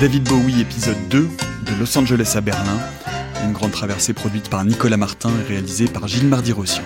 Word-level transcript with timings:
David 0.00 0.24
Bowie, 0.24 0.60
épisode 0.60 1.08
2, 1.08 1.20
de 1.20 1.80
Los 1.80 1.96
Angeles 1.96 2.34
à 2.36 2.42
Berlin. 2.42 2.78
Une 3.44 3.52
grande 3.54 3.70
traversée 3.70 4.12
produite 4.12 4.50
par 4.50 4.62
Nicolas 4.62 4.98
Martin 4.98 5.30
et 5.40 5.48
réalisée 5.48 5.86
par 5.86 6.06
Gilles 6.06 6.26
Mardi-Rossian. 6.26 6.82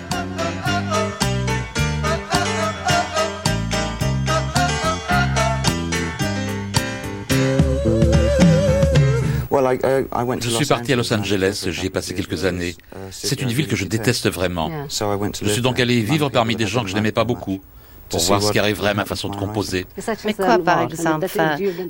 Je 10.41 10.49
suis 10.49 10.65
parti 10.65 10.93
à 10.93 10.95
Los 10.95 11.13
Angeles, 11.13 11.67
j'y 11.67 11.87
ai 11.87 11.89
passé 11.89 12.15
quelques 12.15 12.45
années. 12.45 12.75
C'est 13.11 13.41
une 13.41 13.49
ville 13.49 13.67
que 13.67 13.75
je 13.75 13.83
déteste 13.83 14.29
vraiment. 14.29 14.71
Je 14.89 15.49
suis 15.49 15.61
donc 15.61 15.81
allé 15.81 15.99
vivre 16.01 16.29
parmi 16.29 16.55
des 16.55 16.65
gens 16.65 16.83
que 16.83 16.89
je 16.89 16.95
n'aimais 16.95 17.11
pas 17.11 17.25
beaucoup 17.25 17.59
pour 18.11 18.21
voir 18.21 18.43
ce 18.43 18.51
qui 18.51 18.59
arriverait 18.59 18.91
à 18.91 18.93
ma 18.93 19.05
façon 19.05 19.29
de 19.29 19.35
composer. 19.35 19.85
Mais 20.25 20.33
quoi, 20.33 20.59
par 20.59 20.81
exemple 20.81 21.27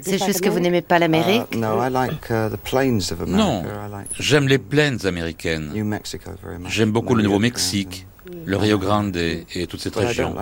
C'est 0.01 0.23
juste 0.23 0.41
que 0.41 0.49
vous 0.49 0.59
n'aimez 0.59 0.81
pas 0.81 0.99
l'Amérique 0.99 1.43
uh, 1.53 3.25
Non, 3.27 3.63
j'aime 4.19 4.47
les 4.47 4.57
plaines 4.57 5.05
américaines. 5.05 5.71
J'aime 6.67 6.91
beaucoup 6.91 7.15
le 7.15 7.23
Nouveau-Mexique, 7.23 8.07
le 8.45 8.57
Rio 8.57 8.77
Grande 8.77 9.17
et 9.17 9.67
toute 9.67 9.81
cette 9.81 9.95
région. 9.95 10.35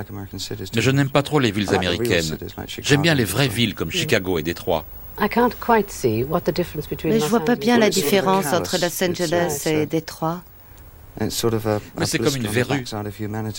Mais 0.75 0.81
je 0.81 0.91
n'aime 0.91 1.09
pas 1.09 1.23
trop 1.23 1.39
les 1.39 1.51
villes 1.51 1.73
américaines. 1.73 2.37
J'aime 2.81 3.01
bien 3.01 3.15
les 3.15 3.25
vraies 3.25 3.47
villes 3.47 3.75
comme 3.75 3.91
Chicago 3.91 4.37
et 4.37 4.43
Détroit. 4.43 4.85
Mais 5.19 7.19
je 7.19 7.25
vois 7.25 7.43
pas 7.43 7.55
bien 7.55 7.77
la 7.77 7.89
différence 7.89 8.53
entre 8.53 8.77
Los 8.77 9.03
Angeles 9.03 9.63
et 9.65 9.85
Détroit. 9.85 10.41
Mais 11.19 12.05
c'est 12.05 12.19
comme 12.19 12.35
une 12.35 12.47
verrue, 12.47 12.83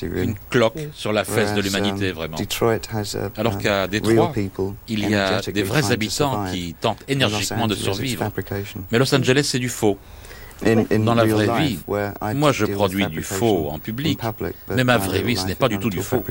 une 0.03 0.35
cloque 0.49 0.79
sur 0.93 1.13
la 1.13 1.25
fesse 1.25 1.55
de 1.55 1.61
l'humanité, 1.61 2.11
um, 2.11 2.15
vraiment. 2.15 2.37
Alors 3.37 3.59
qu'à 3.59 3.87
Détroit, 3.87 4.33
il 4.89 5.09
y 5.09 5.15
a 5.15 5.41
des 5.41 5.63
vrais 5.63 5.93
habitants 5.93 6.45
qui 6.51 6.75
tentent 6.81 7.05
énergiquement 7.09 7.67
de 7.67 7.75
survivre. 7.75 8.31
Mais 8.91 8.99
Los 8.99 9.15
Angeles, 9.15 9.45
c'est 9.45 9.59
du 9.59 9.69
faux. 9.69 9.99
Dans 10.63 11.15
la 11.15 11.25
vraie 11.25 11.61
vie, 11.61 11.79
moi 12.35 12.53
je 12.53 12.67
produis 12.67 13.07
du 13.07 13.23
faux 13.23 13.69
en 13.71 13.79
public, 13.79 14.21
mais 14.69 14.85
ma 14.85 14.99
vraie 14.99 15.23
vie, 15.23 15.37
ce 15.37 15.47
n'est 15.47 15.55
pas 15.55 15.69
du 15.69 15.79
tout 15.79 15.91
du 15.91 16.03
faux. 16.03 16.23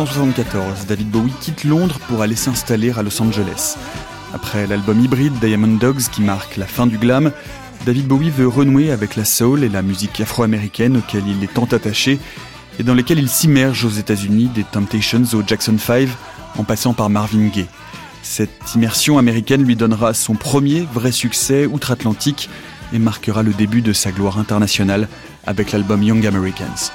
1974, 0.00 0.86
David 0.86 1.10
Bowie 1.10 1.32
quitte 1.42 1.64
Londres 1.64 1.98
pour 2.08 2.22
aller 2.22 2.34
s'installer 2.34 2.90
à 2.96 3.02
Los 3.02 3.20
Angeles. 3.20 3.76
Après 4.32 4.66
l'album 4.66 4.98
hybride 4.98 5.38
Diamond 5.40 5.76
Dogs 5.76 6.08
qui 6.10 6.22
marque 6.22 6.56
la 6.56 6.66
fin 6.66 6.86
du 6.86 6.96
glam, 6.96 7.32
David 7.84 8.06
Bowie 8.06 8.30
veut 8.30 8.48
renouer 8.48 8.92
avec 8.92 9.14
la 9.16 9.26
soul 9.26 9.62
et 9.62 9.68
la 9.68 9.82
musique 9.82 10.18
afro-américaine 10.18 10.96
auxquelles 10.96 11.28
il 11.28 11.44
est 11.44 11.52
tant 11.52 11.66
attaché 11.66 12.18
et 12.78 12.82
dans 12.82 12.94
lesquelles 12.94 13.18
il 13.18 13.28
s'immerge 13.28 13.84
aux 13.84 13.90
États-Unis 13.90 14.48
des 14.54 14.64
Temptations 14.64 15.24
au 15.34 15.42
Jackson 15.46 15.76
5 15.78 16.08
en 16.56 16.64
passant 16.64 16.94
par 16.94 17.10
Marvin 17.10 17.48
Gaye. 17.48 17.66
Cette 18.22 18.74
immersion 18.74 19.18
américaine 19.18 19.64
lui 19.64 19.76
donnera 19.76 20.14
son 20.14 20.34
premier 20.34 20.88
vrai 20.94 21.12
succès 21.12 21.66
outre-Atlantique 21.66 22.48
et 22.94 22.98
marquera 22.98 23.42
le 23.42 23.52
début 23.52 23.82
de 23.82 23.92
sa 23.92 24.12
gloire 24.12 24.38
internationale 24.38 25.08
avec 25.46 25.72
l'album 25.72 26.02
Young 26.02 26.26
Americans. 26.26 26.90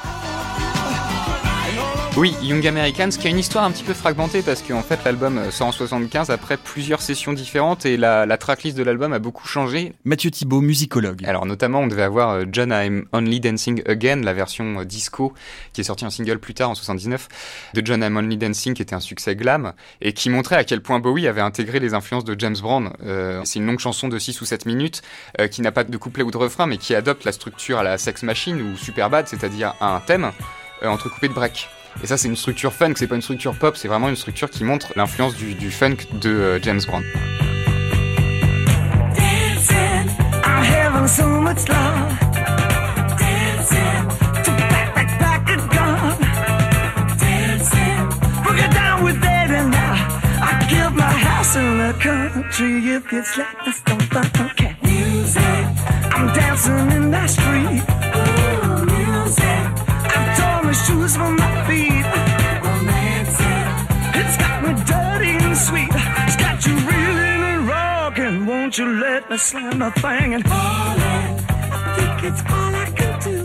Oui, 2.18 2.34
Young 2.42 2.66
Americans, 2.66 3.10
qui 3.10 3.28
a 3.28 3.30
une 3.30 3.40
histoire 3.40 3.66
un 3.66 3.72
petit 3.72 3.84
peu 3.84 3.94
fragmentée 3.94 4.42
parce 4.42 4.62
qu'en 4.62 4.82
fait 4.82 5.04
l'album 5.04 5.52
sort 5.52 5.68
en 5.68 5.72
75 5.74 6.30
après 6.30 6.56
plusieurs 6.56 7.02
sessions 7.02 7.34
différentes 7.34 7.86
et 7.86 7.98
la, 7.98 8.26
la 8.26 8.38
tracklist 8.38 8.78
de 8.78 8.84
l'album 8.84 9.12
a 9.12 9.20
beaucoup 9.20 9.46
changé. 9.50 9.92
Mathieu 10.06 10.32
Thibault, 10.32 10.62
musicologue. 10.62 11.26
Alors 11.26 11.46
notamment 11.46 11.82
on 11.82 11.88
devait 11.88 12.04
avoir 12.04 12.30
euh, 12.30 12.46
John 12.50 12.72
I'm 12.72 13.06
Only 13.12 13.42
Dancing 13.42 13.82
Again, 13.86 14.22
la 14.24 14.32
version 14.32 14.80
euh, 14.80 14.86
disco 14.86 15.34
qui 15.74 15.82
est 15.82 15.84
sortie 15.84 16.06
en 16.06 16.10
single 16.10 16.40
plus 16.40 16.54
tard 16.54 16.70
en 16.70 16.76
79 16.76 17.28
de 17.74 17.86
John 17.86 18.02
I'm 18.02 18.16
Only 18.16 18.38
Dancing 18.38 18.76
qui 18.76 18.82
était 18.82 18.96
un 18.96 19.02
succès 19.02 19.36
glam 19.36 19.74
et 20.00 20.14
qui 20.14 20.30
montrait 20.30 20.56
à 20.56 20.64
quel 20.64 20.82
point 20.82 21.00
Bowie 21.00 21.28
avait 21.28 21.42
intégré 21.42 21.82
les 21.82 21.94
influences 21.94 22.24
de 22.24 22.40
James 22.40 22.58
Brown. 22.62 22.94
Euh, 23.04 23.42
c'est 23.44 23.60
une 23.60 23.66
longue 23.66 23.80
chanson 23.80 24.08
de 24.08 24.18
6 24.18 24.40
ou 24.40 24.46
7 24.46 24.66
minutes 24.66 25.02
qui 25.52 25.62
n'a 25.62 25.74
pas 25.74 25.84
de 25.84 25.98
couplet 25.98 26.24
ou 26.24 26.32
de 26.32 26.38
refrain 26.38 26.66
mais 26.66 26.78
qui 26.78 26.96
adopte 26.96 27.26
la 27.26 27.34
structure 27.34 27.80
à 27.80 27.84
la 27.84 27.98
Sex 27.98 28.24
Machine 28.24 28.62
ou 28.62 28.78
Superbad, 28.78 29.28
c'est-à-dire 29.28 29.76
un 29.82 30.00
thème 30.00 30.32
entrecoupé 30.82 31.28
de 31.28 31.34
breaks. 31.34 31.68
Et 32.04 32.08
ça, 32.08 32.18
c'est 32.18 32.28
une 32.28 32.36
structure 32.36 32.74
funk, 32.74 32.94
c'est 32.98 33.08
pas 33.08 33.16
une 33.16 33.22
structure 33.22 33.56
pop, 33.56 33.78
c'est 33.78 33.88
vraiment 33.88 34.10
une 34.10 34.16
structure 34.16 34.50
qui 34.50 34.64
montre 34.64 34.94
l'influence 34.96 35.36
du, 35.36 35.72
funk 35.72 35.98
de 36.22 36.30
euh, 36.30 36.60
James 36.62 36.82
Brown. 36.86 37.04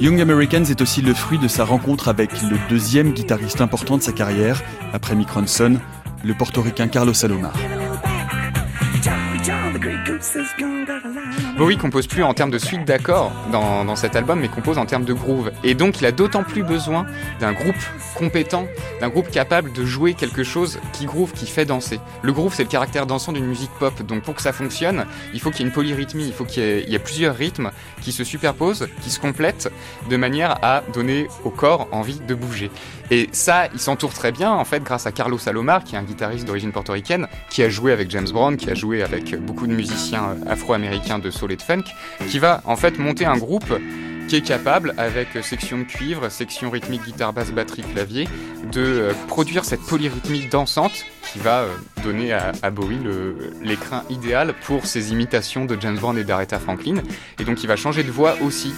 Young 0.00 0.20
Americans 0.20 0.64
est 0.64 0.80
aussi 0.80 1.02
le 1.02 1.14
fruit 1.14 1.38
de 1.38 1.46
sa 1.46 1.64
rencontre 1.64 2.08
avec 2.08 2.30
le 2.42 2.56
deuxième 2.68 3.12
guitariste 3.12 3.60
important 3.60 3.96
de 3.96 4.02
sa 4.02 4.12
carrière, 4.12 4.60
après 4.92 5.14
Mick 5.14 5.30
Ronson, 5.30 5.78
le 6.24 6.34
portoricain 6.34 6.88
Carlos 6.88 7.14
Salomar. 7.14 7.52
Bowie 11.60 11.76
compose 11.76 12.06
plus 12.06 12.22
en 12.22 12.32
termes 12.32 12.50
de 12.50 12.56
suite 12.56 12.86
d'accords 12.86 13.30
dans, 13.52 13.94
cet 13.94 14.16
album, 14.16 14.40
mais 14.40 14.48
compose 14.48 14.78
en 14.78 14.86
termes 14.86 15.04
de 15.04 15.12
groove. 15.12 15.52
Et 15.62 15.74
donc, 15.74 16.00
il 16.00 16.06
a 16.06 16.10
d'autant 16.10 16.42
plus 16.42 16.62
besoin 16.62 17.04
d'un 17.38 17.52
groupe 17.52 17.76
compétent, 18.14 18.66
d'un 19.02 19.10
groupe 19.10 19.30
capable 19.30 19.70
de 19.70 19.84
jouer 19.84 20.14
quelque 20.14 20.42
chose 20.42 20.78
qui 20.94 21.04
groove, 21.04 21.32
qui 21.32 21.44
fait 21.44 21.66
danser. 21.66 22.00
Le 22.22 22.32
groove, 22.32 22.54
c'est 22.54 22.62
le 22.62 22.70
caractère 22.70 23.04
dansant 23.04 23.32
d'une 23.32 23.44
musique 23.44 23.72
pop. 23.78 23.92
Donc, 24.04 24.22
pour 24.22 24.36
que 24.36 24.40
ça 24.40 24.54
fonctionne, 24.54 25.04
il 25.34 25.40
faut 25.40 25.50
qu'il 25.50 25.60
y 25.60 25.62
ait 25.64 25.66
une 25.66 25.74
polyrythmie, 25.74 26.26
il 26.26 26.32
faut 26.32 26.46
qu'il 26.46 26.62
y, 26.62 26.94
ait 26.94 26.98
plusieurs 26.98 27.36
rythmes 27.36 27.72
qui 28.00 28.12
se 28.12 28.24
superposent, 28.24 28.88
qui 29.02 29.10
se 29.10 29.20
complètent, 29.20 29.70
de 30.08 30.16
manière 30.16 30.64
à 30.64 30.82
donner 30.94 31.28
au 31.44 31.50
corps 31.50 31.88
envie 31.92 32.20
de 32.20 32.34
bouger. 32.34 32.70
Et 33.10 33.28
ça, 33.32 33.66
il 33.74 33.80
s'entoure 33.80 34.14
très 34.14 34.32
bien, 34.32 34.50
en 34.50 34.64
fait, 34.64 34.82
grâce 34.82 35.06
à 35.06 35.12
Carlos 35.12 35.36
Salomar, 35.36 35.84
qui 35.84 35.94
est 35.94 35.98
un 35.98 36.04
guitariste 36.04 36.46
d'origine 36.46 36.72
portoricaine, 36.72 37.26
qui 37.50 37.62
a 37.62 37.68
joué 37.68 37.92
avec 37.92 38.10
James 38.10 38.28
Brown, 38.32 38.56
qui 38.56 38.70
a 38.70 38.74
joué 38.74 39.02
avec 39.02 39.38
beaucoup 39.44 39.66
de 39.66 39.74
musiciens 39.74 40.36
afro-américains 40.46 41.18
de 41.18 41.30
soul 41.30 41.49
de 41.56 41.62
funk, 41.62 41.84
qui 42.28 42.38
va 42.38 42.62
en 42.64 42.76
fait 42.76 42.98
monter 42.98 43.26
un 43.26 43.36
groupe 43.36 43.72
qui 44.30 44.36
est 44.36 44.42
capable, 44.42 44.94
avec 44.96 45.28
section 45.42 45.78
de 45.78 45.82
cuivre, 45.82 46.28
section 46.28 46.70
rythmique, 46.70 47.02
guitare, 47.02 47.32
basse, 47.32 47.50
batterie, 47.50 47.82
clavier, 47.82 48.28
de 48.70 48.80
euh, 48.80 49.12
produire 49.26 49.64
cette 49.64 49.80
polyrythmie 49.80 50.46
dansante 50.48 51.04
qui 51.32 51.40
va 51.40 51.62
euh, 51.62 51.74
donner 52.04 52.32
à, 52.32 52.70
Bowie 52.70 53.00
l'écrin 53.60 54.04
idéal 54.08 54.54
pour 54.64 54.86
ses 54.86 55.10
imitations 55.10 55.64
de 55.64 55.76
James 55.80 55.98
Brown 55.98 56.16
et 56.16 56.22
d'Aretha 56.22 56.60
Franklin. 56.60 57.02
Et 57.40 57.44
donc 57.44 57.64
il 57.64 57.66
va 57.66 57.74
changer 57.74 58.04
de 58.04 58.10
voix 58.12 58.36
aussi. 58.40 58.72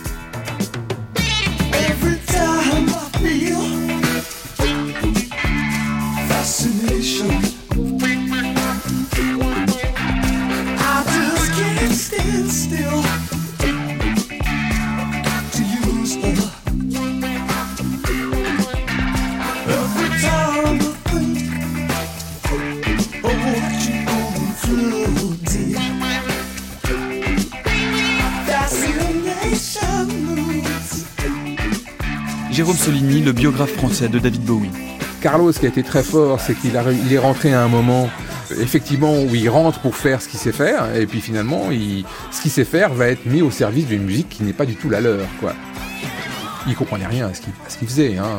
Jérôme 32.53 32.77
Solini, 32.77 33.23
le 33.23 33.33
biographe 33.33 33.73
français 33.73 34.11
de 34.11 34.19
David 34.19 34.43
Bowie. 34.43 34.71
Carlos, 35.23 35.53
qui 35.53 35.65
a 35.65 35.71
été 35.71 35.83
très 35.83 36.03
fort, 36.03 36.39
c'est 36.39 36.55
qu'il 36.55 36.77
est 36.77 37.19
rentré 37.19 37.55
à 37.55 37.63
un 37.63 37.69
moment 37.69 38.11
effectivement 38.61 39.15
où 39.23 39.35
il 39.35 39.49
rentre 39.49 39.79
pour 39.79 39.97
faire 39.97 40.21
ce 40.21 40.29
qu'il 40.29 40.39
sait 40.39 40.53
faire, 40.53 40.95
et 40.95 41.07
puis 41.07 41.23
finalement, 41.23 41.71
ce 42.31 42.43
qu'il 42.43 42.51
sait 42.51 42.67
faire 42.67 42.93
va 42.93 43.09
être 43.09 43.25
mis 43.25 43.41
au 43.41 43.51
service 43.51 43.87
d'une 43.87 44.03
musique 44.03 44.29
qui 44.29 44.43
n'est 44.43 44.53
pas 44.53 44.67
du 44.67 44.77
tout 44.77 44.91
la 44.91 45.01
leur. 45.01 45.27
Quoi. 45.41 45.55
Il 46.67 46.75
comprenait 46.75 47.07
rien 47.07 47.29
à 47.29 47.33
ce 47.33 47.41
qu'il 47.79 47.89
faisait, 47.89 48.13
il 48.13 48.19
hein, 48.19 48.39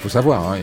faut 0.00 0.08
savoir. 0.08 0.52
Hein, 0.52 0.58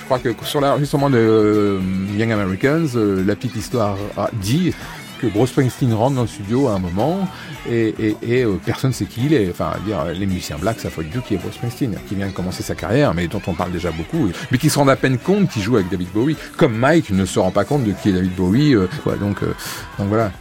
je 0.00 0.04
crois 0.06 0.18
que 0.18 0.34
sur 0.44 0.60
l'enregistrement 0.60 1.08
de 1.08 1.18
euh, 1.18 1.80
Young 2.16 2.32
Americans, 2.32 2.88
euh, 2.96 3.22
la 3.24 3.36
petite 3.36 3.54
histoire 3.54 3.96
dit 4.32 4.72
que 5.20 5.26
Bruce 5.26 5.50
Springsteen 5.50 5.92
rentre 5.92 6.16
dans 6.16 6.22
le 6.22 6.28
studio 6.28 6.68
à 6.68 6.74
un 6.74 6.78
moment 6.78 7.28
et, 7.68 8.16
euh, 8.24 8.56
personne 8.64 8.90
ne 8.90 8.94
sait 8.94 9.04
qui 9.04 9.26
il 9.26 9.34
est. 9.34 9.50
Enfin, 9.50 9.72
dire, 9.86 10.04
les 10.06 10.26
musiciens 10.26 10.56
blacks, 10.58 10.80
ça 10.80 10.90
faut 10.90 11.02
du 11.02 11.10
tout 11.10 11.20
qui 11.20 11.34
est 11.34 11.38
Bruce 11.38 11.54
Springsteen, 11.54 11.96
qui 12.08 12.14
vient 12.14 12.28
de 12.28 12.32
commencer 12.32 12.62
sa 12.62 12.74
carrière, 12.74 13.14
mais 13.14 13.28
dont 13.28 13.42
on 13.46 13.54
parle 13.54 13.72
déjà 13.72 13.90
beaucoup, 13.90 14.30
mais 14.50 14.58
qui 14.58 14.70
se 14.70 14.78
rend 14.78 14.88
à 14.88 14.96
peine 14.96 15.18
compte 15.18 15.50
qu'il 15.50 15.62
joue 15.62 15.76
avec 15.76 15.90
David 15.90 16.08
Bowie. 16.12 16.36
Comme 16.56 16.76
Mike 16.76 17.10
ne 17.10 17.24
se 17.24 17.38
rend 17.38 17.50
pas 17.50 17.64
compte 17.64 17.84
de 17.84 17.92
qui 17.92 18.10
est 18.10 18.12
David 18.12 18.34
Bowie. 18.34 18.74
Euh, 18.74 18.88
donc, 19.20 19.42
euh, 19.42 19.54
donc 19.98 20.08
voilà. 20.08 20.32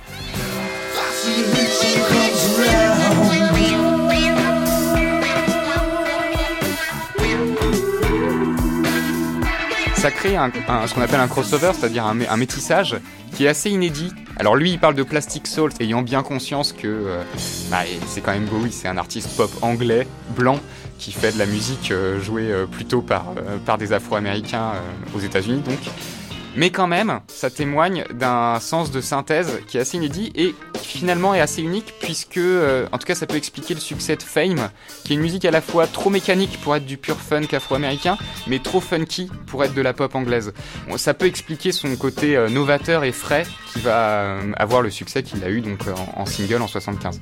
Ça 10.10 10.36
un, 10.36 10.88
ce 10.88 10.94
qu'on 10.94 11.02
appelle 11.02 11.20
un 11.20 11.28
crossover, 11.28 11.72
c'est-à-dire 11.74 12.06
un, 12.06 12.38
métissage 12.38 12.98
qui 13.36 13.46
est 13.46 13.48
assez 13.48 13.70
inédit. 13.70 14.12
Alors 14.38 14.56
lui, 14.56 14.72
il 14.72 14.80
parle 14.80 14.96
de 14.96 15.04
Plastic 15.04 15.48
Soul, 15.48 15.72
ayant 15.80 16.02
bien 16.02 16.24
conscience 16.24 16.74
que 16.74 16.88
euh, 16.88 17.24
bah, 17.70 17.80
c'est 18.08 18.22
quand 18.22 18.32
même 18.32 18.46
Bowie, 18.46 18.72
c'est 18.72 18.88
un 18.88 18.98
artiste 18.98 19.36
pop 19.36 19.52
anglais, 19.62 20.08
blanc, 20.36 20.60
qui 20.98 21.12
fait 21.12 21.32
de 21.32 21.40
la 21.40 21.46
musique 21.46 21.92
euh, 21.92 22.20
jouée 22.20 22.52
euh, 22.52 22.66
plutôt 22.66 23.02
par, 23.02 23.34
par 23.66 23.78
des 23.78 23.94
Afro-Américains 23.94 24.74
aux 25.16 25.20
États-Unis, 25.20 25.62
donc. 25.62 25.80
Mais 26.56 26.72
quand 26.72 26.88
même, 26.88 27.20
ça 27.28 27.50
témoigne 27.50 28.06
d'un 28.14 28.60
sens 28.60 28.92
de 28.92 29.02
synthèse 29.02 29.60
qui 29.68 29.78
est 29.78 29.82
assez 29.82 29.98
inédit 29.98 30.32
et 30.36 30.56
qui 30.82 31.00
finalement 31.00 31.34
est 31.34 31.40
assez 31.40 31.62
unique 31.62 31.94
puisque, 32.02 32.38
euh, 32.38 32.88
en 32.92 32.98
tout 32.98 33.06
cas, 33.06 33.16
ça 33.16 33.28
peut 33.28 33.36
expliquer 33.36 33.74
le 33.74 33.80
succès 33.80 34.16
de 34.16 34.24
Fame, 34.24 34.70
qui 35.04 35.14
est 35.14 35.16
une 35.16 35.22
musique 35.22 35.46
à 35.46 35.52
la 35.52 35.62
fois 35.62 35.88
trop 35.88 36.10
mécanique 36.10 36.60
pour 36.62 36.76
être 36.76 36.86
du 36.86 36.98
pur 36.98 37.18
funk 37.18 37.48
afro-américain, 37.54 38.18
mais 38.48 38.60
trop 38.60 38.82
funky 38.82 39.30
pour 39.48 39.64
être 39.64 39.74
de 39.74 39.82
la 39.82 39.94
pop 39.94 40.14
anglaise. 40.16 40.54
ça 40.98 41.14
peut 41.14 41.28
expliquer 41.28 41.72
son 41.72 41.96
côté 41.96 42.36
euh, 42.36 42.50
novateur 42.50 43.04
et 43.04 43.12
frais 43.12 43.46
qui 43.72 43.80
va 43.80 44.10
euh, 44.10 44.52
avoir 44.58 44.82
le 44.82 44.90
succès 44.90 45.24
qu'il 45.24 45.44
a 45.44 45.50
eu 45.50 45.62
donc 45.62 45.82
en, 45.88 46.22
en 46.22 46.26
single 46.26 46.62
en 46.62 46.68
75. 46.68 47.20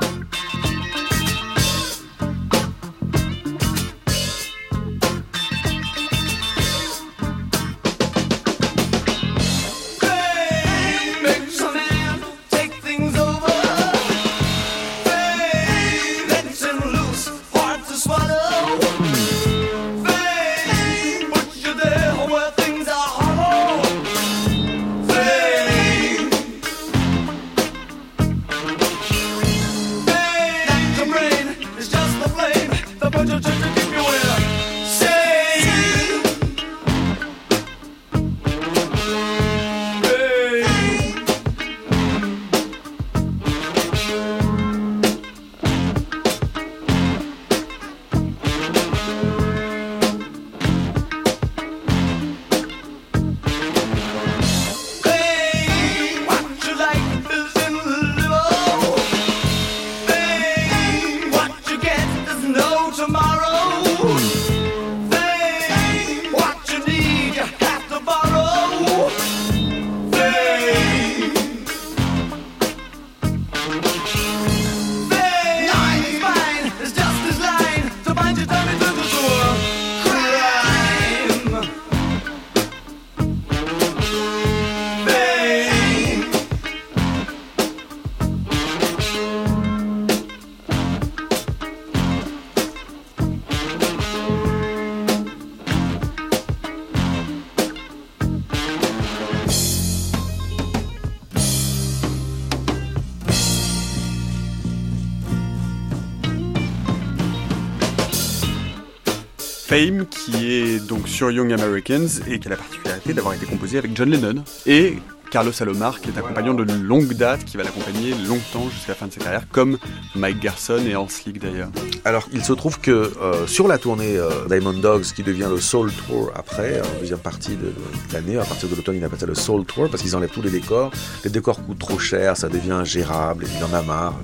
Sur 111.17 111.31
Young 111.31 111.51
Americans 111.51 112.21
et 112.27 112.37
qui 112.37 112.47
a 112.47 112.51
la 112.51 112.57
particularité 112.57 113.11
d'avoir 113.11 113.33
été 113.33 113.47
composé 113.47 113.79
avec 113.79 113.97
John 113.97 114.07
Lennon 114.07 114.43
et 114.67 114.97
Carlos 115.31 115.51
Alomar, 115.59 115.99
qui 115.99 116.09
est 116.09 116.17
un 116.19 116.21
compagnon 116.21 116.53
de 116.53 116.63
longue 116.71 117.11
date, 117.13 117.43
qui 117.43 117.57
va 117.57 117.63
l'accompagner 117.63 118.11
longtemps 118.27 118.69
jusqu'à 118.69 118.89
la 118.89 118.95
fin 118.95 119.07
de 119.07 119.13
sa 119.13 119.21
carrière, 119.21 119.47
comme 119.51 119.79
Mike 120.15 120.39
Garson 120.39 120.79
et 120.87 120.95
Hans 120.95 121.07
League 121.25 121.41
d'ailleurs. 121.41 121.69
Alors, 122.05 122.29
il 122.33 122.43
se 122.43 122.53
trouve 122.53 122.79
que 122.79 122.91
euh, 122.91 123.47
sur 123.47 123.67
la 123.67 123.79
tournée 123.79 124.15
euh, 124.15 124.29
Diamond 124.47 124.73
Dogs, 124.73 125.05
qui 125.15 125.23
devient 125.23 125.47
le 125.49 125.59
Soul 125.59 125.91
Tour 125.91 126.31
après, 126.35 126.81
en 126.81 126.99
deuxième 126.99 127.17
partie 127.17 127.55
de, 127.55 127.73
l'année, 128.13 128.37
à 128.37 128.45
partir 128.45 128.69
de 128.69 128.75
l'automne, 128.75 128.97
il 128.97 129.03
appelle 129.03 129.19
ça 129.19 129.25
le 129.25 129.33
Soul 129.33 129.65
Tour 129.65 129.89
parce 129.89 130.03
qu'ils 130.03 130.15
enlèvent 130.15 130.29
tous 130.29 130.43
les 130.43 130.51
décors. 130.51 130.91
Les 131.23 131.31
décors 131.31 131.65
coûtent 131.65 131.79
trop 131.79 131.97
cher, 131.97 132.37
ça 132.37 132.47
devient 132.47 132.73
ingérable, 132.73 133.47
il 133.57 133.63
en 133.63 133.73
a 133.73 133.81
marre. 133.81 134.19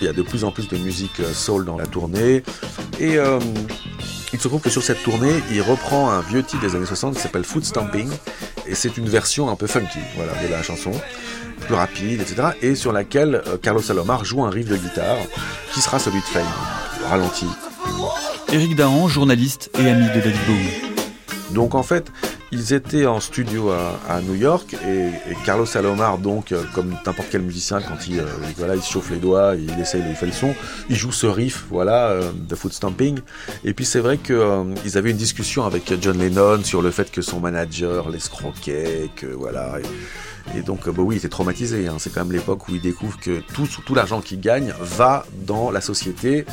Il 0.00 0.06
y 0.06 0.10
a 0.10 0.12
de 0.12 0.22
plus 0.22 0.42
en 0.42 0.50
plus 0.50 0.66
de 0.66 0.76
musique 0.76 1.20
euh, 1.20 1.32
soul 1.32 1.64
dans 1.64 1.76
la 1.76 1.86
tournée. 1.86 2.42
Et 2.98 3.16
il 4.32 4.40
se 4.40 4.48
trouve 4.48 4.60
que 4.60 4.70
sur 4.70 4.82
cette 4.82 5.02
tournée, 5.02 5.42
il 5.50 5.60
reprend 5.62 6.10
un 6.10 6.20
vieux 6.20 6.42
titre 6.42 6.62
des 6.62 6.74
années 6.74 6.86
60 6.86 7.16
qui 7.16 7.20
s'appelle 7.20 7.44
Foot 7.44 7.64
Stamping, 7.64 8.08
et 8.66 8.74
c'est 8.74 8.96
une 8.96 9.08
version 9.08 9.50
un 9.50 9.56
peu 9.56 9.66
funky 9.66 9.98
voilà, 10.16 10.32
de 10.42 10.48
la 10.48 10.62
chanson, 10.62 10.92
plus 11.60 11.74
rapide, 11.74 12.20
etc., 12.20 12.48
et 12.62 12.74
sur 12.74 12.92
laquelle 12.92 13.42
euh, 13.46 13.58
Carlos 13.58 13.82
Salomar 13.82 14.24
joue 14.24 14.42
un 14.44 14.50
riff 14.50 14.68
de 14.68 14.76
guitare, 14.76 15.18
qui 15.72 15.80
sera 15.80 15.98
celui 15.98 16.20
de 16.20 16.24
Fame, 16.24 16.46
ralenti. 17.08 17.46
Eric 18.52 18.76
Dahan, 18.76 19.08
journaliste 19.08 19.70
et 19.78 19.88
ami 19.88 20.06
de 20.08 20.20
David 20.20 20.46
Bowie. 20.46 20.92
Donc 21.52 21.74
en 21.74 21.82
fait, 21.82 22.10
ils 22.52 22.74
étaient 22.74 23.06
en 23.06 23.18
studio 23.18 23.70
à, 23.70 24.20
New 24.20 24.34
York 24.34 24.76
et, 24.86 25.10
Carlos 25.44 25.66
Salomar, 25.66 26.18
donc, 26.18 26.52
euh, 26.52 26.62
comme 26.74 26.90
n'importe 26.90 27.28
quel 27.30 27.40
musicien, 27.40 27.80
quand 27.80 28.06
il, 28.06 28.20
euh, 28.20 28.26
voilà, 28.58 28.76
il 28.76 28.82
se 28.82 28.92
chauffe 28.92 29.10
les 29.10 29.16
doigts, 29.16 29.54
il 29.56 29.80
essaye, 29.80 30.02
il 30.06 30.14
fait 30.14 30.26
le 30.26 30.32
son, 30.32 30.54
il 30.90 30.96
joue 30.96 31.12
ce 31.12 31.26
riff, 31.26 31.64
voilà, 31.70 32.08
euh, 32.08 32.30
de 32.34 32.54
foot 32.54 32.72
stamping. 32.72 33.20
Et 33.64 33.72
puis 33.72 33.86
c'est 33.86 34.00
vrai 34.00 34.18
qu'ils 34.18 34.98
avaient 34.98 35.10
une 35.10 35.16
discussion 35.16 35.64
avec 35.64 35.94
John 36.00 36.18
Lennon 36.18 36.62
sur 36.62 36.82
le 36.82 36.90
fait 36.90 37.10
que 37.10 37.22
son 37.22 37.40
manager 37.40 38.10
l'escroquait, 38.10 39.08
que 39.16 39.26
voilà. 39.26 39.78
Et, 39.80 40.41
donc 40.64 40.88
Bowie 40.88 41.16
était 41.16 41.28
traumatisé. 41.28 41.88
Hein. 41.88 41.96
C'est 41.98 42.12
quand 42.12 42.24
même 42.24 42.32
l'époque 42.32 42.68
où 42.68 42.74
il 42.74 42.80
découvre 42.80 43.18
que 43.18 43.40
tout, 43.52 43.94
l'argent 43.94 44.20
qu'il 44.20 44.40
gagne 44.40 44.74
va 44.80 45.26
dans 45.46 45.70
la 45.70 45.80
société 45.80 46.44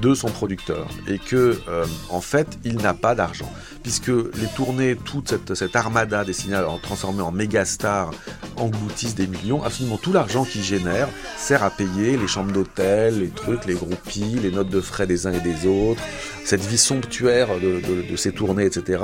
de 0.00 0.14
son 0.14 0.28
producteur 0.28 0.86
et 1.08 1.18
que 1.18 1.60
en 2.08 2.20
fait 2.20 2.58
il 2.64 2.76
n'a 2.76 2.94
pas 2.94 3.16
d'argent 3.16 3.50
puisque 3.84 4.08
les 4.08 4.46
tournées, 4.56 4.96
toute 4.96 5.54
cette, 5.54 5.76
armada 5.76 6.24
destinée 6.24 6.56
à 6.56 6.66
transformer 6.82 7.22
en 7.22 7.30
méga 7.30 7.64
stars 7.64 8.10
engloutissent 8.56 9.14
des 9.14 9.26
millions. 9.26 9.62
Absolument 9.62 9.96
tout 9.96 10.12
l'argent 10.12 10.44
qu'ils 10.44 10.62
génèrent 10.62 11.08
sert 11.36 11.62
à 11.62 11.70
payer 11.70 12.16
les 12.16 12.26
chambres 12.26 12.52
d'hôtel, 12.52 13.20
les 13.20 13.28
trucs, 13.28 13.64
les 13.66 13.74
groupies, 13.74 14.38
les 14.42 14.50
notes 14.50 14.68
de 14.68 14.80
frais 14.80 15.06
des 15.06 15.26
uns 15.26 15.32
et 15.32 15.40
des 15.40 15.66
autres, 15.66 16.02
cette 16.44 16.64
vie 16.64 16.78
somptuaire 16.78 17.48
de, 17.60 18.16
ces 18.16 18.32
tournées, 18.32 18.66
etc. 18.66 19.02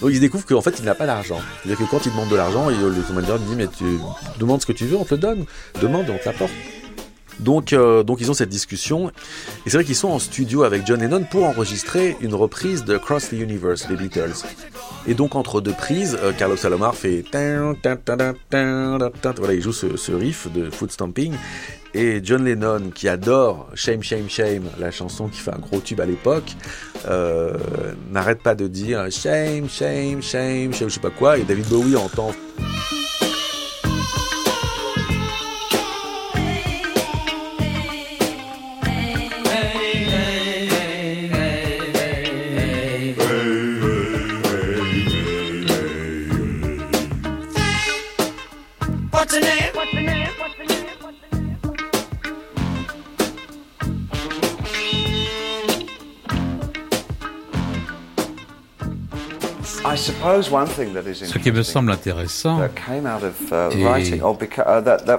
Donc 0.00 0.10
ils 0.12 0.20
découvrent 0.20 0.46
qu'en 0.46 0.62
fait 0.62 0.78
il 0.78 0.84
n'a 0.84 0.94
pas 0.94 1.06
d'argent. 1.06 1.40
C'est-à-dire 1.62 1.86
que 1.86 1.90
quand 1.90 2.04
il 2.06 2.12
demande 2.12 2.28
de 2.28 2.36
l'argent, 2.36 2.68
le 2.68 3.14
manager 3.14 3.38
dit 3.38 3.54
mais 3.56 3.66
tu 3.66 3.84
demandes 4.38 4.60
ce 4.60 4.66
que 4.66 4.72
tu 4.72 4.86
veux, 4.86 4.96
on 4.96 5.04
te 5.04 5.14
donne. 5.14 5.44
Demande, 5.80 6.06
on 6.10 6.18
te 6.18 6.24
l'apporte. 6.26 6.52
Donc, 7.38 7.72
euh, 7.72 8.02
donc 8.02 8.20
ils 8.20 8.30
ont 8.30 8.34
cette 8.34 8.48
discussion. 8.48 9.08
Et 9.64 9.70
c'est 9.70 9.76
vrai 9.78 9.84
qu'ils 9.84 9.96
sont 9.96 10.08
en 10.08 10.18
studio 10.18 10.62
avec 10.64 10.86
John 10.86 11.00
Lennon 11.00 11.24
pour 11.30 11.44
enregistrer 11.44 12.16
une 12.20 12.34
reprise 12.34 12.84
de 12.84 12.98
Cross 12.98 13.30
the 13.30 13.32
Universe 13.32 13.88
des 13.88 13.96
Beatles. 13.96 14.44
Et 15.06 15.14
donc 15.14 15.34
entre 15.34 15.60
deux 15.60 15.72
prises, 15.72 16.18
euh, 16.22 16.32
Carlos 16.36 16.56
Salomar 16.56 16.94
fait 16.94 17.24
voilà, 19.38 19.54
il 19.54 19.62
joue 19.62 19.72
ce, 19.72 20.12
riff 20.12 20.52
de 20.52 20.70
foot 20.70 20.92
stamping. 20.92 21.34
Et 21.92 22.20
John 22.22 22.44
Lennon, 22.44 22.90
qui 22.94 23.08
adore 23.08 23.68
Shame, 23.74 24.02
Shame, 24.02 24.28
Shame, 24.28 24.64
la 24.78 24.92
chanson 24.92 25.26
qui 25.26 25.40
fait 25.40 25.52
un 25.52 25.58
gros 25.58 25.80
tube 25.80 26.00
à 26.00 26.06
l'époque, 26.06 26.54
euh, 27.08 27.56
n'arrête 28.12 28.42
pas 28.42 28.54
de 28.54 28.68
dire 28.68 29.10
Shame, 29.10 29.68
Shame, 29.68 30.22
Shame, 30.22 30.72
Shame, 30.72 30.88
je 30.88 30.94
sais 30.94 31.00
pas 31.00 31.10
quoi. 31.10 31.38
Et 31.38 31.42
David 31.42 31.66
Bowie 31.66 31.96
entend. 31.96 32.32
Ce 61.24 61.38
qui 61.38 61.52
me 61.52 61.62
semble 61.62 61.90
intéressant, 61.92 62.62
et 62.62 62.66
uh, 62.66 64.20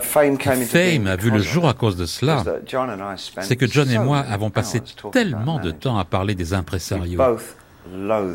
Fame 0.02 1.08
a 1.08 1.16
vu 1.16 1.32
le 1.32 1.40
jour 1.40 1.68
à 1.68 1.74
cause 1.74 1.96
de 1.96 2.06
cela, 2.06 2.44
c'est 3.42 3.56
que 3.56 3.68
John 3.68 3.90
et 3.90 4.00
moi 4.00 4.20
avons 4.20 4.50
passé 4.50 4.82
tellement 5.12 5.60
de 5.60 5.72
temps 5.72 5.98
à 5.98 6.06
parler 6.06 6.36
des 6.36 6.54
impresarios. 6.54 7.22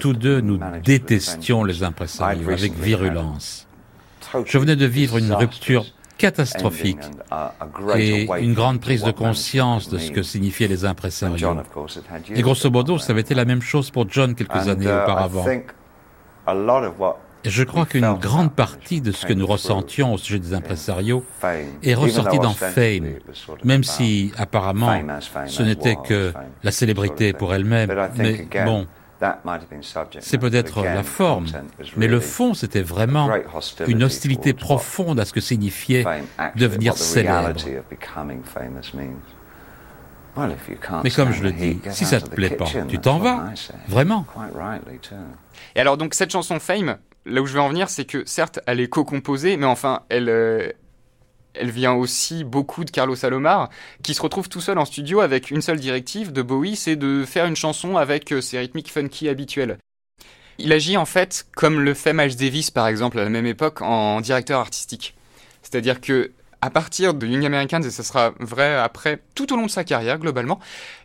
Tous 0.00 0.12
deux, 0.12 0.40
nous 0.40 0.58
détestions 0.84 1.64
les 1.64 1.82
impresarios 1.82 2.50
avec 2.50 2.74
virulence. 2.74 3.66
Je 4.44 4.58
venais 4.58 4.76
de 4.76 4.86
vivre 4.86 5.18
une 5.18 5.32
rupture 5.32 5.86
catastrophique 6.18 6.98
et 7.96 8.26
une 8.40 8.54
grande 8.54 8.80
prise 8.80 9.02
de 9.02 9.10
conscience 9.10 9.88
de 9.88 9.98
ce 9.98 10.10
que 10.10 10.22
signifiaient 10.22 10.68
les 10.68 10.84
impresarios. 10.84 11.56
Et 12.34 12.42
grosso 12.42 12.70
modo, 12.70 12.98
ça 12.98 13.12
avait 13.12 13.20
été 13.20 13.34
la 13.34 13.44
même 13.44 13.62
chose 13.62 13.90
pour 13.90 14.08
John 14.10 14.34
quelques 14.34 14.68
années 14.68 14.86
uh, 14.86 15.02
auparavant. 15.02 15.44
Je 17.44 17.62
crois 17.62 17.86
qu'une 17.86 18.12
grande 18.14 18.52
partie 18.52 19.00
de 19.00 19.12
ce 19.12 19.24
que 19.24 19.32
nous 19.32 19.46
ressentions 19.46 20.14
au 20.14 20.18
sujet 20.18 20.38
des 20.38 20.54
impresarios 20.54 21.24
est 21.82 21.94
ressorti 21.94 22.38
dans 22.38 22.52
Fame, 22.52 23.14
même 23.64 23.84
si 23.84 24.32
apparemment 24.36 25.00
ce 25.46 25.62
n'était 25.62 25.96
que 25.96 26.32
la 26.62 26.70
célébrité 26.72 27.32
pour 27.32 27.54
elle-même. 27.54 27.92
Mais 28.16 28.48
bon, 28.64 28.86
c'est 30.20 30.38
peut-être 30.38 30.82
la 30.82 31.02
forme, 31.02 31.46
mais 31.96 32.08
le 32.08 32.20
fond, 32.20 32.54
c'était 32.54 32.82
vraiment 32.82 33.30
une 33.86 34.02
hostilité 34.02 34.52
profonde 34.52 35.20
à 35.20 35.24
ce 35.24 35.32
que 35.32 35.40
signifiait 35.40 36.04
devenir 36.56 36.96
célèbre. 36.96 37.60
Mais 41.02 41.10
comme 41.10 41.32
je 41.32 41.42
le 41.42 41.52
dis, 41.52 41.80
si 41.90 42.04
ça 42.04 42.20
te 42.20 42.28
plaît 42.28 42.50
pas, 42.50 42.66
tu 42.88 42.98
t'en 42.98 43.18
vas, 43.18 43.52
vraiment. 43.88 44.26
Et 45.76 45.80
alors 45.80 45.98
donc 45.98 46.14
cette 46.14 46.32
chanson 46.32 46.58
Fame, 46.58 46.96
là 47.26 47.42
où 47.42 47.46
je 47.46 47.52
veux 47.52 47.60
en 47.60 47.68
venir, 47.68 47.90
c'est 47.90 48.06
que 48.06 48.24
certes, 48.24 48.60
elle 48.66 48.80
est 48.80 48.88
co-composée, 48.88 49.58
mais 49.58 49.66
enfin, 49.66 50.04
elle, 50.08 50.30
euh, 50.30 50.72
elle 51.52 51.70
vient 51.70 51.92
aussi 51.92 52.44
beaucoup 52.44 52.86
de 52.86 52.90
Carlos 52.90 53.14
Salomar, 53.14 53.68
qui 54.02 54.14
se 54.14 54.22
retrouve 54.22 54.48
tout 54.48 54.62
seul 54.62 54.78
en 54.78 54.86
studio 54.86 55.20
avec 55.20 55.50
une 55.50 55.60
seule 55.60 55.78
directive 55.78 56.32
de 56.32 56.40
Bowie, 56.40 56.76
c'est 56.76 56.96
de 56.96 57.24
faire 57.26 57.44
une 57.44 57.56
chanson 57.56 57.98
avec 57.98 58.32
euh, 58.32 58.40
ses 58.40 58.58
rythmiques 58.58 58.90
funky 58.90 59.28
habituelles. 59.28 59.76
Il 60.56 60.72
agit 60.72 60.96
en 60.96 61.04
fait 61.04 61.46
comme 61.54 61.80
le 61.80 61.92
fait 61.92 62.14
Miles 62.14 62.36
Davis 62.36 62.70
par 62.70 62.88
exemple 62.88 63.18
à 63.18 63.24
la 63.24 63.30
même 63.30 63.46
époque 63.46 63.82
en 63.82 64.22
directeur 64.22 64.60
artistique. 64.60 65.14
C'est-à-dire 65.60 66.00
que 66.00 66.32
à 66.62 66.70
partir 66.70 67.12
de 67.12 67.26
Young 67.26 67.44
Americans, 67.44 67.82
et 67.82 67.90
ce 67.90 68.02
sera 68.02 68.32
vrai 68.40 68.76
après 68.76 69.22
tout 69.34 69.52
au 69.52 69.56
long 69.56 69.66
de 69.66 69.70
sa 69.70 69.84
carrière 69.84 70.18
globalement, 70.18 70.58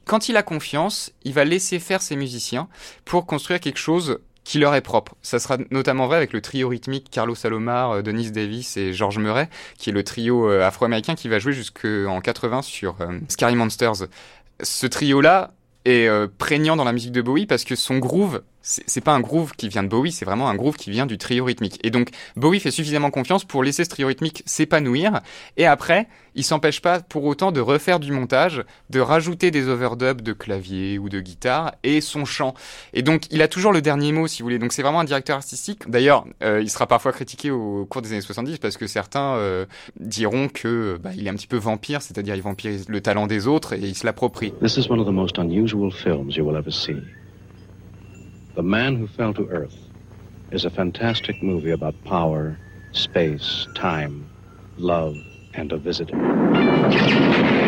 quand 0.06 0.30
il 0.30 0.38
a 0.38 0.44
confiance, 0.44 1.12
il 1.26 1.34
va 1.34 1.44
laisser 1.44 1.78
faire 1.80 2.02
ses 2.02 2.16
musiciens 2.16 2.70
pour 3.04 3.26
construire 3.26 3.60
quelque 3.60 3.78
chose 3.78 4.20
qui 4.44 4.60
leur 4.60 4.74
est 4.76 4.82
propre. 4.82 5.16
Ça 5.22 5.40
sera 5.40 5.58
notamment 5.70 6.08
vrai 6.08 6.18
avec 6.18 6.34
le 6.34 6.42
trio 6.42 6.70
rythmique 6.70 7.10
Carlos 7.12 7.36
Salomar, 7.36 7.92
euh, 7.92 8.02
Denis 8.02 8.32
Davis 8.32 8.78
et 8.78 8.94
George 8.94 9.20
Murray, 9.20 9.50
qui 9.78 9.90
est 9.90 9.94
le 9.94 10.04
trio 10.04 10.50
euh, 10.50 10.66
afro-américain 10.66 11.16
qui 11.16 11.28
va 11.28 11.40
jouer 11.40 11.54
jusqu'en 11.54 12.22
80 12.22 12.62
sur 12.62 12.96
euh, 13.02 13.20
Scary 13.28 13.56
Monsters. 13.56 14.08
Ce 14.62 14.88
trio-là 14.88 15.54
est 15.86 16.08
prégnant 16.38 16.76
dans 16.76 16.84
la 16.84 16.94
musique 16.94 17.12
de 17.12 17.24
Bowie 17.24 17.48
parce 17.48 17.64
que 17.64 17.76
son 17.76 17.98
groove 17.98 18.44
c'est 18.62 19.02
pas 19.04 19.14
un 19.14 19.20
groove 19.20 19.54
qui 19.56 19.70
vient 19.70 19.84
de 19.84 19.88
Bowie, 19.88 20.12
c'est 20.12 20.26
vraiment 20.26 20.50
un 20.50 20.56
groove 20.56 20.76
qui 20.76 20.92
vient 20.92 21.06
du 21.06 21.18
trio 21.18 21.46
rythmique. 21.46 21.80
Et 21.84 21.90
donc 21.90 22.10
Bowie 22.36 22.60
fait 22.60 22.72
suffisamment 22.72 23.12
confiance 23.12 23.44
pour 23.44 23.64
laisser 23.64 23.84
ce 23.84 23.90
trio 23.90 24.08
rythmique 24.08 24.44
s'épanouir, 24.46 25.22
et 25.58 25.66
après, 25.66 26.08
il 26.36 26.44
s'empêche 26.44 26.82
pas 26.82 27.00
pour 27.00 27.26
autant 27.26 27.52
de 27.52 27.60
refaire 27.60 28.00
du 28.00 28.12
montage, 28.12 28.64
de 28.90 29.00
rajouter 29.00 29.52
des 29.52 29.68
overdubs 29.68 30.22
de 30.22 30.34
clavier 30.34 30.98
ou 30.98 31.10
de 31.10 31.20
guitare 31.20 31.74
et 31.84 32.02
son 32.02 32.26
chant. 32.26 32.54
Et 32.94 33.02
donc 33.02 33.24
il 33.32 33.42
a 33.42 33.48
toujours 33.48 33.74
le 33.74 33.82
dernier 33.82 34.12
mot, 34.12 34.28
si 34.28 34.42
vous 34.42 34.46
voulez. 34.46 34.60
Donc 34.60 34.72
c'est 34.74 34.82
vraiment 34.82 35.02
un 35.02 35.06
directeur 35.06 35.38
artistique. 35.38 35.90
D'ailleurs, 35.90 36.26
euh, 36.44 36.62
il 36.62 36.70
sera 36.70 36.88
parfois 36.88 37.12
critiqué 37.12 37.52
au 37.52 37.86
cours 37.86 38.02
des 38.02 38.14
années 38.14 38.22
70 38.22 38.60
parce 38.60 38.78
que 38.78 38.88
certains 38.88 39.36
euh, 39.36 39.66
diront 40.00 40.48
que 40.48 41.00
bah, 41.02 41.12
il 41.16 41.28
est 41.28 41.30
un 41.30 41.36
petit 41.36 41.48
peu 41.48 41.58
vampire, 41.58 42.02
c'est-à-dire 42.02 42.36
il 42.36 42.42
vampirise 42.42 42.88
le 42.88 43.02
talent 43.02 43.28
des 43.28 43.48
autres 43.48 43.74
et 43.74 43.80
il 43.80 43.96
se 43.96 44.06
l'approprie. 44.06 44.54
This 44.62 44.78
is 44.78 44.90
one 44.90 45.00
of 45.00 45.08
the 45.08 45.12
most 45.12 45.38
unusual 45.38 45.92
films 45.92 46.32
you 46.36 46.46
will 46.46 46.58
ever 46.58 46.72
see. 46.72 46.96
The 48.56 48.64
Man 48.64 48.98
Who 48.98 49.08
Fell 49.08 49.34
to 49.36 49.48
Earth 49.48 49.78
is 50.52 50.66
a 50.66 50.70
fantastic 50.70 51.42
movie 51.42 51.72
about 51.72 52.04
power, 52.04 52.60
space, 52.92 53.66
time, 53.76 54.30
love, 54.76 55.24
and 55.54 55.72
a 55.72 55.78
visitor. 55.78 57.61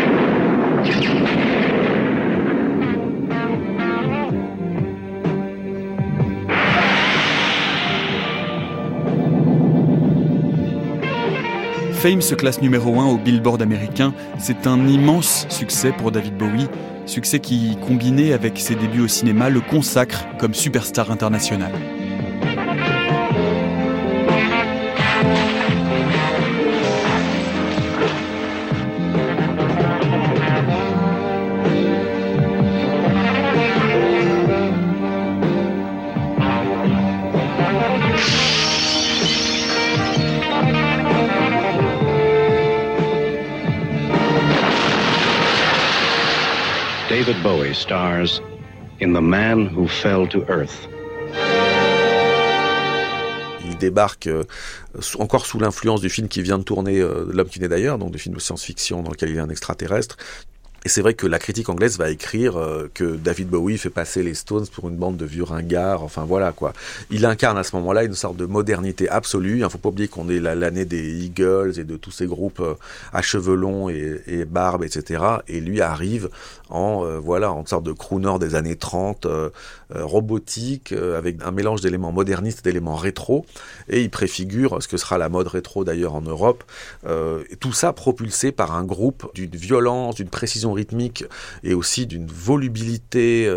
Fame 12.04 12.22
se 12.22 12.36
classe 12.36 12.62
numéro 12.62 13.00
1 13.00 13.06
au 13.06 13.18
Billboard 13.18 13.62
américain. 13.62 14.14
C'est 14.38 14.68
un 14.68 14.90
immense 14.90 15.46
succès 15.48 15.94
pour 15.94 16.12
David 16.12 16.36
Bowie, 16.38 16.68
succès 17.06 17.40
qui, 17.40 17.78
combiné 17.78 18.34
avec 18.34 18.60
ses 18.60 18.76
débuts 18.76 19.00
au 19.00 19.08
cinéma, 19.08 19.50
le 19.50 19.62
consacre 19.62 20.26
comme 20.38 20.54
superstar 20.54 21.12
international. 21.12 21.72
Stars 47.74 48.42
in 49.02 49.14
The 49.14 49.22
Man 49.22 49.70
Who 49.76 49.88
Fell 49.88 50.28
to 50.30 50.44
Earth. 50.50 50.88
Il 53.66 53.78
débarque 53.78 54.28
euh, 54.28 54.44
encore 55.20 55.46
sous 55.46 55.60
l'influence 55.60 56.02
du 56.02 56.10
film 56.10 56.28
qui 56.28 56.42
vient 56.42 56.58
de 56.58 56.64
tourner 56.64 57.00
euh, 57.00 57.26
L'homme 57.32 57.48
qui 57.48 57.60
naît 57.60 57.68
d'ailleurs, 57.68 57.98
donc 57.98 58.12
du 58.12 58.20
film 58.20 58.36
de 58.36 58.40
science-fiction 58.40 59.02
dans 59.02 59.12
lequel 59.12 59.30
il 59.30 59.38
est 59.38 59.40
un 59.40 59.50
extraterrestre, 59.50 60.18
et 60.86 60.90
c'est 60.90 61.02
vrai 61.02 61.14
que 61.14 61.28
la 61.28 61.40
critique 61.40 61.70
anglaise 61.70 61.98
va 61.98 62.10
écrire 62.10 62.58
euh, 62.58 62.90
que 62.94 63.16
David 63.16 63.48
Bowie 63.48 63.78
fait 63.78 63.90
passer 63.90 64.22
les 64.22 64.34
Stones 64.34 64.68
pour 64.68 64.90
une 64.90 64.98
bande 64.98 65.16
de 65.16 65.26
vieux 65.26 65.44
ringards. 65.44 66.04
Enfin 66.04 66.26
voilà 66.26 66.52
quoi. 66.52 66.74
Il 67.10 67.26
incarne 67.26 67.58
à 67.58 67.64
ce 67.64 67.76
moment-là 67.78 68.04
une 68.04 68.16
sorte 68.16 68.36
de 68.36 68.46
modernité 68.46 69.08
absolue. 69.08 69.58
Il 69.58 69.64
ne 69.64 69.70
faut 69.70 69.78
pas 69.78 69.90
oublier 69.90 70.10
qu'on 70.10 70.28
est 70.28 70.40
l'année 70.40 70.84
des 70.84 71.26
Eagles 71.26 71.74
et 71.78 71.86
de 71.86 71.96
tous 71.96 72.12
ces 72.12 72.26
groupes 72.26 72.60
euh, 72.60 72.74
à 73.14 73.22
cheveux 73.22 73.56
longs 73.56 73.88
et, 73.90 74.22
et 74.28 74.44
barbe, 74.44 74.84
etc. 74.84 75.24
Et 75.48 75.62
lui 75.62 75.80
arrive 75.80 76.30
en 76.70 77.06
euh, 77.06 77.18
voilà 77.18 77.54
en 77.54 77.66
sorte 77.66 77.86
de 77.86 77.94
crooner 77.94 78.38
des 78.40 78.56
années 78.56 78.76
30, 78.76 79.28
robotique, 79.94 80.92
avec 80.92 81.38
un 81.44 81.52
mélange 81.52 81.82
d'éléments 81.82 82.12
modernistes 82.12 82.64
d'éléments 82.64 82.96
rétro. 82.96 83.46
Et 83.90 84.02
il 84.02 84.10
préfigure 84.10 84.82
ce 84.82 84.88
que 84.88 84.98
sera 84.98 85.18
la 85.18 85.30
mode 85.30 85.48
rétro 85.48 85.84
d'ailleurs 85.84 86.16
en 86.16 86.22
Europe. 86.22 86.64
et 87.06 87.56
tout 87.58 87.74
ça 87.74 87.94
propulsé 87.94 88.52
par 88.52 88.76
un 88.76 88.84
groupe 88.84 89.30
d'une 89.34 89.56
violence, 89.56 90.16
d'une 90.16 90.30
précision 90.30 90.74
rythmique 90.74 91.26
et 91.64 91.74
aussi 91.74 92.06
d'une 92.06 92.28
volubilité 92.28 93.48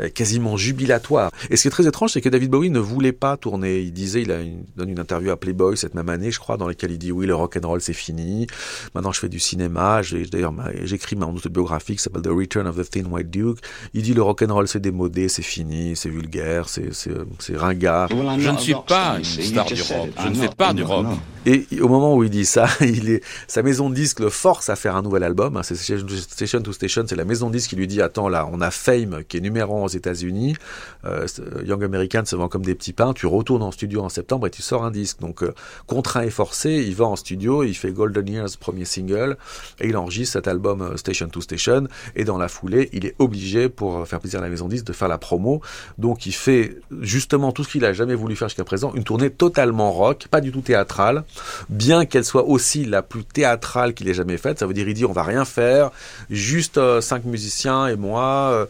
euh, 0.00 0.08
quasiment 0.08 0.56
jubilatoire. 0.56 1.30
Et 1.50 1.56
ce 1.56 1.62
qui 1.62 1.68
est 1.68 1.70
très 1.70 1.86
étrange, 1.86 2.12
c'est 2.12 2.20
que 2.20 2.28
David 2.28 2.50
Bowie 2.50 2.70
ne 2.70 2.78
voulait 2.78 3.12
pas 3.12 3.36
tourner. 3.36 3.80
Il 3.80 3.92
disait, 3.92 4.22
il, 4.22 4.28
donne 4.76 4.90
une 4.90 5.00
interview 5.00 5.30
à 5.30 5.36
Playboy 5.36 5.76
cette 5.76 5.94
même 5.94 6.08
année, 6.08 6.30
je 6.30 6.38
crois, 6.38 6.56
dans 6.56 6.68
laquelle 6.68 6.92
il 6.92 6.98
dit 6.98 7.12
oui, 7.12 7.26
le 7.26 7.34
rock 7.34 7.58
and 7.60 7.66
roll 7.66 7.80
c'est 7.80 7.92
fini. 7.92 8.46
Maintenant, 8.94 9.12
je 9.12 9.20
fais 9.20 9.28
du 9.28 9.40
cinéma. 9.40 10.02
D'ailleurs, 10.30 10.54
j'écris 10.84 11.16
ma 11.16 11.26
autobiographie 11.26 11.96
qui 11.96 12.02
s'appelle 12.02 12.22
The 12.22 12.28
Return 12.28 12.66
of 12.66 12.76
the 12.76 12.88
Thin 12.88 13.06
White 13.10 13.30
Duke. 13.30 13.58
Il 13.94 14.02
dit 14.02 14.14
le 14.14 14.22
rock 14.22 14.42
and 14.42 14.52
roll 14.52 14.68
c'est 14.68 14.80
démodé, 14.80 15.28
c'est 15.28 15.42
fini, 15.42 15.77
c'est 15.94 16.08
vulgaire, 16.08 16.68
c'est 16.68 17.56
ringard. 17.56 18.08
Je 18.10 18.50
ne 18.50 18.58
suis 18.58 18.74
pas 18.86 19.16
une 19.18 19.24
star 19.24 19.66
du 19.66 19.82
rock. 19.82 20.08
Je 20.22 20.28
ne 20.28 20.34
fais 20.34 20.48
pas 20.48 20.72
du 20.72 20.82
rock. 20.82 21.06
Et 21.46 21.66
au 21.80 21.88
moment 21.88 22.14
où 22.14 22.24
il 22.24 22.30
dit 22.30 22.44
ça, 22.44 22.66
il 22.80 23.08
est, 23.10 23.24
sa 23.46 23.62
maison 23.62 23.88
de 23.88 23.94
disque 23.94 24.20
le 24.20 24.28
force 24.28 24.68
à 24.68 24.76
faire 24.76 24.96
un 24.96 25.02
nouvel 25.02 25.22
album. 25.22 25.56
Hein, 25.56 25.62
c'est 25.62 25.76
Station 25.76 26.60
to 26.60 26.72
Station, 26.72 27.04
c'est 27.08 27.16
la 27.16 27.24
maison 27.24 27.48
de 27.48 27.54
disque 27.54 27.70
qui 27.70 27.76
lui 27.76 27.86
dit 27.86 28.02
attends 28.02 28.28
là, 28.28 28.46
on 28.52 28.60
a 28.60 28.70
Fame 28.70 29.22
qui 29.26 29.38
est 29.38 29.40
numéro 29.40 29.78
1 29.78 29.84
aux 29.84 29.88
États-Unis, 29.88 30.56
euh, 31.06 31.26
Young 31.64 31.82
American 31.82 32.24
se 32.26 32.36
vend 32.36 32.48
comme 32.48 32.64
des 32.64 32.74
petits 32.74 32.92
pains, 32.92 33.14
tu 33.14 33.26
retournes 33.26 33.62
en 33.62 33.70
studio 33.70 34.02
en 34.02 34.10
septembre 34.10 34.46
et 34.46 34.50
tu 34.50 34.60
sors 34.60 34.84
un 34.84 34.90
disque. 34.90 35.20
Donc 35.20 35.42
euh, 35.42 35.54
contraint 35.86 36.22
et 36.22 36.30
forcé, 36.30 36.84
il 36.86 36.94
va 36.94 37.06
en 37.06 37.16
studio, 37.16 37.62
il 37.64 37.74
fait 37.74 37.92
Golden 37.92 38.28
Years 38.28 38.56
premier 38.60 38.84
single 38.84 39.38
et 39.80 39.88
il 39.88 39.96
enregistre 39.96 40.34
cet 40.34 40.48
album 40.48 40.82
euh, 40.82 40.96
Station 40.98 41.28
to 41.28 41.40
Station 41.40 41.86
et 42.14 42.24
dans 42.24 42.36
la 42.36 42.48
foulée, 42.48 42.90
il 42.92 43.06
est 43.06 43.14
obligé 43.18 43.70
pour 43.70 44.06
faire 44.06 44.20
plaisir 44.20 44.40
à 44.40 44.42
la 44.42 44.50
maison 44.50 44.66
de 44.66 44.72
disque 44.72 44.86
de 44.86 44.92
faire 44.92 45.08
la 45.08 45.18
promo. 45.18 45.62
Donc 45.98 46.26
il 46.26 46.32
fait 46.32 46.76
justement 47.00 47.52
tout 47.52 47.64
ce 47.64 47.70
qu'il 47.70 47.84
a 47.84 47.92
jamais 47.92 48.14
voulu 48.14 48.36
faire 48.36 48.48
jusqu'à 48.48 48.64
présent, 48.64 48.92
une 48.94 49.04
tournée 49.04 49.30
totalement 49.30 49.92
rock, 49.92 50.26
pas 50.30 50.40
du 50.40 50.52
tout 50.52 50.60
théâtrale, 50.60 51.24
bien 51.68 52.04
qu'elle 52.04 52.24
soit 52.24 52.44
aussi 52.44 52.84
la 52.84 53.02
plus 53.02 53.24
théâtrale 53.24 53.94
qu'il 53.94 54.08
ait 54.08 54.14
jamais 54.14 54.36
faite. 54.36 54.58
Ça 54.58 54.66
veut 54.66 54.74
dire 54.74 54.88
il 54.88 54.94
dit 54.94 55.04
on 55.04 55.12
va 55.12 55.22
rien 55.22 55.44
faire, 55.44 55.90
juste 56.30 56.78
euh, 56.78 57.00
cinq 57.00 57.24
musiciens 57.24 57.86
et 57.86 57.96
moi, 57.96 58.50
euh, 58.52 58.66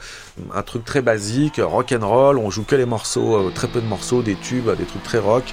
un 0.54 0.62
truc 0.62 0.84
très 0.84 1.02
basique, 1.02 1.60
rock 1.62 1.92
and 1.92 2.06
roll. 2.06 2.38
On 2.38 2.50
joue 2.50 2.64
que 2.64 2.76
les 2.76 2.86
morceaux, 2.86 3.36
euh, 3.36 3.50
très 3.54 3.68
peu 3.68 3.80
de 3.80 3.86
morceaux, 3.86 4.22
des 4.22 4.36
tubes, 4.36 4.70
des 4.76 4.84
trucs 4.84 5.02
très 5.02 5.18
rock. 5.18 5.44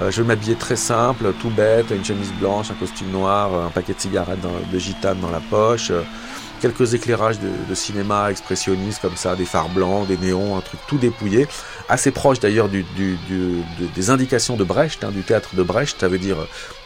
je 0.00 0.22
vais 0.22 0.28
m'habiller 0.28 0.56
très 0.56 0.76
simple, 0.76 1.32
tout 1.40 1.50
bête, 1.50 1.90
une 1.90 2.04
chemise 2.04 2.32
blanche, 2.40 2.70
un 2.70 2.74
costume 2.74 3.10
noir, 3.10 3.54
un 3.66 3.70
paquet 3.70 3.94
de 3.94 4.00
cigarettes 4.00 4.40
de 4.72 4.78
gitane 4.78 5.20
dans 5.20 5.30
la 5.30 5.40
poche. 5.40 5.92
Quelques 6.62 6.94
éclairages 6.94 7.38
de, 7.40 7.74
cinéma 7.74 8.30
expressionniste 8.30 9.02
comme 9.02 9.16
ça, 9.16 9.36
des 9.36 9.44
phares 9.44 9.68
blancs, 9.68 10.06
des 10.06 10.16
néons, 10.16 10.56
un 10.56 10.60
truc 10.60 10.80
tout 10.86 10.96
dépouillé, 10.96 11.46
assez 11.88 12.10
proche 12.10 12.38
d'ailleurs 12.40 12.68
des 12.68 14.10
indications 14.10 14.56
de 14.56 14.64
Brecht, 14.64 15.04
hein, 15.04 15.10
du 15.10 15.22
théâtre 15.22 15.54
de 15.54 15.62
Brecht, 15.62 16.00
ça 16.00 16.08
veut 16.08 16.18
dire 16.18 16.36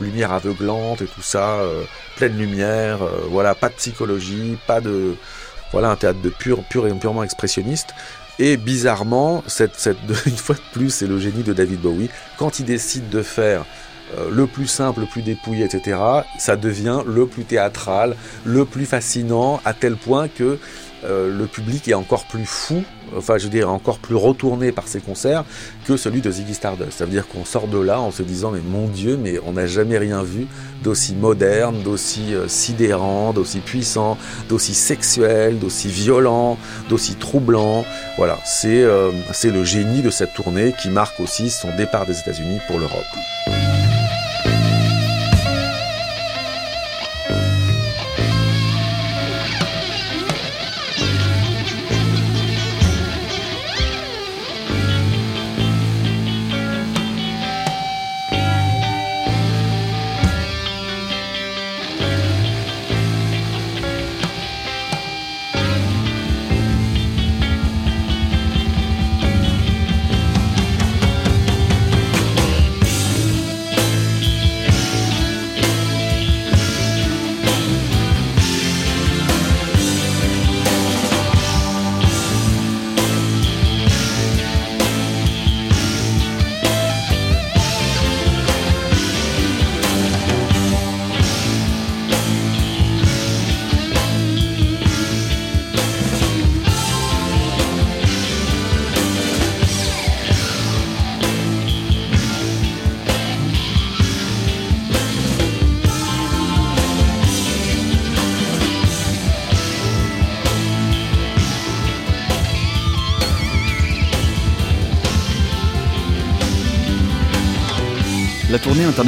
lumière 0.00 0.32
aveuglante 0.32 1.02
et 1.02 1.06
tout 1.06 1.22
ça, 1.22 1.60
pleine 2.16 2.36
lumière, 2.38 2.98
voilà, 3.30 3.54
pas 3.54 3.68
de 3.68 3.74
psychologie, 3.74 4.56
pas 4.66 4.80
de 4.80 5.16
voilà 5.72 5.90
un 5.90 5.96
théâtre 5.96 6.20
de 6.22 6.30
pur, 6.30 6.58
et 6.86 6.92
purement 6.94 7.22
expressionniste. 7.22 7.90
Et 8.38 8.56
bizarrement, 8.56 9.42
cette, 9.46 9.76
cette, 9.76 9.98
une 10.26 10.36
fois 10.36 10.54
de 10.54 10.60
plus, 10.72 10.90
c'est 10.90 11.06
le 11.06 11.18
génie 11.18 11.42
de 11.42 11.52
David 11.52 11.80
Bowie. 11.80 12.10
Quand 12.36 12.58
il 12.58 12.66
décide 12.66 13.08
de 13.08 13.22
faire 13.22 13.64
euh, 14.14 14.30
le 14.30 14.46
plus 14.46 14.66
simple, 14.66 15.00
le 15.00 15.06
plus 15.06 15.22
dépouillé, 15.22 15.64
etc., 15.64 15.98
ça 16.38 16.56
devient 16.56 17.00
le 17.06 17.26
plus 17.26 17.44
théâtral, 17.44 18.16
le 18.44 18.64
plus 18.64 18.86
fascinant, 18.86 19.60
à 19.64 19.74
tel 19.74 19.96
point 19.96 20.28
que 20.28 20.58
euh, 21.04 21.36
le 21.36 21.46
public 21.46 21.88
est 21.88 21.94
encore 21.94 22.24
plus 22.24 22.46
fou, 22.46 22.82
enfin 23.16 23.36
je 23.36 23.44
veux 23.44 23.50
dire 23.50 23.70
encore 23.70 23.98
plus 23.98 24.14
retourné 24.14 24.72
par 24.72 24.88
ses 24.88 25.00
concerts 25.00 25.44
que 25.86 25.96
celui 25.96 26.20
de 26.20 26.30
Ziggy 26.30 26.54
Stardust. 26.54 26.92
Ça 26.92 27.04
veut 27.04 27.10
dire 27.10 27.28
qu'on 27.28 27.44
sort 27.44 27.68
de 27.68 27.78
là 27.78 28.00
en 28.00 28.10
se 28.10 28.22
disant 28.22 28.50
mais 28.50 28.60
mon 28.60 28.88
Dieu, 28.88 29.18
mais 29.20 29.38
on 29.44 29.52
n'a 29.52 29.66
jamais 29.66 29.98
rien 29.98 30.22
vu 30.22 30.46
d'aussi 30.82 31.14
moderne, 31.14 31.82
d'aussi 31.82 32.34
euh, 32.34 32.48
sidérant, 32.48 33.32
d'aussi 33.32 33.58
puissant, 33.58 34.16
d'aussi 34.48 34.74
sexuel, 34.74 35.58
d'aussi 35.58 35.88
violent, 35.88 36.58
d'aussi 36.88 37.16
troublant. 37.16 37.84
Voilà, 38.16 38.38
c'est 38.44 38.84
c'est 39.32 39.50
le 39.50 39.64
génie 39.64 40.00
de 40.00 40.10
cette 40.10 40.32
tournée 40.32 40.72
qui 40.80 40.88
marque 40.88 41.20
aussi 41.20 41.50
son 41.50 41.76
départ 41.76 42.06
des 42.06 42.18
États-Unis 42.18 42.60
pour 42.66 42.78
l'Europe. 42.78 43.65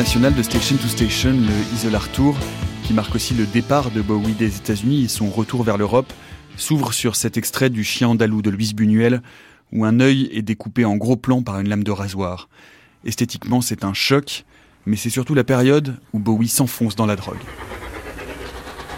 Internationale 0.09 0.39
de 0.39 0.43
Station 0.43 0.77
to 0.79 0.89
Station, 0.89 1.33
le 1.33 1.75
Isolar 1.75 2.09
Tour, 2.13 2.35
qui 2.83 2.95
marque 2.95 3.15
aussi 3.15 3.35
le 3.35 3.45
départ 3.45 3.91
de 3.91 4.01
Bowie 4.01 4.33
des 4.33 4.57
États-Unis 4.57 5.05
et 5.05 5.09
son 5.09 5.29
retour 5.29 5.65
vers 5.65 5.77
l'Europe, 5.77 6.11
s'ouvre 6.57 6.95
sur 6.95 7.15
cet 7.15 7.37
extrait 7.37 7.69
du 7.69 7.85
Chien 7.85 8.09
andalou 8.09 8.41
de 8.41 8.49
Louise 8.49 8.75
Buñuel, 8.75 9.21
où 9.71 9.85
un 9.85 10.01
œil 10.01 10.31
est 10.33 10.41
découpé 10.41 10.87
en 10.87 10.97
gros 10.97 11.17
plan 11.17 11.43
par 11.43 11.61
une 11.61 11.69
lame 11.69 11.85
de 11.85 11.91
rasoir. 11.91 12.49
Esthétiquement, 13.05 13.61
c'est 13.61 13.85
un 13.85 13.93
choc, 13.93 14.47
mais 14.87 14.97
c'est 14.97 15.11
surtout 15.11 15.35
la 15.35 15.45
période 15.45 15.99
où 16.15 16.19
Bowie 16.19 16.49
s'enfonce 16.49 16.97
dans 16.97 17.05
la 17.05 17.17
drogue. 17.17 17.37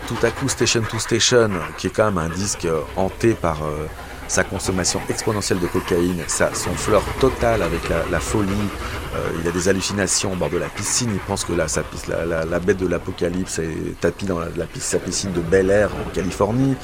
Tout 0.07 0.25
à 0.25 0.31
coup, 0.31 0.49
Station 0.49 0.83
to 0.89 1.01
Station, 1.01 1.51
qui 1.77 1.89
est 1.89 1.91
quand 1.91 2.05
même 2.05 2.19
un 2.19 2.29
disque 2.29 2.69
hanté 2.95 3.35
par 3.35 3.65
euh, 3.65 3.89
sa 4.31 4.45
consommation 4.45 5.01
exponentielle 5.09 5.59
de 5.59 5.67
cocaïne, 5.67 6.23
son 6.29 6.71
fleur 6.71 7.03
total 7.19 7.63
avec 7.63 7.81
la, 7.89 8.21
folie. 8.21 8.53
Euh, 9.17 9.29
il 9.43 9.49
a 9.49 9.51
des 9.51 9.69
hallucinations 9.69 10.33
au 10.33 10.37
bord 10.37 10.51
de 10.51 10.57
la 10.57 10.69
piscine. 10.69 11.11
Il 11.13 11.19
pense 11.19 11.45
que 11.45 11.53
la, 11.53 11.67
la, 12.45 12.61
bête 12.61 12.77
de 12.77 12.87
l'apocalypse 12.87 13.59
est 13.59 14.01
tapie 14.01 14.27
dans 14.27 14.39
la, 14.39 14.47
sa 14.79 15.01
piscine 15.01 15.33
de 15.33 15.41
Bel 15.41 15.69
Air 15.69 15.91
en 16.07 16.09
Californie. 16.11 16.77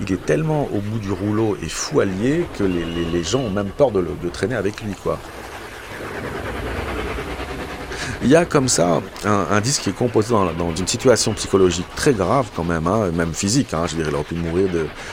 Il 0.00 0.10
est 0.10 0.24
tellement 0.24 0.70
au 0.72 0.78
bout 0.78 0.98
du 0.98 1.12
rouleau 1.12 1.58
et 1.62 1.68
fou 1.68 2.00
allié 2.00 2.46
que 2.58 2.64
les, 2.64 3.22
gens 3.22 3.40
ont 3.40 3.50
même 3.50 3.68
peur 3.76 3.90
de, 3.90 4.02
traîner 4.32 4.54
avec 4.54 4.80
lui. 4.80 4.94
Il 8.26 8.32
y 8.32 8.34
a 8.34 8.44
comme 8.44 8.66
ça 8.66 9.00
un, 9.24 9.60
disque 9.60 9.82
qui 9.82 9.90
est 9.90 9.92
composé 9.92 10.30
dans, 10.30 10.74
une 10.74 10.86
situation 10.88 11.32
psychologique 11.34 11.86
très 11.94 12.12
grave 12.12 12.48
quand 12.56 12.64
même, 12.64 12.88
hein, 12.88 13.12
même 13.12 13.32
physique. 13.32 13.72
Hein, 13.72 13.84
je 13.86 13.94
dirais, 13.94 14.08
il 14.10 14.14
aurait 14.16 14.24
pu 14.24 14.34
mourir 14.34 14.68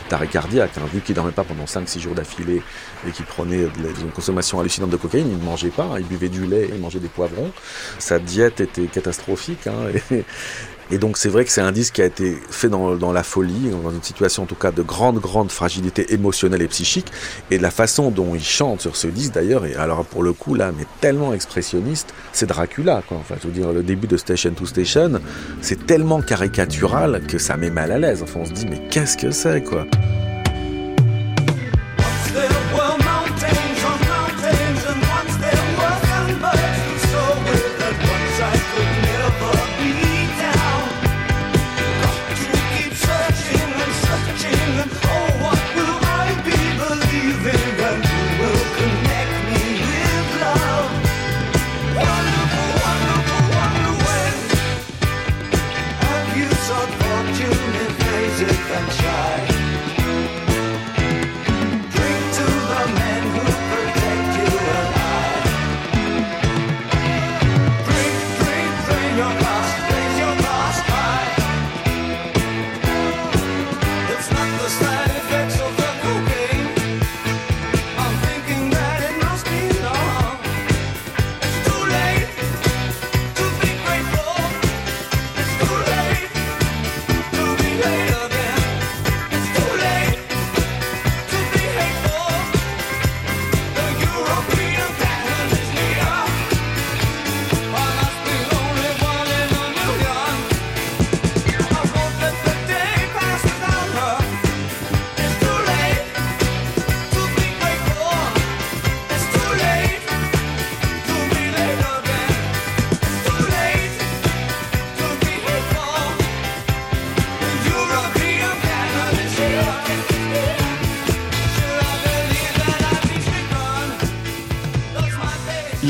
d'arrêt 0.10 0.26
cardiaque, 0.26 0.71
hein, 0.80 0.88
vu 0.91 0.99
qu'il 0.99 1.13
dormait 1.13 1.32
pas 1.32 1.43
pendant 1.43 1.65
5-6 1.65 1.99
jours 1.99 2.15
d'affilée 2.15 2.63
et 3.08 3.12
qu'il 3.12 3.26
prenait 3.26 3.67
une 4.02 4.10
consommation 4.15 4.60
hallucinante 4.60 4.89
de 4.89 4.97
cocaïne, 4.97 5.28
il 5.30 5.38
ne 5.38 5.43
mangeait 5.43 5.69
pas, 5.69 5.91
il 5.99 6.08
buvait 6.08 6.28
du 6.28 6.47
lait, 6.47 6.71
il 6.73 6.82
mangeait 6.82 6.97
des 6.97 7.08
poivrons. 7.08 7.52
Sa 7.99 8.17
diète 8.17 8.62
était 8.62 8.88
catastrophique. 8.88 9.69
et 10.93 10.99
donc 10.99 11.17
c'est 11.17 11.29
vrai 11.29 11.43
que 11.43 11.51
c'est 11.51 11.62
un 11.62 11.71
disque 11.71 11.95
qui 11.95 12.03
a 12.03 12.06
été 12.06 12.38
fait 12.51 12.69
dans, 12.69 13.12
la 13.12 13.23
folie, 13.23 13.71
dans 13.71 13.89
une 13.89 14.03
situation 14.03 14.43
en 14.43 14.45
tout 14.45 14.53
cas 14.53 14.71
de 14.71 14.84
grande, 14.84 15.17
grande 15.17 15.51
fragilité 15.51 16.13
émotionnelle 16.13 16.62
et 16.62 16.67
psychique. 16.67 17.08
Et 17.49 17.58
la 17.58 17.71
façon 17.71 18.12
dont 18.12 18.36
il 18.36 18.43
chante 18.43 18.82
sur 18.82 18.95
ce 18.95 19.08
disque 19.08 19.34
d'ailleurs, 19.34 19.65
et 19.65 19.73
alors 19.73 20.06
pour 20.06 20.21
le 20.21 20.34
coup 20.34 20.53
là, 20.53 20.71
mais 20.77 20.86
tellement 21.01 21.34
expressionniste, 21.34 22.13
c'est 22.32 22.45
Dracula 22.45 23.01
quoi. 23.08 23.17
Enfin 23.17 23.36
je 23.41 23.47
veux 23.47 23.53
dire, 23.53 23.71
le 23.71 23.82
début 23.82 24.06
de 24.06 24.17
Station 24.17 24.51
to 24.51 24.67
Station, 24.67 25.19
c'est 25.62 25.88
tellement 25.88 26.21
caricatural 26.21 27.23
que 27.27 27.39
ça 27.39 27.58
met 27.58 27.71
mal 27.71 27.91
à 27.91 27.97
l'aise. 27.97 28.21
Enfin 28.21 28.41
on 28.41 28.45
se 28.45 28.51
dit 28.51 28.67
mais 28.69 28.88
qu'est-ce 28.91 29.17
que 29.17 29.32
c'est 29.32 29.63
quoi? 29.63 29.88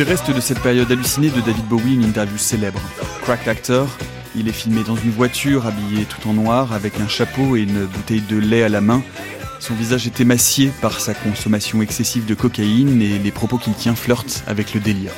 Il 0.05 0.09
reste 0.09 0.31
de 0.31 0.41
cette 0.41 0.59
période 0.59 0.91
hallucinée 0.91 1.29
de 1.29 1.39
David 1.39 1.65
Bowie 1.69 1.95
une 1.95 2.03
interview 2.03 2.37
célèbre. 2.37 2.81
Cracked 3.21 3.47
Actor, 3.47 3.87
il 4.35 4.49
est 4.49 4.51
filmé 4.51 4.83
dans 4.83 4.97
une 4.97 5.11
voiture 5.11 5.65
habillé 5.65 6.03
tout 6.03 6.27
en 6.27 6.33
noir 6.33 6.73
avec 6.73 6.99
un 6.99 7.07
chapeau 7.07 7.55
et 7.55 7.61
une 7.61 7.85
bouteille 7.85 8.19
de 8.19 8.37
lait 8.37 8.63
à 8.63 8.69
la 8.69 8.81
main. 8.81 9.01
Son 9.61 9.73
visage 9.73 10.05
est 10.05 10.19
émacié 10.19 10.73
par 10.81 10.99
sa 10.99 11.13
consommation 11.13 11.81
excessive 11.81 12.25
de 12.25 12.33
cocaïne 12.33 13.01
et 13.01 13.17
les 13.17 13.31
propos 13.31 13.57
qu'il 13.57 13.75
tient 13.75 13.95
flirtent 13.95 14.43
avec 14.45 14.73
le 14.73 14.81
délire. 14.81 15.13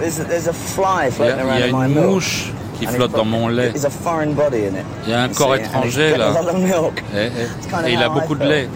Il 0.00 0.06
y 0.06 1.62
a, 1.62 1.66
une 1.66 1.88
mouche 1.88 2.52
qui 2.78 2.86
flotte 2.86 3.10
dans 3.10 3.24
mon 3.24 3.48
lait. 3.48 3.72
Il 3.74 5.10
y 5.10 5.14
a 5.14 5.22
un 5.22 5.28
corps 5.30 5.56
étranger 5.56 6.16
là. 6.16 6.32
Et, 7.12 7.92
il 7.92 8.00
a 8.00 8.08
beaucoup 8.08 8.36
de 8.36 8.44
lait. 8.44 8.68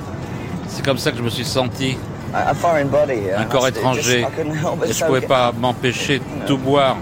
C'est 0.67 0.85
comme 0.85 0.99
ça 0.99 1.13
que 1.13 1.19
je 1.19 1.23
me 1.23 1.31
suis 1.31 1.45
senti 1.45 1.97
un 2.35 3.45
corps 3.45 3.69
étranger. 3.69 4.27
Et 4.87 4.93
je 4.93 5.03
ne 5.03 5.07
pouvais 5.07 5.21
pas 5.21 5.53
m'empêcher 5.59 6.19
de 6.19 6.47
tout 6.47 6.59
boire. 6.59 6.97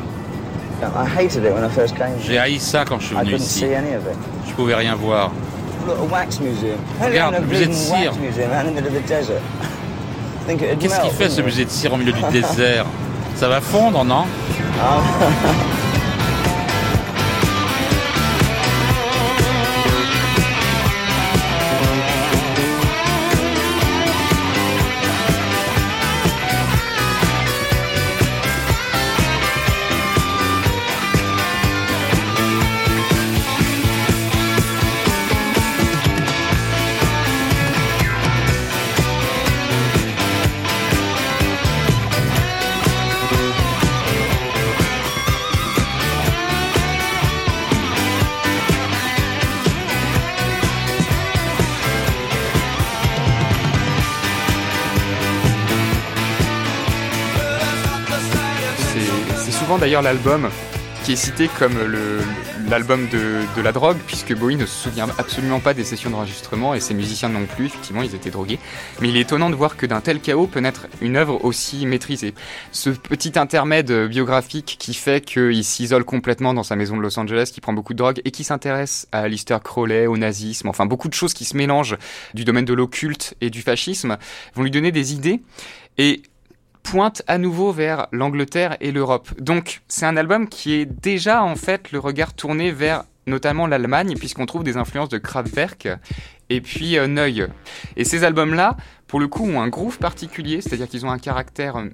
J'ai 2.24 2.38
haï 2.38 2.58
ça 2.58 2.84
quand 2.84 3.00
je 3.00 3.06
suis 3.06 3.16
venu 3.16 3.34
ici. 3.34 3.66
Je 4.46 4.52
pouvais 4.52 4.74
rien 4.74 4.94
voir. 4.94 5.32
Regarde, 7.02 7.34
le 7.40 7.46
musée 7.46 7.66
de 7.66 7.72
cire. 7.72 8.12
Qu'est-ce 10.80 11.00
qu'il 11.00 11.10
fait 11.10 11.28
ce 11.28 11.40
musée 11.42 11.64
de 11.64 11.70
cire 11.70 11.92
au 11.92 11.96
milieu 11.96 12.12
du 12.12 12.22
désert? 12.32 12.86
Ça 13.36 13.48
va 13.48 13.60
fondre, 13.60 14.04
non? 14.04 14.24
d'ailleurs 59.78 60.02
l'album 60.02 60.50
qui 61.04 61.12
est 61.12 61.16
cité 61.16 61.48
comme 61.58 61.74
l'album 62.68 63.08
de, 63.08 63.40
de, 63.56 63.62
la 63.62 63.72
drogue, 63.72 63.96
puisque 64.06 64.34
Bowie 64.34 64.56
ne 64.56 64.66
se 64.66 64.88
souvient 64.88 65.06
absolument 65.16 65.60
pas 65.60 65.72
des 65.72 65.84
sessions 65.84 66.10
d'enregistrement 66.10 66.74
et 66.74 66.80
ses 66.80 66.94
musiciens 66.94 67.28
non 67.28 67.46
plus, 67.46 67.66
effectivement, 67.66 68.02
ils 68.02 68.14
étaient 68.14 68.30
drogués. 68.30 68.58
Mais 69.00 69.08
il 69.08 69.16
est 69.16 69.20
étonnant 69.20 69.50
de 69.50 69.54
voir 69.54 69.76
que 69.76 69.86
d'un 69.86 70.00
tel 70.00 70.20
chaos 70.20 70.46
peut 70.46 70.60
naître 70.60 70.86
une 71.00 71.16
œuvre 71.16 71.44
aussi 71.44 71.86
maîtrisée. 71.86 72.34
Ce 72.72 72.90
petit 72.90 73.38
intermède 73.38 73.92
biographique 74.08 74.76
qui 74.78 74.92
fait 74.92 75.24
qu'il 75.24 75.64
s'isole 75.64 76.04
complètement 76.04 76.52
dans 76.52 76.64
sa 76.64 76.76
maison 76.76 76.96
de 76.96 77.02
Los 77.02 77.18
Angeles, 77.18 77.50
qui 77.54 77.60
prend 77.60 77.72
beaucoup 77.72 77.94
de 77.94 77.98
drogue 77.98 78.20
et 78.24 78.30
qui 78.30 78.44
s'intéresse 78.44 79.06
à 79.12 79.28
Lister 79.28 79.58
Crowley, 79.62 80.06
au 80.06 80.16
nazisme, 80.16 80.68
enfin 80.68 80.86
beaucoup 80.86 81.08
de 81.08 81.14
choses 81.14 81.32
qui 81.32 81.44
se 81.44 81.56
mélangent 81.56 81.96
du 82.34 82.44
domaine 82.44 82.64
de 82.64 82.74
l'occulte 82.74 83.34
et 83.40 83.50
du 83.50 83.62
fascisme, 83.62 84.18
vont 84.54 84.62
lui 84.62 84.70
donner 84.70 84.92
des 84.92 85.14
idées. 85.14 85.40
Et 85.96 86.22
pointe 86.90 87.22
à 87.26 87.36
nouveau 87.36 87.70
vers 87.70 88.06
l'Angleterre 88.12 88.76
et 88.80 88.92
l'Europe. 88.92 89.28
Donc 89.38 89.82
c'est 89.88 90.06
un 90.06 90.16
album 90.16 90.48
qui 90.48 90.74
est 90.74 90.86
déjà 90.86 91.42
en 91.42 91.54
fait 91.54 91.92
le 91.92 91.98
regard 91.98 92.32
tourné 92.32 92.72
vers 92.72 93.04
notamment 93.26 93.66
l'Allemagne, 93.66 94.14
puisqu'on 94.18 94.46
trouve 94.46 94.64
des 94.64 94.78
influences 94.78 95.10
de 95.10 95.18
Kraftwerk 95.18 95.88
et 96.48 96.60
puis 96.62 96.96
euh, 96.96 97.06
Neuil. 97.06 97.46
Et 97.96 98.04
ces 98.04 98.24
albums-là, 98.24 98.78
pour 99.06 99.20
le 99.20 99.28
coup, 99.28 99.44
ont 99.46 99.60
un 99.60 99.68
groove 99.68 99.98
particulier, 99.98 100.62
c'est-à-dire 100.62 100.88
qu'ils 100.88 101.04
ont 101.04 101.10
un 101.10 101.18
caractère 101.18 101.76
euh, 101.76 101.88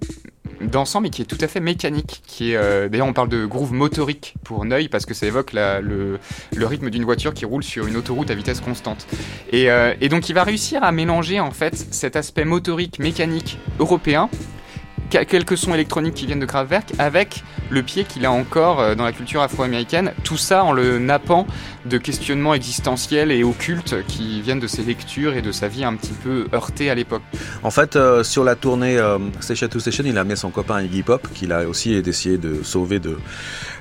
d'ensemble 0.60 1.08
et 1.08 1.10
qui 1.10 1.22
est 1.22 1.24
tout 1.24 1.38
à 1.40 1.48
fait 1.48 1.58
mécanique. 1.58 2.22
Qui 2.24 2.52
est, 2.52 2.56
euh, 2.56 2.88
d'ailleurs, 2.88 3.08
on 3.08 3.12
parle 3.12 3.28
de 3.28 3.46
groove 3.46 3.72
motorique 3.72 4.34
pour 4.44 4.64
Neuil 4.64 4.88
parce 4.88 5.06
que 5.06 5.14
ça 5.14 5.26
évoque 5.26 5.54
le, 5.54 6.20
rythme 6.56 6.88
d'une 6.90 7.04
voiture 7.04 7.34
qui 7.34 7.44
roule 7.44 7.64
sur 7.64 7.88
une 7.88 7.96
autoroute 7.96 8.30
à 8.30 8.34
vitesse 8.36 8.60
constante. 8.60 9.08
Et, 9.50 9.66
et 10.00 10.08
donc, 10.08 10.28
il 10.28 10.34
va 10.34 10.44
réussir 10.44 10.84
à 10.84 10.92
mélanger 10.92 11.40
en 11.40 11.50
fait 11.50 11.74
cet 11.74 12.14
aspect 12.14 12.44
motorique, 12.44 13.00
mécanique 13.00 13.58
européen 13.80 14.30
quelques 15.24 15.56
sons 15.56 15.74
électroniques 15.74 16.14
qui 16.14 16.26
viennent 16.26 16.40
de 16.40 16.46
Kraftwerk 16.46 16.92
avec 16.98 17.44
le 17.70 17.82
pied 17.82 18.04
qu'il 18.04 18.26
a 18.26 18.32
encore 18.32 18.80
euh, 18.80 18.94
dans 18.94 19.04
la 19.04 19.12
culture 19.12 19.42
afro-américaine, 19.42 20.12
tout 20.22 20.36
ça 20.36 20.64
en 20.64 20.72
le 20.72 20.98
nappant 20.98 21.46
de 21.86 21.98
questionnements 21.98 22.54
existentiels 22.54 23.30
et 23.30 23.44
occultes 23.44 23.96
qui 24.06 24.40
viennent 24.40 24.60
de 24.60 24.66
ses 24.66 24.82
lectures 24.82 25.34
et 25.34 25.42
de 25.42 25.52
sa 25.52 25.68
vie 25.68 25.84
un 25.84 25.94
petit 25.94 26.12
peu 26.12 26.46
heurtée 26.52 26.90
à 26.90 26.94
l'époque. 26.94 27.22
En 27.62 27.70
fait, 27.70 27.96
euh, 27.96 28.22
sur 28.22 28.44
la 28.44 28.54
tournée 28.54 28.98
euh, 28.98 29.18
Station 29.40 29.68
to 29.68 29.80
Station, 29.80 30.04
il 30.06 30.16
a 30.16 30.22
amené 30.22 30.36
son 30.36 30.50
copain 30.50 30.82
Iggy 30.82 31.02
Pop, 31.02 31.28
qu'il 31.34 31.52
a 31.52 31.68
aussi 31.68 31.94
essayé 31.94 32.38
de 32.38 32.62
sauver 32.62 32.98
de 32.98 33.18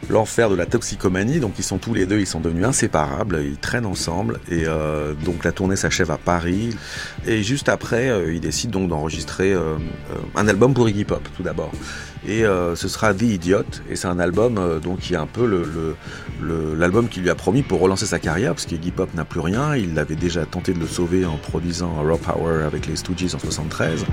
l'enfer 0.10 0.50
de 0.50 0.56
la 0.56 0.66
toxicomanie. 0.66 1.40
Donc 1.40 1.54
ils 1.58 1.64
sont 1.64 1.78
tous 1.78 1.94
les 1.94 2.06
deux, 2.06 2.20
ils 2.20 2.28
sont 2.28 2.40
devenus 2.40 2.66
inséparables, 2.66 3.42
ils 3.44 3.58
traînent 3.58 3.86
ensemble. 3.86 4.40
Et 4.50 4.64
euh, 4.66 5.14
donc 5.14 5.44
la 5.44 5.52
tournée 5.52 5.76
s'achève 5.76 6.12
à 6.12 6.18
Paris. 6.18 6.76
Et 7.26 7.44
juste 7.44 7.70
après, 7.70 8.12
ils 8.34 8.42
décident 8.42 8.80
donc 8.80 8.90
d'enregistrer 8.90 9.54
un 10.36 10.48
album 10.48 10.74
pour 10.74 10.90
Iggy 10.90 11.06
Pop, 11.06 11.23
tout 11.36 11.44
d'abord. 11.44 11.72
Et 12.28 12.44
ce 12.44 12.88
sera 12.88 13.14
The 13.14 13.22
Idiot. 13.24 13.64
Et 13.90 13.96
c'est 13.96 14.08
un 14.08 14.20
album 14.20 14.80
donc 14.82 15.00
qui 15.00 15.14
est 15.14 15.18
un 15.18 15.28
peu 15.28 15.46
l'album 16.78 17.08
qui 17.10 17.20
lui 17.20 17.30
a 17.30 17.36
promis 17.36 17.64
pour 17.64 17.80
relancer 17.80 18.06
sa 18.06 18.20
carrière, 18.20 18.54
parce 18.54 18.66
qu'Iggy 18.66 18.92
Pop 18.92 19.14
n'a 19.14 19.26
plus 19.26 19.40
rien. 19.40 19.76
Il 19.76 19.98
avait 20.00 20.16
déjà 20.16 20.46
tenté 20.46 20.74
de 20.74 20.80
le 20.80 20.88
sauver 20.88 21.26
en 21.26 21.38
produisant 21.38 21.94
Raw 22.02 22.18
Power 22.18 22.64
avec 22.64 22.88
les 22.88 22.96
Stooges 22.96 23.36
en 23.36 23.40
73. 23.40 24.06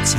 what's 0.00 0.14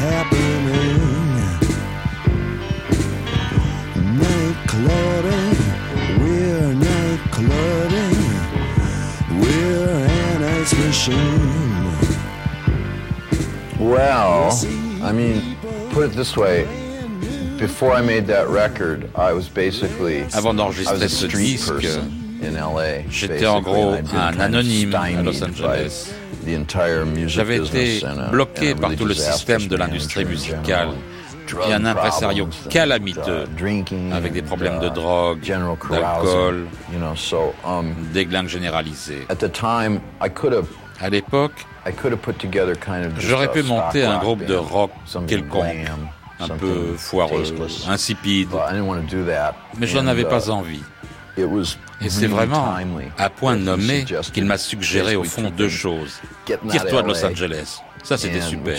machine. 10.76 11.92
Well, 13.80 14.52
I 15.04 15.12
mean, 15.12 15.58
put 15.92 16.06
it 16.06 16.16
this 16.16 16.38
way. 16.38 16.68
Before 17.58 17.94
I 17.94 18.02
made 18.02 18.26
that 18.28 18.48
record, 18.50 19.10
I 19.16 19.34
was 19.34 19.48
basically 19.50 20.24
Avant 20.34 20.54
d'enregistrer 20.54 21.08
ce 21.08 21.26
disque, 21.28 21.74
j'étais 23.10 23.46
en 23.46 23.62
gros 23.62 23.94
un 24.14 24.40
anonyme 24.40 24.96
à 24.96 25.22
Los 25.22 25.44
Angeles. 25.44 26.12
J'avais 27.28 27.58
été 27.58 28.02
bloqué 28.32 28.76
par 28.76 28.96
tout 28.96 29.06
le 29.06 29.14
système 29.14 29.68
de 29.68 29.76
l'industrie 29.76 30.26
musicale 30.26 30.90
et 31.68 31.74
un 31.74 31.86
impresario 31.86 32.48
calamiteux 32.70 33.46
avec 34.12 34.34
des 34.34 34.42
problèmes 34.42 34.80
de 34.80 34.90
drogue, 34.90 35.40
d'alcool, 35.42 36.68
um, 37.66 37.94
des 38.14 38.26
glingues 38.26 38.48
généralisées. 38.48 39.28
À 41.00 41.10
l'époque, 41.10 41.66
j'aurais 43.18 43.52
pu 43.52 43.64
monter 43.64 44.04
un 44.04 44.20
groupe 44.20 44.46
de 44.46 44.56
rock 44.56 44.92
quelconque, 45.28 45.66
un 46.40 46.50
peu 46.50 46.94
foireux, 46.98 47.44
insipide, 47.88 48.50
mais 49.78 49.88
je 49.88 49.98
n'en 49.98 50.08
avais 50.08 50.26
pas 50.26 50.50
envie. 50.50 50.82
Et 52.02 52.10
c'est 52.10 52.28
vraiment 52.28 52.76
à 53.18 53.30
point 53.30 53.56
nommé 53.56 54.06
qu'il 54.34 54.46
m'a 54.46 54.58
suggéré 54.58 55.16
au 55.16 55.24
fond 55.24 55.50
deux 55.50 55.70
choses. 55.70 56.20
Tire-toi 56.46 57.04
de 57.04 57.08
Los 57.08 57.26
Angeles. 57.26 57.82
Ça, 58.04 58.18
c'était 58.18 58.42
super. 58.42 58.76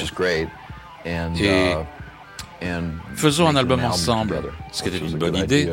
Et 1.04 1.14
uh, 1.16 1.76
faisons 3.14 3.48
un 3.48 3.56
album 3.56 3.84
ensemble, 3.84 4.42
ce 4.72 4.82
qui 4.82 4.88
était 4.88 4.98
une 4.98 5.16
bonne 5.16 5.36
idée. 5.36 5.68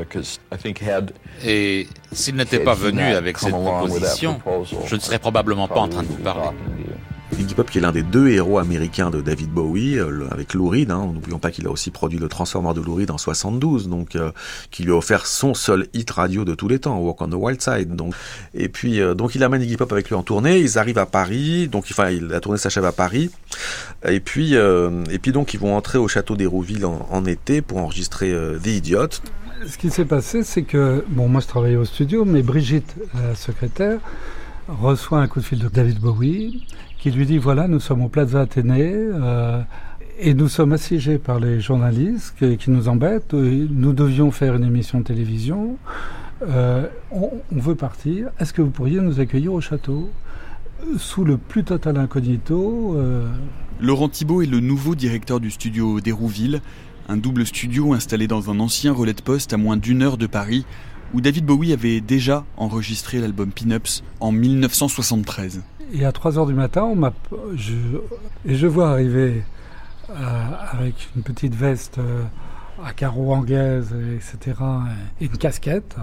Et 1.46 1.88
s'il 2.12 2.36
n'était 2.36 2.60
pas 2.60 2.74
venu 2.74 3.02
avec 3.02 3.38
cette 3.38 3.52
proposition, 3.52 4.40
je 4.86 4.96
ne 4.96 5.00
serais 5.00 5.20
probablement 5.20 5.68
pas 5.68 5.82
en 5.82 5.88
train 5.90 6.04
de 6.04 6.08
vous 6.08 6.16
parler. 6.24 6.50
Iggy 7.40 7.56
Pop 7.56 7.70
qui 7.70 7.78
est 7.78 7.82
l'un 7.82 7.94
des 7.94 8.04
deux 8.04 8.28
héros 8.28 8.58
américains 8.58 9.10
de 9.10 9.22
David 9.22 9.50
Bowie, 9.50 9.98
euh, 9.98 10.28
avec 10.30 10.54
Lou 10.54 10.68
Reed. 10.68 10.92
Hein. 10.92 11.10
N'oublions 11.14 11.40
pas 11.40 11.52
qu'il 11.52 11.66
a 11.68 11.70
aussi 11.70 11.90
produit 11.90 12.20
le 12.20 12.28
Transformer 12.28 12.74
de 12.74 12.82
Lou 12.82 12.96
Reed 12.96 13.12
en 13.12 13.18
72, 13.18 13.88
donc 13.88 14.18
euh, 14.18 14.32
qui 14.72 14.84
lui 14.84 14.92
a 14.92 14.96
offert 14.96 15.26
son 15.26 15.54
seul 15.54 15.88
hit 15.94 16.12
radio 16.12 16.44
de 16.44 16.54
tous 16.54 16.68
les 16.68 16.80
temps, 16.80 17.00
Walk 17.00 17.22
on 17.22 17.30
the 17.30 17.36
Wild 17.36 17.62
Side. 17.62 17.96
Donc, 17.96 18.14
et 18.54 18.68
puis 18.68 19.00
euh, 19.00 19.14
donc 19.14 19.36
il 19.36 19.44
amène 19.44 19.62
Iggy 19.62 19.78
Pop 19.78 19.92
avec 19.94 20.10
lui 20.10 20.16
en 20.16 20.24
tournée. 20.24 20.60
Ils 20.60 20.78
arrivent 20.78 20.98
à 20.98 21.06
Paris, 21.06 21.70
donc 21.70 21.86
enfin 21.90 22.10
la 22.12 22.42
tournée 22.42 22.58
s'achève 22.58 22.86
à 22.86 22.92
Paris. 22.92 23.32
Et 24.06 24.20
puis 24.20 24.56
et 24.56 25.20
puis 25.20 25.32
donc 25.32 25.54
ils 25.54 25.60
vont 25.60 25.76
entrer 25.78 25.98
au 25.98 26.08
château 26.08 26.36
d'Hérouville 26.36 26.86
en, 26.86 27.08
en, 27.10 27.26
été 27.26 27.62
pour 27.62 27.78
enregistrer 27.78 28.34
The 28.62 28.68
Idiot. 28.68 29.10
Ce 29.66 29.78
qui 29.78 29.90
s'est 29.90 30.06
passé, 30.06 30.44
c'est 30.44 30.64
que 30.64 31.06
bon 31.08 31.30
moi 31.30 31.40
je 31.42 31.48
travaillais 31.48 31.78
au 31.78 31.86
studio, 31.86 32.26
mais 32.26 32.42
Brigitte, 32.42 32.96
la 33.14 33.36
secrétaire 33.36 34.00
reçoit 34.68 35.20
un 35.20 35.28
coup 35.28 35.40
de 35.40 35.46
fil 35.46 35.60
de 35.60 35.68
David 35.68 36.00
Bowie 36.00 36.66
qui 37.00 37.12
lui 37.12 37.26
dit 37.26 37.38
voilà, 37.38 37.68
nous 37.68 37.80
sommes 37.80 38.04
au 38.04 38.10
Plaza 38.10 38.42
Athénée 38.42 38.92
euh, 38.94 39.62
et 40.20 40.34
nous 40.34 40.50
sommes 40.50 40.74
assiégés 40.74 41.18
par 41.18 41.40
les 41.40 41.62
journalistes 41.62 42.36
qui, 42.38 42.70
nous 42.70 42.90
embêtent. 42.90 43.34
Nous 43.34 43.94
devions 43.94 44.32
faire 44.32 44.56
une 44.56 44.66
émission 44.66 45.00
de 45.00 45.06
télévision. 45.06 45.78
Euh, 46.48 46.88
on, 47.12 47.32
veut 47.52 47.76
partir. 47.76 48.30
Est-ce 48.40 48.54
que 48.54 48.62
vous 48.62 48.70
pourriez 48.70 49.00
nous 49.00 49.22
accueillir 49.22 49.54
au 49.54 49.62
château 49.62 50.10
sous 50.98 51.24
le 51.24 51.38
plus 51.38 51.64
total 51.64 51.98
incognito 51.98 52.96
euh, 52.98 53.28
Laurent 53.82 54.10
Thibault 54.10 54.42
est 54.42 54.46
le 54.46 54.60
nouveau 54.60 54.96
directeur 54.96 55.40
du 55.40 55.52
studio 55.52 56.00
d'Hérouville, 56.02 56.62
un 57.08 57.18
double 57.18 57.46
studio 57.46 57.94
installé 57.94 58.28
dans 58.28 58.50
un 58.50 58.60
ancien 58.60 58.94
relais 58.94 59.14
de 59.14 59.22
poste 59.22 59.54
à 59.54 59.58
moins 59.58 59.78
d'une 59.78 60.02
heure 60.02 60.18
de 60.18 60.28
Paris, 60.28 60.66
où 61.14 61.22
David 61.22 61.46
Bowie 61.46 61.74
avait 61.74 62.02
déjà 62.02 62.46
enregistré 62.58 63.20
l'album 63.20 63.52
Pin-Ups 63.52 64.04
en 64.20 64.32
1973. 64.32 65.62
Et 65.92 66.06
à 66.06 66.12
3 66.12 66.38
heures 66.38 66.46
du 66.46 66.54
matin, 66.54 66.94
je, 67.56 68.68
vois 68.68 68.92
arriver 68.92 69.44
euh, 70.10 70.52
avec 70.72 71.10
une 71.16 71.24
petite 71.24 71.56
veste 71.56 71.98
euh, 71.98 72.24
à 72.84 72.94
carreaux 72.94 73.34
anglaise, 73.34 73.96
etc., 74.16 74.58
et 75.20 75.26
une 75.26 75.38
casquette. 75.38 75.96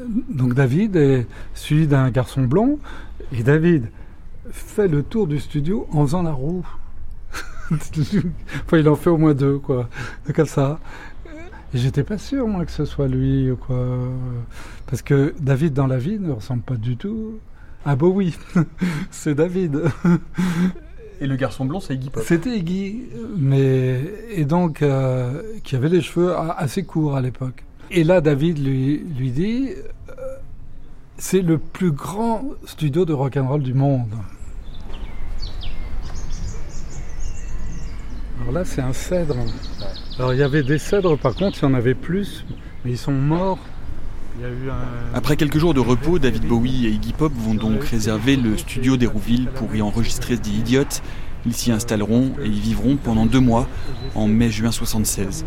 Euh, 0.00 0.04
donc 0.28 0.54
David 0.54 0.96
est 0.96 1.26
suivi 1.54 1.86
d'un 1.86 2.10
garçon 2.10 2.42
blond, 2.42 2.80
et 3.32 3.44
David 3.44 3.90
fait 4.50 4.88
le 4.88 5.04
tour 5.04 5.28
du 5.28 5.38
studio 5.38 5.86
en 5.92 6.04
faisant 6.04 6.22
la 6.22 6.32
roue. 6.32 6.66
enfin, 7.70 8.78
il 8.78 8.88
en 8.88 8.96
fait 8.96 9.10
au 9.10 9.18
moins 9.18 9.34
deux, 9.34 9.58
quoi. 9.58 9.88
Comme 10.34 10.46
ça. 10.46 10.80
Et 11.74 11.78
j'étais 11.78 12.02
pas 12.02 12.18
sûr, 12.18 12.48
moi, 12.48 12.64
que 12.64 12.72
ce 12.72 12.84
soit 12.86 13.06
lui, 13.06 13.50
quoi. 13.66 13.86
Parce 14.86 15.00
que 15.00 15.32
David, 15.38 15.74
dans 15.74 15.86
la 15.86 15.98
vie, 15.98 16.18
ne 16.18 16.32
ressemble 16.32 16.62
pas 16.62 16.76
du 16.76 16.96
tout 16.96 17.38
à 17.84 17.96
Bowie. 17.96 18.36
c'est 19.10 19.34
David. 19.34 19.82
Et 21.20 21.26
le 21.26 21.36
garçon 21.36 21.64
blond, 21.64 21.78
c'est 21.78 21.94
Iggy 21.94 22.10
Pop. 22.10 22.24
C'était 22.26 22.58
Iggy, 22.58 23.04
mais 23.36 24.00
et 24.30 24.44
donc 24.44 24.82
euh, 24.82 25.42
qui 25.62 25.76
avait 25.76 25.88
les 25.88 26.00
cheveux 26.00 26.34
assez 26.36 26.82
courts 26.82 27.16
à 27.16 27.20
l'époque. 27.20 27.64
Et 27.92 28.02
là, 28.02 28.20
David 28.20 28.58
lui 28.58 29.04
lui 29.16 29.30
dit, 29.30 29.68
euh, 30.08 30.12
c'est 31.18 31.42
le 31.42 31.58
plus 31.58 31.92
grand 31.92 32.44
studio 32.64 33.04
de 33.04 33.12
rock 33.12 33.36
and 33.36 33.46
roll 33.46 33.62
du 33.62 33.74
monde. 33.74 34.10
Alors 38.40 38.54
là, 38.54 38.64
c'est 38.64 38.80
un 38.80 38.92
cèdre. 38.92 39.36
Alors 40.18 40.34
il 40.34 40.40
y 40.40 40.42
avait 40.42 40.64
des 40.64 40.78
cèdres, 40.78 41.16
par 41.16 41.36
contre, 41.36 41.58
il 41.58 41.62
y 41.62 41.66
en 41.66 41.74
avait 41.74 41.94
plus, 41.94 42.44
mais 42.84 42.90
ils 42.90 42.98
sont 42.98 43.12
morts. 43.12 43.60
Après 45.14 45.36
quelques 45.36 45.58
jours 45.58 45.74
de 45.74 45.80
repos, 45.80 46.18
David 46.18 46.46
Bowie 46.46 46.86
et 46.86 46.90
Iggy 46.90 47.12
Pop 47.12 47.32
vont 47.36 47.54
donc 47.54 47.84
réserver 47.84 48.36
le 48.36 48.56
studio 48.56 48.96
d'Hérouville 48.96 49.48
pour 49.54 49.74
y 49.74 49.82
enregistrer 49.82 50.38
The 50.38 50.48
Idiot. 50.48 50.84
Ils 51.44 51.54
s'y 51.54 51.72
installeront 51.72 52.32
et 52.42 52.46
y 52.46 52.60
vivront 52.60 52.96
pendant 52.96 53.26
deux 53.26 53.40
mois, 53.40 53.68
en 54.14 54.28
mai-juin 54.28 54.70
76. 54.70 55.44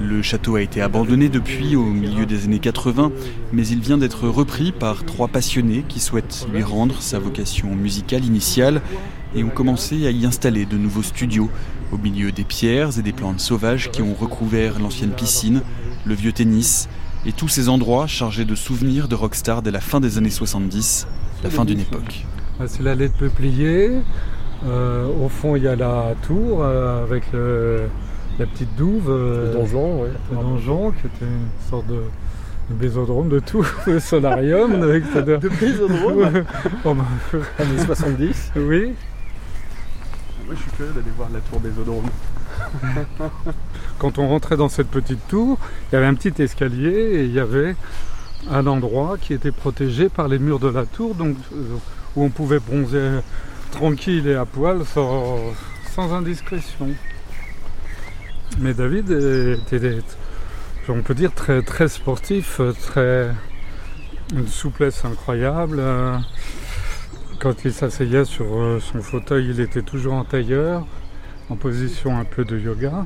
Le 0.00 0.22
château 0.22 0.56
a 0.56 0.62
été 0.62 0.82
abandonné 0.82 1.28
depuis, 1.28 1.74
au 1.74 1.84
milieu 1.84 2.26
des 2.26 2.44
années 2.44 2.58
80, 2.58 3.12
mais 3.52 3.66
il 3.66 3.80
vient 3.80 3.98
d'être 3.98 4.28
repris 4.28 4.72
par 4.72 5.04
trois 5.04 5.28
passionnés 5.28 5.84
qui 5.88 6.00
souhaitent 6.00 6.46
lui 6.52 6.62
rendre 6.62 7.00
sa 7.00 7.18
vocation 7.18 7.74
musicale 7.74 8.24
initiale 8.24 8.82
et 9.34 9.42
ont 9.42 9.48
commencé 9.48 10.06
à 10.06 10.10
y 10.10 10.26
installer 10.26 10.66
de 10.66 10.76
nouveaux 10.76 11.02
studios 11.02 11.50
au 11.92 11.98
milieu 11.98 12.30
des 12.30 12.44
pierres 12.44 12.98
et 12.98 13.02
des 13.02 13.12
plantes 13.12 13.40
sauvages 13.40 13.90
qui 13.90 14.02
ont 14.02 14.14
recouvert 14.14 14.78
l'ancienne 14.78 15.12
piscine, 15.12 15.62
le 16.04 16.14
vieux 16.14 16.32
tennis 16.32 16.88
et 17.24 17.32
tous 17.32 17.48
ces 17.48 17.68
endroits 17.68 18.06
chargés 18.06 18.44
de 18.44 18.54
souvenirs 18.54 19.08
de 19.08 19.14
rockstar 19.14 19.62
dès 19.62 19.70
la 19.70 19.80
fin 19.80 20.00
des 20.00 20.18
années 20.18 20.30
70, 20.30 21.06
la 21.42 21.50
fin 21.50 21.64
d'une 21.64 21.80
époque. 21.80 22.26
C'est 22.66 22.82
l'allée 22.82 23.08
de 23.08 23.14
Peuplier. 23.14 23.90
Euh, 24.66 25.06
au 25.22 25.28
fond, 25.28 25.56
il 25.56 25.62
y 25.62 25.68
a 25.68 25.76
la 25.76 26.14
tour 26.22 26.62
euh, 26.62 27.04
avec 27.04 27.24
la 28.38 28.46
petite 28.46 28.74
douve. 28.76 29.10
Euh, 29.10 29.48
le 29.48 29.58
donjon, 29.58 30.02
oui. 30.02 30.08
Le 30.30 30.36
donjon, 30.36 30.92
qui 30.92 31.06
était 31.06 31.24
une 31.24 31.68
sorte 31.68 31.86
de, 31.86 32.02
de 32.70 32.74
bésodrome 32.74 33.28
de 33.28 33.40
tout, 33.40 33.66
le 33.86 34.00
solarium. 34.00 34.82
Avec, 34.82 35.04
de, 35.14 35.36
de 35.36 35.48
bésodrome 35.48 36.44
oh, 36.84 36.94
bah, 36.94 37.04
Années 37.58 37.84
70 37.84 38.52
Oui. 38.56 38.92
Moi, 40.46 40.54
je 40.54 40.62
suis 40.62 40.70
curieux 40.70 40.92
d'aller 40.92 41.10
voir 41.16 41.28
la 41.32 41.40
tour 41.40 41.58
Bésodrome. 41.58 42.08
Quand 43.98 44.18
on 44.18 44.28
rentrait 44.28 44.56
dans 44.56 44.68
cette 44.68 44.86
petite 44.86 45.26
tour, 45.26 45.58
il 45.90 45.94
y 45.94 45.98
avait 45.98 46.06
un 46.06 46.14
petit 46.14 46.40
escalier 46.40 46.88
et 46.88 47.24
il 47.24 47.32
y 47.32 47.40
avait 47.40 47.74
un 48.48 48.64
endroit 48.68 49.18
qui 49.20 49.34
était 49.34 49.50
protégé 49.50 50.08
par 50.08 50.28
les 50.28 50.38
murs 50.38 50.60
de 50.60 50.68
la 50.68 50.86
tour, 50.86 51.16
donc 51.16 51.36
où 52.14 52.22
on 52.22 52.30
pouvait 52.30 52.60
bronzer 52.60 53.22
tranquille 53.72 54.28
et 54.28 54.36
à 54.36 54.44
poil 54.44 54.82
sans, 54.86 55.52
indiscrétion. 55.96 56.90
Mais 58.60 58.72
David 58.72 59.10
était, 59.10 59.98
on 60.88 61.02
peut 61.02 61.14
dire, 61.14 61.32
très, 61.34 61.62
très 61.62 61.88
sportif, 61.88 62.60
très, 62.82 63.30
une 64.32 64.46
souplesse 64.46 65.04
incroyable. 65.04 65.82
Quand 67.38 67.64
il 67.64 67.72
s'asseyait 67.72 68.24
sur 68.24 68.46
euh, 68.46 68.80
son 68.80 69.02
fauteuil, 69.02 69.50
il 69.50 69.60
était 69.60 69.82
toujours 69.82 70.14
en 70.14 70.24
tailleur, 70.24 70.86
en 71.50 71.56
position 71.56 72.16
un 72.16 72.24
peu 72.24 72.44
de 72.44 72.58
yoga. 72.58 73.04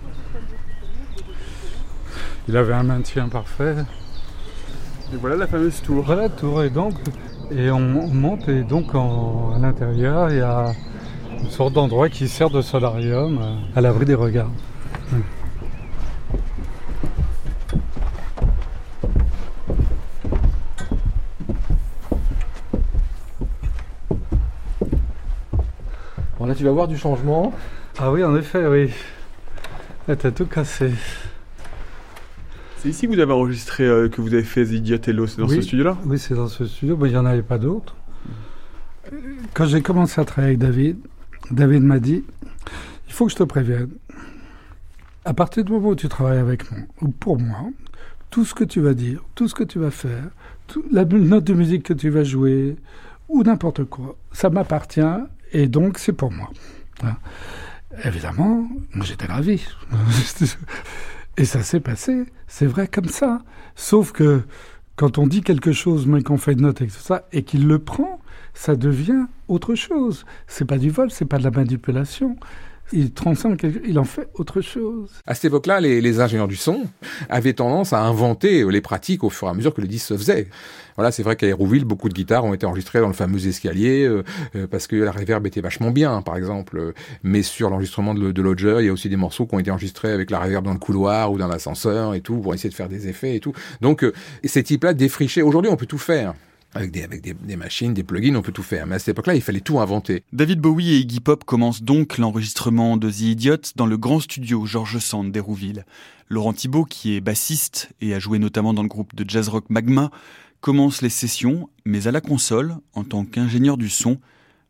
Il 2.48 2.56
avait 2.56 2.74
un 2.74 2.84
maintien 2.84 3.28
parfait. 3.28 3.76
Et 5.12 5.16
voilà 5.16 5.36
la 5.36 5.46
fameuse 5.46 5.82
tour. 5.82 6.04
Voilà 6.04 6.22
la 6.22 6.28
tour. 6.28 6.62
Et 6.62 6.70
donc, 6.70 6.94
et 7.50 7.70
on, 7.70 7.80
monte 7.80 8.48
et 8.48 8.62
donc 8.62 8.94
à 8.94 9.58
l'intérieur, 9.58 10.30
il 10.30 10.38
y 10.38 10.42
a 10.42 10.72
une 11.40 11.50
sorte 11.50 11.72
d'endroit 11.72 12.08
qui 12.08 12.28
sert 12.28 12.50
de 12.50 12.62
solarium 12.62 13.38
euh, 13.40 13.56
à 13.74 13.80
l'abri 13.80 14.04
des 14.04 14.14
regards. 14.14 14.52
Là 26.50 26.56
tu 26.56 26.64
vas 26.64 26.72
voir 26.72 26.88
du 26.88 26.98
changement. 26.98 27.52
Ah 27.98 28.10
oui 28.10 28.24
en 28.24 28.36
effet 28.36 28.66
oui. 28.66 28.90
T'as 30.06 30.32
tout 30.32 30.46
cassé. 30.46 30.90
C'est 32.78 32.88
ici 32.88 33.06
que 33.06 33.12
vous 33.12 33.20
avez 33.20 33.32
enregistré, 33.32 33.84
euh, 33.84 34.08
que 34.08 34.20
vous 34.20 34.34
avez 34.34 34.42
fait 34.42 34.64
The 34.64 35.04
c'est 35.04 35.38
dans 35.38 35.48
ce 35.48 35.60
studio-là? 35.60 35.96
Oui, 36.06 36.18
c'est 36.18 36.34
dans 36.34 36.48
ce 36.48 36.66
studio, 36.66 36.96
mais 36.96 37.08
il 37.08 37.12
n'y 37.12 37.18
en 37.18 37.26
avait 37.26 37.42
pas 37.42 37.58
d'autres. 37.58 37.94
Quand 39.54 39.66
j'ai 39.66 39.82
commencé 39.82 40.20
à 40.20 40.24
travailler 40.24 40.56
avec 40.56 40.58
David, 40.58 40.98
David 41.50 41.82
m'a 41.82 41.98
dit, 41.98 42.24
il 43.06 43.12
faut 43.12 43.26
que 43.26 43.32
je 43.32 43.36
te 43.36 43.42
prévienne. 43.44 43.90
À 45.24 45.34
partir 45.34 45.62
du 45.62 45.70
moment 45.70 45.90
où 45.90 45.94
tu 45.94 46.08
travailles 46.08 46.38
avec 46.38 46.68
moi, 46.72 46.80
ou 47.02 47.08
pour 47.08 47.38
moi, 47.38 47.68
tout 48.30 48.44
ce 48.44 48.54
que 48.54 48.64
tu 48.64 48.80
vas 48.80 48.94
dire, 48.94 49.22
tout 49.34 49.46
ce 49.46 49.54
que 49.54 49.64
tu 49.64 49.78
vas 49.78 49.90
faire, 49.90 50.30
la 50.90 51.04
note 51.04 51.44
de 51.44 51.54
musique 51.54 51.84
que 51.84 51.92
tu 51.92 52.08
vas 52.08 52.24
jouer, 52.24 52.76
ou 53.28 53.42
n'importe 53.42 53.84
quoi, 53.84 54.16
ça 54.32 54.50
m'appartient, 54.50 55.00
et 55.52 55.68
donc 55.68 55.98
c'est 55.98 56.12
pour 56.12 56.32
moi. 56.32 56.50
Évidemment, 58.04 58.68
moi 58.94 59.04
j'étais 59.04 59.26
ravi. 59.26 59.64
Et 61.36 61.44
ça 61.44 61.62
s'est 61.62 61.80
passé, 61.80 62.24
c'est 62.48 62.66
vrai 62.66 62.86
comme 62.86 63.08
ça. 63.08 63.42
Sauf 63.74 64.12
que 64.12 64.42
quand 64.96 65.16
on 65.16 65.26
dit 65.26 65.40
quelque 65.40 65.72
chose, 65.72 66.06
mais 66.06 66.22
qu'on 66.22 66.36
fait 66.36 66.52
une 66.52 66.62
note 66.62 66.82
et 66.82 66.86
tout 66.86 66.92
ça, 66.92 67.26
et 67.32 67.44
qu'il 67.44 67.66
le 67.66 67.78
prend, 67.78 68.20
ça 68.52 68.76
devient 68.76 69.24
autre 69.48 69.74
chose. 69.74 70.26
C'est 70.46 70.66
pas 70.66 70.76
du 70.76 70.90
vol, 70.90 71.10
c'est 71.10 71.24
pas 71.24 71.38
de 71.38 71.44
la 71.44 71.50
manipulation 71.50 72.36
il 72.92 73.12
transcende, 73.12 73.58
il 73.86 73.98
en 73.98 74.04
fait 74.04 74.28
autre 74.34 74.60
chose. 74.60 75.10
À 75.26 75.34
cette 75.34 75.46
époque-là, 75.46 75.80
les, 75.80 76.20
ingénieurs 76.20 76.48
du 76.48 76.56
son 76.56 76.82
avaient 77.28 77.52
tendance 77.52 77.92
à 77.92 78.00
inventer 78.00 78.64
les 78.68 78.80
pratiques 78.80 79.24
au 79.24 79.30
fur 79.30 79.48
et 79.48 79.50
à 79.50 79.54
mesure 79.54 79.74
que 79.74 79.80
le 79.80 79.86
disque 79.86 80.06
se 80.06 80.16
faisait. 80.16 80.48
Voilà, 80.96 81.12
c'est 81.12 81.22
vrai 81.22 81.36
qu'à 81.36 81.46
Hérouville, 81.46 81.84
beaucoup 81.84 82.08
de 82.08 82.14
guitares 82.14 82.44
ont 82.44 82.52
été 82.52 82.66
enregistrées 82.66 83.00
dans 83.00 83.06
le 83.06 83.14
fameux 83.14 83.46
escalier 83.46 84.04
euh, 84.04 84.22
euh, 84.54 84.66
parce 84.66 84.86
que 84.86 84.96
la 84.96 85.12
reverb 85.12 85.46
était 85.46 85.60
vachement 85.60 85.90
bien, 85.90 86.20
par 86.20 86.36
exemple. 86.36 86.92
Mais 87.22 87.42
sur 87.42 87.70
l'enregistrement 87.70 88.12
de, 88.12 88.32
de 88.32 88.42
Lodger, 88.42 88.76
il 88.80 88.86
y 88.86 88.88
a 88.88 88.92
aussi 88.92 89.08
des 89.08 89.16
morceaux 89.16 89.46
qui 89.46 89.54
ont 89.54 89.58
été 89.58 89.70
enregistrés 89.70 90.12
avec 90.12 90.30
la 90.30 90.40
reverb 90.40 90.64
dans 90.64 90.72
le 90.72 90.78
couloir 90.78 91.32
ou 91.32 91.38
dans 91.38 91.48
l'ascenseur 91.48 92.14
et 92.14 92.20
tout 92.20 92.36
pour 92.36 92.54
essayer 92.54 92.70
de 92.70 92.74
faire 92.74 92.88
des 92.88 93.08
effets 93.08 93.36
et 93.36 93.40
tout. 93.40 93.52
Donc, 93.80 94.04
euh, 94.04 94.12
ces 94.44 94.62
types-là 94.62 94.92
défrichaient. 94.92 95.42
Aujourd'hui, 95.42 95.70
on 95.70 95.76
peut 95.76 95.86
tout 95.86 95.98
faire 95.98 96.34
avec 96.74 96.92
des, 96.92 97.02
avec 97.02 97.22
des, 97.22 97.56
machines, 97.56 97.94
des 97.94 98.04
plugins, 98.04 98.34
on 98.36 98.42
peut 98.42 98.52
tout 98.52 98.62
faire. 98.62 98.86
Mais 98.86 98.96
à 98.96 98.98
cette 98.98 99.08
époque-là, 99.08 99.34
il 99.34 99.42
fallait 99.42 99.60
tout 99.60 99.80
inventer. 99.80 100.22
David 100.32 100.60
Bowie 100.60 100.92
et 100.92 100.98
Iggy 100.98 101.20
Pop 101.20 101.44
commencent 101.44 101.82
donc 101.82 102.18
l'enregistrement 102.18 102.96
de 102.96 103.10
The 103.10 103.20
Idiot 103.20 103.56
dans 103.76 103.86
le 103.86 103.96
grand 103.96 104.20
studio 104.20 104.64
George 104.66 104.98
Sand 104.98 105.32
d'Hérouville. 105.32 105.84
Laurent 106.28 106.52
Thibault, 106.52 106.84
qui 106.84 107.16
est 107.16 107.20
bassiste 107.20 107.90
et 108.00 108.14
a 108.14 108.20
joué 108.20 108.38
notamment 108.38 108.72
dans 108.72 108.82
le 108.82 108.88
groupe 108.88 109.16
de 109.16 109.28
jazz 109.28 109.48
rock 109.48 109.64
Magma, 109.68 110.10
commence 110.60 111.02
les 111.02 111.08
sessions, 111.08 111.68
mais 111.84 112.06
à 112.06 112.12
la 112.12 112.20
console, 112.20 112.76
en 112.94 113.02
tant 113.02 113.24
qu'ingénieur 113.24 113.76
du 113.76 113.88
son, 113.88 114.18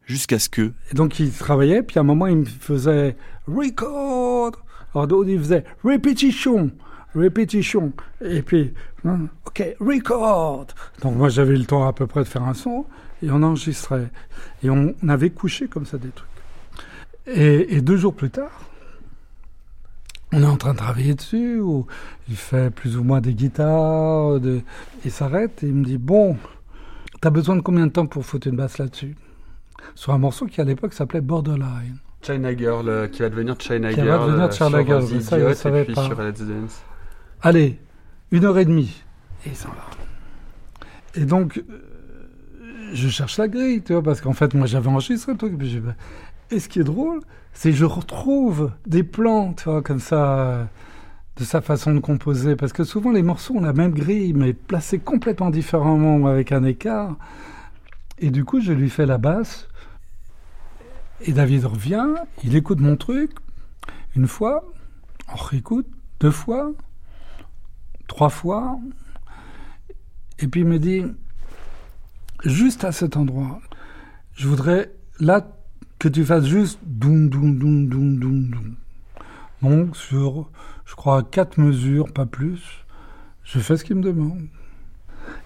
jusqu'à 0.07 0.39
ce 0.39 0.49
que... 0.49 0.73
Et 0.91 0.95
donc 0.95 1.19
il 1.21 1.31
travaillait, 1.31 1.83
puis 1.83 1.99
à 1.99 2.01
un 2.01 2.05
moment 2.05 2.27
il 2.27 2.37
me 2.37 2.45
faisait 2.45 3.17
record, 3.47 4.53
alors 4.95 5.29
il 5.29 5.39
faisait 5.39 5.65
répétition, 5.85 6.71
répétition. 7.15 7.93
Et 8.21 8.43
puis, 8.43 8.73
ok, 9.05 9.77
record. 9.81 10.67
Donc 11.03 11.17
moi 11.17 11.29
j'avais 11.29 11.57
le 11.57 11.65
temps 11.65 11.87
à 11.87 11.93
peu 11.93 12.07
près 12.07 12.21
de 12.21 12.29
faire 12.29 12.45
un 12.45 12.55
son 12.55 12.87
et 13.23 13.31
on 13.31 13.43
enregistrait. 13.43 14.11
Et 14.63 14.71
on 14.71 14.95
avait 15.09 15.31
couché 15.31 15.69
comme 15.69 15.87
ça 15.87 15.99
des 15.99 16.11
trucs. 16.11 16.29
Et, 17.27 17.81
deux 17.81 17.97
jours 17.97 18.15
plus 18.15 18.31
tard, 18.31 18.51
on 20.33 20.43
est 20.43 20.47
en 20.47 20.57
train 20.57 20.73
de 20.73 20.79
travailler 20.79 21.15
dessus, 21.15 21.61
où 21.61 21.87
il 22.29 22.37
fait 22.37 22.71
plus 22.71 22.97
ou 22.97 23.05
moins 23.05 23.21
des 23.21 23.35
guitares, 23.35 24.41
de... 24.41 24.63
il 25.05 25.11
s'arrête 25.11 25.63
et 25.63 25.67
il 25.67 25.75
me 25.75 25.85
dit, 25.85 25.99
bon, 25.99 26.37
t'as 27.21 27.31
besoin 27.31 27.57
de 27.57 27.61
combien 27.61 27.87
de 27.87 27.93
temps 27.93 28.07
pour 28.07 28.25
foutre 28.25 28.49
une 28.49 28.57
basse 28.57 28.79
là-dessus? 28.79 29.15
Sur 29.95 30.13
un 30.13 30.19
morceau 30.19 30.47
qui 30.47 30.61
à 30.61 30.65
l'époque 30.65 30.93
s'appelait 30.93 31.21
Borderline. 31.21 31.99
China 32.23 32.57
Girl, 32.57 32.89
euh, 32.89 33.09
qui 33.09 33.23
va 33.23 33.31
devenir 33.31 33.57
China 33.59 33.91
Girl. 33.91 34.03
Qui 34.03 34.09
va 34.09 34.19
devenir 34.19 34.45
euh, 34.45 34.51
China 34.51 34.85
Girl, 34.85 35.23
ça, 35.23 35.39
il 35.39 35.55
savait 35.55 35.85
pas. 35.85 36.05
Sur 36.05 36.23
Let's 36.23 36.41
Dance. 36.41 36.85
Allez, 37.43 37.79
une 38.33 38.45
heure 38.45 38.59
et 38.59 38.67
demie. 38.67 39.03
Et 39.47 39.51
il 39.51 39.57
s'en 39.57 39.71
va. 39.71 39.87
Et 41.15 41.25
donc, 41.25 41.57
euh, 41.57 41.81
je 42.93 43.09
cherche 43.09 43.39
la 43.39 43.49
grille, 43.49 43.83
tu 43.83 43.95
vois, 43.95 44.03
parce 44.03 44.21
qu'en 44.21 44.35
fait, 44.35 44.53
moi, 44.53 44.67
j'avais 44.67 44.89
enregistré 44.89 45.33
le 45.33 45.39
truc. 45.39 45.55
Et 46.51 46.61
ce 46.61 46.69
qui 46.69 46.81
est 46.81 46.85
drôle, 46.85 47.21
c'est 47.55 47.71
que 47.71 47.77
je 47.77 47.87
retrouve 47.87 48.73
des 48.87 49.03
plans, 49.03 49.55
tu 49.55 49.65
vois, 49.65 49.81
comme 49.83 50.01
ça, 50.01 50.69
de 51.37 51.45
sa 51.45 51.63
façon 51.63 51.95
de 51.95 52.01
composer. 52.01 52.57
Parce 52.57 52.75
que 52.75 52.85
souvent, 52.85 53.11
les 53.11 53.23
morceaux 53.23 53.55
ont 53.55 53.63
la 53.63 53.73
même 53.73 53.93
grille, 53.93 54.35
mais 54.35 54.53
placés 54.53 54.99
complètement 54.99 55.49
différemment, 55.49 56.27
avec 56.27 56.53
un 56.53 56.65
écart. 56.65 57.17
Et 58.19 58.31
du 58.31 58.45
coup, 58.45 58.61
je 58.61 58.73
lui 58.73 58.91
fais 58.91 59.07
la 59.07 59.17
basse. 59.17 59.67
Et 61.23 61.33
David 61.33 61.65
revient, 61.65 62.09
il 62.45 62.55
écoute 62.55 62.81
mon 62.81 62.97
truc, 62.97 63.31
une 64.15 64.27
fois, 64.27 64.65
on 65.33 65.37
réécoute, 65.37 65.87
deux 66.19 66.31
fois, 66.31 66.73
trois 68.11 68.29
fois, 68.29 68.77
et 70.41 70.49
puis 70.49 70.63
il 70.63 70.67
me 70.67 70.81
dit, 70.81 71.05
juste 72.45 72.85
à 72.85 72.91
cet 72.91 73.17
endroit, 73.17 73.61
je 74.35 74.49
voudrais 74.49 74.91
là 75.21 75.47
que 76.01 76.09
tu 76.09 76.25
fasses 76.25 76.47
juste 76.47 76.81
doum 76.83 77.29
doum 77.29 77.57
doum 77.57 77.89
doum 77.89 78.19
doum 78.19 78.51
doum. 78.51 78.75
Donc 79.63 79.97
sur, 79.97 80.51
je 80.87 80.97
crois, 80.97 81.23
quatre 81.23 81.59
mesures, 81.59 82.13
pas 82.13 82.27
plus, 82.27 82.61
je 83.45 83.61
fais 83.61 83.77
ce 83.77 83.85
qu'il 83.85 83.95
me 83.97 84.03
demande. 84.03 84.43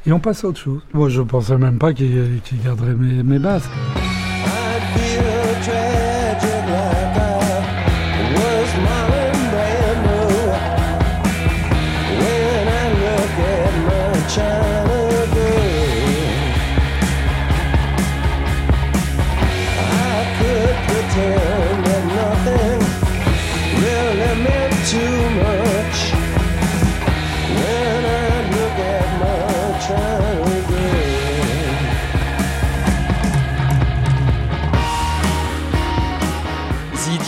Et 0.06 0.12
on 0.12 0.20
passe 0.20 0.44
à 0.44 0.48
autre 0.48 0.60
chose. 0.60 0.82
Moi, 0.94 1.10
je 1.10 1.20
pensais 1.20 1.58
même 1.58 1.78
pas 1.78 1.92
qu'il 1.92 2.40
garderait 2.64 2.94
mes, 2.94 3.22
mes 3.22 3.38
basques. 3.38 3.70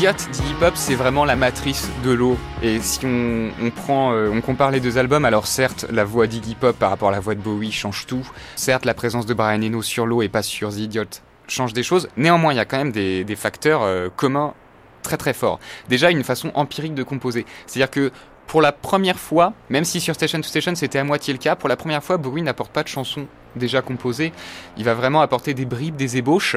The 0.07 0.39
hip-hop, 0.51 0.75
c'est 0.77 0.95
vraiment 0.95 1.25
la 1.25 1.35
matrice 1.35 1.91
de 2.05 2.13
l'eau. 2.13 2.39
Et 2.63 2.79
si 2.79 3.05
on, 3.05 3.51
prend, 3.75 4.13
euh, 4.13 4.31
on 4.33 4.41
compare 4.41 4.71
les 4.71 4.79
deux 4.79 4.99
albums, 4.99 5.25
alors 5.25 5.49
certes, 5.49 5.85
la 5.91 6.05
voix 6.05 6.29
d'Iggy 6.29 6.55
Pop 6.55 6.79
par 6.79 6.91
rapport 6.91 7.09
à 7.09 7.11
la 7.11 7.19
voix 7.19 7.35
de 7.35 7.41
Bowie 7.41 7.73
change 7.73 8.07
tout. 8.07 8.25
Certes, 8.55 8.85
la 8.85 8.95
présence 8.95 9.27
de 9.27 9.35
Brian 9.35 9.61
Eno 9.61 9.83
sur 9.83 10.07
l'eau 10.07 10.23
et 10.23 10.29
pas 10.29 10.43
sur 10.43 10.71
The 10.71 10.79
Idiot 10.79 11.07
change 11.49 11.73
des 11.73 11.83
choses. 11.83 12.09
Néanmoins, 12.17 12.53
il 12.53 12.57
y 12.57 12.61
a 12.61 12.65
quand 12.65 12.77
même 12.77 12.93
des, 12.93 13.37
facteurs 13.37 13.83
euh, 13.83 14.09
communs 14.15 14.55
très 15.03 15.17
très 15.17 15.33
forts. 15.33 15.59
Déjà, 15.89 16.13
une 16.13 16.23
façon 16.23 16.53
empirique 16.55 16.95
de 16.95 17.03
composer. 17.03 17.45
C'est-à-dire 17.67 17.91
que 17.91 18.13
pour 18.47 18.63
la 18.63 18.73
première 18.73 19.19
fois, 19.19 19.53
même 19.71 19.85
si 19.85 20.01
sur 20.01 20.15
Station 20.15 20.41
to 20.41 20.47
Station 20.47 20.75
c'était 20.75 20.99
à 20.99 21.05
moitié 21.05 21.33
le 21.33 21.39
cas, 21.39 21.57
pour 21.57 21.69
la 21.69 21.77
première 21.77 22.03
fois, 22.03 22.17
Bowie 22.17 22.43
n'apporte 22.43 22.73
pas 22.73 22.83
de 22.83 22.89
chansons 22.89 23.27
déjà 23.57 23.83
composées. 23.83 24.33
Il 24.77 24.85
va 24.85 24.95
vraiment 24.95 25.21
apporter 25.21 25.55
des 25.55 25.65
bribes, 25.65 25.97
des 25.97 26.17
ébauches 26.17 26.57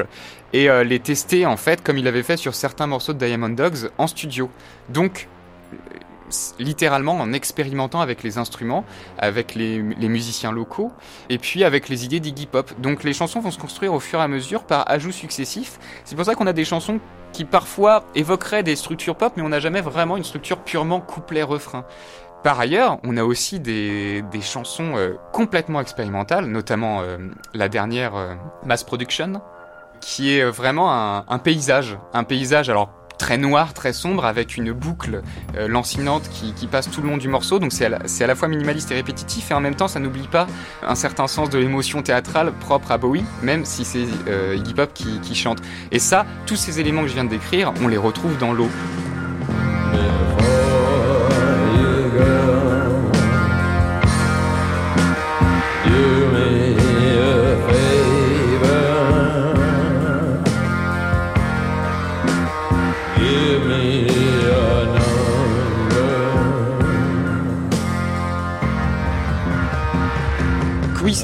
et 0.52 0.68
euh, 0.68 0.84
les 0.84 1.00
tester 1.00 1.46
en 1.46 1.56
fait 1.56 1.82
comme 1.82 1.98
il 1.98 2.06
avait 2.06 2.22
fait 2.22 2.36
sur 2.36 2.54
certains 2.54 2.86
morceaux 2.86 3.12
de 3.12 3.24
Diamond 3.24 3.48
Dogs 3.50 3.90
en 3.98 4.06
studio. 4.06 4.50
Donc 4.88 5.28
littéralement 6.58 7.14
en 7.14 7.32
expérimentant 7.32 8.00
avec 8.00 8.22
les 8.22 8.38
instruments, 8.38 8.84
avec 9.18 9.54
les, 9.54 9.80
musiciens 9.80 10.52
locaux, 10.52 10.92
et 11.28 11.38
puis 11.38 11.64
avec 11.64 11.88
les 11.88 12.04
idées 12.04 12.20
d'Iggy 12.20 12.46
Pop. 12.46 12.72
Donc 12.80 13.04
les 13.04 13.12
chansons 13.12 13.40
vont 13.40 13.50
se 13.50 13.58
construire 13.58 13.92
au 13.92 14.00
fur 14.00 14.20
et 14.20 14.22
à 14.22 14.28
mesure 14.28 14.64
par 14.64 14.88
ajouts 14.90 15.12
successifs. 15.12 15.78
C'est 16.04 16.16
pour 16.16 16.24
ça 16.24 16.34
qu'on 16.34 16.46
a 16.46 16.52
des 16.52 16.64
chansons 16.64 17.00
qui 17.32 17.44
parfois 17.44 18.04
évoqueraient 18.14 18.62
des 18.62 18.76
structures 18.76 19.16
pop, 19.16 19.32
mais 19.36 19.42
on 19.42 19.48
n'a 19.48 19.60
jamais 19.60 19.80
vraiment 19.80 20.16
une 20.16 20.24
structure 20.24 20.58
purement 20.58 21.00
couplet-refrain. 21.00 21.84
Par 22.42 22.58
ailleurs, 22.58 22.98
on 23.04 23.18
a 23.18 23.24
aussi 23.24 23.60
des, 23.60 24.22
chansons 24.40 24.96
euh, 24.96 25.16
complètement 25.32 25.80
expérimentales, 25.80 26.46
notamment 26.46 27.02
euh, 27.02 27.18
la 27.52 27.68
dernière 27.68 28.16
euh, 28.16 28.34
Mass 28.64 28.82
Production, 28.82 29.42
qui 30.00 30.32
est 30.32 30.44
vraiment 30.44 30.90
un, 30.90 31.38
paysage. 31.38 31.98
Un 32.14 32.24
paysage, 32.24 32.70
alors 32.70 32.90
très 33.20 33.36
noir, 33.38 33.74
très 33.74 33.92
sombre, 33.92 34.24
avec 34.24 34.56
une 34.56 34.72
boucle 34.72 35.22
lancinante 35.54 36.28
qui, 36.30 36.66
passe 36.66 36.90
tout 36.90 37.02
le 37.02 37.08
long 37.08 37.18
du 37.18 37.28
morceau. 37.28 37.58
Donc 37.58 37.72
c'est 37.72 37.84
à, 37.84 38.26
la 38.26 38.34
fois 38.34 38.48
minimaliste 38.48 38.90
et 38.90 38.94
répétitif, 38.94 39.50
et 39.50 39.54
en 39.54 39.60
même 39.60 39.74
temps, 39.74 39.88
ça 39.88 40.00
n'oublie 40.00 40.26
pas 40.26 40.46
un 40.82 40.94
certain 40.94 41.26
sens 41.26 41.50
de 41.50 41.58
l'émotion 41.58 42.02
théâtrale 42.02 42.52
propre 42.52 42.90
à 42.92 42.98
Bowie, 42.98 43.24
même 43.42 43.64
si 43.64 43.84
c'est 43.84 44.06
Iggy 44.56 44.74
Pop 44.74 44.90
qui, 44.94 45.20
qui 45.20 45.34
chante. 45.34 45.58
Et 45.92 45.98
ça, 45.98 46.24
tous 46.46 46.56
ces 46.56 46.80
éléments 46.80 47.02
que 47.02 47.08
je 47.08 47.14
viens 47.14 47.24
de 47.24 47.30
décrire, 47.30 47.72
on 47.82 47.88
les 47.88 47.98
retrouve 47.98 48.38
dans 48.38 48.52
l'eau. 48.52 48.70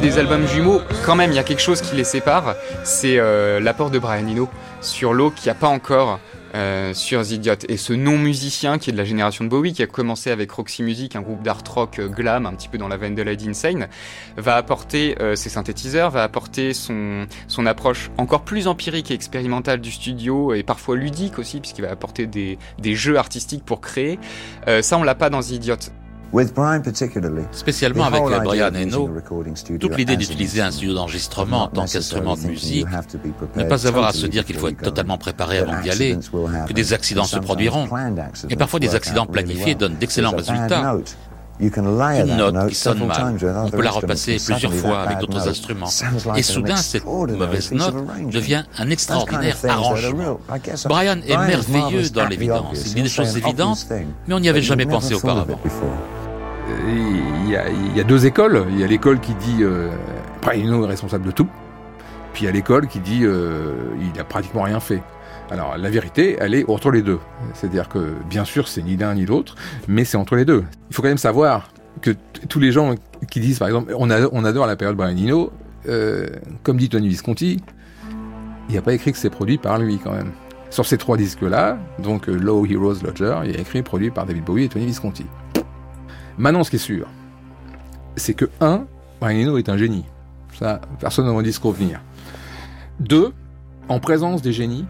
Des 0.07 0.19
albums 0.19 0.47
jumeaux. 0.47 0.83
Quand 1.05 1.17
même, 1.17 1.33
il 1.33 1.35
y 1.35 1.41
a 1.41 1.43
quelque 1.43 1.61
chose 1.61 1.81
qui 1.81 1.97
les 1.97 2.05
sépare. 2.05 2.55
C'est 2.85 3.19
euh, 3.19 3.59
l'apport 3.59 3.91
de 3.91 3.99
Brian 3.99 4.29
Eno 4.29 4.49
sur 4.81 5.13
l'eau 5.13 5.33
qui 5.33 5.51
a 5.51 5.55
pas 5.55 5.67
encore 5.67 6.21
euh, 6.55 6.95
sur 6.95 7.23
The 7.23 7.33
Idiot. 7.33 7.55
Et 7.69 7.77
ce 7.77 7.93
non-musicien 7.93 8.79
qui 8.79 8.91
est 8.91 8.93
de 8.93 8.99
la 8.99 9.05
génération 9.05 9.43
de 9.43 9.49
Bowie, 9.49 9.73
qui 9.73 9.83
a 9.83 9.89
commencé 9.89 10.31
avec 10.31 10.53
Roxy 10.53 10.85
Music, 10.85 11.17
un 11.17 11.23
groupe 11.23 11.43
d'art 11.43 11.61
rock 11.69 11.99
euh, 11.99 12.07
glam, 12.07 12.47
un 12.47 12.55
petit 12.55 12.69
peu 12.69 12.79
dans 12.79 12.87
la 12.87 12.97
veine 12.97 13.17
de 13.17 13.23
Lady 13.23 13.49
Insane, 13.49 13.89
va 14.37 14.55
apporter 14.55 15.17
ses 15.35 15.49
synthétiseurs, 15.49 16.11
va 16.11 16.23
apporter 16.23 16.73
son, 16.73 17.27
approche 17.67 18.13
encore 18.17 18.43
plus 18.43 18.69
empirique 18.69 19.11
et 19.11 19.15
expérimentale 19.15 19.81
du 19.81 19.91
studio, 19.91 20.55
et 20.55 20.63
parfois 20.63 20.95
ludique 20.95 21.41
aussi, 21.41 21.59
puisqu'il 21.59 21.83
va 21.83 21.91
apporter 21.91 22.27
des, 22.27 22.59
des 22.79 22.95
jeux 22.95 23.17
artistiques 23.17 23.65
pour 23.65 23.81
créer. 23.81 24.21
ça, 24.83 24.99
on 24.99 25.03
l'a 25.03 25.17
pas 25.17 25.31
dans 25.31 25.41
The 25.41 25.51
Idiot. 25.51 25.77
Spécialement 27.53 28.05
avec 28.05 28.23
Brian 28.45 28.75
Eno, 28.75 29.11
toute 29.81 29.97
l'idée 29.97 30.17
d'utiliser 30.17 30.61
un 30.61 30.71
studio 30.71 30.95
d'enregistrement 30.95 31.65
en 31.65 31.69
tant 31.69 31.87
qu'instrument 31.87 32.37
de 32.37 32.47
musique, 32.47 32.87
ne 33.57 33.65
pas 33.65 33.87
avoir 33.87 34.07
à 34.07 34.13
se 34.13 34.27
dire 34.27 34.45
qu'il 34.45 34.57
faut 34.57 34.69
être 34.69 34.83
totalement 34.83 35.19
préparé 35.19 35.59
avant 35.59 35.81
d'y 35.81 35.91
aller, 35.91 36.19
que 36.67 36.73
des 36.73 36.93
accidents 36.93 37.25
se 37.25 37.39
produiront, 37.39 37.89
et 38.49 38.57
parfois 38.57 38.81
des 38.81 38.95
accidents 38.95 39.27
planifiés 39.27 39.75
donnent 39.75 39.97
d'excellents 39.97 40.37
résultats. 40.37 40.97
Une 41.59 42.37
note 42.37 42.69
qui 42.69 42.75
sonne 42.75 43.07
mal, 43.07 43.35
on 43.65 43.71
peut 43.71 43.83
la 43.83 43.91
repasser 43.91 44.37
plusieurs 44.45 44.75
fois 44.75 45.01
avec 45.01 45.19
d'autres 45.21 45.49
instruments. 45.49 45.89
Et 46.37 46.43
soudain, 46.43 46.77
cette 46.77 47.07
mauvaise 47.07 47.73
note 47.73 47.95
devient 48.31 48.65
un 48.79 48.91
extraordinaire 48.91 49.57
arrangement. 49.67 50.39
Brian 50.87 51.17
est 51.27 51.37
merveilleux 51.37 52.11
dans 52.11 52.27
l'évidence. 52.27 52.83
Il 52.87 52.95
dit 52.95 53.03
des 53.03 53.09
choses 53.09 53.37
évidentes, 53.39 53.87
mais 54.29 54.35
on 54.35 54.41
n'y 54.41 54.51
avait 54.51 54.61
jamais 54.61 54.87
pensé 54.87 55.15
auparavant 55.15 55.59
il 56.69 57.51
y, 57.51 57.57
a, 57.57 57.69
il 57.69 57.97
y, 57.97 58.01
a, 58.01 58.05
deux 58.05 58.27
écoles. 58.27 58.65
Il 58.71 58.81
y 58.81 58.85
a 58.85 58.87
l'école 58.87 59.21
qui 59.21 59.35
dit 59.35 59.59
euh, 59.63 59.89
Praino 60.41 60.85
est 60.85 60.89
responsable 60.89 61.27
de 61.27 61.31
tout. 61.31 61.49
Puis 62.33 62.45
il 62.45 62.47
y 62.47 62.49
a 62.49 62.53
l'école 62.53 62.87
qui 62.87 63.01
dit 63.01 63.21
euh, 63.23 63.73
il 64.01 64.21
a 64.21 64.25
pratiquement 64.25 64.63
rien 64.63 64.81
fait. 64.81 65.03
Alors 65.51 65.79
la 65.79 65.91
vérité, 65.91 66.37
elle 66.41 66.55
est 66.55 66.69
entre 66.69 66.91
les 66.91 67.03
deux. 67.03 67.19
C'est-à-dire 67.55 67.89
que 67.89 68.15
bien 68.29 68.45
sûr 68.45 68.69
c'est 68.69 68.83
ni 68.83 68.97
l'un 68.97 69.15
ni 69.15 69.27
l'autre, 69.27 69.55
mais 69.89 70.05
c'est 70.05 70.17
entre 70.17 70.37
les 70.37 70.45
deux. 70.45 70.65
Il 70.91 70.97
faut 70.97 71.03
quand 71.03 71.09
même 71.09 71.19
savoir 71.19 71.71
que 72.03 72.11
tous 72.49 72.61
les 72.61 72.73
gens 72.73 72.95
qui 73.31 73.41
disent 73.41 73.59
par 73.59 73.69
exemple 73.69 73.95
on, 73.97 74.11
adore 74.11 74.67
la 74.67 74.77
période 74.77 74.97
Brian 74.97 75.17
Eno, 75.17 75.53
euh, 75.89 76.27
comme 76.63 76.77
dit 76.77 76.89
Tony 76.89 77.09
Visconti, 77.09 77.63
il 78.69 78.73
n'y 78.73 78.79
a 78.79 78.83
pas 78.83 78.93
écrit 78.93 79.13
que 79.13 79.19
c'est 79.19 79.31
produit 79.31 79.59
par 79.59 79.79
lui 79.79 79.99
quand 79.99 80.13
même. 80.13 80.33
Sur 80.71 80.85
ces 80.85 80.99
trois 80.99 81.17
disques-là, 81.17 81.79
donc 82.01 82.27
Low 82.27 82.67
Heroes 82.67 82.97
Lodger, 83.05 83.39
il 83.45 83.53
y 83.53 83.57
a 83.57 83.61
écrit 83.61 83.83
produit 83.83 84.11
par 84.11 84.27
David 84.27 84.45
Bowie 84.45 84.65
et 84.65 84.69
Tony 84.69 84.85
Visconti. 84.85 85.25
Maintenant, 86.39 86.65
ce 86.65 86.71
qui 86.71 86.77
est 86.77 86.81
sûr, 86.81 87.09
c'est 88.17 88.35
que, 88.35 88.47
un, 88.61 88.87
Brian 89.21 89.49
Eno 89.49 89.59
est 89.59 89.69
un 89.69 89.77
génie. 89.77 90.05
Ça, 90.59 90.81
personne 91.01 91.27
ne 91.27 91.33
m'a 91.33 91.43
dit 91.43 91.53
se 91.53 91.61
revenir. 91.61 92.01
Deux, 93.01 93.33
en 93.89 94.01
présence 94.01 94.43
des 94.43 94.53
génies, 94.53 94.87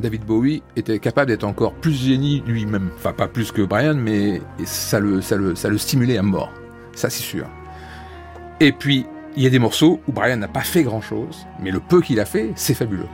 David 0.00 0.24
Bowie 0.24 0.62
était 0.76 0.98
capable 0.98 1.28
d'être 1.28 1.44
encore 1.44 1.72
plus 1.74 1.92
génie 1.92 2.42
lui-même. 2.46 2.90
Enfin, 2.96 3.12
pas 3.12 3.28
plus 3.28 3.52
que 3.52 3.62
Brian, 3.62 3.94
mais 3.94 4.42
ça 4.64 5.00
le, 5.00 5.20
ça 5.20 5.36
le, 5.36 5.54
ça 5.54 5.68
le 5.68 5.78
stimulait 5.78 6.18
à 6.18 6.22
mort. 6.22 6.52
Ça, 6.94 7.10
c'est 7.10 7.22
sûr. 7.22 7.46
Et 8.60 8.72
puis, 8.72 9.06
il 9.36 9.42
y 9.42 9.46
a 9.46 9.50
des 9.50 9.58
morceaux 9.58 10.00
où 10.08 10.12
Brian 10.12 10.36
n'a 10.36 10.48
pas 10.48 10.62
fait 10.62 10.82
grand-chose, 10.82 11.46
mais 11.60 11.70
le 11.70 11.80
peu 11.80 12.00
qu'il 12.00 12.20
a 12.20 12.24
fait, 12.24 12.52
c'est 12.56 12.74
fabuleux. 12.74 13.08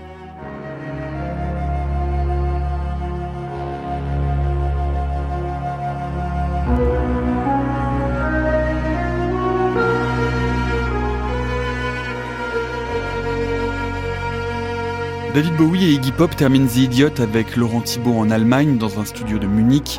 David 15.35 15.57
Bowie 15.57 15.85
et 15.87 15.93
Iggy 15.93 16.12
Pop 16.12 16.37
terminent 16.37 16.66
The 16.66 16.76
Idiot 16.76 17.18
avec 17.18 17.57
Laurent 17.57 17.80
Thibault 17.80 18.18
en 18.18 18.30
Allemagne 18.30 18.76
dans 18.76 19.01
un 19.01 19.07
studio 19.07 19.39
de 19.39 19.47
Munich. 19.47 19.99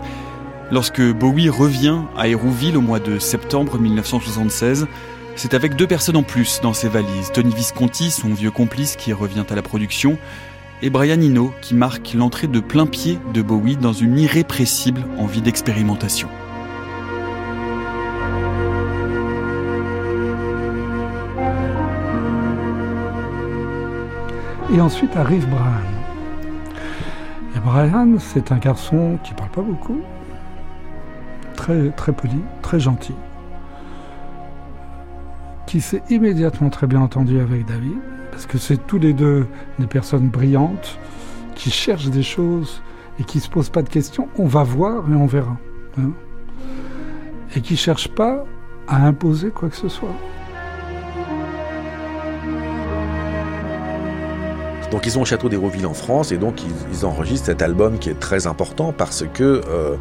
Lorsque 0.70 1.02
Bowie 1.02 1.50
revient 1.50 2.02
à 2.16 2.28
Hérouville 2.28 2.78
au 2.78 2.82
mois 2.82 3.00
de 3.00 3.18
septembre 3.18 3.80
1976, 3.80 4.86
c'est 5.36 5.56
avec 5.56 5.76
deux 5.76 5.88
personnes 5.88 6.18
en 6.18 6.24
plus 6.24 6.62
dans 6.62 6.74
ses 6.74 6.88
valises. 6.88 7.32
Tony 7.34 7.52
Visconti, 7.52 8.12
son 8.12 8.36
vieux 8.36 8.52
complice 8.52 8.96
qui 8.96 9.12
revient 9.12 9.44
à 9.50 9.56
la 9.56 9.64
production, 9.64 10.20
et 10.84 10.92
Brian 10.92 11.20
Eno 11.20 11.52
qui 11.62 11.74
marque 11.74 12.14
l'entrée 12.14 12.48
de 12.48 12.60
plein 12.60 12.86
pied 12.86 13.18
de 13.34 13.42
Bowie 13.42 13.76
dans 13.76 13.94
une 13.94 14.20
irrépressible 14.20 15.04
envie 15.18 15.42
d'expérimentation. 15.42 16.30
Et 24.74 24.82
ensuite 24.82 25.16
arrive 25.16 25.48
Brian. 25.50 25.84
Et 27.56 27.60
Brian, 27.60 28.18
c'est 28.18 28.52
un 28.52 28.58
garçon 28.58 29.20
qui 29.24 29.36
parle 29.36 29.52
pas 29.52 29.62
beaucoup, 29.62 30.02
très, 31.56 31.92
très 31.92 32.12
poli, 32.12 32.40
très 32.64 32.80
gentil, 32.80 33.14
qui 35.68 35.80
s'est 35.80 36.02
immédiatement 36.10 36.72
très 36.72 36.88
bien 36.88 37.02
entendu 37.02 37.40
avec 37.40 37.68
David, 37.68 38.00
parce 38.32 38.48
que 38.48 38.58
c'est 38.58 38.88
tous 38.88 38.98
les 38.98 39.14
deux 39.14 39.46
des 39.78 39.86
personnes 39.86 40.30
brillantes 40.30 40.98
qui 41.54 41.70
cherchent 41.70 42.10
des 42.10 42.24
choses 42.24 42.82
et 43.20 43.24
qui 43.24 43.40
se 43.40 43.50
posent 43.50 43.70
pas 43.70 43.84
de 43.84 43.90
questions. 43.90 44.28
On 44.40 44.48
va 44.48 44.64
voir 44.64 45.04
et 45.08 45.16
on 45.16 45.28
verra. 45.28 45.56
Hein. 46.00 46.10
et 47.56 47.62
qui 47.62 47.78
cherchent 47.78 48.08
pas 48.08 48.44
à 48.88 49.06
imposer 49.06 49.52
quoi 49.52 49.70
que 49.70 49.76
ce 49.76 49.88
soit. 49.88 50.16
Donc 54.94 55.08
ils 55.08 55.18
ont 55.18 55.24
au 55.24 55.26
château 55.26 55.50
d'Hérouville 55.50 55.88
en 55.88 55.96
France 55.96 56.32
et 56.32 56.38
donc 56.38 56.62
ils, 56.92 57.04
enregistrent 57.04 57.48
cet 57.48 57.64
album 57.64 57.98
qui 57.98 58.12
est 58.12 58.20
très 58.20 58.46
important 58.46 58.94
parce 58.94 59.26
que 59.34 59.62
euh, 59.68 59.96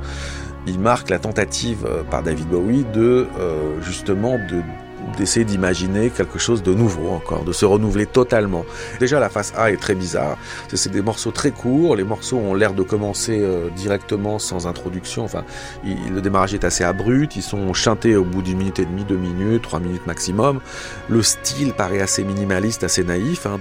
il 0.66 0.78
marque 0.78 1.08
la 1.08 1.18
tentative 1.18 1.86
euh, 1.86 2.02
par 2.02 2.22
David 2.22 2.46
Bowie 2.48 2.84
de 2.92 3.26
euh, 3.40 3.80
justement 3.80 4.32
de 4.32 4.60
d'essayer 5.18 5.44
d'imaginer 5.44 6.10
quelque 6.10 6.38
chose 6.38 6.62
de 6.62 6.72
nouveau 6.74 7.08
encore, 7.08 7.42
de 7.42 7.52
se 7.52 7.64
renouveler 7.64 8.06
totalement. 8.06 8.64
Déjà 9.00 9.18
la 9.18 9.30
face 9.30 9.52
A 9.56 9.72
est 9.72 9.76
très 9.76 9.94
bizarre, 9.94 10.38
c'est 10.72 10.92
des 10.92 11.02
morceaux 11.02 11.32
très 11.32 11.50
courts, 11.50 11.96
les 11.96 12.04
morceaux 12.04 12.36
ont 12.36 12.54
l'air 12.54 12.72
de 12.72 12.82
commencer 12.82 13.44
directement 13.74 14.38
sans 14.38 14.68
introduction, 14.68 15.24
enfin 15.24 15.44
le 15.84 16.20
démarrage 16.20 16.54
est 16.54 16.64
assez 16.64 16.84
abrupt, 16.84 17.34
ils 17.34 17.42
sont 17.42 17.74
chantés 17.74 18.14
au 18.14 18.24
bout 18.24 18.42
d'une 18.42 18.58
minute 18.58 18.78
et 18.78 18.84
demie, 18.84 19.04
deux 19.04 19.16
minutes, 19.16 19.62
trois 19.62 19.80
minutes 19.80 20.06
maximum, 20.06 20.60
le 21.08 21.22
style 21.22 21.72
paraît 21.72 22.00
assez 22.00 22.22
minimaliste, 22.22 22.84
assez 22.84 23.02
naïf. 23.02 23.44
Hein. 23.44 23.58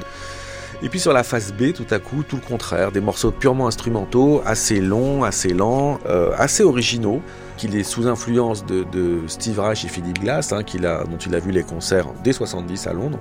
Et 0.83 0.89
puis 0.89 0.99
sur 0.99 1.13
la 1.13 1.23
face 1.23 1.53
B, 1.53 1.73
tout 1.73 1.85
à 1.91 1.99
coup, 1.99 2.23
tout 2.23 2.37
le 2.37 2.41
contraire, 2.41 2.91
des 2.91 3.01
morceaux 3.01 3.31
purement 3.31 3.67
instrumentaux, 3.67 4.41
assez 4.45 4.81
longs, 4.81 5.23
assez 5.23 5.53
lents, 5.53 5.99
euh, 6.07 6.31
assez 6.37 6.63
originaux, 6.63 7.21
qu'il 7.57 7.75
est 7.75 7.83
sous 7.83 8.07
influence 8.07 8.65
de, 8.65 9.21
Steve 9.27 9.59
Reich 9.59 9.85
et 9.85 9.87
Philip 9.87 10.19
Glass, 10.19 10.51
hein, 10.51 10.61
dont 10.63 11.17
il 11.17 11.35
a 11.35 11.39
vu 11.39 11.51
les 11.51 11.63
concerts 11.63 12.07
dès 12.23 12.33
70 12.33 12.87
à 12.87 12.93
Londres. 12.93 13.19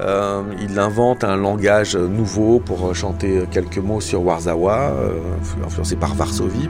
Euh, 0.00 0.42
il 0.60 0.76
invente 0.80 1.22
un 1.22 1.36
langage 1.36 1.94
nouveau 1.96 2.58
pour 2.58 2.92
chanter 2.96 3.44
quelques 3.52 3.78
mots 3.78 4.00
sur 4.00 4.24
Warzawa, 4.24 4.90
euh, 4.90 5.20
influencé 5.64 5.94
par 5.94 6.14
Varsovie. 6.14 6.68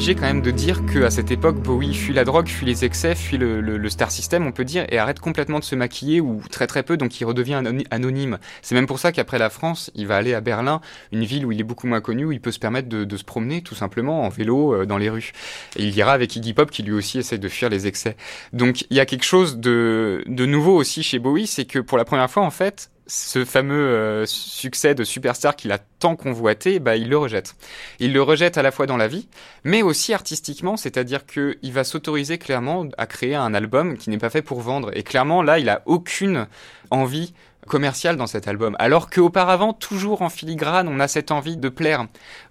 Obligé 0.00 0.14
quand 0.14 0.22
même 0.22 0.40
de 0.40 0.50
dire 0.50 0.86
qu'à 0.86 1.10
cette 1.10 1.30
époque, 1.30 1.56
Bowie 1.56 1.92
fuit 1.92 2.14
la 2.14 2.24
drogue, 2.24 2.48
fuit 2.48 2.64
les 2.64 2.86
excès, 2.86 3.14
fuit 3.14 3.36
le, 3.36 3.86
star 3.90 4.10
system, 4.10 4.46
on 4.46 4.50
peut 4.50 4.64
dire, 4.64 4.86
et 4.88 4.96
arrête 4.96 5.20
complètement 5.20 5.58
de 5.58 5.64
se 5.64 5.74
maquiller, 5.74 6.22
ou 6.22 6.40
très 6.50 6.66
très 6.66 6.82
peu, 6.82 6.96
donc 6.96 7.20
il 7.20 7.26
redevient 7.26 7.62
anonyme. 7.90 8.38
C'est 8.62 8.74
même 8.74 8.86
pour 8.86 8.98
ça 8.98 9.12
qu'après 9.12 9.38
la 9.38 9.50
France, 9.50 9.90
il 9.94 10.06
va 10.06 10.16
aller 10.16 10.32
à 10.32 10.40
Berlin, 10.40 10.80
une 11.12 11.24
ville 11.24 11.44
où 11.44 11.52
il 11.52 11.60
est 11.60 11.64
beaucoup 11.64 11.86
moins 11.86 12.00
connu, 12.00 12.24
où 12.24 12.32
il 12.32 12.40
peut 12.40 12.50
se 12.50 12.58
permettre 12.58 12.88
de, 12.88 13.16
se 13.18 13.24
promener 13.24 13.60
tout 13.60 13.74
simplement 13.74 14.22
en 14.22 14.30
vélo 14.30 14.72
euh, 14.72 14.86
dans 14.86 14.96
les 14.96 15.10
rues. 15.10 15.32
Et 15.76 15.84
il 15.84 15.94
ira 15.94 16.12
avec 16.12 16.34
Iggy 16.34 16.54
Pop 16.54 16.70
qui 16.70 16.82
lui 16.82 16.92
aussi 16.92 17.18
essaye 17.18 17.38
de 17.38 17.48
fuir 17.50 17.68
les 17.68 17.86
excès. 17.86 18.16
Donc 18.54 18.86
il 18.88 18.96
y 18.96 19.00
a 19.00 19.04
quelque 19.04 19.26
chose 19.26 19.58
de, 19.58 20.24
de 20.26 20.46
nouveau 20.46 20.76
aussi 20.76 21.02
chez 21.02 21.18
Bowie, 21.18 21.46
c'est 21.46 21.66
que 21.66 21.78
pour 21.78 21.98
la 21.98 22.06
première 22.06 22.30
fois 22.30 22.42
en 22.42 22.50
fait, 22.50 22.90
ce 23.10 23.44
fameux 23.44 23.88
euh, 23.88 24.24
succès 24.24 24.94
de 24.94 25.02
superstar 25.02 25.56
qu'il 25.56 25.72
a 25.72 25.78
tant 25.78 26.14
convoité, 26.14 26.78
bah, 26.78 26.94
il 26.96 27.08
le 27.08 27.18
rejette. 27.18 27.56
Il 27.98 28.12
le 28.12 28.22
rejette 28.22 28.56
à 28.56 28.62
la 28.62 28.70
fois 28.70 28.86
dans 28.86 28.96
la 28.96 29.08
vie, 29.08 29.28
mais 29.64 29.82
aussi 29.82 30.14
artistiquement, 30.14 30.76
c'est-à-dire 30.76 31.26
qu'il 31.26 31.72
va 31.72 31.82
s'autoriser 31.82 32.38
clairement 32.38 32.86
à 32.98 33.06
créer 33.06 33.34
un 33.34 33.52
album 33.52 33.98
qui 33.98 34.10
n'est 34.10 34.18
pas 34.18 34.30
fait 34.30 34.42
pour 34.42 34.60
vendre. 34.60 34.96
Et 34.96 35.02
clairement, 35.02 35.42
là, 35.42 35.58
il 35.58 35.68
a 35.68 35.82
aucune 35.86 36.46
envie 36.92 37.34
commerciale 37.66 38.16
dans 38.16 38.28
cet 38.28 38.46
album. 38.46 38.76
Alors 38.78 39.10
qu'auparavant, 39.10 39.72
toujours 39.72 40.22
en 40.22 40.28
filigrane, 40.28 40.86
on 40.86 41.00
a 41.00 41.08
cette 41.08 41.32
envie 41.32 41.56
de 41.56 41.68
plaire. 41.68 42.06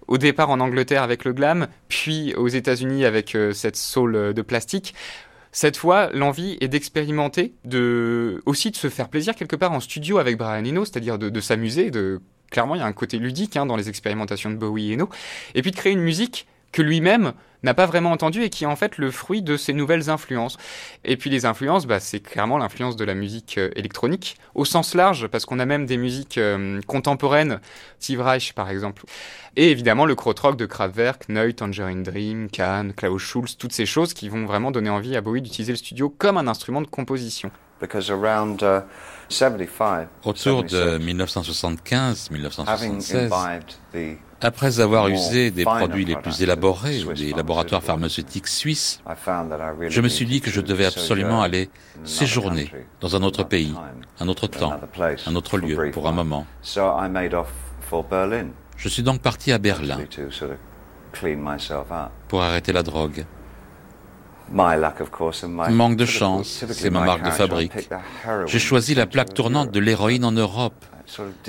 Au 0.08 0.18
départ 0.18 0.50
en 0.50 0.60
Angleterre 0.60 1.02
avec 1.02 1.24
le 1.24 1.32
glam, 1.32 1.68
puis 1.88 2.34
aux 2.34 2.48
États-Unis 2.48 3.06
avec 3.06 3.34
euh, 3.34 3.52
cette 3.54 3.76
soul 3.76 4.34
de 4.34 4.42
plastique. 4.42 4.94
Cette 5.52 5.76
fois, 5.76 6.10
l'envie 6.12 6.56
est 6.60 6.68
d'expérimenter, 6.68 7.54
de 7.64 8.42
aussi 8.46 8.70
de 8.70 8.76
se 8.76 8.88
faire 8.88 9.08
plaisir 9.08 9.34
quelque 9.34 9.56
part 9.56 9.72
en 9.72 9.80
studio 9.80 10.18
avec 10.18 10.36
Brian 10.38 10.64
Eno, 10.64 10.84
c'est-à-dire 10.84 11.18
de, 11.18 11.40
s'amuser. 11.40 11.90
De 11.90 12.20
clairement, 12.50 12.76
il 12.76 12.78
y 12.78 12.82
a 12.82 12.86
un 12.86 12.92
côté 12.92 13.18
ludique 13.18 13.56
hein, 13.56 13.66
dans 13.66 13.76
les 13.76 13.88
expérimentations 13.88 14.50
de 14.50 14.56
Bowie 14.56 14.92
et 14.92 14.94
Eno, 14.94 15.08
et 15.54 15.62
puis 15.62 15.72
de 15.72 15.76
créer 15.76 15.92
une 15.92 16.02
musique 16.02 16.46
que 16.72 16.82
lui-même 16.82 17.32
n'a 17.62 17.74
pas 17.74 17.86
vraiment 17.86 18.12
entendu 18.12 18.42
et 18.42 18.50
qui 18.50 18.64
est 18.64 18.66
en 18.66 18.76
fait 18.76 18.98
le 18.98 19.10
fruit 19.10 19.42
de 19.42 19.56
ses 19.56 19.72
nouvelles 19.72 20.10
influences. 20.10 20.56
Et 21.04 21.16
puis 21.16 21.30
les 21.30 21.46
influences, 21.46 21.86
bah, 21.86 22.00
c'est 22.00 22.20
clairement 22.20 22.58
l'influence 22.58 22.96
de 22.96 23.04
la 23.04 23.14
musique 23.14 23.58
euh, 23.58 23.70
électronique, 23.76 24.36
au 24.54 24.64
sens 24.64 24.94
large, 24.94 25.28
parce 25.28 25.44
qu'on 25.44 25.58
a 25.58 25.66
même 25.66 25.86
des 25.86 25.96
musiques 25.96 26.38
euh, 26.38 26.80
contemporaines, 26.86 27.60
Steve 27.98 28.20
Reich 28.20 28.52
par 28.54 28.70
exemple. 28.70 29.04
Et 29.56 29.70
évidemment 29.70 30.06
le 30.06 30.14
krautrock 30.14 30.56
de 30.56 30.66
Kraftwerk, 30.66 31.28
Neut, 31.28 31.54
Tangerine 31.54 32.02
Dream, 32.02 32.48
Kahn, 32.50 32.92
Klaus 32.92 33.20
Schulz, 33.20 33.56
toutes 33.58 33.72
ces 33.72 33.86
choses 33.86 34.14
qui 34.14 34.28
vont 34.28 34.46
vraiment 34.46 34.70
donner 34.70 34.90
envie 34.90 35.16
à 35.16 35.20
Bowie 35.20 35.42
d'utiliser 35.42 35.72
le 35.72 35.78
studio 35.78 36.08
comme 36.08 36.36
un 36.36 36.46
instrument 36.46 36.82
de 36.82 36.86
composition. 36.86 37.50
around, 38.10 38.62
uh, 38.62 38.82
Autour 40.24 40.64
de 40.64 40.98
1975-1976, 40.98 43.70
après 44.40 44.80
avoir 44.80 45.08
usé 45.08 45.50
des 45.50 45.64
produits 45.64 46.04
les 46.04 46.16
plus 46.16 46.42
élaborés 46.42 47.04
ou 47.04 47.12
des 47.12 47.32
laboratoires 47.32 47.82
pharmaceutiques 47.82 48.48
suisses, 48.48 49.02
je 49.88 50.00
me 50.00 50.08
suis 50.08 50.26
dit 50.26 50.40
que 50.40 50.50
je 50.50 50.60
devais 50.60 50.86
absolument 50.86 51.42
aller 51.42 51.70
séjourner 52.04 52.70
dans 53.00 53.16
un 53.16 53.22
autre 53.22 53.44
pays, 53.44 53.74
un 54.18 54.28
autre 54.28 54.46
temps, 54.46 54.80
un 55.26 55.34
autre 55.34 55.58
lieu, 55.58 55.90
pour 55.92 56.08
un 56.08 56.12
moment. 56.12 56.46
Je 58.76 58.88
suis 58.88 59.02
donc 59.02 59.20
parti 59.20 59.52
à 59.52 59.58
Berlin 59.58 59.98
pour 62.28 62.42
arrêter 62.42 62.72
la 62.72 62.82
drogue. 62.82 63.26
Manque 64.52 65.96
de 65.96 66.06
chance, 66.06 66.64
c'est 66.70 66.90
ma 66.90 67.04
marque 67.04 67.24
de 67.24 67.30
fabrique. 67.30 67.88
J'ai 68.46 68.58
choisi 68.58 68.94
la 68.94 69.06
plaque 69.06 69.32
tournante 69.34 69.70
de 69.70 69.78
l'héroïne 69.78 70.24
en 70.24 70.32
Europe, 70.32 70.84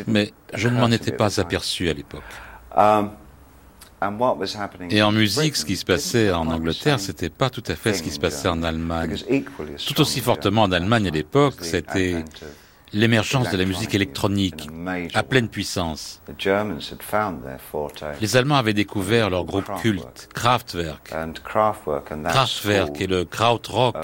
mais 0.07 0.33
je 0.53 0.67
ne 0.67 0.79
m'en 0.79 0.91
étais 0.91 1.11
pas 1.11 1.39
aperçu 1.39 1.89
à 1.89 1.93
l'époque. 1.93 2.23
Um, 2.75 3.11
Et 4.89 5.01
en 5.03 5.11
musique, 5.11 5.55
ce 5.55 5.63
qui 5.63 5.77
se 5.77 5.85
passait 5.85 6.31
en 6.31 6.47
Angleterre, 6.47 6.99
c'était 6.99 7.29
pas 7.29 7.51
tout 7.51 7.63
à 7.67 7.75
fait 7.75 7.93
ce 7.93 8.01
qui 8.01 8.09
se 8.09 8.19
passait 8.19 8.47
en 8.47 8.63
Allemagne. 8.63 9.15
Tout 9.85 10.01
aussi 10.01 10.21
fortement 10.21 10.63
en 10.63 10.71
Allemagne 10.71 11.07
à 11.07 11.11
l'époque, 11.11 11.55
c'était 11.61 12.25
l'émergence 12.93 13.49
de 13.49 13.57
la 13.57 13.65
musique 13.65 13.95
électronique 13.95 14.67
à 15.13 15.23
pleine 15.23 15.49
puissance. 15.49 16.21
Les 18.19 18.37
Allemands 18.37 18.55
avaient 18.55 18.73
découvert 18.73 19.29
leur 19.29 19.45
groupe 19.45 19.69
culte, 19.81 20.29
Kraftwerk. 20.33 21.13
Kraftwerk 21.43 23.01
et 23.01 23.07
le 23.07 23.25
Krautrock. 23.25 23.95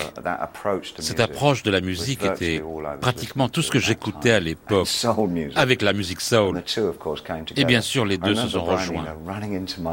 Cette 0.99 1.19
approche 1.19 1.63
de 1.63 1.71
la 1.71 1.81
musique 1.81 2.23
était 2.23 2.63
pratiquement 3.01 3.49
tout 3.49 3.61
ce 3.61 3.71
que 3.71 3.79
j'écoutais 3.79 4.31
à 4.31 4.39
l'époque, 4.39 4.89
avec 5.55 5.81
la 5.81 5.93
musique 5.93 6.21
soul. 6.21 6.63
Et 7.55 7.65
bien 7.65 7.81
sûr, 7.81 8.05
les 8.05 8.17
deux 8.17 8.35
se 8.35 8.47
sont 8.49 8.63
rejoints. 8.63 9.05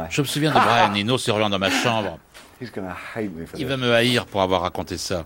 Je 0.09 0.21
me 0.21 0.27
souviens 0.27 0.51
de 0.51 0.59
Brian 0.59 0.93
Eno 0.95 1.17
se 1.17 1.31
dans 1.31 1.59
ma 1.59 1.69
chambre. 1.69 2.17
Il 3.57 3.65
va 3.65 3.77
me 3.77 3.93
haïr 3.93 4.25
pour 4.25 4.41
avoir 4.41 4.61
raconté 4.61 4.97
ça. 4.97 5.25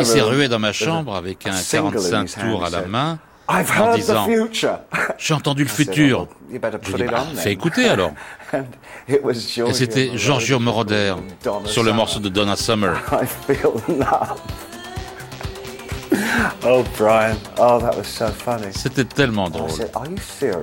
Il 0.00 0.06
s'est 0.06 0.20
rué 0.20 0.48
dans 0.48 0.58
ma 0.58 0.72
chambre 0.72 1.14
avec 1.14 1.46
un 1.46 1.60
45 1.60 2.26
tours 2.26 2.64
à 2.64 2.70
la 2.70 2.82
main 2.82 3.18
en 3.48 3.94
disant 3.94 4.26
J'ai 5.18 5.34
entendu 5.34 5.64
le 5.64 5.68
futur. 5.68 6.28
Je 6.48 6.52
lui 6.52 6.58
bah, 6.58 7.26
fais 7.34 7.52
écouter 7.52 7.88
alors. 7.88 8.12
Et 9.08 9.72
c'était 9.72 10.16
Giorgio 10.16 10.58
Moroder 10.58 11.14
sur 11.66 11.82
le 11.82 11.92
morceau 11.92 12.20
de 12.20 12.28
Donna 12.28 12.56
Summer. 12.56 12.96
Oh, 16.66 16.82
Brian. 16.96 17.36
Oh, 17.58 17.78
that 17.78 17.96
was 17.96 18.04
so 18.06 18.28
funny. 18.28 18.72
C'était 18.72 19.04
tellement 19.04 19.50
drôle. 19.50 19.70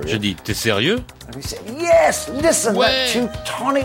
Je 0.06 0.16
dis, 0.16 0.34
t'es 0.34 0.54
sérieux? 0.54 1.00
Yes, 1.78 2.28
listen, 2.42 2.76
ouais. 2.76 3.08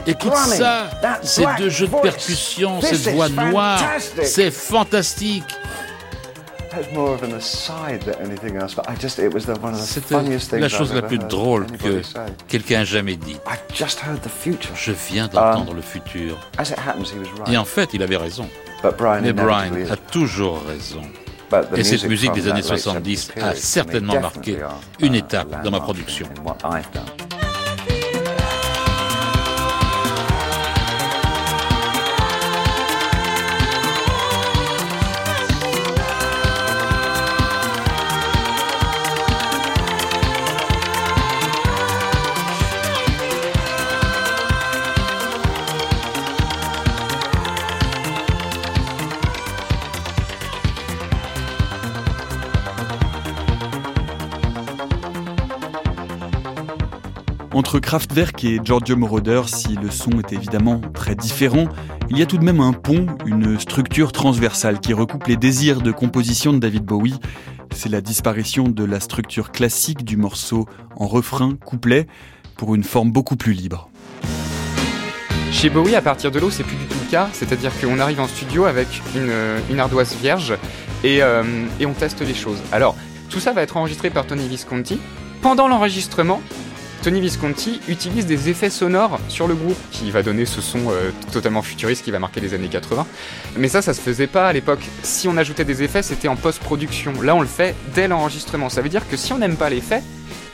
Écoute 0.07 0.35
ça, 0.35 0.89
ces 1.21 1.45
deux 1.57 1.69
jeux 1.69 1.87
de 1.87 2.01
percussion, 2.01 2.81
cette 2.81 3.13
voix 3.13 3.29
noire, 3.29 3.79
c'est 4.23 4.51
fantastique. 4.51 5.43
C'était 9.79 10.59
la 10.59 10.69
chose 10.69 10.93
la 10.93 11.01
plus 11.01 11.17
drôle 11.17 11.65
que 11.77 12.01
quelqu'un 12.47 12.81
a 12.81 12.83
jamais 12.83 13.15
dit. 13.15 13.37
Je 14.75 14.91
viens 14.91 15.27
d'entendre 15.27 15.71
um, 15.71 15.75
le 15.75 15.81
futur. 15.81 16.37
Et 17.47 17.57
en 17.57 17.65
fait, 17.65 17.89
il 17.93 18.03
avait 18.03 18.17
raison. 18.17 18.47
Mais 19.21 19.33
Brian 19.33 19.73
a 19.89 19.95
toujours 19.95 20.61
raison. 20.67 21.01
Et 21.75 21.83
cette 21.83 22.07
musique 22.07 22.33
des 22.33 22.47
années 22.47 22.61
70 22.61 23.31
a 23.41 23.55
certainement 23.55 24.19
marqué 24.19 24.57
une 24.99 25.15
étape 25.15 25.63
dans 25.63 25.71
ma 25.71 25.79
production. 25.79 26.27
Entre 57.57 57.79
Kraftwerk 57.79 58.43
et 58.43 58.59
Giorgio 58.63 58.95
Moroder, 58.95 59.41
si 59.47 59.69
le 59.69 59.89
son 59.89 60.11
est 60.19 60.31
évidemment 60.31 60.79
très 60.93 61.15
différent, 61.15 61.67
il 62.11 62.19
y 62.19 62.21
a 62.21 62.27
tout 62.27 62.37
de 62.37 62.43
même 62.43 62.59
un 62.59 62.71
pont, 62.71 63.07
une 63.25 63.59
structure 63.59 64.11
transversale 64.11 64.79
qui 64.79 64.93
recoupe 64.93 65.25
les 65.25 65.37
désirs 65.37 65.81
de 65.81 65.91
composition 65.91 66.53
de 66.53 66.59
David 66.59 66.83
Bowie. 66.83 67.15
C'est 67.73 67.89
la 67.89 68.01
disparition 68.01 68.65
de 68.65 68.83
la 68.83 68.99
structure 68.99 69.51
classique 69.51 70.05
du 70.05 70.17
morceau 70.17 70.67
en 70.97 71.07
refrain, 71.07 71.55
couplet, 71.65 72.05
pour 72.57 72.75
une 72.75 72.83
forme 72.83 73.11
beaucoup 73.11 73.35
plus 73.35 73.53
libre. 73.53 73.89
Chez 75.51 75.71
Bowie, 75.71 75.95
à 75.95 76.01
partir 76.03 76.29
de 76.29 76.37
l'eau, 76.37 76.51
c'est 76.51 76.63
plus 76.63 76.77
du 76.77 76.85
tout 76.85 76.99
le 77.03 77.09
cas. 77.09 77.27
C'est-à-dire 77.33 77.71
qu'on 77.81 77.97
arrive 77.97 78.19
en 78.19 78.27
studio 78.27 78.65
avec 78.65 79.01
une, 79.15 79.79
ardoise 79.79 80.15
vierge 80.21 80.53
euh, 81.03 81.65
et 81.79 81.87
on 81.87 81.93
teste 81.93 82.21
les 82.21 82.35
choses. 82.35 82.61
Alors, 82.71 82.95
tout 83.31 83.39
ça 83.39 83.51
va 83.51 83.63
être 83.63 83.77
enregistré 83.77 84.11
par 84.11 84.27
Tony 84.27 84.47
Visconti. 84.47 84.99
Pendant 85.41 85.67
l'enregistrement, 85.67 86.41
Tony 87.03 87.21
Visconti 87.21 87.79
utilise 87.87 88.25
des 88.25 88.49
effets 88.49 88.69
sonores 88.69 89.19
sur 89.29 89.47
le 89.47 89.55
groupe 89.55 89.77
qui 89.91 90.11
va 90.11 90.23
donner 90.23 90.45
ce 90.45 90.61
son 90.61 90.79
euh, 90.89 91.11
totalement 91.31 91.61
futuriste 91.61 92.03
qui 92.03 92.11
va 92.11 92.19
marquer 92.19 92.41
les 92.41 92.53
années 92.53 92.67
80. 92.67 93.05
Mais 93.57 93.67
ça, 93.67 93.81
ça 93.81 93.93
se 93.93 94.01
faisait 94.01 94.27
pas 94.27 94.47
à 94.47 94.53
l'époque. 94.53 94.85
Si 95.03 95.27
on 95.27 95.37
ajoutait 95.37 95.65
des 95.65 95.83
effets, 95.83 96.03
c'était 96.03 96.27
en 96.27 96.35
post-production. 96.35 97.21
Là, 97.21 97.35
on 97.35 97.41
le 97.41 97.47
fait 97.47 97.75
dès 97.93 98.07
l'enregistrement. 98.07 98.69
Ça 98.69 98.81
veut 98.81 98.89
dire 98.89 99.07
que 99.07 99.17
si 99.17 99.33
on 99.33 99.37
n'aime 99.37 99.55
pas 99.55 99.69
l'effet, 99.69 100.01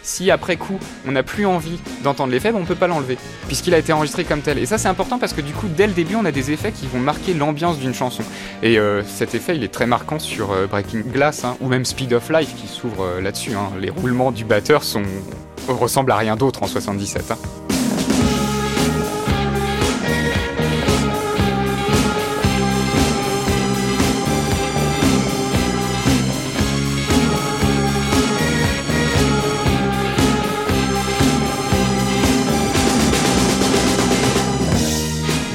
si 0.03 0.29
après 0.29 0.57
coup 0.57 0.77
on 1.07 1.13
n'a 1.13 1.23
plus 1.23 1.45
envie 1.45 1.79
d'entendre 2.03 2.31
l'effet, 2.31 2.51
ben 2.51 2.59
on 2.59 2.65
peut 2.65 2.75
pas 2.75 2.87
l'enlever, 2.87 3.17
puisqu'il 3.47 3.73
a 3.73 3.77
été 3.77 3.93
enregistré 3.93 4.25
comme 4.25 4.41
tel. 4.41 4.59
Et 4.59 4.65
ça 4.65 4.77
c'est 4.77 4.89
important 4.89 5.17
parce 5.17 5.33
que 5.33 5.41
du 5.41 5.53
coup 5.53 5.67
dès 5.67 5.87
le 5.87 5.93
début 5.93 6.15
on 6.15 6.25
a 6.25 6.31
des 6.31 6.51
effets 6.51 6.73
qui 6.73 6.87
vont 6.87 6.99
marquer 6.99 7.33
l'ambiance 7.33 7.79
d'une 7.79 7.93
chanson. 7.93 8.23
Et 8.61 8.77
euh, 8.77 9.01
cet 9.03 9.33
effet 9.33 9.55
il 9.55 9.63
est 9.63 9.73
très 9.73 9.87
marquant 9.87 10.19
sur 10.19 10.51
euh, 10.51 10.67
Breaking 10.67 11.03
Glass 11.07 11.45
hein, 11.45 11.55
ou 11.61 11.69
même 11.69 11.85
Speed 11.85 12.13
of 12.13 12.29
Life 12.29 12.53
qui 12.55 12.67
s'ouvre 12.67 13.21
là-dessus. 13.21 13.53
Hein. 13.53 13.71
Les 13.79 13.89
roulements 13.89 14.31
du 14.31 14.43
batteur 14.43 14.83
sont 14.83 15.03
ressemble 15.67 16.11
à 16.11 16.17
rien 16.17 16.35
d'autre 16.35 16.63
en 16.63 16.67
77. 16.67 17.31
Hein. 17.31 17.37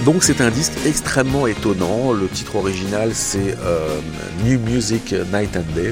Donc 0.08 0.24
c'est 0.24 0.40
un 0.40 0.48
disque 0.50 0.72
extrêmement 0.86 1.46
étonnant. 1.46 2.12
Le 2.12 2.28
titre 2.28 2.56
original 2.56 3.10
c'est 3.12 3.54
euh, 3.62 4.00
New 4.42 4.58
Music 4.58 5.14
Night 5.32 5.54
and 5.54 5.74
Day. 5.74 5.90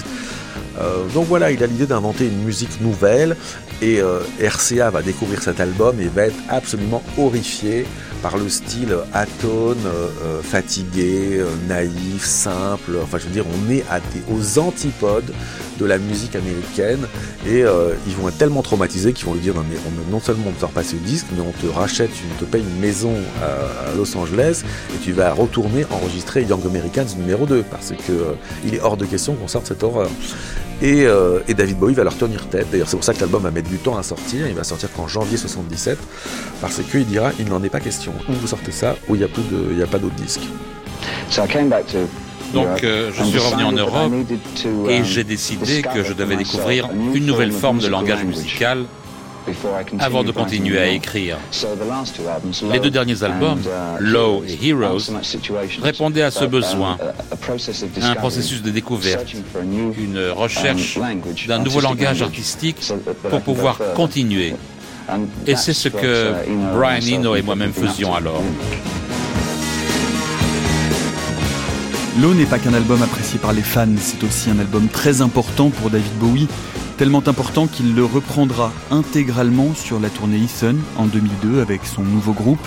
Euh, 0.79 1.07
donc 1.15 1.27
voilà, 1.27 1.51
il 1.51 1.63
a 1.63 1.67
l'idée 1.67 1.87
d'inventer 1.87 2.27
une 2.27 2.43
musique 2.43 2.81
nouvelle 2.81 3.37
et 3.83 4.01
euh, 4.01 4.21
RCA 4.41 4.91
va 4.91 5.03
découvrir 5.03 5.43
cet 5.43 5.61
album 5.61 6.01
et 6.01 6.09
va 6.09 6.27
être 6.27 6.39
absolument 6.49 7.03
horrifié 7.19 7.87
par 8.23 8.39
le 8.39 8.49
style 8.49 8.97
atone, 9.13 9.77
euh, 9.87 10.43
fatigué, 10.43 11.43
naïf, 11.69 12.25
simple. 12.25 12.93
Enfin, 13.03 13.19
je 13.19 13.27
veux 13.27 13.33
dire, 13.33 13.45
on 13.47 13.71
est 13.71 13.85
à 13.91 14.01
aux 14.33 14.59
antipodes 14.59 15.33
de 15.79 15.85
la 15.85 15.99
musique 15.99 16.35
américaine 16.35 17.07
et 17.47 17.65
ils 18.07 18.15
vont 18.15 18.29
être 18.29 18.39
tellement 18.39 18.63
traumatisés 18.63 19.13
qu'ils 19.13 19.27
vont 19.27 19.35
lui 19.35 19.41
dire 19.41 19.55
non, 19.55 19.65
mais 19.69 19.77
non 20.11 20.21
seulement 20.21 20.45
on 20.49 20.53
te 20.53 20.65
repasser 20.65 20.95
le 20.95 21.07
disque, 21.07 21.27
mais 21.33 21.43
on 21.43 21.53
te 21.53 21.67
rachète, 21.71 22.11
on 22.35 22.41
te 22.41 22.45
paye 22.47 22.63
une 22.63 22.81
maison 22.81 23.13
à, 23.43 23.95
Los 23.97 24.17
Angeles 24.17 24.63
et 24.95 24.99
tu 25.05 25.13
vas 25.13 25.33
retourner 25.33 25.85
enregistrer 25.91 26.45
Young 26.45 26.65
Americans 26.65 27.07
numéro 27.19 27.45
2 27.47 27.65
parce 27.71 27.91
que 27.91 28.37
il 28.65 28.75
est 28.75 28.81
hors 28.81 28.97
de 28.97 29.05
question 29.05 29.35
qu'on 29.35 29.49
sorte 29.49 29.67
cette 29.67 29.83
horreur. 29.83 30.09
Euh, 30.83 31.41
et, 31.49 31.55
David 31.55 31.79
Bowie 31.79 31.95
va 31.95 32.05
leur 32.05 32.17
tenir 32.17 32.49
tête. 32.49 32.69
D'ailleurs, 32.71 32.89
c'est 32.89 32.97
pour 32.97 33.05
ça 33.05 33.15
que 33.15 33.21
l'album 33.21 33.43
va 33.43 33.51
mettre 33.51 33.69
du 33.69 33.79
temps 33.79 33.97
à 33.97 34.03
sortir. 34.03 34.47
Il 34.47 34.55
va 34.55 34.65
sortir 34.65 34.93
qu'en 34.93 35.09
janvier 35.09 35.37
77, 35.37 35.99
parce 36.61 36.81
qu'il 36.83 37.07
dira 37.07 37.33
il 37.39 37.49
n'en 37.49 37.63
est 37.63 37.71
pas 37.71 37.81
question. 37.81 38.13
Ou 38.29 38.33
vous 38.33 38.47
sortez 38.47 38.73
ça, 38.73 38.97
ou 39.09 39.15
il 39.15 39.19
n'y 39.19 39.25
a, 39.25 39.29
plus 39.29 39.43
de, 39.43 39.73
il 39.73 39.83
a 39.83 39.87
pas 39.87 39.99
d'autres 39.99 40.15
disques. 40.15 40.49
Donc 42.53 42.85
euh, 42.85 43.11
je 43.13 43.25
suis 43.25 43.39
revenu 43.39 43.65
en 43.65 43.73
Europe 43.73 44.13
et 44.89 44.99
um, 44.99 45.05
j'ai 45.05 45.25
décidé 45.25 45.83
que 45.83 46.05
je 46.05 46.13
devais 46.13 46.37
découvrir 46.37 46.89
une 47.15 47.27
nouvelle 47.27 47.53
forme 47.53 47.81
de 47.81 47.89
langage 47.89 48.25
musical 48.25 48.85
avant 49.99 50.25
de 50.25 50.33
continuer 50.33 50.79
à 50.79 50.89
écrire. 50.89 51.39
Les 52.73 52.81
deux 52.81 52.91
derniers 52.91 53.23
albums, 53.23 53.61
uh, 53.61 53.97
Low 54.01 54.45
et 54.47 54.69
Heroes, 54.69 55.11
répondaient 55.83 56.23
à 56.23 56.31
ce 56.31 56.45
besoin, 56.45 56.99
un 58.03 58.15
processus 58.15 58.63
de 58.63 58.71
découverte, 58.71 59.33
une 59.65 60.31
recherche 60.31 60.99
d'un 61.47 61.59
nouveau 61.59 61.81
langage 61.81 62.23
artistique 62.23 62.93
pour 63.31 63.41
pouvoir 63.41 63.79
continuer. 63.95 64.55
Et 65.47 65.55
c'est 65.55 65.73
ce 65.73 65.89
que 65.89 66.33
uh, 66.33 66.75
Brian 66.75 67.21
Eno 67.21 67.37
et 67.37 67.43
moi-même 67.43 67.73
faisions 67.73 68.15
alors. 68.15 68.43
Low 72.21 72.33
n'est 72.33 72.47
pas 72.47 72.59
qu'un 72.59 72.73
album 72.73 73.03
apprécié 73.03 73.39
par 73.39 73.53
les 73.53 73.63
fans, 73.63 73.87
c'est 74.01 74.25
aussi 74.25 74.51
un 74.51 74.59
album 74.59 74.89
très 74.89 75.21
important 75.21 75.69
pour 75.69 75.91
David 75.91 76.13
Bowie 76.19 76.49
tellement 76.97 77.23
important 77.27 77.67
qu'il 77.67 77.95
le 77.95 78.05
reprendra 78.05 78.73
intégralement 78.91 79.75
sur 79.75 80.01
la 80.01 80.09
tournée 80.09 80.39
Ethan 80.43 80.77
en 80.97 81.07
2002 81.07 81.61
avec 81.61 81.85
son 81.85 82.03
nouveau 82.03 82.33
groupe, 82.33 82.67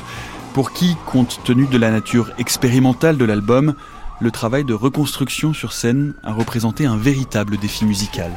pour 0.54 0.72
qui, 0.72 0.96
compte 1.08 1.42
tenu 1.44 1.66
de 1.66 1.78
la 1.78 1.90
nature 1.90 2.32
expérimentale 2.38 3.18
de 3.18 3.26
l'album, 3.26 3.74
le 4.20 4.32
travail 4.32 4.66
de 4.66 4.74
reconstruction 4.74 5.54
sur 5.54 5.74
scène 5.74 6.14
a 6.24 6.32
représenté 6.32 6.86
un 6.86 6.98
véritable 6.98 7.58
défi 7.58 7.86
musical. 7.86 8.32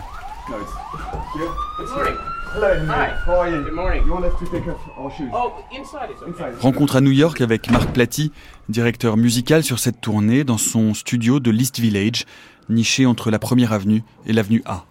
Rencontre 6.60 6.96
à 6.96 7.00
New 7.00 7.10
York 7.10 7.40
avec 7.40 7.70
Mark 7.70 7.92
Platy, 7.92 8.32
directeur 8.68 9.16
musical 9.16 9.62
sur 9.62 9.78
cette 9.78 10.00
tournée 10.00 10.44
dans 10.44 10.58
son 10.58 10.94
studio 10.94 11.38
de 11.38 11.50
l'East 11.50 11.80
Village, 11.80 12.24
niché 12.70 13.04
entre 13.04 13.30
la 13.30 13.38
première 13.38 13.72
avenue 13.72 14.02
et 14.26 14.32
l'avenue 14.32 14.62
A. 14.64 14.84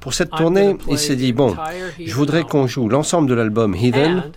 Pour 0.00 0.14
cette 0.14 0.30
tournée, 0.30 0.76
il 0.88 0.98
s'est 0.98 1.16
dit, 1.16 1.32
bon, 1.32 1.56
je 1.98 2.14
voudrais 2.14 2.44
qu'on 2.44 2.66
joue 2.66 2.88
l'ensemble 2.88 3.28
de 3.28 3.34
l'album 3.34 3.74
Heathen, 3.74 4.30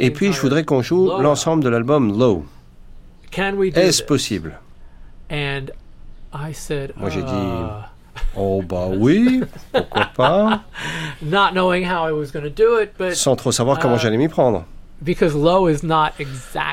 et 0.00 0.10
puis 0.10 0.32
je 0.32 0.40
voudrais 0.40 0.64
qu'on 0.64 0.82
joue 0.82 1.10
l'ensemble 1.18 1.62
de 1.62 1.68
l'album 1.68 2.18
Low. 2.18 2.44
Est-ce 3.74 4.02
possible? 4.02 4.58
Moi 6.96 7.10
j'ai 7.10 7.22
dit, 7.22 7.32
uh, 7.32 8.20
oh 8.36 8.62
bah 8.62 8.88
oui, 8.96 9.42
pourquoi 9.72 10.06
pas? 10.16 10.62
Sans 13.14 13.36
trop 13.36 13.52
savoir 13.52 13.78
comment 13.78 13.96
uh, 13.96 13.98
j'allais 13.98 14.16
m'y 14.16 14.28
prendre. 14.28 14.64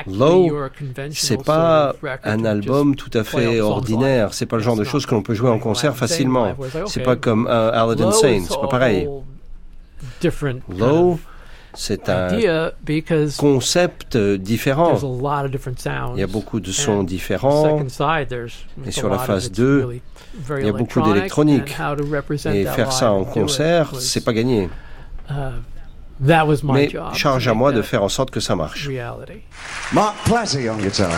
Low, 0.06 0.50
c'est 1.10 1.44
pas 1.44 1.94
un 2.24 2.44
album 2.44 2.96
tout 2.96 3.10
à 3.12 3.22
fait 3.24 3.60
ordinaire. 3.60 4.32
C'est 4.34 4.46
pas 4.46 4.56
le 4.56 4.62
genre 4.62 4.76
de 4.76 4.84
choses 4.84 5.06
que 5.06 5.14
l'on 5.14 5.22
peut 5.22 5.34
jouer 5.34 5.50
en 5.50 5.58
concert 5.58 5.94
facilement. 5.96 6.54
C'est 6.86 7.02
pas 7.02 7.16
comme 7.16 7.46
uh, 7.46 7.50
Aladdin 7.50 8.12
Sane, 8.12 8.44
c'est 8.48 8.60
pas 8.60 8.68
pareil. 8.68 9.08
Low, 10.78 11.18
c'est 11.74 12.08
un 12.08 12.28
concept 13.36 14.16
différent. 14.16 14.96
Il 16.14 16.20
y 16.20 16.22
a 16.22 16.26
beaucoup 16.26 16.60
de 16.60 16.70
sons 16.72 17.02
différents. 17.02 17.84
Et 18.86 18.90
sur 18.90 19.08
la 19.10 19.18
phase 19.18 19.50
2, 19.52 20.00
il 20.60 20.66
y 20.66 20.68
a 20.68 20.72
beaucoup 20.72 21.02
d'électronique. 21.02 21.76
Et 22.52 22.64
faire 22.64 22.92
ça 22.92 23.12
en 23.12 23.24
concert, 23.24 23.92
c'est 24.00 24.24
pas 24.24 24.32
gagné. 24.32 24.70
Mais 26.20 26.88
charge 27.14 27.48
à 27.48 27.54
moi 27.54 27.72
de 27.72 27.82
faire 27.82 28.02
en 28.02 28.08
sorte 28.08 28.30
que 28.30 28.40
ça 28.40 28.54
marche. 28.56 28.88
Mark 29.92 30.14
Platy 30.24 30.68
on 30.68 30.78
guitar. 30.78 31.10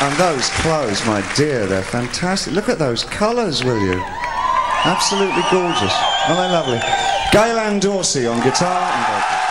And 0.00 0.12
those 0.16 0.48
clothes, 0.62 1.04
my 1.06 1.22
dear, 1.36 1.66
they're 1.66 1.80
fantastic. 1.82 2.52
Look 2.54 2.68
at 2.68 2.78
those 2.78 3.04
colors, 3.04 3.62
will 3.62 3.78
you? 3.78 4.02
Absolutely 4.84 5.42
gorgeous. 5.50 5.94
Aren't 6.28 6.40
they 6.40 6.50
lovely? 6.50 6.78
Gaylan 7.30 7.80
Dorsey 7.80 8.26
on 8.26 8.40
guitar 8.42 9.41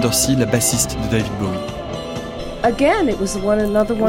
Dorsey, 0.00 0.34
la 0.36 0.46
bassiste 0.46 0.96
de 1.04 1.10
David 1.10 1.32
Bowie. 1.40 1.58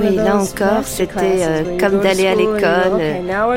Oui, 0.09 0.15
là 0.15 0.37
encore, 0.37 0.83
c'était 0.83 1.41
euh, 1.41 1.77
comme 1.79 2.01
d'aller 2.01 2.27
à 2.27 2.35
l'école, 2.35 3.01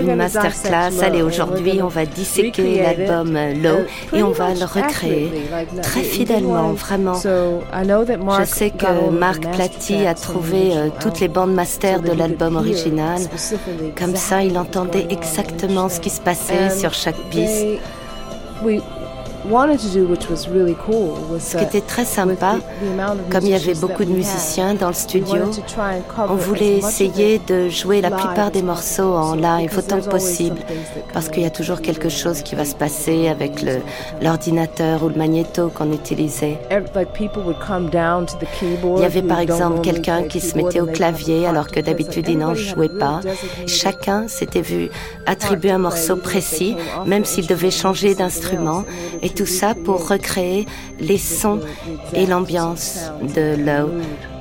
une 0.01 0.15
masterclass. 0.17 1.03
Allez, 1.03 1.21
aujourd'hui, 1.21 1.81
on 1.83 1.89
va 1.89 2.07
disséquer 2.07 2.83
l'album 2.83 3.37
euh, 3.37 3.53
Low 3.53 4.17
et 4.17 4.23
on 4.23 4.31
va 4.31 4.55
le 4.55 4.65
recréer 4.65 5.31
très 5.83 6.03
fidèlement, 6.03 6.73
vraiment. 6.73 7.15
Je 7.15 8.45
sais 8.47 8.71
que 8.71 9.11
Mark 9.11 9.47
Platy 9.53 10.07
a 10.07 10.15
trouvé 10.15 10.73
euh, 10.73 10.89
toutes 10.99 11.21
les 11.21 11.29
bandes 11.29 11.53
master 11.53 12.01
de 12.01 12.13
l'album 12.13 12.57
original. 12.57 13.21
Comme 13.99 14.17
ça, 14.17 14.43
il 14.43 14.57
entendait 14.57 15.07
exactement 15.11 15.91
ce 15.91 16.01
qui 16.01 16.11
se 16.11 16.23
passait 16.23 16.71
sur 16.71 16.95
chaque 16.95 17.21
piste. 17.31 17.67
Ce 21.39 21.57
qui 21.57 21.65
était 21.65 21.81
très 21.81 22.05
sympa, 22.05 22.57
comme 23.31 23.43
il 23.43 23.51
y 23.51 23.55
avait 23.55 23.75
beaucoup 23.75 24.05
de 24.05 24.11
musiciens 24.11 24.75
dans 24.75 24.89
le 24.89 24.95
studio, 24.95 25.43
on 26.29 26.35
voulait 26.35 26.79
essayer 26.79 27.41
de 27.47 27.69
jouer 27.69 28.01
la 28.01 28.11
plupart 28.11 28.51
des 28.51 28.63
morceaux 28.63 29.15
en 29.15 29.35
live 29.35 29.71
autant 29.77 30.01
que 30.01 30.09
possible, 30.09 30.59
parce 31.13 31.29
qu'il 31.29 31.43
y 31.43 31.47
a 31.47 31.51
toujours 31.51 31.81
quelque 31.81 32.09
chose 32.09 32.43
qui 32.43 32.55
va 32.55 32.65
se 32.65 32.75
passer 32.75 33.29
avec 33.29 33.65
l'ordinateur 34.21 35.05
ou 35.05 35.09
le 35.09 35.15
magnéto 35.15 35.69
qu'on 35.69 35.93
utilisait. 35.93 36.59
Il 36.71 39.01
y 39.01 39.05
avait 39.05 39.23
par 39.23 39.41
exemple 39.41 39.81
quelqu'un 39.81 40.25
qui 40.25 40.41
se 40.41 40.57
mettait 40.57 40.81
au 40.81 40.87
clavier 40.87 41.47
alors 41.47 41.69
que 41.69 41.81
d'habitude 41.81 42.27
il 42.29 42.39
n'en 42.39 42.55
jouait 42.55 42.89
pas. 42.89 43.21
Chacun 43.67 44.29
s'était 44.29 44.61
vu 44.61 44.91
attribuer 45.27 45.71
un 45.71 45.79
morceau 45.79 46.17
précis, 46.17 46.77
même 47.07 47.25
s'il 47.25 47.47
devait 47.47 47.71
changer 47.71 48.15
d'instrument. 48.15 48.85
Et 49.23 49.31
tout 49.37 49.47
ça 49.47 49.75
pour 49.75 50.09
recréer 50.09 50.67
les 50.99 51.19
sons 51.19 51.61
et 52.15 52.27
l'ambiance 52.27 53.11
de 53.23 53.57
Low. 53.57 53.91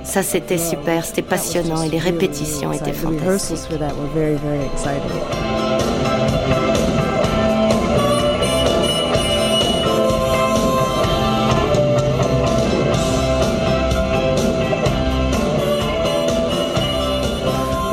Ça, 0.03 0.23
c'était 0.23 0.57
super, 0.57 1.03
c'était 1.03 1.21
passionnant 1.21 1.83
et 1.83 1.89
les 1.89 1.99
répétitions 1.99 2.71
étaient 2.71 2.93
fantastiques. 2.93 3.57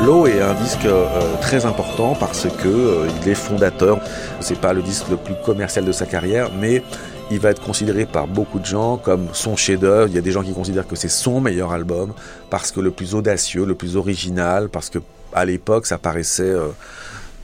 Low 0.04 0.26
est 0.26 0.40
un 0.40 0.54
disque 0.54 0.84
euh, 0.84 1.06
très 1.40 1.64
important 1.64 2.16
parce 2.18 2.48
que 2.48 2.66
euh, 2.66 3.08
il 3.22 3.28
est 3.28 3.36
fondateur. 3.36 4.00
C'est 4.40 4.58
pas 4.58 4.72
le 4.72 4.82
disque 4.82 5.08
le 5.08 5.16
plus 5.16 5.34
commercial 5.44 5.84
de 5.84 5.92
sa 5.92 6.06
carrière, 6.06 6.50
mais 6.52 6.82
il 7.30 7.38
va 7.38 7.50
être 7.50 7.62
considéré 7.62 8.04
par 8.04 8.26
beaucoup 8.26 8.58
de 8.58 8.64
gens 8.64 8.96
comme 8.96 9.28
son 9.32 9.54
chef-d'œuvre. 9.54 10.08
Il 10.08 10.14
y 10.16 10.18
a 10.18 10.20
des 10.20 10.32
gens 10.32 10.42
qui 10.42 10.54
considèrent 10.54 10.88
que 10.88 10.96
c'est 10.96 11.08
son 11.08 11.40
meilleur 11.40 11.70
album 11.70 12.14
parce 12.50 12.72
que 12.72 12.80
le 12.80 12.90
plus 12.90 13.14
audacieux, 13.14 13.64
le 13.64 13.76
plus 13.76 13.96
original, 13.96 14.68
parce 14.70 14.90
que 14.90 14.98
à 15.32 15.44
l'époque 15.44 15.86
ça 15.86 15.98
paraissait 15.98 16.42
euh, 16.42 16.70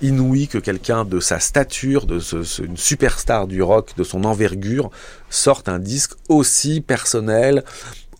inouï 0.02 0.48
que 0.48 0.58
quelqu'un 0.58 1.04
de 1.04 1.20
sa 1.20 1.38
stature, 1.38 2.06
de 2.06 2.18
ce, 2.18 2.62
une 2.62 2.76
superstar 2.76 3.46
du 3.46 3.62
rock, 3.62 3.90
de 3.96 4.02
son 4.02 4.24
envergure, 4.24 4.90
sorte 5.30 5.68
un 5.68 5.78
disque 5.78 6.14
aussi 6.28 6.80
personnel, 6.80 7.62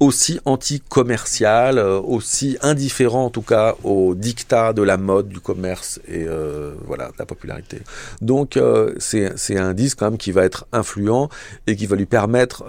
aussi 0.01 0.39
anti-commercial, 0.45 1.79
euh, 1.79 1.99
aussi 2.01 2.57
indifférent 2.63 3.25
en 3.25 3.31
tout 3.31 3.43
cas 3.43 3.75
au 3.83 4.15
dictat 4.15 4.73
de 4.73 4.83
la 4.83 4.97
mode, 4.97 5.29
du 5.29 5.41
commerce 5.41 6.01
et 6.07 6.25
euh, 6.27 6.75
voilà 6.87 7.09
de 7.09 7.15
la 7.19 7.27
popularité. 7.27 7.81
Donc 8.21 8.57
euh, 8.57 8.95
c'est 8.99 9.59
un 9.59 9.75
disque 9.75 9.99
quand 9.99 10.11
même 10.11 10.19
qui 10.19 10.33
va 10.33 10.45
être 10.45 10.67
influent 10.73 11.29
et 11.67 11.75
qui 11.75 11.87
va 11.87 11.97
lui 11.97 12.07
permettre 12.07 12.65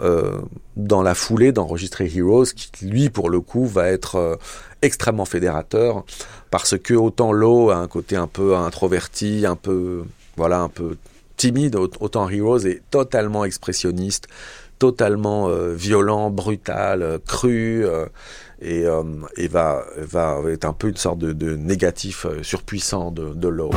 dans 0.76 1.04
la 1.04 1.14
foulée 1.14 1.52
d'enregistrer 1.52 2.12
Heroes, 2.14 2.46
qui 2.56 2.86
lui 2.86 3.10
pour 3.10 3.30
le 3.30 3.42
coup 3.42 3.66
va 3.66 3.90
être 3.90 4.40
extrêmement 4.82 5.26
fédérateur 5.26 6.04
parce 6.52 6.78
que 6.78 6.94
autant 6.94 7.32
Low 7.32 7.70
a 7.70 7.76
un 7.76 7.88
côté 7.88 8.16
un 8.16 8.28
peu 8.28 8.56
introverti, 8.56 9.46
un 9.46 9.56
peu 9.56 10.04
voilà 10.36 10.62
un 10.62 10.70
peu 10.70 10.98
timide, 11.38 11.76
autant 11.76 12.30
Heroes 12.30 12.66
est 12.66 12.82
totalement 12.92 13.46
expressionniste 13.46 14.28
totalement 14.80 15.50
euh, 15.50 15.74
violent, 15.74 16.32
brutal, 16.32 17.04
euh, 17.04 17.18
cru, 17.20 17.86
euh, 17.86 18.06
et, 18.62 19.48
va, 19.48 19.84
va 19.98 20.42
être 20.50 20.66
un 20.66 20.74
peu 20.74 20.90
une 20.90 20.98
sorte 20.98 21.20
de, 21.20 21.56
négatif 21.56 22.26
surpuissant 22.42 23.12
de 23.12 23.48
l'eau. 23.48 23.72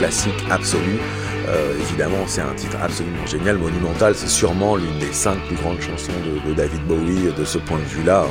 Classique 0.00 0.46
absolu. 0.50 0.98
Euh, 1.48 1.74
évidemment, 1.78 2.24
c'est 2.26 2.40
un 2.40 2.54
titre 2.54 2.78
absolument 2.82 3.26
génial, 3.26 3.58
monumental. 3.58 4.14
C'est 4.14 4.28
sûrement 4.28 4.76
l'une 4.76 4.98
des 4.98 5.12
cinq 5.12 5.36
plus 5.46 5.56
grandes 5.56 5.80
chansons 5.80 6.12
de, 6.46 6.54
David 6.54 6.82
Bowie 6.86 7.30
de 7.36 7.44
ce 7.44 7.58
point 7.58 7.78
de 7.78 7.84
vue-là. 7.84 8.24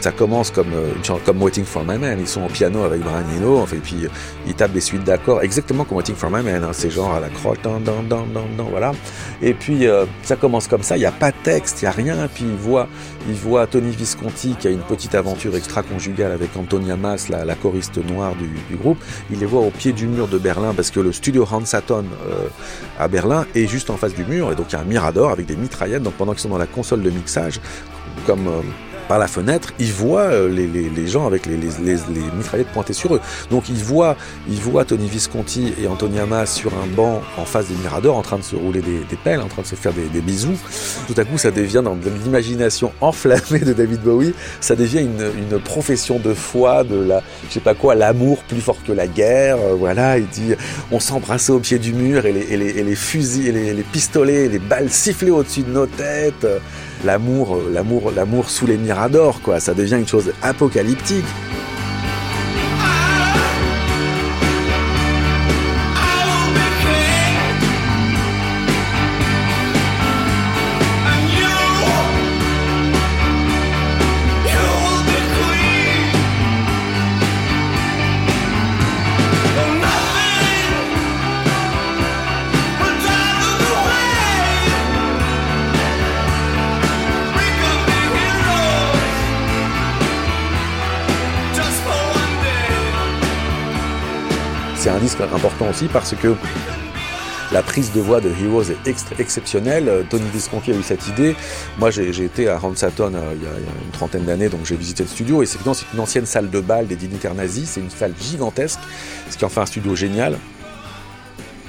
Ça 0.00 0.12
commence 0.12 0.50
comme 0.50 0.72
euh, 0.72 1.16
comme 1.26 1.42
Waiting 1.42 1.64
for 1.66 1.84
My 1.86 1.98
Man. 1.98 2.18
Ils 2.20 2.26
sont 2.26 2.42
au 2.42 2.48
piano 2.48 2.84
avec 2.84 3.02
Brian 3.02 3.24
Eno, 3.36 3.58
en 3.58 3.66
fait, 3.66 3.76
puis 3.76 4.06
euh, 4.06 4.08
ils 4.46 4.54
tapent 4.54 4.72
des 4.72 4.80
suites 4.80 5.04
d'accords 5.04 5.42
exactement 5.42 5.84
comme 5.84 5.98
Waiting 5.98 6.14
for 6.14 6.30
My 6.30 6.42
Man. 6.42 6.64
Hein. 6.64 6.70
C'est 6.72 6.90
genre 6.90 7.14
à 7.14 7.20
la 7.20 7.28
croche, 7.28 7.58
dans, 7.62 7.80
dans, 7.80 8.02
dans, 8.02 8.24
dans, 8.26 8.64
voilà. 8.70 8.92
Et 9.46 9.52
puis 9.52 9.86
euh, 9.86 10.06
ça 10.22 10.36
commence 10.36 10.66
comme 10.68 10.82
ça. 10.82 10.96
Il 10.96 11.00
n'y 11.00 11.06
a 11.06 11.12
pas 11.12 11.30
de 11.30 11.36
texte, 11.44 11.82
il 11.82 11.84
n'y 11.84 11.88
a 11.88 11.90
rien. 11.90 12.28
Puis 12.34 12.44
il 12.44 12.56
voit, 12.56 12.88
il 13.28 13.34
voit 13.34 13.66
Tony 13.66 13.90
Visconti 13.90 14.56
qui 14.58 14.66
a 14.68 14.70
une 14.70 14.80
petite 14.80 15.14
aventure 15.14 15.54
extra-conjugale 15.54 16.32
avec 16.32 16.56
Antonia 16.56 16.96
Mas, 16.96 17.28
la, 17.28 17.54
choriste 17.54 17.98
noire 17.98 18.34
du, 18.36 18.76
groupe. 18.76 18.98
Il 19.30 19.40
les 19.40 19.46
voit 19.46 19.60
au 19.60 19.70
pied 19.70 19.92
du 19.92 20.06
mur 20.06 20.28
de 20.28 20.38
Berlin 20.38 20.72
parce 20.74 20.90
que 20.90 20.98
le 20.98 21.12
studio 21.12 21.46
Hansaton 21.50 22.06
euh, 22.26 22.48
à 22.98 23.06
Berlin 23.06 23.46
est 23.54 23.66
juste 23.66 23.90
en 23.90 23.98
face 23.98 24.14
du 24.14 24.24
mur 24.24 24.50
et 24.50 24.54
donc 24.54 24.66
il 24.70 24.72
y 24.72 24.76
a 24.76 24.80
un 24.80 24.84
mirador 24.84 25.30
avec 25.30 25.44
des 25.44 25.56
mitraillettes. 25.56 26.02
Donc 26.02 26.14
pendant 26.14 26.32
qu'ils 26.32 26.40
sont 26.40 26.48
dans 26.48 26.56
la 26.56 26.66
console 26.66 27.02
de 27.02 27.10
mixage, 27.10 27.60
comme 28.26 28.48
par 29.08 29.18
la 29.18 29.28
fenêtre, 29.28 29.72
ils 29.78 29.92
voient 29.92 30.20
euh, 30.20 30.48
les, 30.48 31.06
gens 31.06 31.26
avec 31.26 31.46
les, 31.46 31.56
les, 31.56 31.96
mitraillettes 32.36 32.68
pointées 32.68 32.92
sur 32.92 33.14
eux. 33.14 33.20
Donc 33.50 33.68
ils 33.68 33.82
voient, 33.82 34.16
ils 34.48 34.60
voient 34.60 34.84
Tony 34.84 35.08
Visconti 35.08 35.74
et 35.80 35.86
Anthony 35.86 36.18
Hamas 36.18 36.52
sur 36.52 36.72
un 36.74 36.86
banc 36.86 37.22
en 37.36 37.44
face 37.44 37.68
des 37.68 37.74
Miradors 37.74 38.16
en 38.16 38.22
train 38.22 38.38
de 38.38 38.42
se 38.42 38.56
rouler 38.56 38.80
des, 38.80 39.16
pelles, 39.22 39.40
en 39.40 39.48
train 39.48 39.62
de 39.62 39.66
se 39.66 39.74
faire 39.74 39.92
des, 39.92 40.20
bisous. 40.20 40.58
Tout 41.06 41.14
à 41.16 41.24
coup, 41.24 41.38
ça 41.38 41.50
devient 41.50 41.82
dans 41.84 41.96
l'imagination 42.24 42.92
enflammée 43.00 43.60
de 43.60 43.72
David 43.72 44.00
Bowie, 44.00 44.34
ça 44.60 44.74
devient 44.74 45.00
une, 45.00 45.58
profession 45.60 46.18
de 46.18 46.34
foi, 46.34 46.84
de 46.84 46.96
la, 46.96 47.22
je 47.48 47.54
sais 47.54 47.60
pas 47.60 47.74
quoi, 47.74 47.94
l'amour 47.94 48.42
plus 48.44 48.60
fort 48.60 48.76
que 48.86 48.92
la 48.92 49.06
guerre. 49.06 49.56
Euh, 49.56 49.74
voilà, 49.74 50.18
il 50.18 50.26
dit, 50.26 50.54
on 50.90 51.00
s'embrassait 51.00 51.52
au 51.52 51.58
pied 51.58 51.78
du 51.78 51.92
mur 51.92 52.26
et 52.26 52.32
les, 52.32 52.94
fusils, 52.94 53.56
et 53.56 53.74
les, 53.74 53.82
pistolets, 53.82 54.46
et 54.46 54.48
les 54.48 54.58
balles 54.58 54.90
sifflaient 54.90 55.30
au-dessus 55.30 55.62
de 55.62 55.70
nos 55.70 55.86
têtes 55.86 56.46
l'amour, 57.04 57.56
euh, 57.56 57.70
l'amour, 57.72 58.10
l'amour 58.14 58.50
sous 58.50 58.66
les 58.66 58.76
miradors, 58.76 59.40
quoi. 59.42 59.60
Ça 59.60 59.74
devient 59.74 59.96
une 59.96 60.08
chose 60.08 60.32
apocalyptique. 60.42 61.24
Important 95.22 95.68
aussi 95.68 95.86
parce 95.86 96.14
que 96.14 96.34
la 97.52 97.62
prise 97.62 97.92
de 97.92 98.00
voix 98.00 98.20
de 98.20 98.30
Heroes 98.30 98.70
est 98.70 99.20
exceptionnelle. 99.20 100.06
Tony 100.10 100.24
Visconti 100.32 100.72
a 100.72 100.74
eu 100.74 100.82
cette 100.82 101.06
idée. 101.08 101.36
Moi, 101.78 101.90
j'ai 101.90 102.24
été 102.24 102.48
à 102.48 102.58
Ransaton 102.58 103.12
euh, 103.14 103.34
il, 103.36 103.42
y 103.42 103.46
a, 103.46 103.50
une 103.84 103.90
trentaine 103.92 104.24
d'années, 104.24 104.48
donc 104.48 104.64
j'ai 104.64 104.76
visité 104.76 105.04
le 105.04 105.08
studio. 105.08 105.42
Et 105.42 105.46
c'est 105.46 105.58
une 105.64 106.00
ancienne 106.00 106.26
salle 106.26 106.50
de 106.50 106.60
bal 106.60 106.86
des 106.86 106.96
dignitaires 106.96 107.34
nazis. 107.34 107.70
C'est 107.70 107.80
une 107.80 107.90
salle 107.90 108.12
gigantesque, 108.20 108.80
ce 109.30 109.36
qui 109.36 109.44
en 109.44 109.48
fait 109.48 109.60
un 109.60 109.66
studio 109.66 109.94
génial. 109.94 110.36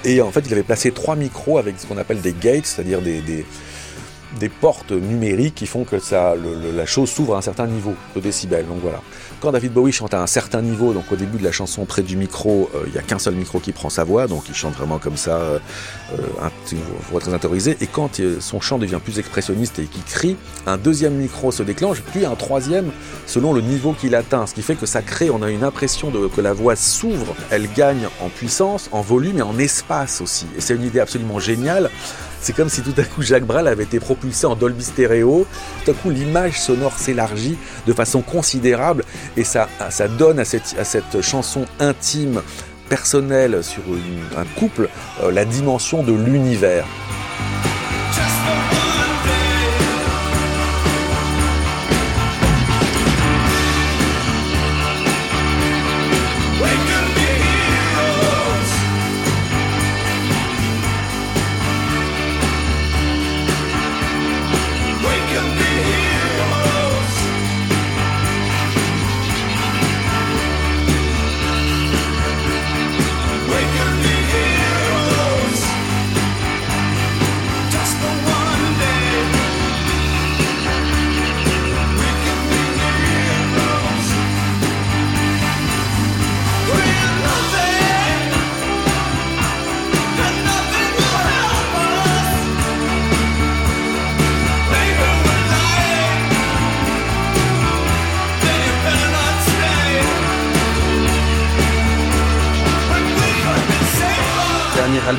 Et 0.05 0.21
en 0.21 0.31
fait, 0.31 0.41
il 0.45 0.53
avait 0.53 0.63
placé 0.63 0.91
trois 0.91 1.15
micros 1.15 1.57
avec 1.57 1.75
ce 1.79 1.85
qu'on 1.85 1.97
appelle 1.97 2.21
des 2.21 2.33
gates, 2.33 2.65
c'est-à-dire 2.65 3.01
des, 3.01 3.45
portes 4.49 4.91
numériques 4.91 5.55
qui 5.55 5.65
font 5.65 5.83
que 5.83 5.99
ça, 5.99 6.33
la 6.75 6.85
chose 6.85 7.09
s'ouvre 7.09 7.35
à 7.35 7.37
un 7.39 7.41
certain 7.41 7.67
niveau 7.67 7.95
de 8.15 8.21
décibels. 8.21 8.67
Donc 8.67 8.79
voilà. 8.81 9.01
Quand 9.41 9.51
David 9.51 9.73
Bowie 9.73 9.91
chante 9.91 10.13
à 10.13 10.21
un 10.21 10.27
certain 10.27 10.61
niveau, 10.61 10.93
donc 10.93 11.11
au 11.11 11.15
début 11.15 11.37
de 11.37 11.43
la 11.43 11.51
chanson 11.51 11.85
près 11.85 12.01
du 12.01 12.17
micro, 12.17 12.69
euh, 12.73 12.83
il 12.87 12.93
n'y 12.93 12.97
a 12.97 13.01
qu'un 13.01 13.19
seul 13.19 13.35
micro 13.35 13.59
qui 13.59 13.71
prend 13.71 13.89
sa 13.89 14.03
voix, 14.03 14.27
donc 14.27 14.43
il 14.49 14.55
chante 14.55 14.75
vraiment 14.75 14.97
comme 14.97 15.17
ça, 15.17 15.37
euh, 15.37 15.59
euh 16.13 16.49
une 16.71 16.79
voix 17.09 17.19
très 17.19 17.33
interiorisée. 17.33 17.77
Et 17.81 17.87
quand 17.87 18.19
euh, 18.19 18.37
son 18.39 18.59
chant 18.59 18.77
devient 18.77 18.99
plus 19.03 19.19
expressionniste 19.19 19.79
et 19.79 19.85
qu'il 19.85 20.03
crie, 20.03 20.37
un 20.65 20.77
deuxième 20.77 21.13
micro 21.13 21.51
se 21.51 21.63
déclenche, 21.63 22.01
puis 22.01 22.25
un 22.25 22.35
troisième 22.35 22.91
selon 23.27 23.53
le 23.53 23.61
niveau 23.61 23.93
qu'il 23.93 24.15
atteint. 24.15 24.47
Ce 24.47 24.53
qui 24.53 24.61
fait 24.61 24.75
que 24.75 24.85
ça 24.85 25.01
crée, 25.01 25.29
on 25.29 25.41
a 25.41 25.49
une 25.49 25.63
impression 25.63 26.09
de, 26.09 26.27
que 26.27 26.41
la 26.41 26.53
voix 26.53 26.75
s'ouvre, 26.75 27.35
elle 27.51 27.71
gagne 27.73 28.07
en 28.21 28.29
puissance, 28.29 28.89
en 28.91 29.01
volume 29.01 29.39
et 29.39 29.41
en 29.41 29.57
espace 29.57 30.21
aussi. 30.21 30.47
Et 30.57 30.61
c'est 30.61 30.75
une 30.75 30.83
idée 30.83 30.99
absolument 30.99 31.39
géniale 31.39 31.89
c'est 32.41 32.53
comme 32.53 32.69
si 32.69 32.81
tout 32.81 32.93
à 32.97 33.03
coup 33.03 33.21
Jacques 33.21 33.45
Brel 33.45 33.67
avait 33.67 33.83
été 33.83 33.99
propulsé 33.99 34.45
en 34.45 34.55
Dolby 34.55 34.83
Stereo. 34.83 35.47
Tout 35.83 35.91
à 35.91 35.93
coup, 35.93 36.09
l'image 36.09 36.59
sonore 36.59 36.97
s'élargit 36.97 37.57
de 37.87 37.93
façon 37.93 38.21
considérable 38.21 39.03
et 39.37 39.43
ça, 39.43 39.67
ça 39.89 40.07
donne 40.07 40.39
à 40.39 40.45
cette, 40.45 40.75
à 40.79 40.83
cette 40.83 41.21
chanson 41.21 41.65
intime, 41.79 42.41
personnelle 42.89 43.63
sur 43.63 43.81
un 44.37 44.45
couple, 44.59 44.89
euh, 45.23 45.31
la 45.31 45.45
dimension 45.45 46.03
de 46.03 46.13
l'univers. 46.13 46.85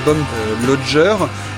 Album 0.06 0.24
de 0.62 0.66
Lodger, 0.68 1.16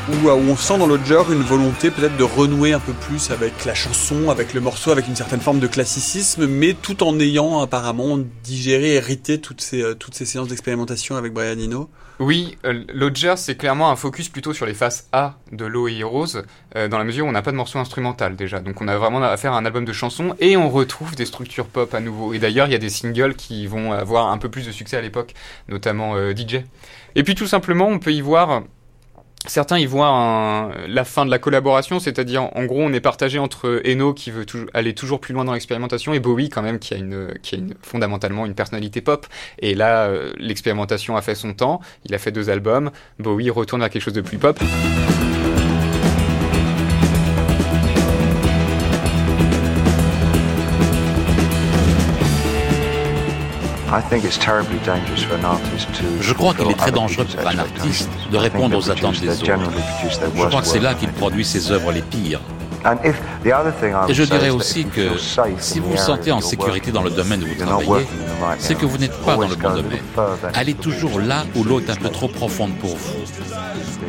où, 0.08 0.30
on 0.30 0.56
sent 0.56 0.78
dans 0.78 0.86
Lodger 0.86 1.20
une 1.30 1.42
volonté 1.42 1.90
peut-être 1.90 2.16
de 2.16 2.24
renouer 2.24 2.72
un 2.72 2.80
peu 2.80 2.94
plus 2.94 3.30
avec 3.30 3.66
la 3.66 3.74
chanson, 3.74 4.30
avec 4.30 4.54
le 4.54 4.62
morceau, 4.62 4.90
avec 4.90 5.06
une 5.06 5.16
certaine 5.16 5.40
forme 5.40 5.60
de 5.60 5.66
classicisme, 5.66 6.46
mais 6.46 6.72
tout 6.72 7.02
en 7.02 7.20
ayant 7.20 7.60
apparemment 7.60 8.18
digéré, 8.44 8.94
hérité 8.94 9.38
toutes 9.38 9.60
ces, 9.60 9.82
euh, 9.82 9.94
séances 10.10 10.48
d'expérimentation 10.48 11.16
avec 11.16 11.34
Brian 11.34 11.58
Eno. 11.58 11.90
Oui, 12.20 12.56
euh, 12.64 12.84
Lodger, 12.92 13.34
c'est 13.36 13.56
clairement 13.56 13.90
un 13.90 13.96
focus 13.96 14.30
plutôt 14.30 14.52
sur 14.54 14.66
les 14.66 14.74
faces 14.74 15.08
A 15.12 15.34
de 15.52 15.66
Low 15.66 15.86
Heroes, 15.86 16.42
euh, 16.74 16.88
dans 16.88 16.98
la 16.98 17.04
mesure 17.04 17.26
où 17.26 17.28
on 17.28 17.32
n'a 17.32 17.42
pas 17.42 17.52
de 17.52 17.56
morceau 17.56 17.78
instrumental 17.78 18.34
déjà. 18.34 18.60
Donc 18.60 18.80
on 18.80 18.88
a 18.88 18.96
vraiment 18.96 19.22
affaire 19.22 19.52
à 19.52 19.58
un 19.58 19.64
album 19.66 19.84
de 19.84 19.92
chansons 19.92 20.34
et 20.40 20.56
on 20.56 20.70
retrouve 20.70 21.14
des 21.14 21.26
structures 21.26 21.66
pop 21.66 21.92
à 21.94 22.00
nouveau. 22.00 22.32
Et 22.32 22.38
d'ailleurs, 22.38 22.66
il 22.66 22.72
y 22.72 22.74
a 22.76 22.78
des 22.78 22.88
singles 22.88 23.34
qui 23.34 23.66
vont 23.66 23.92
avoir 23.92 24.28
un 24.28 24.38
peu 24.38 24.48
plus 24.48 24.66
de 24.66 24.72
succès 24.72 24.96
à 24.96 25.00
l'époque, 25.00 25.34
notamment 25.68 26.16
DJ. 26.32 26.64
Et 27.14 27.22
puis 27.22 27.34
tout 27.34 27.46
simplement, 27.46 27.88
on 27.88 27.98
peut 27.98 28.12
y 28.12 28.20
voir 28.20 28.62
Certains 29.46 29.78
y 29.78 29.86
voient 29.86 30.72
la 30.88 31.04
fin 31.04 31.24
de 31.24 31.30
la 31.30 31.38
collaboration, 31.38 32.00
c'est-à-dire 32.00 32.50
en 32.54 32.64
gros 32.64 32.82
on 32.82 32.92
est 32.92 33.00
partagé 33.00 33.38
entre 33.38 33.80
Eno 33.86 34.12
qui 34.12 34.30
veut 34.30 34.44
aller 34.74 34.94
toujours 34.94 35.20
plus 35.20 35.32
loin 35.32 35.44
dans 35.44 35.54
l'expérimentation 35.54 36.12
et 36.12 36.18
Bowie 36.18 36.48
quand 36.48 36.60
même 36.60 36.78
qui 36.78 36.92
a, 36.92 36.96
une, 36.96 37.32
qui 37.40 37.54
a 37.54 37.58
fondamentalement 37.82 38.46
une 38.46 38.54
personnalité 38.54 39.00
pop. 39.00 39.26
Et 39.60 39.74
là 39.74 40.06
euh, 40.06 40.32
l'expérimentation 40.38 41.16
a 41.16 41.22
fait 41.22 41.36
son 41.36 41.54
temps, 41.54 41.80
il 42.04 42.14
a 42.14 42.18
fait 42.18 42.32
deux 42.32 42.50
albums, 42.50 42.90
Bowie 43.20 43.48
retourne 43.48 43.82
à 43.82 43.88
quelque 43.88 44.02
chose 44.02 44.14
de 44.14 44.22
plus 44.22 44.38
pop. 44.38 44.58
Je 56.20 56.32
crois 56.32 56.54
qu'il 56.54 56.70
est 56.70 56.74
très 56.74 56.92
dangereux 56.92 57.24
pour 57.24 57.48
un 57.48 57.58
artiste 57.58 58.08
de 58.30 58.36
répondre 58.36 58.76
aux 58.76 58.90
attentes 58.90 59.20
des 59.20 59.30
autres. 59.42 59.52
Je 60.36 60.46
crois 60.46 60.60
que 60.60 60.66
c'est 60.66 60.80
là 60.80 60.94
qu'il 60.94 61.10
produit 61.10 61.44
ses 61.44 61.70
œuvres 61.70 61.92
les 61.92 62.02
pires. 62.02 62.40
Et 64.08 64.14
je 64.14 64.22
dirais 64.22 64.50
aussi 64.50 64.84
que 64.84 65.18
si 65.58 65.80
vous 65.80 65.90
vous 65.90 65.96
sentez 65.96 66.32
en 66.32 66.40
sécurité 66.40 66.92
dans 66.92 67.02
le 67.02 67.10
domaine 67.10 67.42
où 67.42 67.46
vous 67.46 67.64
travaillez, 67.64 68.06
c'est 68.58 68.76
que 68.76 68.86
vous 68.86 68.98
n'êtes 68.98 69.18
pas 69.24 69.36
dans 69.36 69.48
le 69.48 69.56
bon 69.56 69.70
domaine. 69.70 69.98
Allez 70.54 70.74
toujours 70.74 71.18
là 71.20 71.44
où 71.56 71.64
l'eau 71.64 71.80
est 71.80 71.90
un 71.90 71.96
peu 71.96 72.08
trop 72.08 72.28
profonde 72.28 72.72
pour 72.76 72.96
vous, 72.96 73.24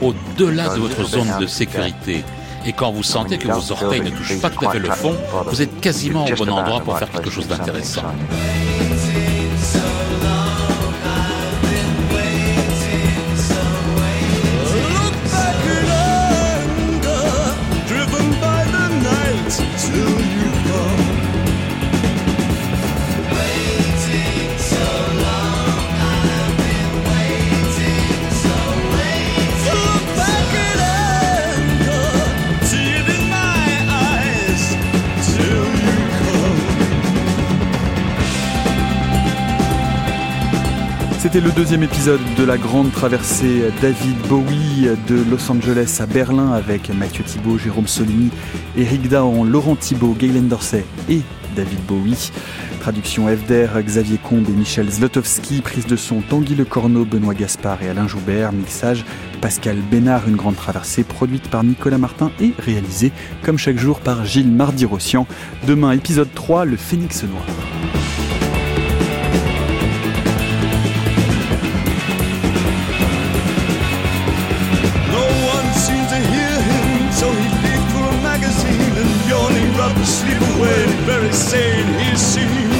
au-delà 0.01 0.69
de 0.69 0.79
votre 0.79 1.03
zone 1.03 1.31
de 1.39 1.47
sécurité. 1.47 2.23
Et 2.65 2.73
quand 2.73 2.91
vous 2.91 3.03
sentez 3.03 3.37
que 3.37 3.47
vos 3.47 3.71
orteils 3.71 4.01
ne 4.01 4.09
touchent 4.09 4.39
pas 4.41 4.49
tout 4.49 4.67
à 4.67 4.71
fait 4.71 4.79
le 4.79 4.91
fond, 4.91 5.15
vous 5.45 5.61
êtes 5.61 5.79
quasiment 5.79 6.25
au 6.25 6.35
bon 6.35 6.49
endroit 6.49 6.81
pour 6.81 6.97
faire 6.99 7.09
quelque 7.09 7.29
chose 7.29 7.47
d'intéressant. 7.47 8.03
C'était 41.31 41.45
le 41.45 41.51
deuxième 41.51 41.83
épisode 41.83 42.21
de 42.39 42.43
la 42.43 42.57
grande 42.57 42.91
traversée 42.91 43.61
David 43.83 44.17
Bowie 44.27 44.87
de 45.07 45.23
Los 45.29 45.51
Angeles 45.51 45.99
à 45.99 46.07
Berlin 46.07 46.53
avec 46.53 46.89
Mathieu 46.89 47.23
Thibault, 47.23 47.59
Jérôme 47.59 47.85
Solini, 47.85 48.31
Eric 48.75 49.07
Dahan, 49.09 49.43
Laurent 49.43 49.75
Thibault, 49.75 50.15
Gaylen 50.17 50.47
Dorsey 50.47 50.83
et 51.07 51.21
David 51.55 51.85
Bowie. 51.85 52.31
Traduction 52.79 53.27
FDR, 53.27 53.79
Xavier 53.79 54.17
Combe 54.17 54.49
et 54.49 54.53
Michel 54.53 54.89
Zlotowski. 54.89 55.61
Prise 55.61 55.85
de 55.85 55.95
son 55.95 56.21
Tanguy 56.21 56.55
Le 56.55 56.65
Corneau, 56.65 57.05
Benoît 57.05 57.35
Gaspard 57.35 57.83
et 57.83 57.89
Alain 57.89 58.07
Joubert. 58.07 58.51
Mixage 58.51 59.05
Pascal 59.39 59.77
Bénard, 59.91 60.27
une 60.27 60.35
grande 60.35 60.55
traversée 60.55 61.03
produite 61.03 61.47
par 61.51 61.63
Nicolas 61.63 61.99
Martin 61.99 62.31
et 62.41 62.53
réalisée 62.57 63.11
comme 63.43 63.59
chaque 63.59 63.77
jour 63.77 63.99
par 63.99 64.25
Gilles 64.25 64.51
Mardi-Rossian. 64.51 65.27
Demain, 65.67 65.91
épisode 65.91 66.33
3, 66.33 66.65
le 66.65 66.75
Phénix 66.75 67.23
Noir. 67.23 67.45
very 81.05 81.31
sane 81.31 81.87
he 81.99 82.15
seemed. 82.15 82.78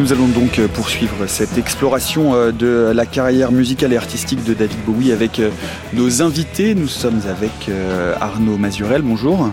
Nous 0.00 0.14
allons 0.14 0.28
donc 0.28 0.58
euh, 0.58 0.66
poursuivre 0.66 1.26
cette 1.26 1.58
exploration 1.58 2.34
euh, 2.34 2.52
de 2.52 2.90
la 2.94 3.04
carrière 3.04 3.52
musicale 3.52 3.92
et 3.92 3.98
artistique 3.98 4.42
de 4.44 4.54
David 4.54 4.78
Bowie 4.86 5.12
avec 5.12 5.38
euh, 5.38 5.50
nos 5.92 6.22
invités. 6.22 6.74
Nous 6.74 6.88
sommes 6.88 7.20
avec 7.28 7.70
Arnaud 8.18 8.56
Mazurel. 8.56 9.02
Bonjour. 9.02 9.52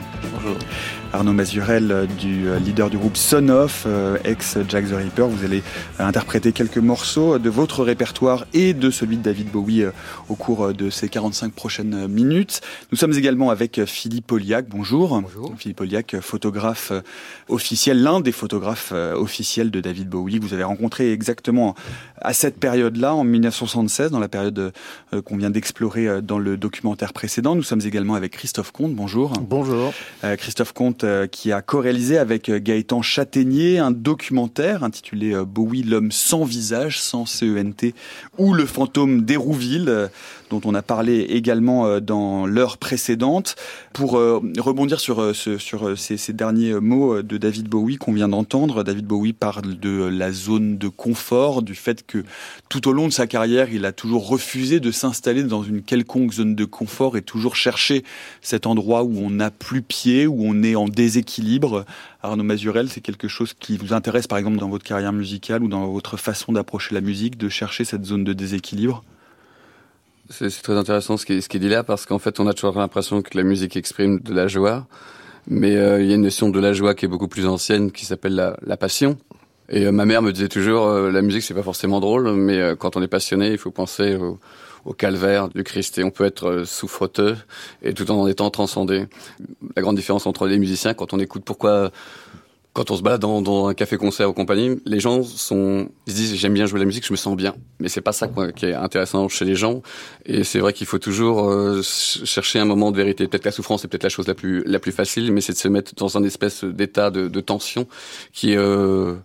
Arnaud 1.13 1.31
Mazurel, 1.31 1.91
euh, 1.91 2.05
du 2.05 2.47
euh, 2.47 2.59
leader 2.59 2.89
du 2.89 2.97
groupe 2.97 3.15
Son 3.15 3.47
of, 3.49 3.85
euh, 3.87 4.17
ex 4.25 4.57
Jack 4.67 4.89
the 4.89 4.93
Ripper. 4.93 5.23
Vous 5.23 5.45
allez 5.45 5.63
interpréter 5.99 6.51
quelques 6.51 6.77
morceaux 6.77 7.39
de 7.39 7.49
votre 7.49 7.83
répertoire 7.83 8.45
et 8.53 8.73
de 8.73 8.89
celui 8.89 9.17
de 9.17 9.23
David 9.23 9.49
Bowie 9.49 9.85
au 10.27 10.35
cours 10.35 10.73
de 10.73 10.89
ces 10.89 11.07
45 11.07 11.53
prochaines 11.53 12.07
minutes. 12.07 12.61
Nous 12.91 12.97
sommes 12.97 13.13
également 13.13 13.49
avec 13.49 13.85
Philippe 13.85 14.27
Poliac. 14.27 14.67
Bonjour. 14.67 15.21
Bonjour. 15.21 15.53
Philippe 15.57 15.77
Poliac, 15.77 16.19
photographe 16.19 16.91
officiel, 17.47 18.01
l'un 18.01 18.19
des 18.19 18.31
photographes 18.31 18.91
officiels 18.91 19.71
de 19.71 19.79
David 19.79 20.09
Bowie. 20.09 20.39
Vous 20.39 20.53
avez 20.53 20.63
rencontré 20.63 21.13
exactement 21.13 21.75
à 22.21 22.33
cette 22.33 22.59
période-là, 22.59 23.13
en 23.13 23.23
1976, 23.23 24.11
dans 24.11 24.19
la 24.19 24.27
période 24.27 24.73
qu'on 25.25 25.37
vient 25.37 25.49
d'explorer 25.49 26.21
dans 26.21 26.39
le 26.39 26.57
documentaire 26.57 27.13
précédent. 27.13 27.55
Nous 27.55 27.63
sommes 27.63 27.81
également 27.85 28.15
avec 28.15 28.33
Christophe 28.33 28.71
Comte. 28.71 28.93
Bonjour. 28.93 29.33
Bonjour. 29.41 29.93
Christophe 30.37 30.73
Comte 30.73 30.96
euh, 31.03 31.27
qui 31.27 31.51
a 31.51 31.61
co-réalisé 31.61 32.17
avec 32.17 32.49
euh, 32.49 32.59
Gaëtan 32.59 33.01
Châtaignier 33.01 33.79
un 33.79 33.91
documentaire 33.91 34.83
intitulé 34.83 35.33
euh, 35.33 35.45
Bowie, 35.45 35.83
l'homme 35.83 36.11
sans 36.11 36.43
visage, 36.43 36.99
sans 37.01 37.25
CENT, 37.25 37.93
ou 38.37 38.53
le 38.53 38.65
fantôme 38.65 39.23
d'Hérouville, 39.23 40.09
dont 40.49 40.61
on 40.65 40.73
a 40.73 40.81
parlé 40.81 41.21
également 41.21 41.99
dans 41.99 42.45
l'heure 42.45 42.77
précédente. 42.77 43.55
Pour 43.93 44.11
rebondir 44.11 44.99
sur, 44.99 45.35
sur 45.35 45.97
ces, 45.97 46.17
ces, 46.17 46.33
derniers 46.33 46.73
mots 46.75 47.21
de 47.21 47.37
David 47.37 47.67
Bowie 47.67 47.97
qu'on 47.97 48.13
vient 48.13 48.29
d'entendre, 48.29 48.83
David 48.83 49.05
Bowie 49.05 49.33
parle 49.33 49.79
de 49.79 50.03
la 50.03 50.31
zone 50.31 50.77
de 50.77 50.87
confort, 50.87 51.61
du 51.61 51.75
fait 51.75 52.05
que 52.05 52.23
tout 52.69 52.87
au 52.87 52.93
long 52.93 53.07
de 53.07 53.13
sa 53.13 53.27
carrière, 53.27 53.71
il 53.71 53.85
a 53.85 53.91
toujours 53.91 54.27
refusé 54.27 54.79
de 54.79 54.91
s'installer 54.91 55.43
dans 55.43 55.63
une 55.63 55.81
quelconque 55.81 56.33
zone 56.33 56.55
de 56.55 56.65
confort 56.65 57.17
et 57.17 57.21
toujours 57.21 57.55
cherché 57.55 58.03
cet 58.41 58.65
endroit 58.67 59.03
où 59.03 59.17
on 59.17 59.29
n'a 59.29 59.51
plus 59.51 59.81
pied, 59.81 60.27
où 60.27 60.37
on 60.39 60.63
est 60.63 60.75
en 60.75 60.87
déséquilibre. 60.87 61.85
Arnaud 62.23 62.43
Mazurel, 62.43 62.89
c'est 62.89 63.01
quelque 63.01 63.27
chose 63.27 63.53
qui 63.53 63.77
vous 63.77 63.93
intéresse 63.93 64.27
par 64.27 64.37
exemple 64.37 64.57
dans 64.57 64.69
votre 64.69 64.85
carrière 64.85 65.13
musicale 65.13 65.63
ou 65.63 65.67
dans 65.67 65.87
votre 65.87 66.17
façon 66.17 66.51
d'approcher 66.51 66.93
la 66.95 67.01
musique, 67.01 67.37
de 67.37 67.49
chercher 67.49 67.85
cette 67.85 68.05
zone 68.05 68.23
de 68.23 68.33
déséquilibre? 68.33 69.03
C'est 70.29 70.49
très 70.61 70.75
intéressant 70.75 71.15
ce 71.15 71.25
qui, 71.25 71.59
dit 71.59 71.69
là 71.69 71.83
parce 71.83 72.05
qu'en 72.05 72.19
fait 72.19 72.39
on 72.39 72.47
a 72.47 72.53
toujours 72.53 72.77
l'impression 72.77 73.21
que 73.21 73.37
la 73.37 73.43
musique 73.43 73.77
exprime 73.77 74.19
de 74.19 74.33
la 74.33 74.47
joie, 74.47 74.85
mais 75.47 75.77
euh, 75.77 76.01
il 76.01 76.09
y 76.09 76.11
a 76.11 76.15
une 76.15 76.23
notion 76.23 76.49
de 76.49 76.59
la 76.59 76.73
joie 76.73 76.95
qui 76.95 77.05
est 77.05 77.07
beaucoup 77.07 77.29
plus 77.29 77.47
ancienne 77.47 77.91
qui 77.91 78.05
s'appelle 78.05 78.57
la, 78.61 78.77
passion. 78.77 79.17
Et 79.69 79.85
euh, 79.85 79.91
ma 79.91 80.05
mère 80.05 80.21
me 80.21 80.33
disait 80.33 80.49
toujours, 80.49 80.87
euh, 80.87 81.11
la 81.11 81.21
musique 81.21 81.43
c'est 81.43 81.53
pas 81.53 81.63
forcément 81.63 82.01
drôle, 82.01 82.33
mais 82.33 82.75
quand 82.77 82.97
on 82.97 83.01
est 83.01 83.07
passionné, 83.07 83.51
il 83.51 83.57
faut 83.57 83.71
penser 83.71 84.15
au, 84.15 84.39
calvaire 84.97 85.49
du 85.49 85.65
Christ 85.65 85.97
et 85.97 86.03
on 86.05 86.11
peut 86.11 86.23
être 86.23 86.63
souffreteux 86.65 87.35
et 87.81 87.93
tout 87.93 88.09
en 88.09 88.25
étant 88.25 88.49
transcendé. 88.49 89.05
La 89.75 89.81
grande 89.81 89.97
différence 89.97 90.25
entre 90.25 90.47
les 90.47 90.57
musiciens, 90.57 90.93
quand 90.93 91.13
on 91.13 91.19
écoute 91.19 91.43
pourquoi 91.43 91.91
quand 92.77 92.91
on 92.91 92.95
se 92.95 93.01
balade 93.01 93.21
dans, 93.21 93.67
un 93.67 93.73
café-concert 93.73 94.29
ou 94.29 94.33
compagnie, 94.33 94.79
les 94.85 94.99
gens 94.99 95.23
sont, 95.23 95.89
ils 96.05 96.13
se 96.13 96.15
disent 96.15 96.35
j'aime 96.35 96.53
bien 96.53 96.67
jouer 96.67 96.79
la 96.79 96.85
musique, 96.85 97.07
je 97.07 97.11
me 97.11 97.17
sens 97.17 97.35
bien. 97.35 97.55
Mais 97.79 97.89
c'est 97.89 98.01
pas 98.01 98.11
ça 98.11 98.29
qui 98.55 98.67
est 98.67 98.75
intéressant 98.75 99.27
chez 99.29 99.45
les 99.45 99.55
gens. 99.55 99.81
Et 100.27 100.43
c'est 100.43 100.59
vrai 100.59 100.73
qu'il 100.73 100.85
faut 100.85 100.99
toujours 100.99 101.49
euh, 101.49 101.81
chercher 101.81 102.59
un 102.59 102.65
moment 102.65 102.91
de 102.91 102.97
vérité. 102.97 103.27
Peut-être 103.27 103.45
la 103.45 103.51
souffrance 103.51 103.83
est 103.83 103.87
peut-être 103.87 104.03
la 104.03 104.09
chose 104.09 104.27
la 104.27 104.35
plus 104.35 104.63
la 104.67 104.77
plus 104.77 104.91
facile, 104.91 105.31
mais 105.31 105.41
c'est 105.41 105.53
de 105.53 105.57
se 105.57 105.67
mettre 105.67 105.95
dans 105.95 106.19
un 106.19 106.23
espèce 106.23 106.63
d'état 106.63 107.09
de, 107.09 107.27
de, 107.27 107.41
tension 107.41 107.87
qui 108.31 108.51
est 108.51 108.57
euh, 108.57 109.15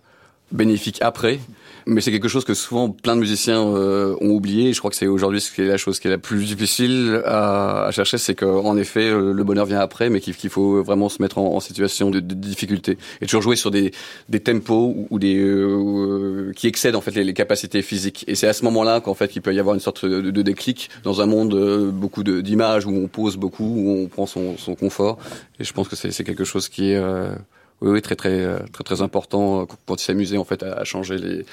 bénéfique 0.51 0.97
après 1.01 1.39
mais 1.85 2.01
c'est 2.01 2.11
quelque 2.11 2.27
chose 2.27 2.45
que 2.45 2.53
souvent 2.53 2.89
plein 2.89 3.15
de 3.15 3.21
musiciens 3.21 3.61
euh, 3.61 4.15
ont 4.21 4.29
oublié. 4.29 4.73
Je 4.73 4.79
crois 4.79 4.91
que 4.91 4.95
c'est 4.95 5.07
aujourd'hui 5.07 5.41
ce 5.41 5.51
qui 5.51 5.61
est 5.61 5.67
la 5.67 5.77
chose 5.77 5.99
qui 5.99 6.07
est 6.07 6.11
la 6.11 6.17
plus 6.17 6.45
difficile 6.45 7.21
à, 7.25 7.85
à 7.85 7.91
chercher, 7.91 8.17
c'est 8.17 8.35
qu'en 8.35 8.77
effet 8.77 9.09
euh, 9.09 9.33
le 9.33 9.43
bonheur 9.43 9.65
vient 9.65 9.79
après, 9.79 10.09
mais 10.09 10.21
qu'il 10.21 10.49
faut 10.49 10.83
vraiment 10.83 11.09
se 11.09 11.21
mettre 11.21 11.37
en, 11.37 11.59
situation 11.59 12.09
de, 12.09 12.19
difficulté 12.19 12.97
et 13.21 13.25
toujours 13.25 13.41
jouer 13.41 13.55
sur 13.55 13.71
des, 13.71 13.91
des 14.29 14.39
tempos 14.39 15.07
ou, 15.09 15.19
des 15.19 15.37
euh, 15.37 16.51
qui 16.55 16.67
excèdent 16.67 16.95
en 16.95 17.01
fait 17.01 17.11
les, 17.11 17.33
capacités 17.33 17.81
physiques. 17.81 18.25
Et 18.27 18.35
c'est 18.35 18.47
à 18.47 18.53
ce 18.53 18.63
moment-là 18.65 19.01
qu'en 19.01 19.13
fait 19.13 19.35
il 19.35 19.41
peut 19.41 19.53
y 19.53 19.59
avoir 19.59 19.75
une 19.75 19.81
sorte 19.81 20.05
de, 20.05 20.21
de 20.21 20.41
déclic 20.41 20.89
dans 21.03 21.21
un 21.21 21.25
monde 21.25 21.91
beaucoup 21.91 22.23
d'images 22.23 22.85
où 22.85 22.91
on 22.91 23.07
pose 23.07 23.37
beaucoup, 23.37 23.65
où 23.65 24.03
on 24.03 24.07
prend 24.07 24.25
son, 24.25 24.57
son 24.57 24.75
confort. 24.75 25.17
Et 25.59 25.63
je 25.63 25.73
pense 25.73 25.87
que 25.87 25.95
c'est 25.95 26.23
quelque 26.23 26.43
chose 26.43 26.69
qui 26.69 26.91
est 26.91 27.01
oui, 27.81 28.01
très 28.01 28.15
très 28.15 28.59
très 28.71 28.83
très 28.83 29.01
important 29.01 29.67
quand 29.85 30.01
il 30.01 30.05
s'amusait 30.05 30.37
en 30.37 30.45
fait 30.45 30.63
à 30.63 30.83
changer 30.83 31.17
les 31.17 31.45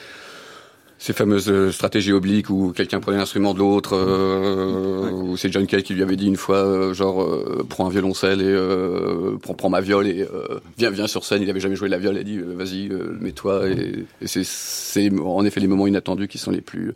ces 1.00 1.14
fameuses 1.14 1.48
euh, 1.48 1.72
stratégies 1.72 2.12
obliques 2.12 2.50
où 2.50 2.72
quelqu'un 2.72 3.00
prenait 3.00 3.16
l'instrument 3.16 3.54
de 3.54 3.58
l'autre, 3.58 3.96
euh, 3.96 5.10
ou 5.10 5.34
c'est 5.38 5.50
John 5.50 5.66
Kay 5.66 5.82
qui 5.82 5.94
lui 5.94 6.02
avait 6.02 6.14
dit 6.14 6.26
une 6.26 6.36
fois, 6.36 6.58
euh, 6.58 6.92
genre, 6.92 7.22
euh, 7.22 7.64
prends 7.66 7.86
un 7.86 7.90
violoncelle 7.90 8.42
et 8.42 9.38
prends, 9.40 9.54
prends, 9.54 9.70
ma 9.70 9.80
viole 9.80 10.06
et 10.06 10.28
viens, 10.76 10.90
viens 10.90 11.06
sur 11.06 11.24
scène. 11.24 11.42
Il 11.42 11.48
avait 11.48 11.58
jamais 11.58 11.74
joué 11.74 11.88
de 11.88 11.92
la 11.92 11.98
viole, 11.98 12.16
il 12.16 12.20
a 12.20 12.22
dit, 12.22 12.38
vas-y, 12.38 12.90
mets-toi. 13.18 13.70
Et, 13.70 14.04
et 14.20 14.26
c'est 14.26 15.10
en 15.18 15.44
effet 15.46 15.60
les 15.60 15.68
moments 15.68 15.86
inattendus 15.86 16.28
qui 16.28 16.36
sont 16.36 16.50
les 16.50 16.60
plus 16.60 16.92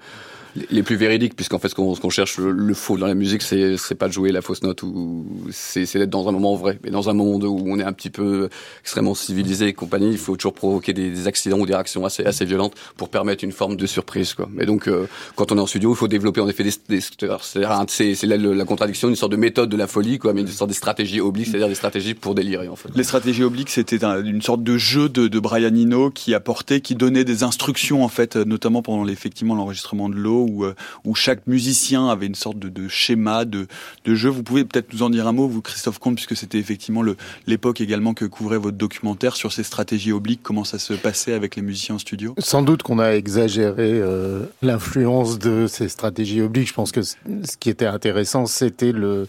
les 0.70 0.82
plus 0.82 0.96
véridiques, 0.96 1.34
puisqu'en 1.34 1.58
fait, 1.58 1.68
ce 1.68 1.74
qu'on 1.74 2.10
cherche, 2.10 2.38
le, 2.38 2.74
faux 2.74 2.96
dans 2.96 3.06
la 3.06 3.14
musique, 3.14 3.42
c'est 3.42 3.94
pas 3.94 4.08
de 4.08 4.12
jouer 4.12 4.30
la 4.30 4.42
fausse 4.42 4.62
note, 4.62 4.82
ou 4.82 5.26
c'est 5.50 5.92
d'être 5.94 6.10
dans 6.10 6.28
un 6.28 6.32
moment 6.32 6.54
vrai. 6.54 6.78
Mais 6.84 6.90
dans 6.90 7.08
un 7.08 7.12
monde 7.12 7.44
où 7.44 7.64
on 7.66 7.78
est 7.78 7.84
un 7.84 7.92
petit 7.92 8.10
peu 8.10 8.48
extrêmement 8.80 9.14
civilisé 9.14 9.66
et 9.66 9.72
compagnie, 9.72 10.10
il 10.10 10.18
faut 10.18 10.36
toujours 10.36 10.54
provoquer 10.54 10.92
des, 10.92 11.26
accidents 11.26 11.58
ou 11.58 11.66
des 11.66 11.74
réactions 11.74 12.04
assez, 12.04 12.24
assez 12.24 12.44
violentes 12.44 12.74
pour 12.96 13.08
permettre 13.08 13.44
une 13.44 13.52
forme 13.52 13.76
de 13.76 13.86
surprise. 13.86 14.34
Quoi. 14.34 14.48
Et 14.60 14.66
donc, 14.66 14.88
euh, 14.88 15.06
quand 15.36 15.52
on 15.52 15.58
est 15.58 15.60
en 15.60 15.66
studio, 15.66 15.92
il 15.92 15.96
faut 15.96 16.08
développer 16.08 16.40
en 16.40 16.48
effet 16.48 16.64
des... 16.64 16.72
des 16.88 17.00
c'est 17.38 18.26
la, 18.26 18.36
la, 18.36 18.64
contradiction, 18.64 19.08
une 19.08 19.16
sorte 19.16 19.32
de 19.32 19.36
méthode 19.36 19.70
de 19.70 19.76
la 19.76 19.86
folie, 19.86 20.18
quoi, 20.18 20.32
mais 20.32 20.42
une 20.42 20.48
sorte 20.48 20.70
de 20.70 20.74
stratégie 20.74 21.20
oblique, 21.20 21.46
c'est-à-dire 21.46 21.68
des 21.68 21.74
stratégies 21.74 22.14
pour 22.14 22.34
délirer, 22.34 22.68
en 22.68 22.76
fait. 22.76 22.88
Les 22.94 23.04
stratégies 23.04 23.42
obliques, 23.42 23.70
c'était 23.70 24.04
une 24.04 24.42
sorte 24.42 24.62
de 24.62 24.76
jeu 24.76 25.08
de, 25.08 25.28
de 25.28 25.38
Brian 25.38 25.74
Eno 25.74 26.10
qui 26.10 26.34
apportait, 26.34 26.80
qui 26.80 26.94
donnait 26.94 27.24
des 27.24 27.42
instructions, 27.42 28.04
en 28.04 28.08
fait, 28.08 28.36
notamment 28.36 28.82
pendant 28.82 29.06
effectivement 29.08 29.54
l'enregistrement 29.54 30.08
de 30.08 30.14
l'eau, 30.14 30.43
où, 30.44 30.64
euh, 30.64 30.74
où 31.04 31.14
chaque 31.14 31.46
musicien 31.46 32.08
avait 32.08 32.26
une 32.26 32.34
sorte 32.34 32.58
de, 32.58 32.68
de 32.68 32.88
schéma 32.88 33.44
de, 33.44 33.66
de, 34.04 34.14
jeu. 34.14 34.30
Vous 34.30 34.42
pouvez 34.42 34.64
peut-être 34.64 34.92
nous 34.92 35.02
en 35.02 35.10
dire 35.10 35.26
un 35.26 35.32
mot, 35.32 35.48
vous, 35.48 35.62
Christophe 35.62 35.98
Comte, 35.98 36.16
puisque 36.16 36.36
c'était 36.36 36.58
effectivement 36.58 37.02
l'époque 37.46 37.80
également 37.80 38.14
que 38.14 38.24
couvrait 38.24 38.58
votre 38.58 38.76
documentaire 38.76 39.36
sur 39.36 39.52
ces 39.52 39.62
stratégies 39.62 40.12
obliques, 40.12 40.40
comment 40.42 40.64
ça 40.64 40.78
se 40.78 40.94
passait 40.94 41.32
avec 41.32 41.56
les 41.56 41.62
musiciens 41.62 41.96
en 41.96 41.98
studio? 41.98 42.34
Sans 42.38 42.62
doute 42.62 42.82
qu'on 42.82 42.98
a 42.98 43.10
exagéré 43.10 43.90
euh, 43.92 44.44
l'influence 44.62 45.38
de 45.38 45.66
ces 45.66 45.88
stratégies 45.88 46.40
obliques. 46.40 46.68
Je 46.68 46.74
pense 46.74 46.92
que 46.92 47.02
ce 47.02 47.16
qui 47.58 47.70
était 47.70 47.86
intéressant, 47.86 48.46
c'était 48.46 48.92
le 48.92 49.26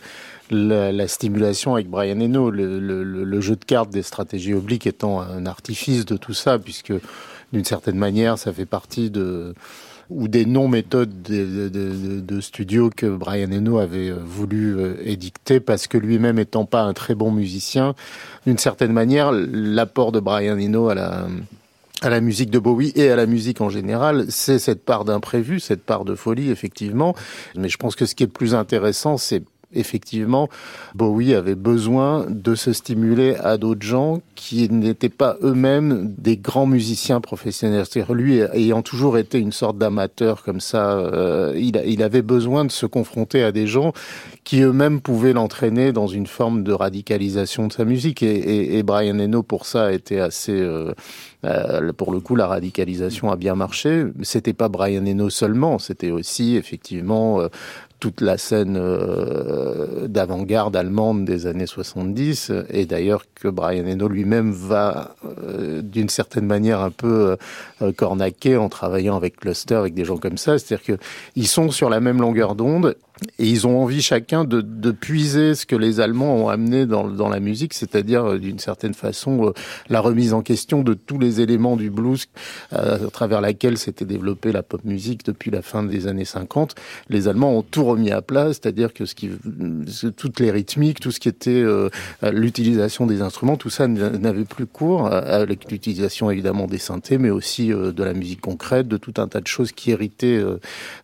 la, 0.51 0.91
la, 0.91 1.07
stimulation 1.07 1.73
avec 1.73 1.89
Brian 1.89 2.19
Eno, 2.19 2.51
le, 2.51 2.79
le, 2.79 3.03
le, 3.03 3.41
jeu 3.41 3.55
de 3.55 3.65
cartes 3.65 3.89
des 3.89 4.03
stratégies 4.03 4.53
obliques 4.53 4.85
étant 4.85 5.21
un 5.21 5.45
artifice 5.45 6.05
de 6.05 6.17
tout 6.17 6.33
ça, 6.33 6.59
puisque 6.59 6.93
d'une 7.53 7.65
certaine 7.65 7.97
manière, 7.97 8.37
ça 8.37 8.53
fait 8.53 8.65
partie 8.65 9.09
de 9.09 9.53
ou 10.09 10.27
des 10.27 10.45
non-méthodes 10.45 11.21
de, 11.21 12.41
studio 12.41 12.89
que 12.95 13.07
Brian 13.07 13.51
Eno 13.51 13.79
avait 13.79 14.09
euh, 14.09 14.17
voulu 14.23 14.77
euh, 14.77 14.95
édicter 15.03 15.59
parce 15.59 15.87
que 15.87 15.97
lui-même 15.97 16.37
étant 16.37 16.65
pas 16.65 16.81
un 16.81 16.93
très 16.93 17.15
bon 17.15 17.31
musicien, 17.31 17.95
d'une 18.45 18.57
certaine 18.57 18.91
manière, 18.91 19.31
l'apport 19.31 20.11
de 20.11 20.19
Brian 20.19 20.57
Eno 20.57 20.89
à 20.89 20.95
la 20.95 21.27
à 22.01 22.09
la 22.09 22.19
musique 22.19 22.49
de 22.49 22.59
Bowie 22.59 22.91
et 22.95 23.09
à 23.09 23.15
la 23.15 23.25
musique 23.25 23.61
en 23.61 23.69
général, 23.69 24.25
c'est 24.29 24.59
cette 24.59 24.83
part 24.83 25.05
d'imprévu, 25.05 25.59
cette 25.59 25.83
part 25.83 26.05
de 26.05 26.13
folie, 26.13 26.51
effectivement. 26.51 27.15
Mais 27.55 27.69
je 27.69 27.77
pense 27.77 27.95
que 27.95 28.05
ce 28.05 28.15
qui 28.15 28.23
est 28.23 28.27
le 28.27 28.31
plus 28.31 28.53
intéressant, 28.53 29.17
c'est 29.17 29.43
effectivement, 29.75 30.49
Bowie 30.95 31.33
avait 31.33 31.55
besoin 31.55 32.25
de 32.29 32.55
se 32.55 32.73
stimuler 32.73 33.35
à 33.35 33.57
d'autres 33.57 33.85
gens 33.85 34.21
qui 34.35 34.69
n'étaient 34.69 35.09
pas 35.09 35.37
eux-mêmes 35.41 36.13
des 36.17 36.37
grands 36.37 36.65
musiciens 36.65 37.21
professionnels. 37.21 37.85
C'est-à-dire 37.85 38.13
lui 38.13 38.39
ayant 38.39 38.81
toujours 38.81 39.17
été 39.17 39.39
une 39.39 39.51
sorte 39.51 39.77
d'amateur 39.77 40.43
comme 40.43 40.59
ça, 40.59 40.91
euh, 40.97 41.53
il, 41.55 42.03
avait 42.03 42.21
besoin 42.21 42.65
de 42.65 42.71
se 42.71 42.85
confronter 42.85 43.43
à 43.43 43.51
des 43.51 43.67
gens 43.67 43.93
qui 44.43 44.61
eux-mêmes 44.61 45.01
pouvaient 45.01 45.33
l'entraîner 45.33 45.91
dans 45.91 46.07
une 46.07 46.27
forme 46.27 46.63
de 46.63 46.71
radicalisation 46.71 47.67
de 47.67 47.73
sa 47.73 47.85
musique. 47.85 48.21
Et, 48.23 48.83
Brian 48.83 49.17
Eno 49.17 49.41
pour 49.41 49.65
ça 49.65 49.91
été 49.91 50.19
assez 50.19 50.51
euh, 50.51 50.93
euh, 51.45 51.91
pour 51.93 52.11
le 52.11 52.19
coup, 52.19 52.35
la 52.35 52.47
radicalisation 52.47 53.31
a 53.31 53.35
bien 53.35 53.55
marché. 53.55 54.05
C'était 54.21 54.53
pas 54.53 54.69
Brian 54.69 55.05
Eno 55.05 55.29
seulement, 55.29 55.79
c'était 55.79 56.11
aussi 56.11 56.55
effectivement 56.55 57.39
toute 57.99 58.21
la 58.21 58.37
scène 58.37 58.77
euh, 58.77 60.07
d'avant-garde 60.07 60.75
allemande 60.75 61.25
des 61.25 61.47
années 61.47 61.65
70, 61.65 62.51
et 62.69 62.85
d'ailleurs 62.85 63.23
que 63.35 63.47
Brian 63.47 63.85
Eno 63.87 64.07
lui-même 64.07 64.51
va 64.51 65.15
euh, 65.25 65.81
d'une 65.81 66.09
certaine 66.09 66.45
manière 66.45 66.81
un 66.81 66.91
peu 66.91 67.37
euh, 67.81 67.91
cornaquer 67.93 68.57
en 68.57 68.69
travaillant 68.69 69.15
avec 69.15 69.37
Cluster, 69.37 69.75
avec 69.75 69.93
des 69.93 70.05
gens 70.05 70.17
comme 70.17 70.37
ça, 70.37 70.57
c'est-à-dire 70.57 70.97
qu'ils 70.97 71.47
sont 71.47 71.71
sur 71.71 71.89
la 71.89 71.99
même 71.99 72.19
longueur 72.19 72.55
d'onde, 72.55 72.95
et 73.39 73.47
ils 73.47 73.65
ont 73.65 73.81
envie 73.81 74.01
chacun 74.01 74.43
de, 74.43 74.61
de, 74.61 74.91
puiser 74.91 75.55
ce 75.55 75.65
que 75.65 75.75
les 75.75 75.99
Allemands 75.99 76.35
ont 76.35 76.49
amené 76.49 76.85
dans, 76.85 77.07
dans 77.07 77.29
la 77.29 77.39
musique, 77.39 77.73
c'est-à-dire 77.73 78.25
euh, 78.25 78.39
d'une 78.39 78.59
certaine 78.59 78.93
façon 78.93 79.47
euh, 79.47 79.51
la 79.89 80.01
remise 80.01 80.33
en 80.33 80.41
question 80.41 80.81
de 80.81 80.93
tous 80.93 81.17
les 81.17 81.39
éléments 81.39 81.77
du 81.77 81.89
blues 81.89 82.25
euh, 82.73 83.07
à 83.07 83.11
travers 83.11 83.39
laquelle 83.39 83.77
s'était 83.77 84.05
développée 84.05 84.51
la 84.51 84.63
pop 84.63 84.83
musique 84.83 85.25
depuis 85.25 85.49
la 85.49 85.61
fin 85.61 85.83
des 85.83 86.07
années 86.07 86.25
50. 86.25 86.75
Les 87.09 87.27
Allemands 87.27 87.57
ont 87.57 87.61
tout 87.61 87.85
remis 87.85 88.11
à 88.11 88.21
plat, 88.21 88.47
c'est-à-dire 88.47 88.93
que 88.93 89.05
ce 89.05 89.15
qui, 89.15 89.29
toutes 90.17 90.39
les 90.39 90.51
rythmiques, 90.51 90.99
tout 90.99 91.11
ce 91.11 91.19
qui 91.19 91.29
était 91.29 91.63
l'utilisation 92.21 93.05
des 93.05 93.21
instruments, 93.21 93.57
tout 93.57 93.69
ça 93.69 93.87
n'avait 93.87 94.45
plus 94.45 94.65
cours, 94.65 95.07
avec 95.07 95.71
l'utilisation 95.71 96.29
évidemment 96.29 96.67
des 96.67 96.77
synthés, 96.77 97.17
mais 97.17 97.29
aussi 97.29 97.69
de 97.69 98.03
la 98.03 98.13
musique 98.13 98.41
concrète, 98.41 98.87
de 98.87 98.97
tout 98.97 99.13
un 99.17 99.27
tas 99.27 99.41
de 99.41 99.47
choses 99.47 99.71
qui 99.71 99.91
héritaient 99.91 100.41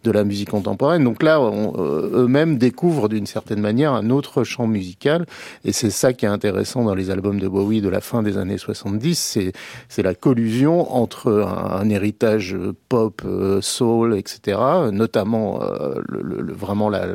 de 0.04 0.12
la 0.12 0.24
musique 0.24 0.50
contemporaine. 0.50 1.04
Donc 1.04 1.24
là, 1.24 1.40
on, 1.42 2.01
eux-mêmes 2.14 2.58
découvrent 2.58 3.10
d'une 3.10 3.26
certaine 3.26 3.62
manière 3.62 3.94
un 3.94 4.10
autre 4.10 4.44
champ 4.44 4.68
musical. 4.68 5.26
Et 5.66 5.72
c'est 5.72 5.90
ça 5.90 6.14
qui 6.14 6.26
est 6.26 6.30
intéressant 6.30 6.84
dans 6.84 6.96
les 6.96 7.10
albums 7.10 7.40
de 7.40 7.48
Bowie 7.48 7.82
de 7.82 7.90
la 7.90 8.02
fin 8.02 8.24
des 8.24 8.38
années 8.38 8.58
70, 8.58 9.54
c'est, 9.90 10.02
la 10.02 10.16
collusion 10.16 10.96
entre 10.96 11.32
un, 11.32 11.90
héritage 11.90 12.58
pop, 12.90 13.22
euh, 13.26 13.62
soul, 13.62 14.18
etc., 14.18 14.58
notamment 14.92 15.62
euh, 15.62 16.02
le, 16.08 16.54
vraiment 16.54 16.90
la, 16.90 17.06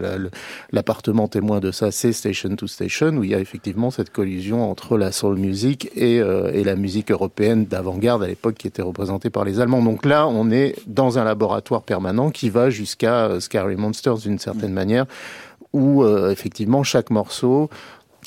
l'appartement 0.71 1.29
témoin 1.29 1.61
de 1.61 1.73
ça, 1.73 1.91
c'est 1.91 2.13
Station 2.13 2.55
to 2.55 2.67
Station, 2.67 3.17
où 3.17 3.25
il 3.25 3.31
y 3.31 3.35
a 3.35 3.41
effectivement 3.41 3.91
cette 3.91 4.11
collusion 4.11 4.71
entre 4.71 4.97
la 4.97 5.11
soul 5.13 5.37
music 5.37 5.91
et, 5.97 6.21
euh, 6.21 6.53
et 6.53 6.63
la 6.63 6.77
musique 6.77 7.11
européenne 7.11 7.65
d'avant-garde 7.65 8.23
à 8.23 8.29
l'époque 8.29 8.55
qui 8.55 8.67
était 8.67 8.83
représentée 8.83 9.31
par 9.31 9.45
les 9.45 9.61
Allemands. 9.61 9.83
Donc 9.83 10.05
là, 10.05 10.29
on 10.29 10.51
est 10.51 10.77
dans 10.87 11.19
un 11.19 11.25
laboratoire 11.25 11.83
permanent 11.83 12.31
qui 12.31 12.51
va 12.51 12.71
jusqu'à 12.71 13.41
Scary 13.41 13.77
Monsters 13.77 14.19
d'une 14.19 14.39
certaine 14.39 14.73
manière, 14.73 14.76
où 15.73 16.03
euh, 16.03 16.31
effectivement 16.31 16.83
chaque 16.83 17.11
morceau 17.11 17.71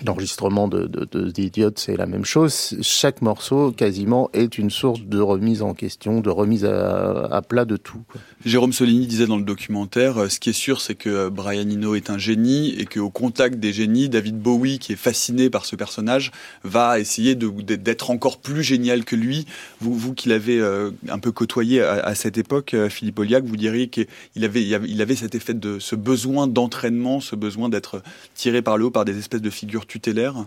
L'enregistrement 0.05 0.67
de, 0.67 0.87
de, 0.87 1.05
de 1.05 1.73
c'est 1.75 1.97
la 1.97 2.05
même 2.05 2.23
chose. 2.23 2.77
Chaque 2.81 3.21
morceau, 3.21 3.71
quasiment, 3.71 4.29
est 4.33 4.57
une 4.57 4.69
source 4.69 5.01
de 5.01 5.19
remise 5.19 5.61
en 5.61 5.73
question, 5.73 6.21
de 6.21 6.29
remise 6.29 6.63
à, 6.63 7.41
plat 7.47 7.65
de 7.65 7.75
tout. 7.75 8.01
Jérôme 8.45 8.71
Solini 8.71 9.07
disait 9.07 9.27
dans 9.27 9.37
le 9.37 9.43
documentaire, 9.43 10.17
euh, 10.17 10.29
ce 10.29 10.39
qui 10.39 10.51
est 10.51 10.53
sûr, 10.53 10.79
c'est 10.79 10.95
que 10.95 11.29
Brian 11.29 11.69
Eno 11.69 11.95
est 11.95 12.09
un 12.09 12.17
génie 12.17 12.75
et 12.77 12.85
qu'au 12.85 13.09
contact 13.09 13.55
des 13.55 13.73
génies, 13.73 14.07
David 14.07 14.39
Bowie, 14.39 14.79
qui 14.79 14.93
est 14.93 14.97
fasciné 14.97 15.49
par 15.49 15.65
ce 15.65 15.75
personnage, 15.75 16.31
va 16.63 16.99
essayer 16.99 17.35
d'être 17.35 18.11
encore 18.11 18.37
plus 18.37 18.63
génial 18.63 19.03
que 19.03 19.15
lui. 19.15 19.45
Vous, 19.81 19.93
vous 19.93 20.13
qui 20.13 20.29
l'avez 20.29 20.59
euh, 20.59 20.91
un 21.09 21.19
peu 21.19 21.31
côtoyé 21.31 21.81
à, 21.81 22.15
cette 22.15 22.37
époque, 22.37 22.73
euh, 22.73 22.89
Philippe 22.89 23.19
Oliac, 23.19 23.43
vous 23.43 23.57
diriez 23.57 23.89
qu'il 23.89 24.07
avait, 24.43 24.73
avait 24.73 25.15
cet 25.15 25.35
effet 25.35 25.53
de 25.53 25.79
ce 25.79 25.95
besoin 25.95 26.47
d'entraînement, 26.47 27.19
ce 27.19 27.35
besoin 27.35 27.67
d'être 27.67 28.01
tiré 28.35 28.61
par 28.61 28.77
le 28.77 28.85
haut 28.85 28.91
par 28.91 29.05
des 29.05 29.17
espèces 29.17 29.41
de 29.41 29.49
figures 29.49 29.85
tutélaire 29.89 30.45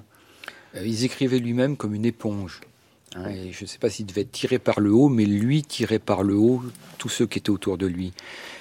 euh, 0.75 0.87
Il 0.87 1.05
écrivait 1.05 1.39
lui-même 1.39 1.77
comme 1.77 1.95
une 1.95 2.07
éponge. 2.07 2.61
Hein, 3.15 3.29
et 3.29 3.53
je 3.53 3.65
ne 3.65 3.69
sais 3.69 3.79
pas 3.79 3.91
s'il 3.91 4.07
devait 4.07 4.23
être 4.23 4.33
tiré 4.33 4.59
par 4.59 4.81
le 4.81 4.91
haut, 4.91 5.11
mais 5.11 5.27
lui 5.27 5.63
tirait 5.63 5.99
par 5.99 6.23
le 6.23 6.35
haut 6.35 6.63
tous 6.97 7.11
ceux 7.11 7.27
qui 7.27 7.39
étaient 7.39 7.51
autour 7.51 7.77
de 7.77 7.87
lui. 7.87 8.15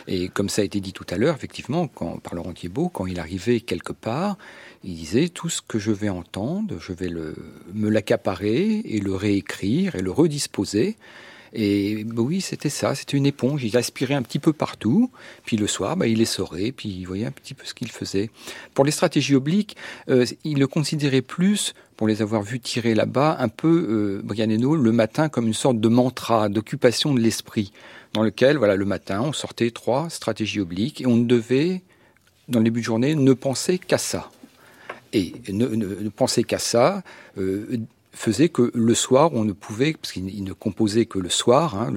Et 0.08 0.28
comme 0.28 0.50
ça 0.50 0.62
a 0.62 0.66
été 0.66 0.82
dit 0.82 0.92
tout 0.92 1.06
à 1.10 1.18
l'heure, 1.18 1.36
effectivement, 1.36 1.88
quand, 1.88 2.20
par 2.20 2.36
Laurent 2.36 2.54
Thiebaud, 2.54 2.90
quand 2.90 3.06
il 3.06 3.20
arrivait 3.20 3.62
quelque 3.62 3.94
part, 3.94 4.38
il 4.84 4.96
disait 4.96 5.30
tout 5.30 5.50
ce 5.50 5.62
que 5.62 5.80
je 5.80 5.92
vais 5.92 6.10
entendre, 6.10 6.76
je 6.80 6.92
vais 6.92 7.08
le, 7.08 7.36
me 7.74 7.90
l'accaparer 7.90 8.82
et 8.84 9.00
le 9.00 9.16
réécrire 9.16 9.96
et 9.96 10.02
le 10.02 10.12
redisposer. 10.12 10.98
Et 11.54 12.06
bah 12.06 12.22
oui, 12.22 12.40
c'était 12.40 12.70
ça, 12.70 12.96
c'était 12.96 13.18
une 13.18 13.26
éponge. 13.26 13.64
Il 13.64 13.76
aspirait 13.76 14.14
un 14.14 14.22
petit 14.22 14.40
peu 14.40 14.54
partout, 14.54 15.12
puis 15.46 15.58
le 15.58 15.68
soir, 15.68 15.98
bah, 15.98 16.08
il 16.08 16.22
essorait, 16.22 16.72
puis 16.72 16.90
il 16.90 17.06
voyait 17.06 17.26
un 17.26 17.32
petit 17.32 17.54
peu 17.54 17.66
ce 17.66 17.74
qu'il 17.74 17.92
faisait. 17.92 18.30
Pour 18.74 18.86
les 18.86 18.92
stratégies 18.92 19.36
obliques, 19.36 19.76
euh, 20.10 20.26
il 20.46 20.60
le 20.60 20.68
considérait 20.68 21.22
plus, 21.22 21.74
pour 21.98 22.08
les 22.08 22.22
avoir 22.22 22.42
vus 22.42 22.60
tirer 22.60 22.96
là-bas, 22.96 23.36
un 23.40 23.50
peu, 23.50 23.88
euh, 23.90 24.22
Brianeno, 24.24 24.76
le 24.76 24.92
matin 24.92 25.28
comme 25.28 25.48
une 25.48 25.54
sorte 25.54 25.80
de 25.80 25.90
mantra, 25.90 26.48
d'occupation 26.48 27.14
de 27.14 27.20
l'esprit, 27.20 27.74
dans 28.14 28.24
lequel, 28.24 28.58
voilà, 28.58 28.76
le 28.76 28.86
matin, 28.86 29.22
on 29.22 29.34
sortait 29.34 29.72
trois 29.72 30.10
stratégies 30.10 30.62
obliques 30.62 31.02
et 31.02 31.06
on 31.06 31.18
devait, 31.18 31.82
dans 32.48 32.60
le 32.60 32.66
début 32.66 32.80
de 32.80 32.86
journée, 32.86 33.14
ne 33.14 33.34
penser 33.34 33.78
qu'à 33.78 33.98
ça. 33.98 34.32
Et 35.14 35.34
ne, 35.50 35.68
ne, 35.68 36.10
penser 36.10 36.46
qu'à 36.46 36.60
ça, 36.60 37.04
euh, 37.38 37.78
faisait 38.22 38.50
que 38.50 38.72
le 38.74 38.94
soir, 38.94 39.32
on 39.34 39.44
ne 39.44 39.52
pouvait, 39.52 39.94
parce 39.94 40.14
qu'il 40.14 40.44
ne 40.44 40.54
composait 40.54 41.06
que 41.06 41.18
le 41.18 41.30
soir, 41.30 41.76
hein, 41.76 41.92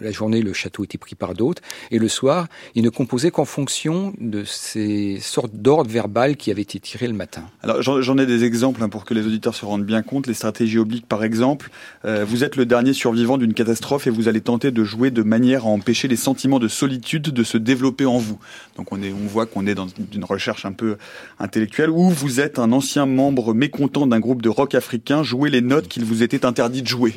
la 0.00 0.10
journée, 0.10 0.40
le 0.40 0.52
château 0.52 0.82
était 0.82 0.98
pris 0.98 1.14
par 1.14 1.34
d'autres, 1.34 1.60
et 1.90 1.98
le 1.98 2.08
soir, 2.08 2.46
il 2.74 2.82
ne 2.82 2.88
composait 2.88 3.30
qu'en 3.30 3.44
fonction 3.44 4.14
de 4.18 4.44
ces 4.44 5.18
sortes 5.20 5.54
d'ordres 5.54 5.90
verbal 5.90 6.36
qui 6.36 6.50
avaient 6.50 6.62
été 6.62 6.80
tirés 6.80 7.06
le 7.06 7.12
matin. 7.12 7.44
Alors 7.62 7.82
j'en 7.82 8.16
ai 8.16 8.24
des 8.24 8.44
exemples 8.44 8.82
hein, 8.82 8.88
pour 8.88 9.04
que 9.04 9.12
les 9.12 9.26
auditeurs 9.26 9.54
se 9.54 9.66
rendent 9.66 9.84
bien 9.84 10.02
compte. 10.02 10.26
Les 10.26 10.34
stratégies 10.34 10.78
obliques, 10.78 11.06
par 11.06 11.22
exemple, 11.22 11.70
euh, 12.06 12.24
vous 12.24 12.44
êtes 12.44 12.56
le 12.56 12.64
dernier 12.64 12.94
survivant 12.94 13.36
d'une 13.36 13.52
catastrophe 13.52 14.06
et 14.06 14.10
vous 14.10 14.28
allez 14.28 14.40
tenter 14.40 14.70
de 14.70 14.84
jouer 14.84 15.10
de 15.10 15.22
manière 15.22 15.66
à 15.66 15.68
empêcher 15.68 16.08
les 16.08 16.16
sentiments 16.16 16.60
de 16.60 16.68
solitude 16.68 17.24
de 17.24 17.44
se 17.44 17.58
développer 17.58 18.06
en 18.06 18.18
vous. 18.18 18.38
Donc 18.76 18.90
on, 18.92 19.02
est, 19.02 19.12
on 19.12 19.26
voit 19.26 19.44
qu'on 19.44 19.66
est 19.66 19.74
dans 19.74 19.88
une 20.14 20.24
recherche 20.24 20.64
un 20.64 20.72
peu 20.72 20.96
intellectuelle, 21.38 21.90
où 21.90 22.08
vous 22.08 22.40
êtes 22.40 22.58
un 22.58 22.72
ancien 22.72 23.04
membre 23.04 23.52
mécontent 23.52 24.06
d'un 24.06 24.20
groupe 24.20 24.40
de 24.40 24.48
rock 24.48 24.74
africain 24.74 25.22
jouer 25.42 25.50
les 25.50 25.60
notes 25.60 25.88
qu'il 25.88 26.04
vous 26.04 26.22
était 26.22 26.44
interdit 26.44 26.82
de 26.82 26.86
jouer. 26.86 27.14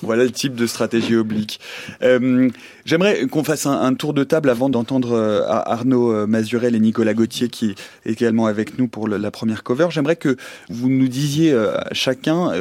Voilà 0.00 0.24
le 0.24 0.30
type 0.30 0.54
de 0.54 0.66
stratégie 0.66 1.14
oblique. 1.14 1.60
Euh, 2.02 2.48
J'aimerais 2.86 3.26
qu'on 3.26 3.42
fasse 3.42 3.66
un, 3.66 3.94
tour 3.94 4.14
de 4.14 4.22
table 4.22 4.48
avant 4.48 4.68
d'entendre 4.68 5.14
euh, 5.14 5.42
Arnaud 5.48 6.12
euh, 6.12 6.26
Mazurel 6.28 6.76
et 6.76 6.78
Nicolas 6.78 7.14
Gauthier 7.14 7.48
qui 7.48 7.70
est 7.70 7.76
également 8.04 8.46
avec 8.46 8.78
nous 8.78 8.86
pour 8.86 9.08
la 9.08 9.30
première 9.32 9.64
cover. 9.64 9.88
J'aimerais 9.90 10.14
que 10.14 10.36
vous 10.68 10.88
nous 10.88 11.08
disiez 11.08 11.52
chacun, 11.90 12.52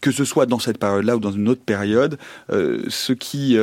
que 0.00 0.12
ce 0.12 0.24
soit 0.24 0.46
dans 0.46 0.60
cette 0.60 0.78
période-là 0.78 1.16
ou 1.16 1.18
dans 1.18 1.32
une 1.32 1.48
autre 1.48 1.62
période, 1.64 2.18
ce 2.50 3.12
qui 3.12 3.56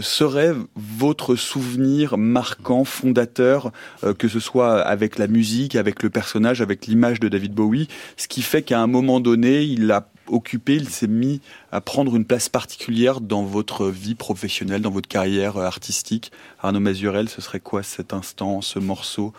serait 0.00 0.54
votre 0.76 1.36
souvenir 1.36 2.18
marquant, 2.18 2.84
fondateur, 2.84 3.72
que 4.18 4.28
ce 4.28 4.40
soit 4.40 4.80
avec 4.80 5.18
la 5.18 5.26
musique, 5.26 5.74
avec 5.74 6.02
le 6.02 6.10
personnage, 6.10 6.60
avec 6.60 6.86
l'image 6.86 7.20
de 7.20 7.28
David 7.28 7.54
Bowie, 7.54 7.88
ce 8.18 8.28
qui 8.28 8.42
fait 8.42 8.62
qu'à 8.62 8.80
un 8.80 8.86
moment 8.86 9.20
donné, 9.20 9.62
il 9.62 9.90
a 9.90 10.10
occupé, 10.30 10.74
il 10.76 10.88
s'est 10.88 11.06
mis 11.06 11.40
à 11.72 11.80
prendre 11.80 12.14
une 12.16 12.24
place 12.24 12.48
particulière 12.48 13.20
dans 13.20 13.42
votre 13.42 13.88
vie 13.88 14.14
professionnelle, 14.14 14.82
dans 14.82 14.90
votre 14.90 15.08
carrière 15.08 15.56
euh, 15.56 15.64
artistique. 15.64 16.32
Arnaud 16.60 16.80
Mazurel, 16.80 17.28
ce 17.28 17.40
serait 17.40 17.60
quoi 17.60 17.82
cet 17.82 18.12
instant, 18.12 18.60
ce 18.60 18.78
morceau 18.78 19.32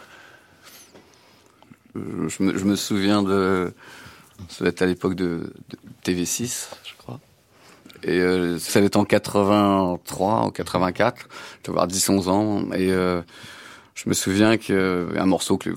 euh, 1.96 2.30
je 2.30 2.44
me, 2.44 2.76
souviens 2.76 3.24
de. 3.24 3.74
Ça 4.48 4.64
va 4.64 4.70
être 4.70 4.84
à 4.84 4.86
l'époque 4.86 5.16
de, 5.16 5.52
TV6, 6.06 6.68
je 6.86 6.94
crois. 6.98 7.20
Et 8.04 8.20
euh, 8.20 8.60
ça 8.60 8.80
va 8.80 8.86
être 8.86 8.96
en 8.96 9.06
83 9.06 10.48
ou 10.48 10.52
84. 10.52 11.18
Je 11.18 11.72
dois 11.72 11.82
avoir 11.82 11.88
10-11 11.88 12.30
ans. 12.30 12.72
Et 12.74 12.90
je 12.90 14.08
me 14.08 14.14
souviens 14.14 14.58
qu'un 14.58 15.26
morceau 15.26 15.58
que, 15.58 15.72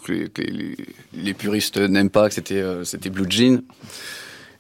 les, 1.15 1.35
puristes 1.35 1.79
n'aiment 1.79 2.11
pas, 2.11 2.29
que 2.29 2.35
c'était 2.35 3.11
Blue 3.11 3.27
Jean. 3.29 3.63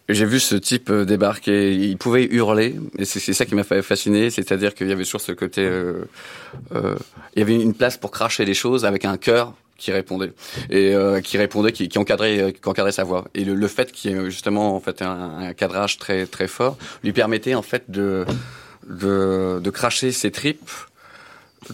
J'ai 0.08 0.24
vu 0.24 0.40
ce 0.40 0.56
type 0.56 0.90
euh, 0.90 1.04
débarquer. 1.04 1.74
Il 1.74 1.96
pouvait 1.96 2.24
hurler, 2.24 2.76
et 2.98 3.04
c'est 3.04 3.32
ça 3.32 3.46
qui 3.46 3.54
m'a 3.54 3.64
fasciné, 3.64 4.30
c'est-à-dire 4.30 4.74
qu'il 4.74 4.88
y 4.88 4.92
avait 4.92 5.04
toujours 5.04 5.20
ce 5.20 5.32
côté. 5.32 5.62
Euh, 5.62 6.04
euh, 6.74 6.96
il 7.34 7.38
y 7.38 7.42
avait 7.42 7.54
une 7.54 7.74
place 7.74 7.96
pour 7.96 8.10
cracher 8.10 8.44
les 8.44 8.54
choses 8.54 8.84
avec 8.84 9.04
un 9.04 9.16
cœur 9.16 9.54
qui 9.78 9.90
répondait 9.90 10.32
et 10.70 10.94
euh, 10.94 11.20
qui 11.20 11.38
répondait, 11.38 11.72
qui, 11.72 11.88
encadrait, 11.98 12.52
qui 12.52 12.68
encadrait 12.68 12.92
sa 12.92 13.04
voix. 13.04 13.24
Et 13.34 13.44
le, 13.44 13.68
fait 13.68 13.90
qu'il 13.90 14.10
y 14.10 14.14
ait 14.14 14.30
justement 14.30 14.76
en 14.76 14.80
fait 14.80 15.02
un, 15.02 15.38
un, 15.38 15.52
cadrage 15.54 15.98
très 15.98 16.26
très 16.26 16.46
fort 16.46 16.76
lui 17.02 17.12
permettait 17.12 17.54
en 17.54 17.62
fait 17.62 17.90
de 17.90 18.24
de, 18.86 19.60
de 19.62 19.70
cracher 19.70 20.12
ses 20.12 20.30
tripes 20.30 20.70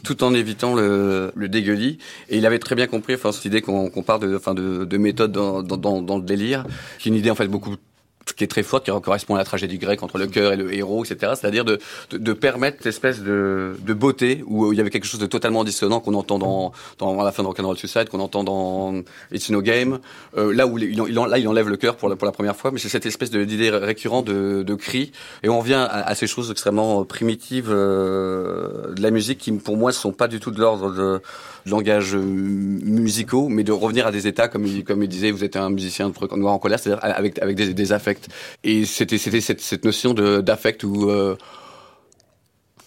tout 0.05 0.23
en 0.23 0.35
évitant 0.35 0.75
le, 0.75 1.33
le 1.35 1.49
dégueulis. 1.49 1.99
Et 2.29 2.39
il 2.39 2.47
avait 2.47 2.59
très 2.59 2.75
bien 2.75 2.87
compris, 2.87 3.15
enfin, 3.15 3.33
cette 3.33 3.45
idée 3.47 3.63
qu'on 3.63 3.91
qu 3.91 4.03
parle 4.03 4.21
de, 4.21 4.37
enfin, 4.37 4.55
de, 4.55 4.85
de 4.85 4.97
méthode 4.99 5.33
dans, 5.33 5.63
dans, 5.63 6.03
dans, 6.03 6.17
le 6.19 6.25
délire, 6.25 6.67
qui 6.99 7.09
est 7.09 7.13
une 7.13 7.17
idée 7.19 7.31
en 7.31 7.35
fait 7.35 7.49
beaucoup 7.49 7.77
qui 8.35 8.45
est 8.45 8.49
très 8.49 8.63
forte, 8.63 8.85
qui 8.85 8.91
correspond 9.03 9.35
à 9.35 9.39
la 9.39 9.45
tragédie 9.45 9.79
grecque 9.79 10.03
entre 10.03 10.19
le 10.19 10.27
cœur 10.27 10.53
et 10.53 10.57
le 10.57 10.73
héros, 10.75 11.05
etc. 11.05 11.33
C'est-à-dire 11.35 11.65
de, 11.65 11.79
de, 12.11 12.19
de, 12.19 12.33
permettre 12.33 12.79
cette 12.79 12.87
espèce 12.87 13.21
de, 13.21 13.77
de 13.81 13.95
beauté 13.95 14.43
où 14.47 14.73
il 14.73 14.79
y 14.79 14.81
avait 14.81 14.91
quelque 14.91 15.07
chose 15.07 15.21
de 15.21 15.27
totalement 15.27 15.65
dissonant 15.65 16.01
qu'on 16.01 16.15
entend 16.15 16.39
dans, 16.39 16.73
dans 16.99 17.21
à 17.21 17.25
la 17.25 17.33
fin 17.33 17.43
de 17.43 17.49
Rock'n'Roll 17.49 17.77
Suicide, 17.77 18.09
qu'on 18.09 18.21
entend 18.21 18.45
dans 18.45 19.03
It's 19.33 19.51
No 19.51 19.63
Game, 19.63 19.99
euh, 20.37 20.53
là 20.53 20.67
où 20.67 20.79
il, 20.79 20.93
il, 20.93 21.15
là 21.15 21.39
il 21.39 21.49
enlève 21.49 21.69
le 21.69 21.77
cœur 21.77 21.97
pour 21.97 22.09
la, 22.09 22.17
pour 22.17 22.27
la 22.27 22.33
première 22.33 22.57
fois, 22.57 22.71
mais 22.71 22.79
c'est 22.79 22.89
cette 22.89 23.07
espèce 23.07 23.31
d'idée 23.31 23.71
récurrente 23.71 24.27
de, 24.27 24.63
de 24.63 24.75
cri, 24.75 25.13
et 25.43 25.49
on 25.49 25.59
revient 25.59 25.75
à, 25.75 26.07
à 26.07 26.15
ces 26.15 26.27
choses 26.27 26.51
extrêmement 26.51 27.05
primitives 27.05 27.69
euh, 27.71 28.93
de 28.95 29.03
la 29.03 29.11
musique 29.11 29.39
qui 29.39 29.53
pour 29.53 29.77
moi 29.77 29.91
ne 29.91 29.95
sont 29.95 30.13
pas 30.13 30.29
du 30.29 30.41
tout 30.41 30.51
de 30.51 30.61
l'ordre 30.61 30.93
de 30.93 31.21
langage 31.71 32.15
euh, 32.15 32.21
musicaux, 32.21 33.49
mais 33.49 33.65
de 33.65 33.73
revenir 33.73 34.07
à 34.07 34.13
des 34.13 34.27
états, 34.27 34.49
comme 34.49 34.67
il, 34.67 34.85
comme 34.85 35.03
il 35.03 35.09
disait, 35.09 35.31
vous 35.31 35.45
êtes 35.45 35.57
un 35.57 35.71
musicien 35.71 36.13
noir 36.37 36.55
en 36.55 36.59
colère, 36.59 36.79
c'est-à-dire 36.79 37.03
avec, 37.03 37.39
avec 37.41 37.57
des, 37.57 37.93
affects. 37.93 38.29
Et 38.65 38.85
c'était 38.85 39.19
cette, 39.19 39.61
cette 39.61 39.85
notion 39.85 40.15
d'affect 40.15 40.85
où 40.85 41.09
euh, 41.09 41.37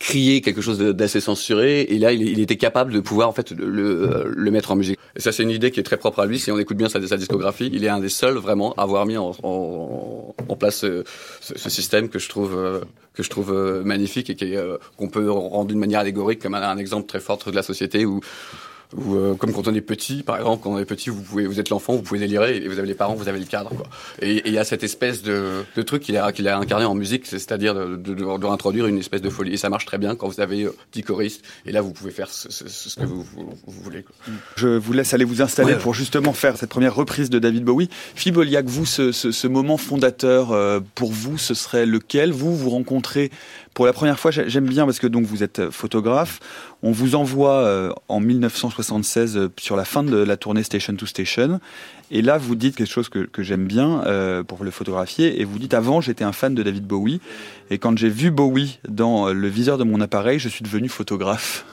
crier 0.01 0.41
quelque 0.41 0.61
chose 0.61 0.79
d'assez 0.79 1.21
censuré 1.21 1.81
et 1.81 1.99
là 1.99 2.11
il, 2.11 2.39
était 2.39 2.57
capable 2.57 2.91
de 2.91 2.99
pouvoir 2.99 3.29
en 3.29 3.33
fait 3.33 3.51
le, 3.51 4.25
le 4.35 4.51
mettre 4.51 4.71
en 4.71 4.75
musique 4.75 4.97
et 5.15 5.19
ça 5.19 5.31
c'est 5.31 5.43
une 5.43 5.51
idée 5.51 5.69
qui 5.69 5.79
est 5.79 5.83
très 5.83 5.97
propre 5.97 6.21
à 6.21 6.25
lui 6.25 6.39
si 6.39 6.51
on 6.51 6.57
écoute 6.57 6.75
bien 6.75 6.89
sa, 6.89 6.99
discographie 6.99 7.69
il 7.71 7.85
est 7.85 7.87
un 7.87 7.99
des 7.99 8.09
seuls 8.09 8.37
vraiment 8.37 8.73
à 8.73 8.81
avoir 8.81 9.05
mis 9.05 9.17
en, 9.17 9.31
en, 9.43 10.55
place 10.55 10.77
ce, 10.77 11.69
système 11.69 12.09
que 12.09 12.17
je 12.17 12.29
trouve 12.29 12.57
euh, 12.57 12.79
que 13.13 13.21
je 13.21 13.29
trouve 13.29 13.53
euh, 13.53 13.83
magnifique 13.83 14.31
et 14.31 14.57
qu'on 14.97 15.07
peut 15.07 15.29
rendre 15.29 15.67
d'une 15.67 15.79
manière 15.79 15.99
allégorique 15.99 16.41
comme 16.41 16.55
un, 16.55 16.77
exemple 16.77 17.07
très 17.07 17.19
fort 17.19 17.37
de 17.45 17.51
la 17.51 17.63
société 17.63 18.03
où 18.03 18.21
ou 18.95 19.15
euh, 19.15 19.35
comme 19.35 19.53
quand 19.53 19.67
on 19.67 19.73
est 19.73 19.81
petit, 19.81 20.23
par 20.23 20.37
exemple, 20.37 20.63
quand 20.63 20.71
on 20.71 20.79
est 20.79 20.85
petit, 20.85 21.09
vous 21.09 21.21
pouvez, 21.21 21.45
vous 21.45 21.59
êtes 21.59 21.69
l'enfant, 21.69 21.93
vous 21.93 22.01
pouvez 22.01 22.19
délirer, 22.19 22.57
et 22.57 22.67
vous 22.67 22.77
avez 22.77 22.87
les 22.87 22.93
parents, 22.93 23.15
vous 23.15 23.29
avez 23.29 23.39
le 23.39 23.45
cadre, 23.45 23.69
quoi. 23.69 23.87
Et 24.21 24.41
il 24.45 24.53
y 24.53 24.57
a 24.57 24.63
cette 24.63 24.83
espèce 24.83 25.21
de, 25.21 25.63
de 25.75 25.81
truc 25.81 26.03
qu'il 26.03 26.17
a, 26.17 26.31
qu'il 26.31 26.47
a 26.47 26.57
incarné 26.57 26.85
en 26.85 26.93
musique, 26.93 27.25
c'est-à-dire 27.25 27.73
de, 27.73 27.95
de, 27.95 28.13
de, 28.13 28.45
introduire 28.47 28.87
une 28.87 28.97
espèce 28.97 29.21
de 29.21 29.29
folie. 29.29 29.53
Et 29.53 29.57
ça 29.57 29.69
marche 29.69 29.85
très 29.85 29.97
bien 29.97 30.15
quand 30.15 30.27
vous 30.27 30.41
avez 30.41 30.67
10 30.91 30.99
euh, 30.99 31.03
choristes, 31.03 31.45
et 31.65 31.71
là 31.71 31.81
vous 31.81 31.91
pouvez 31.91 32.11
faire 32.11 32.29
ce, 32.29 32.51
ce, 32.51 32.67
ce 32.67 32.99
que 32.99 33.05
vous, 33.05 33.23
vous, 33.23 33.55
voulez. 33.65 34.03
Quoi. 34.03 34.15
Je 34.57 34.67
vous 34.67 34.93
laisse 34.93 35.13
aller 35.13 35.25
vous 35.25 35.41
installer 35.41 35.73
ouais. 35.73 35.79
pour 35.79 35.93
justement 35.93 36.33
faire 36.33 36.57
cette 36.57 36.69
première 36.69 36.95
reprise 36.95 37.29
de 37.29 37.39
David 37.39 37.63
Bowie. 37.63 37.89
Philippe 38.15 38.37
Oliac, 38.37 38.65
vous, 38.65 38.85
ce, 38.85 39.11
ce, 39.11 39.47
moment 39.47 39.77
fondateur, 39.77 40.51
euh, 40.51 40.79
pour 40.95 41.11
vous, 41.11 41.37
ce 41.37 41.53
serait 41.53 41.85
lequel? 41.85 42.31
Vous, 42.31 42.55
vous 42.55 42.69
rencontrez 42.69 43.31
pour 43.73 43.85
la 43.85 43.93
première 43.93 44.19
fois, 44.19 44.31
j'aime 44.31 44.67
bien 44.67 44.85
parce 44.85 44.99
que 44.99 45.07
donc 45.07 45.25
vous 45.25 45.43
êtes 45.43 45.69
photographe. 45.69 46.39
On 46.83 46.91
vous 46.91 47.15
envoie 47.15 47.53
euh, 47.53 47.91
en 48.09 48.19
1976 48.19 49.37
euh, 49.37 49.49
sur 49.57 49.77
la 49.77 49.85
fin 49.85 50.03
de 50.03 50.17
la 50.17 50.35
tournée 50.35 50.63
Station 50.63 50.95
to 50.95 51.05
Station. 51.05 51.59
Et 52.11 52.21
là, 52.21 52.37
vous 52.37 52.55
dites 52.55 52.75
quelque 52.75 52.91
chose 52.91 53.07
que, 53.07 53.19
que 53.19 53.43
j'aime 53.43 53.65
bien 53.65 54.03
euh, 54.05 54.43
pour 54.43 54.63
le 54.65 54.71
photographier. 54.71 55.39
Et 55.39 55.45
vous 55.45 55.57
dites 55.57 55.73
avant, 55.73 56.01
j'étais 56.01 56.25
un 56.25 56.33
fan 56.33 56.53
de 56.53 56.63
David 56.63 56.85
Bowie. 56.85 57.21
Et 57.69 57.77
quand 57.77 57.97
j'ai 57.97 58.09
vu 58.09 58.29
Bowie 58.29 58.79
dans 58.89 59.31
le 59.31 59.47
viseur 59.47 59.77
de 59.77 59.85
mon 59.85 60.01
appareil, 60.01 60.37
je 60.37 60.49
suis 60.49 60.63
devenu 60.63 60.89
photographe. 60.89 61.65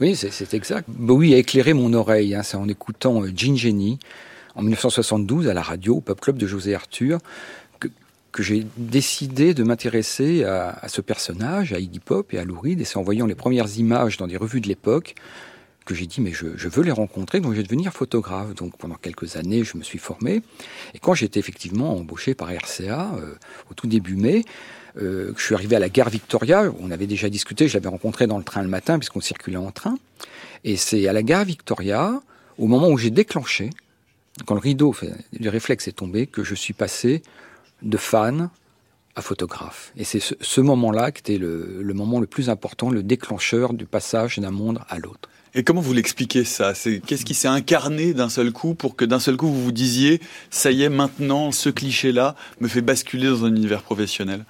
Oui, 0.00 0.16
c'est 0.16 0.54
exact. 0.54 0.88
Bowie 0.88 1.34
a 1.34 1.36
éclairé 1.36 1.74
mon 1.74 1.92
oreille. 1.92 2.34
Hein, 2.34 2.42
c'est 2.42 2.56
en 2.56 2.68
écoutant 2.68 3.22
Gin 3.34 3.56
Jenny 3.56 3.98
en 4.54 4.62
1972 4.62 5.48
à 5.48 5.54
la 5.54 5.62
radio 5.62 5.96
au 5.96 6.00
Pop 6.00 6.20
Club 6.20 6.38
de 6.38 6.46
José 6.46 6.74
Arthur 6.74 7.18
que 8.32 8.42
j'ai 8.42 8.66
décidé 8.76 9.54
de 9.54 9.62
m'intéresser 9.62 10.44
à, 10.44 10.70
à, 10.70 10.88
ce 10.88 11.00
personnage, 11.00 11.72
à 11.72 11.78
Iggy 11.78 12.00
Pop 12.00 12.32
et 12.32 12.38
à 12.38 12.44
Lou 12.44 12.58
Reed, 12.58 12.80
et 12.80 12.84
c'est 12.84 12.96
en 12.96 13.02
voyant 13.02 13.26
les 13.26 13.34
premières 13.34 13.78
images 13.78 14.16
dans 14.16 14.26
des 14.26 14.36
revues 14.36 14.60
de 14.60 14.68
l'époque 14.68 15.14
que 15.84 15.94
j'ai 15.94 16.06
dit 16.06 16.20
mais 16.20 16.32
je, 16.32 16.56
je, 16.56 16.68
veux 16.68 16.82
les 16.82 16.92
rencontrer, 16.92 17.40
donc 17.40 17.52
je 17.52 17.58
vais 17.58 17.62
devenir 17.62 17.92
photographe. 17.92 18.54
Donc 18.54 18.76
pendant 18.76 18.94
quelques 18.94 19.36
années, 19.36 19.64
je 19.64 19.76
me 19.76 19.82
suis 19.82 19.98
formé, 19.98 20.42
et 20.94 20.98
quand 20.98 21.14
j'étais 21.14 21.40
effectivement 21.40 21.96
embauché 21.96 22.34
par 22.34 22.50
RCA 22.50 23.14
euh, 23.16 23.34
au 23.70 23.74
tout 23.74 23.86
début 23.86 24.16
mai, 24.16 24.44
euh, 25.00 25.32
je 25.36 25.42
suis 25.42 25.54
arrivé 25.54 25.76
à 25.76 25.78
la 25.78 25.88
gare 25.88 26.10
Victoria, 26.10 26.72
on 26.80 26.90
avait 26.90 27.06
déjà 27.06 27.28
discuté, 27.28 27.68
je 27.68 27.74
l'avais 27.74 27.88
rencontré 27.88 28.26
dans 28.26 28.38
le 28.38 28.44
train 28.44 28.62
le 28.62 28.68
matin 28.68 28.98
puisqu'on 28.98 29.20
circulait 29.20 29.56
en 29.56 29.70
train, 29.70 29.96
et 30.64 30.76
c'est 30.76 31.06
à 31.08 31.12
la 31.12 31.22
gare 31.22 31.44
Victoria, 31.44 32.20
au 32.58 32.66
moment 32.66 32.88
où 32.88 32.98
j'ai 32.98 33.10
déclenché, 33.10 33.70
quand 34.46 34.54
le 34.54 34.60
rideau 34.60 34.94
du 35.32 35.48
réflexe 35.48 35.88
est 35.88 35.92
tombé, 35.92 36.26
que 36.26 36.44
je 36.44 36.54
suis 36.54 36.72
passé 36.72 37.22
de 37.82 37.96
fan 37.96 38.50
à 39.14 39.22
photographe. 39.22 39.92
Et 39.96 40.04
c'est 40.04 40.20
ce, 40.20 40.60
moment-là 40.60 41.10
qui 41.12 41.20
était 41.20 41.38
le, 41.38 41.82
le 41.82 41.94
moment 41.94 42.18
le 42.20 42.26
plus 42.26 42.48
important, 42.48 42.90
le 42.90 43.02
déclencheur 43.02 43.74
du 43.74 43.84
passage 43.84 44.38
d'un 44.38 44.50
monde 44.50 44.80
à 44.88 44.98
l'autre. 44.98 45.28
Et 45.54 45.64
comment 45.64 45.82
vous 45.82 45.92
l'expliquez 45.92 46.44
ça? 46.44 46.74
C'est 46.74 47.00
qu'est-ce 47.00 47.26
qui 47.26 47.34
s'est 47.34 47.48
incarné 47.48 48.14
d'un 48.14 48.30
seul 48.30 48.52
coup 48.52 48.74
pour 48.74 48.96
que 48.96 49.04
d'un 49.04 49.18
seul 49.18 49.36
coup 49.36 49.48
vous 49.48 49.64
vous 49.64 49.72
disiez 49.72 50.20
ça 50.50 50.70
y 50.70 50.82
est 50.82 50.88
maintenant 50.88 51.52
ce 51.52 51.68
cliché-là 51.68 52.36
me 52.60 52.68
fait 52.68 52.80
basculer 52.80 53.28
dans 53.28 53.44
un 53.44 53.54
univers 53.54 53.82
professionnel? 53.82 54.46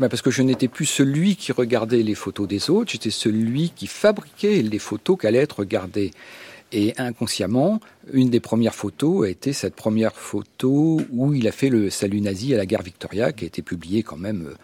Ben 0.00 0.08
parce 0.08 0.22
que 0.22 0.30
je 0.30 0.42
n'étais 0.42 0.68
plus 0.68 0.86
celui 0.86 1.36
qui 1.36 1.52
regardait 1.52 2.02
les 2.02 2.14
photos 2.14 2.48
des 2.48 2.70
autres, 2.70 2.92
j'étais 2.92 3.10
celui 3.10 3.70
qui 3.70 3.86
fabriquait 3.86 4.62
les 4.62 4.78
photos 4.78 5.18
qui 5.18 5.26
allaient 5.26 5.38
être 5.38 5.60
regardées. 5.60 6.10
Et 6.72 6.94
inconsciemment, 6.98 7.80
une 8.12 8.28
des 8.28 8.40
premières 8.40 8.74
photos 8.74 9.26
a 9.26 9.30
été 9.30 9.52
cette 9.52 9.76
première 9.76 10.16
photo 10.16 11.00
où 11.12 11.32
il 11.32 11.46
a 11.46 11.52
fait 11.52 11.68
le 11.68 11.90
salut 11.90 12.20
nazi 12.20 12.54
à 12.54 12.56
la 12.56 12.66
guerre 12.66 12.82
Victoria, 12.82 13.32
qui 13.32 13.44
a 13.44 13.46
été 13.46 13.62
publiée 13.62 14.02
quand 14.02 14.16
même 14.16 14.48
euh, 14.48 14.54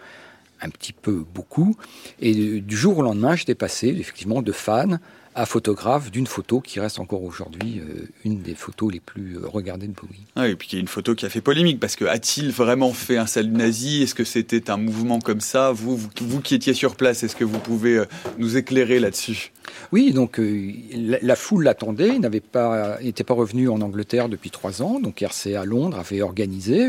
un 0.61 0.69
petit 0.69 0.93
peu 0.93 1.25
beaucoup. 1.35 1.77
Et 2.21 2.61
du 2.61 2.77
jour 2.77 2.99
au 2.99 3.03
lendemain, 3.03 3.37
j'étais 3.37 3.55
passé 3.55 3.89
effectivement 3.89 4.43
de 4.43 4.53
fan 4.53 5.01
à 5.35 5.47
photographe 5.47 6.11
d'une 6.11 6.27
photo 6.27 6.61
qui 6.61 6.79
reste 6.79 6.99
encore 6.99 7.23
aujourd'hui 7.23 7.81
euh, 7.81 8.09
une 8.25 8.43
des 8.43 8.55
photos 8.55 8.93
les 8.93 9.01
plus 9.01 9.37
euh, 9.37 9.47
regardées 9.47 9.87
de 9.87 9.93
Bowie. 9.93 10.27
Ah, 10.37 10.49
et 10.49 10.57
puis 10.57 10.69
il 10.71 10.75
y 10.75 10.79
a 10.79 10.81
une 10.81 10.89
photo 10.89 11.15
qui 11.15 11.25
a 11.25 11.31
fait 11.31 11.41
polémique 11.41 11.81
parce 11.81 11.97
que 11.97 12.05
a-t-il 12.05 12.51
vraiment 12.51 12.93
fait 12.93 13.17
un 13.17 13.27
salut 13.27 13.51
nazi? 13.51 14.03
Est-ce 14.03 14.15
que 14.15 14.25
c'était 14.25 14.71
un 14.71 14.77
mouvement 14.77 15.21
comme 15.21 15.41
ça? 15.41 15.73
Vous, 15.73 15.97
vous, 15.97 16.41
qui 16.41 16.55
étiez 16.55 16.75
sur 16.75 16.97
place, 16.97 17.23
est-ce 17.23 17.37
que 17.37 17.45
vous 17.45 17.59
pouvez 17.59 17.99
euh, 17.99 18.05
nous 18.39 18.57
éclairer 18.57 19.01
là-dessus? 19.01 19.53
Oui, 19.91 20.13
donc 20.13 20.41
la, 20.41 21.37
foule 21.37 21.65
l'attendait, 21.65 22.19
n'avait 22.19 22.41
pas, 22.41 22.99
n'était 23.01 23.25
pas 23.25 23.33
revenu 23.33 23.69
en 23.69 23.81
Angleterre 23.81 24.29
depuis 24.29 24.51
trois 24.51 24.83
ans, 24.83 25.01
donc 25.01 25.23
RCA 25.23 25.65
Londres 25.65 25.99
avait 25.99 26.21
organisé 26.21 26.89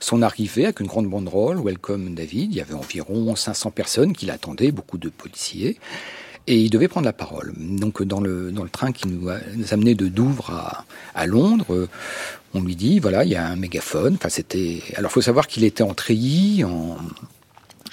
son 0.00 0.22
arrivée 0.22 0.64
avec 0.64 0.80
une 0.80 0.86
grande 0.86 1.08
banderole, 1.08 1.60
Welcome 1.62 2.14
David. 2.14 2.52
Il 2.52 2.56
y 2.56 2.60
avait 2.60 2.74
environ 2.74 3.36
500 3.36 3.70
personnes 3.70 4.12
qui 4.12 4.26
l'attendaient, 4.26 4.72
beaucoup 4.72 4.98
de 4.98 5.08
policiers. 5.08 5.78
Et 6.48 6.60
il 6.60 6.70
devait 6.70 6.88
prendre 6.88 7.06
la 7.06 7.12
parole. 7.12 7.52
Donc 7.58 8.02
dans 8.02 8.20
le, 8.20 8.52
dans 8.52 8.62
le 8.62 8.70
train 8.70 8.92
qui 8.92 9.08
nous, 9.08 9.28
a, 9.28 9.38
nous 9.56 9.74
amenait 9.74 9.94
de 9.94 10.06
Douvres 10.06 10.50
à, 10.50 10.84
à 11.14 11.26
Londres, 11.26 11.88
on 12.56 12.62
lui 12.62 12.76
dit, 12.76 12.98
voilà, 12.98 13.24
il 13.24 13.30
y 13.30 13.36
a 13.36 13.46
un 13.46 13.56
mégaphone. 13.56 14.14
Enfin, 14.14 14.28
c'était... 14.28 14.82
Alors, 14.96 15.10
il 15.10 15.14
faut 15.14 15.20
savoir 15.20 15.46
qu'il 15.46 15.64
était 15.64 15.82
en 15.82 15.94
treillis, 15.94 16.64
en, 16.64 16.96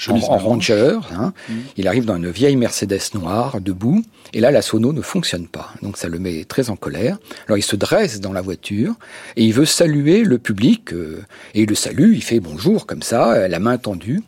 en, 0.08 0.38
ranger. 0.38 1.00
Hein. 1.12 1.34
Mmh. 1.50 1.54
Il 1.78 1.88
arrive 1.88 2.06
dans 2.06 2.16
une 2.16 2.30
vieille 2.30 2.56
Mercedes 2.56 3.14
noire, 3.14 3.60
debout, 3.60 4.04
et 4.34 4.40
là, 4.40 4.52
la 4.52 4.62
sono 4.62 4.94
ne 4.94 5.02
fonctionne 5.02 5.48
pas. 5.48 5.74
Donc, 5.82 5.98
ça 5.98 6.08
le 6.08 6.18
met 6.18 6.46
très 6.46 6.70
en 6.70 6.76
colère. 6.76 7.18
Alors, 7.48 7.58
il 7.58 7.64
se 7.64 7.76
dresse 7.76 8.22
dans 8.22 8.34
la 8.34 8.42
voiture, 8.42 8.96
et 9.36 9.44
il 9.44 9.54
veut 9.54 9.66
saluer 9.66 10.24
le 10.24 10.38
public, 10.38 10.94
euh, 10.94 11.24
et 11.54 11.64
il 11.64 11.70
le 11.70 11.76
salue, 11.76 12.14
il 12.14 12.24
fait 12.24 12.40
bonjour, 12.40 12.86
comme 12.86 13.04
ça, 13.04 13.48
la 13.48 13.60
main 13.60 13.78
tendue. 13.78 14.22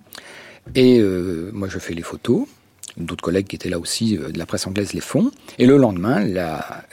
Et 0.73 0.99
euh, 0.99 1.49
moi, 1.53 1.69
je 1.69 1.79
fais 1.79 1.93
les 1.93 2.01
photos 2.01 2.45
d'autres 2.97 3.23
collègues 3.23 3.47
qui 3.47 3.55
étaient 3.55 3.69
là 3.69 3.79
aussi 3.79 4.17
euh, 4.17 4.31
de 4.31 4.37
la 4.37 4.45
presse 4.45 4.67
anglaise 4.67 4.93
les 4.93 5.01
font. 5.01 5.31
Et 5.59 5.65
le 5.65 5.77
lendemain, 5.77 6.23
la 6.23 6.83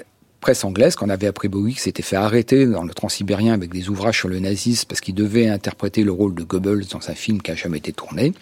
presse 0.40 0.64
anglaise, 0.64 0.96
qu'on 0.96 1.08
avait 1.08 1.28
appris 1.28 1.48
Bowie, 1.48 1.74
s'était 1.74 2.02
fait 2.02 2.16
arrêter 2.16 2.66
dans 2.66 2.82
le 2.82 2.92
transsibérien 2.92 3.54
avec 3.54 3.72
des 3.72 3.88
ouvrages 3.88 4.18
sur 4.18 4.28
le 4.28 4.40
nazisme 4.40 4.86
parce 4.88 5.00
qu'il 5.00 5.14
devait 5.14 5.48
interpréter 5.48 6.02
le 6.02 6.12
rôle 6.12 6.34
de 6.34 6.42
Goebbels 6.42 6.86
dans 6.90 7.08
un 7.08 7.14
film 7.14 7.40
qui 7.40 7.50
n'a 7.50 7.56
jamais 7.56 7.78
été 7.78 7.92
tourné. 7.92 8.32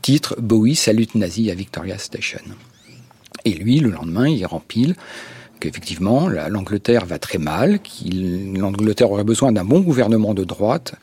Titre 0.00 0.36
Bowie 0.40 0.76
salute 0.76 1.14
nazi 1.14 1.50
à 1.50 1.54
Victoria 1.54 1.98
Station. 1.98 2.40
Et 3.44 3.52
lui, 3.52 3.80
le 3.80 3.90
lendemain, 3.90 4.28
il 4.28 4.46
rempile 4.46 4.94
qu'effectivement, 5.60 6.28
l'Angleterre 6.28 7.04
va 7.04 7.18
très 7.18 7.38
mal, 7.38 7.80
qu'il 7.80 8.54
l'Angleterre 8.54 9.10
aurait 9.10 9.24
besoin 9.24 9.52
d'un 9.52 9.64
bon 9.64 9.80
gouvernement 9.80 10.34
de 10.34 10.44
droite 10.44 10.94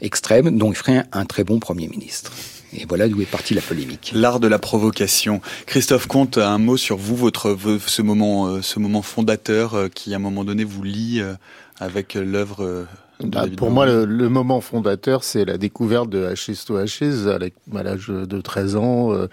extrême 0.00 0.56
dont 0.56 0.72
il 0.72 0.76
ferait 0.76 1.04
un 1.12 1.24
très 1.24 1.44
bon 1.44 1.58
Premier 1.58 1.88
ministre. 1.88 2.32
Et 2.72 2.86
voilà 2.88 3.08
d'où 3.08 3.20
est 3.20 3.26
partie 3.26 3.54
la 3.54 3.62
polémique. 3.62 4.12
L'art 4.14 4.40
de 4.40 4.46
la 4.46 4.58
provocation. 4.58 5.40
Christophe 5.66 6.06
Comte, 6.06 6.38
un 6.38 6.58
mot 6.58 6.76
sur 6.76 6.96
vous, 6.96 7.16
votre 7.16 7.56
ce 7.86 8.02
moment, 8.02 8.46
euh, 8.46 8.62
ce 8.62 8.78
moment 8.78 9.02
fondateur 9.02 9.74
euh, 9.74 9.88
qui 9.88 10.12
à 10.12 10.16
un 10.16 10.20
moment 10.20 10.44
donné 10.44 10.64
vous 10.64 10.82
lie 10.82 11.20
euh, 11.20 11.34
avec 11.80 12.14
l'œuvre 12.14 12.86
bah, 13.24 13.44
pour 13.54 13.70
moi, 13.70 13.86
le, 13.86 14.28
moment 14.28 14.60
fondateur, 14.60 15.24
c'est 15.24 15.44
la 15.44 15.58
découverte 15.58 16.08
de 16.08 16.24
Ashes 16.24 16.64
to 16.66 16.76
à 16.76 17.82
l'âge 17.82 18.08
de 18.08 18.40
13 18.40 18.76
ans, 18.76 19.12
euh, 19.12 19.28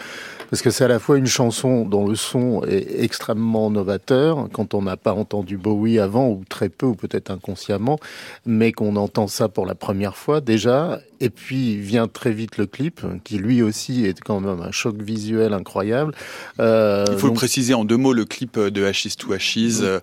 parce 0.49 0.61
que 0.61 0.69
c'est 0.69 0.83
à 0.83 0.87
la 0.87 0.99
fois 0.99 1.17
une 1.17 1.27
chanson 1.27 1.85
dont 1.85 2.07
le 2.07 2.15
son 2.15 2.63
est 2.67 3.03
extrêmement 3.03 3.69
novateur, 3.69 4.47
quand 4.51 4.73
on 4.73 4.81
n'a 4.81 4.97
pas 4.97 5.13
entendu 5.13 5.57
Bowie 5.57 5.99
avant, 5.99 6.29
ou 6.29 6.43
très 6.49 6.69
peu, 6.69 6.85
ou 6.85 6.95
peut-être 6.95 7.31
inconsciemment, 7.31 7.97
mais 8.45 8.71
qu'on 8.71 8.95
entend 8.95 9.27
ça 9.27 9.47
pour 9.47 9.65
la 9.65 9.75
première 9.75 10.17
fois 10.17 10.41
déjà, 10.41 10.99
et 11.19 11.29
puis 11.29 11.77
vient 11.77 12.07
très 12.07 12.31
vite 12.31 12.57
le 12.57 12.65
clip, 12.65 13.01
qui 13.23 13.37
lui 13.37 13.61
aussi 13.61 14.05
est 14.05 14.19
quand 14.19 14.39
même 14.39 14.61
un 14.61 14.71
choc 14.71 15.01
visuel 15.01 15.53
incroyable. 15.53 16.13
Euh, 16.59 17.05
Il 17.11 17.17
faut 17.17 17.27
le 17.27 17.33
préciser 17.33 17.73
en 17.73 17.85
deux 17.85 17.97
mots, 17.97 18.13
le 18.13 18.25
clip 18.25 18.59
de 18.59 18.83
Ashes 18.85 19.15
to 19.17 19.33
Ashes, 19.33 19.81
euh, 19.81 19.99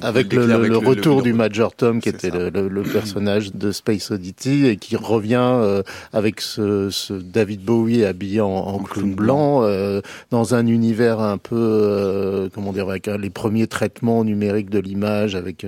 avec 0.00 0.32
le, 0.32 0.46
le, 0.68 0.76
retour 0.76 1.22
du 1.22 1.32
Major 1.32 1.74
Tom, 1.74 2.00
qui 2.00 2.08
était 2.08 2.30
le, 2.30 2.82
personnage 2.82 3.52
de 3.52 3.72
Space 3.72 4.10
Oddity, 4.10 4.66
et 4.66 4.76
qui 4.76 4.96
revient 4.96 5.40
euh, 5.40 5.82
avec 6.12 6.40
ce, 6.40 6.88
ce, 6.90 7.14
David 7.14 7.64
Bowie 7.64 8.04
habillé 8.04 8.40
en, 8.40 8.48
en 8.48 8.78
clown 8.78 9.14
blanc, 9.14 9.62
euh, 9.62 10.00
dans 10.30 10.54
un 10.54 10.66
univers 10.66 11.20
un 11.20 11.38
peu, 11.38 11.56
euh, 11.56 12.48
comment 12.54 12.72
dire, 12.72 12.88
avec 12.88 13.08
les 13.08 13.30
premiers 13.30 13.66
traitements 13.66 14.24
numériques 14.24 14.70
de 14.70 14.78
l'image, 14.78 15.34
avec 15.34 15.66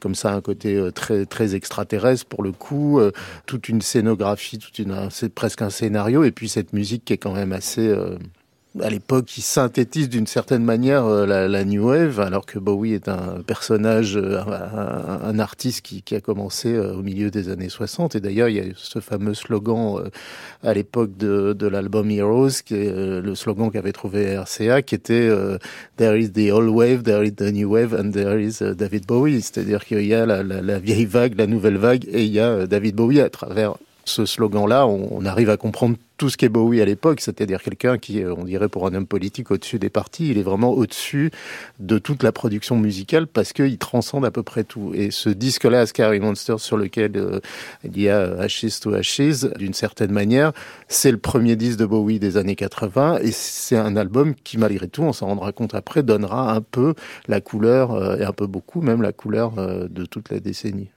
comme 0.00 0.14
ça 0.14 0.32
un 0.32 0.40
côté 0.40 0.80
très 0.94 1.26
très 1.26 1.54
extraterrestre 1.54 2.26
pour 2.26 2.42
le 2.42 2.52
coup, 2.52 3.00
toute 3.46 3.68
une 3.68 3.82
scénographie, 3.82 4.29
toute 4.36 4.78
une, 4.78 5.08
c'est 5.10 5.34
presque 5.34 5.62
un 5.62 5.70
scénario, 5.70 6.24
et 6.24 6.30
puis 6.30 6.48
cette 6.48 6.72
musique 6.72 7.04
qui 7.04 7.12
est 7.12 7.18
quand 7.18 7.34
même 7.34 7.52
assez 7.52 7.94
à 8.80 8.88
l'époque, 8.88 9.24
qui 9.24 9.40
synthétise 9.40 10.08
d'une 10.08 10.28
certaine 10.28 10.62
manière 10.62 11.04
euh, 11.04 11.26
la, 11.26 11.64
New 11.64 11.88
Wave, 11.88 12.20
alors 12.20 12.46
que 12.46 12.58
Bowie 12.58 12.92
est 12.92 13.08
un 13.08 13.42
personnage, 13.44 14.16
euh, 14.16 14.40
un, 15.24 15.38
artiste 15.40 15.82
qui, 15.82 16.14
a 16.14 16.20
commencé 16.20 16.72
euh, 16.72 16.94
au 16.94 17.02
milieu 17.02 17.30
des 17.30 17.48
années 17.48 17.68
60. 17.68 18.14
Et 18.14 18.20
d'ailleurs, 18.20 18.48
il 18.48 18.56
y 18.56 18.60
a 18.60 18.64
ce 18.76 19.00
fameux 19.00 19.34
slogan 19.34 20.10
à 20.62 20.72
l'époque 20.72 21.16
de, 21.16 21.66
l'album 21.66 22.10
Heroes, 22.10 22.62
qui 22.64 22.76
le 22.76 23.34
slogan 23.34 23.70
qu'avait 23.70 23.92
trouvé 23.92 24.36
RCA, 24.36 24.82
qui 24.82 24.94
était 24.94 25.30
There 25.96 26.18
is 26.20 26.32
the 26.32 26.52
old 26.52 26.68
wave, 26.68 27.02
there 27.02 27.24
is 27.24 27.32
the 27.32 27.52
new 27.52 27.68
wave, 27.68 27.94
and 27.94 28.12
there 28.12 28.40
is 28.40 28.62
David 28.76 29.06
Bowie. 29.06 29.42
C'est-à-dire 29.42 29.84
qu'il 29.84 30.06
y 30.06 30.14
a 30.14 30.26
la, 30.26 30.78
vieille 30.78 31.06
vague, 31.06 31.36
la 31.36 31.46
nouvelle 31.46 31.76
vague, 31.76 32.06
et 32.10 32.24
il 32.24 32.32
y 32.32 32.40
a 32.40 32.66
David 32.66 32.94
Bowie 32.94 33.20
à 33.20 33.30
travers 33.30 33.74
ce 34.04 34.26
slogan-là, 34.26 34.86
on, 34.86 35.24
arrive 35.24 35.50
à 35.50 35.56
comprendre 35.56 35.96
tout 36.16 36.28
ce 36.28 36.36
qu'est 36.36 36.48
Bowie 36.48 36.82
à 36.82 36.84
l'époque, 36.84 37.20
c'est-à-dire 37.20 37.62
quelqu'un 37.62 37.96
qui, 37.96 38.22
on 38.24 38.44
dirait 38.44 38.68
pour 38.68 38.86
un 38.86 38.94
homme 38.94 39.06
politique, 39.06 39.50
au-dessus 39.50 39.78
des 39.78 39.88
partis, 39.88 40.30
il 40.30 40.38
est 40.38 40.42
vraiment 40.42 40.70
au-dessus 40.70 41.30
de 41.78 41.98
toute 41.98 42.22
la 42.22 42.32
production 42.32 42.76
musicale 42.76 43.26
parce 43.26 43.52
qu'il 43.52 43.78
transcende 43.78 44.24
à 44.24 44.30
peu 44.30 44.42
près 44.42 44.64
tout. 44.64 44.92
Et 44.94 45.10
ce 45.10 45.30
disque-là, 45.30 45.86
Scary 45.86 46.20
Monster, 46.20 46.56
sur 46.58 46.76
lequel 46.76 47.12
euh, 47.16 47.40
il 47.84 47.98
y 48.00 48.08
a 48.08 48.38
Ashes 48.38 48.80
to 48.82 48.92
Ashes, 48.92 49.44
d'une 49.56 49.72
certaine 49.72 50.12
manière, 50.12 50.52
c'est 50.88 51.10
le 51.10 51.18
premier 51.18 51.56
disque 51.56 51.78
de 51.78 51.86
Bowie 51.86 52.18
des 52.18 52.36
années 52.36 52.56
80 52.56 53.20
et 53.22 53.32
c'est 53.32 53.76
un 53.76 53.96
album 53.96 54.34
qui, 54.34 54.58
malgré 54.58 54.88
tout, 54.88 55.02
on 55.02 55.12
s'en 55.12 55.26
rendra 55.26 55.52
compte 55.52 55.74
après, 55.74 56.02
donnera 56.02 56.52
un 56.52 56.60
peu 56.60 56.94
la 57.28 57.40
couleur, 57.40 57.92
euh, 57.92 58.16
et 58.16 58.24
un 58.24 58.32
peu 58.32 58.46
beaucoup 58.46 58.82
même 58.82 59.00
la 59.02 59.12
couleur 59.12 59.58
euh, 59.58 59.88
de 59.88 60.04
toute 60.04 60.30
la 60.30 60.40
décennie. 60.40 60.90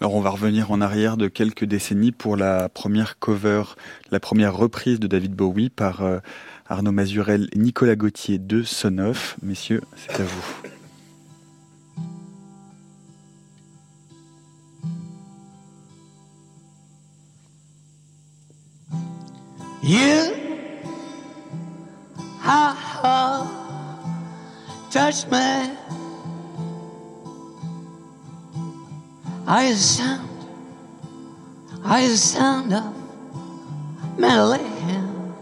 Alors 0.00 0.14
on 0.14 0.20
va 0.20 0.30
revenir 0.30 0.70
en 0.70 0.80
arrière 0.80 1.16
de 1.16 1.28
quelques 1.28 1.64
décennies 1.64 2.12
pour 2.12 2.36
la 2.36 2.68
première 2.68 3.18
cover, 3.18 3.62
la 4.10 4.20
première 4.20 4.56
reprise 4.56 5.00
de 5.00 5.06
David 5.06 5.34
Bowie 5.34 5.70
par 5.70 6.02
euh, 6.02 6.18
Arnaud 6.68 6.92
Mazurel 6.92 7.48
et 7.52 7.58
Nicolas 7.58 7.96
Gauthier 7.96 8.38
de 8.38 8.62
Sonoff. 8.62 9.36
Messieurs, 9.42 9.82
c'est 9.96 10.20
à 10.20 10.24
vous. 10.24 10.54
I 29.50 29.64
hear 29.64 29.72
the 29.72 29.80
sound, 29.80 30.28
I 31.82 32.02
hear 32.02 32.10
the 32.10 32.18
sound 32.18 32.74
of 32.74 32.84
Madeline. 34.18 35.32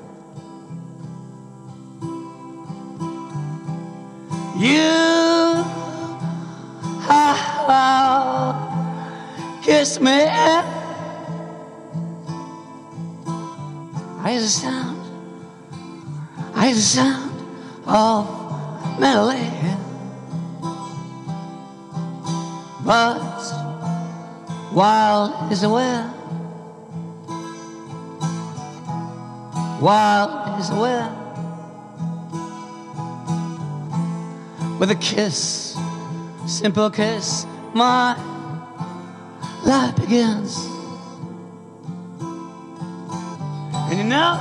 You, 4.57 5.65
kiss 9.65 9.99
me. 9.99 10.13
I 10.13 10.63
hear 14.29 14.41
the 14.41 14.47
sound, 14.47 15.03
I 16.55 16.67
hear 16.67 16.75
the 16.77 16.81
sound 16.81 17.33
of 17.89 19.01
Madeline. 19.01 19.79
But 22.85 23.66
wild 24.77 25.51
as 25.51 25.63
a 25.63 25.69
well. 25.71 26.13
wild 29.81 30.61
the 30.71 30.77
wind. 30.77 31.15
With 34.79 34.91
a 34.91 34.95
kiss, 34.97 35.77
simple 36.47 36.91
kiss, 36.91 37.47
my 37.75 38.17
life 39.65 39.97
begins. 39.97 40.57
And 43.89 43.99
you 43.99 44.05
know, 44.05 44.39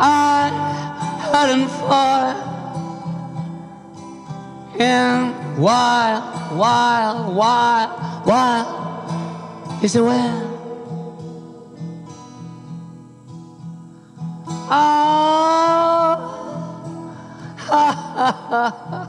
I 0.00 0.50
hadn't 1.30 1.68
far 1.68 2.34
in 4.78 5.43
wild, 5.58 6.58
wild, 6.58 7.36
wild, 7.36 8.26
wild 8.26 9.84
is 9.84 9.92
the 9.92 10.02
wind. 10.04 10.50
Ah, 14.70 16.16
ha, 17.56 17.92
ha, 18.16 18.30
ha, 18.90 19.03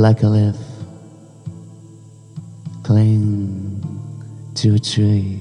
like 0.00 0.22
a 0.22 0.26
leaf 0.26 0.56
cling 2.84 3.84
to 4.54 4.74
a 4.74 4.78
tree. 4.78 5.38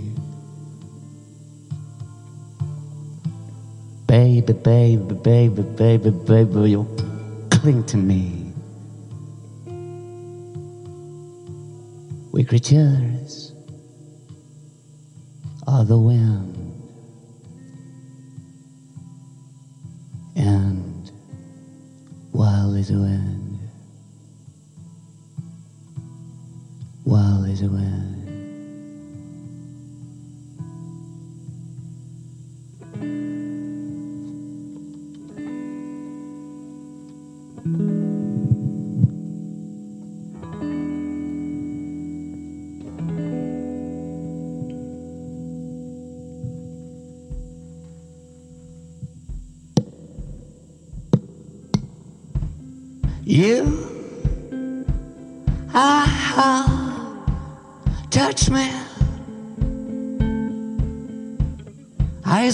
Baby, 4.05 4.51
baby, 4.51 5.15
baby, 5.15 5.61
baby, 5.61 6.09
baby, 6.09 6.71
you 6.71 6.85
cling 7.49 7.85
to 7.85 7.95
me. 7.95 8.51
We 12.33 12.43
creatures 12.43 13.53
are 15.67 15.85
the 15.85 15.97
wind. 15.97 16.57
And 20.35 21.09
while 22.33 22.75
it's 22.75 22.89
wind. 22.89 23.38
While 27.09 27.43
is 27.45 27.63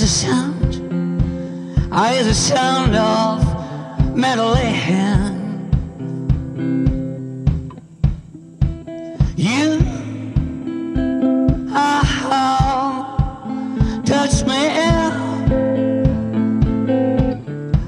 the 0.06 0.12
sound, 0.12 0.76
I 1.92 2.14
hear 2.14 2.24
the 2.26 2.34
sound 2.36 2.96
of 2.96 4.16
metal 4.16 4.54
hand. 4.54 5.74
You, 9.36 9.80
ah, 11.72 12.06
touch 14.06 14.44
me. 14.46 14.68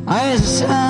I 0.07 0.19
hear 0.23 0.38
the 0.38 0.44
sound. 0.44 0.86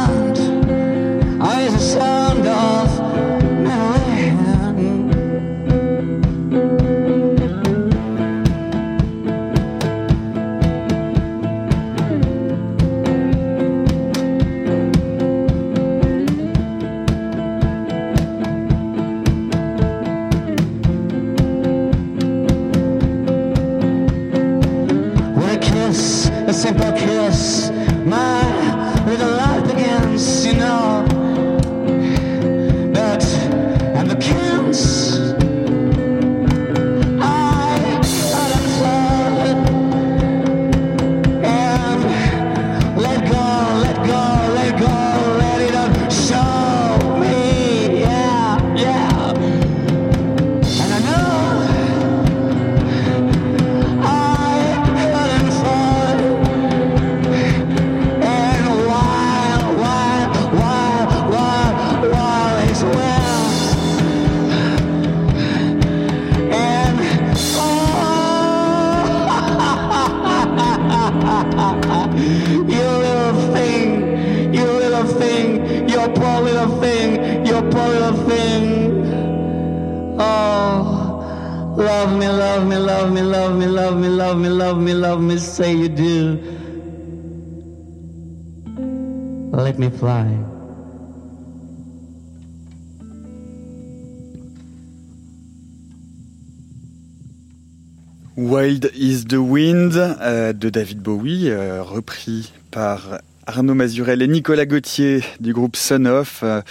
Wild 98.37 98.91
is 98.93 99.25
the 99.25 99.33
Wind 99.33 99.95
euh, 99.95 100.53
de 100.53 100.69
David 100.69 101.01
Bowie, 101.01 101.49
euh, 101.49 101.81
repris 101.81 102.53
par 102.69 103.17
Arnaud 103.47 103.73
Mazurel 103.73 104.21
et 104.21 104.27
Nicolas 104.27 104.67
Gauthier 104.67 105.23
du 105.39 105.53
groupe 105.53 105.75
Son 105.75 106.05
of, 106.05 106.41
euh, 106.43 106.61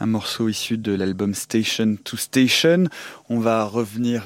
un 0.00 0.06
morceau 0.06 0.48
issu 0.48 0.78
de 0.78 0.92
l'album 0.92 1.32
Station 1.32 1.96
to 2.02 2.16
Station. 2.16 2.86
On 3.28 3.38
va 3.38 3.62
revenir, 3.62 4.24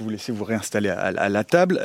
vous 0.00 0.10
laisser 0.10 0.32
vous 0.32 0.42
réinstaller 0.42 0.88
à, 0.88 1.28
la 1.28 1.44
table. 1.44 1.80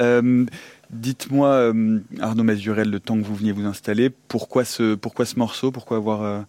Dites-moi, 0.89 1.71
Arnaud 2.19 2.43
Mazurel, 2.43 2.89
le 2.89 2.99
temps 2.99 3.17
que 3.19 3.23
vous 3.23 3.35
veniez 3.35 3.51
vous 3.51 3.67
installer, 3.67 4.09
pourquoi 4.09 4.65
ce, 4.65 4.95
pourquoi 4.95 5.27
ce 5.27 5.37
morceau? 5.37 5.71
Pourquoi 5.71 5.97
avoir 5.97 6.45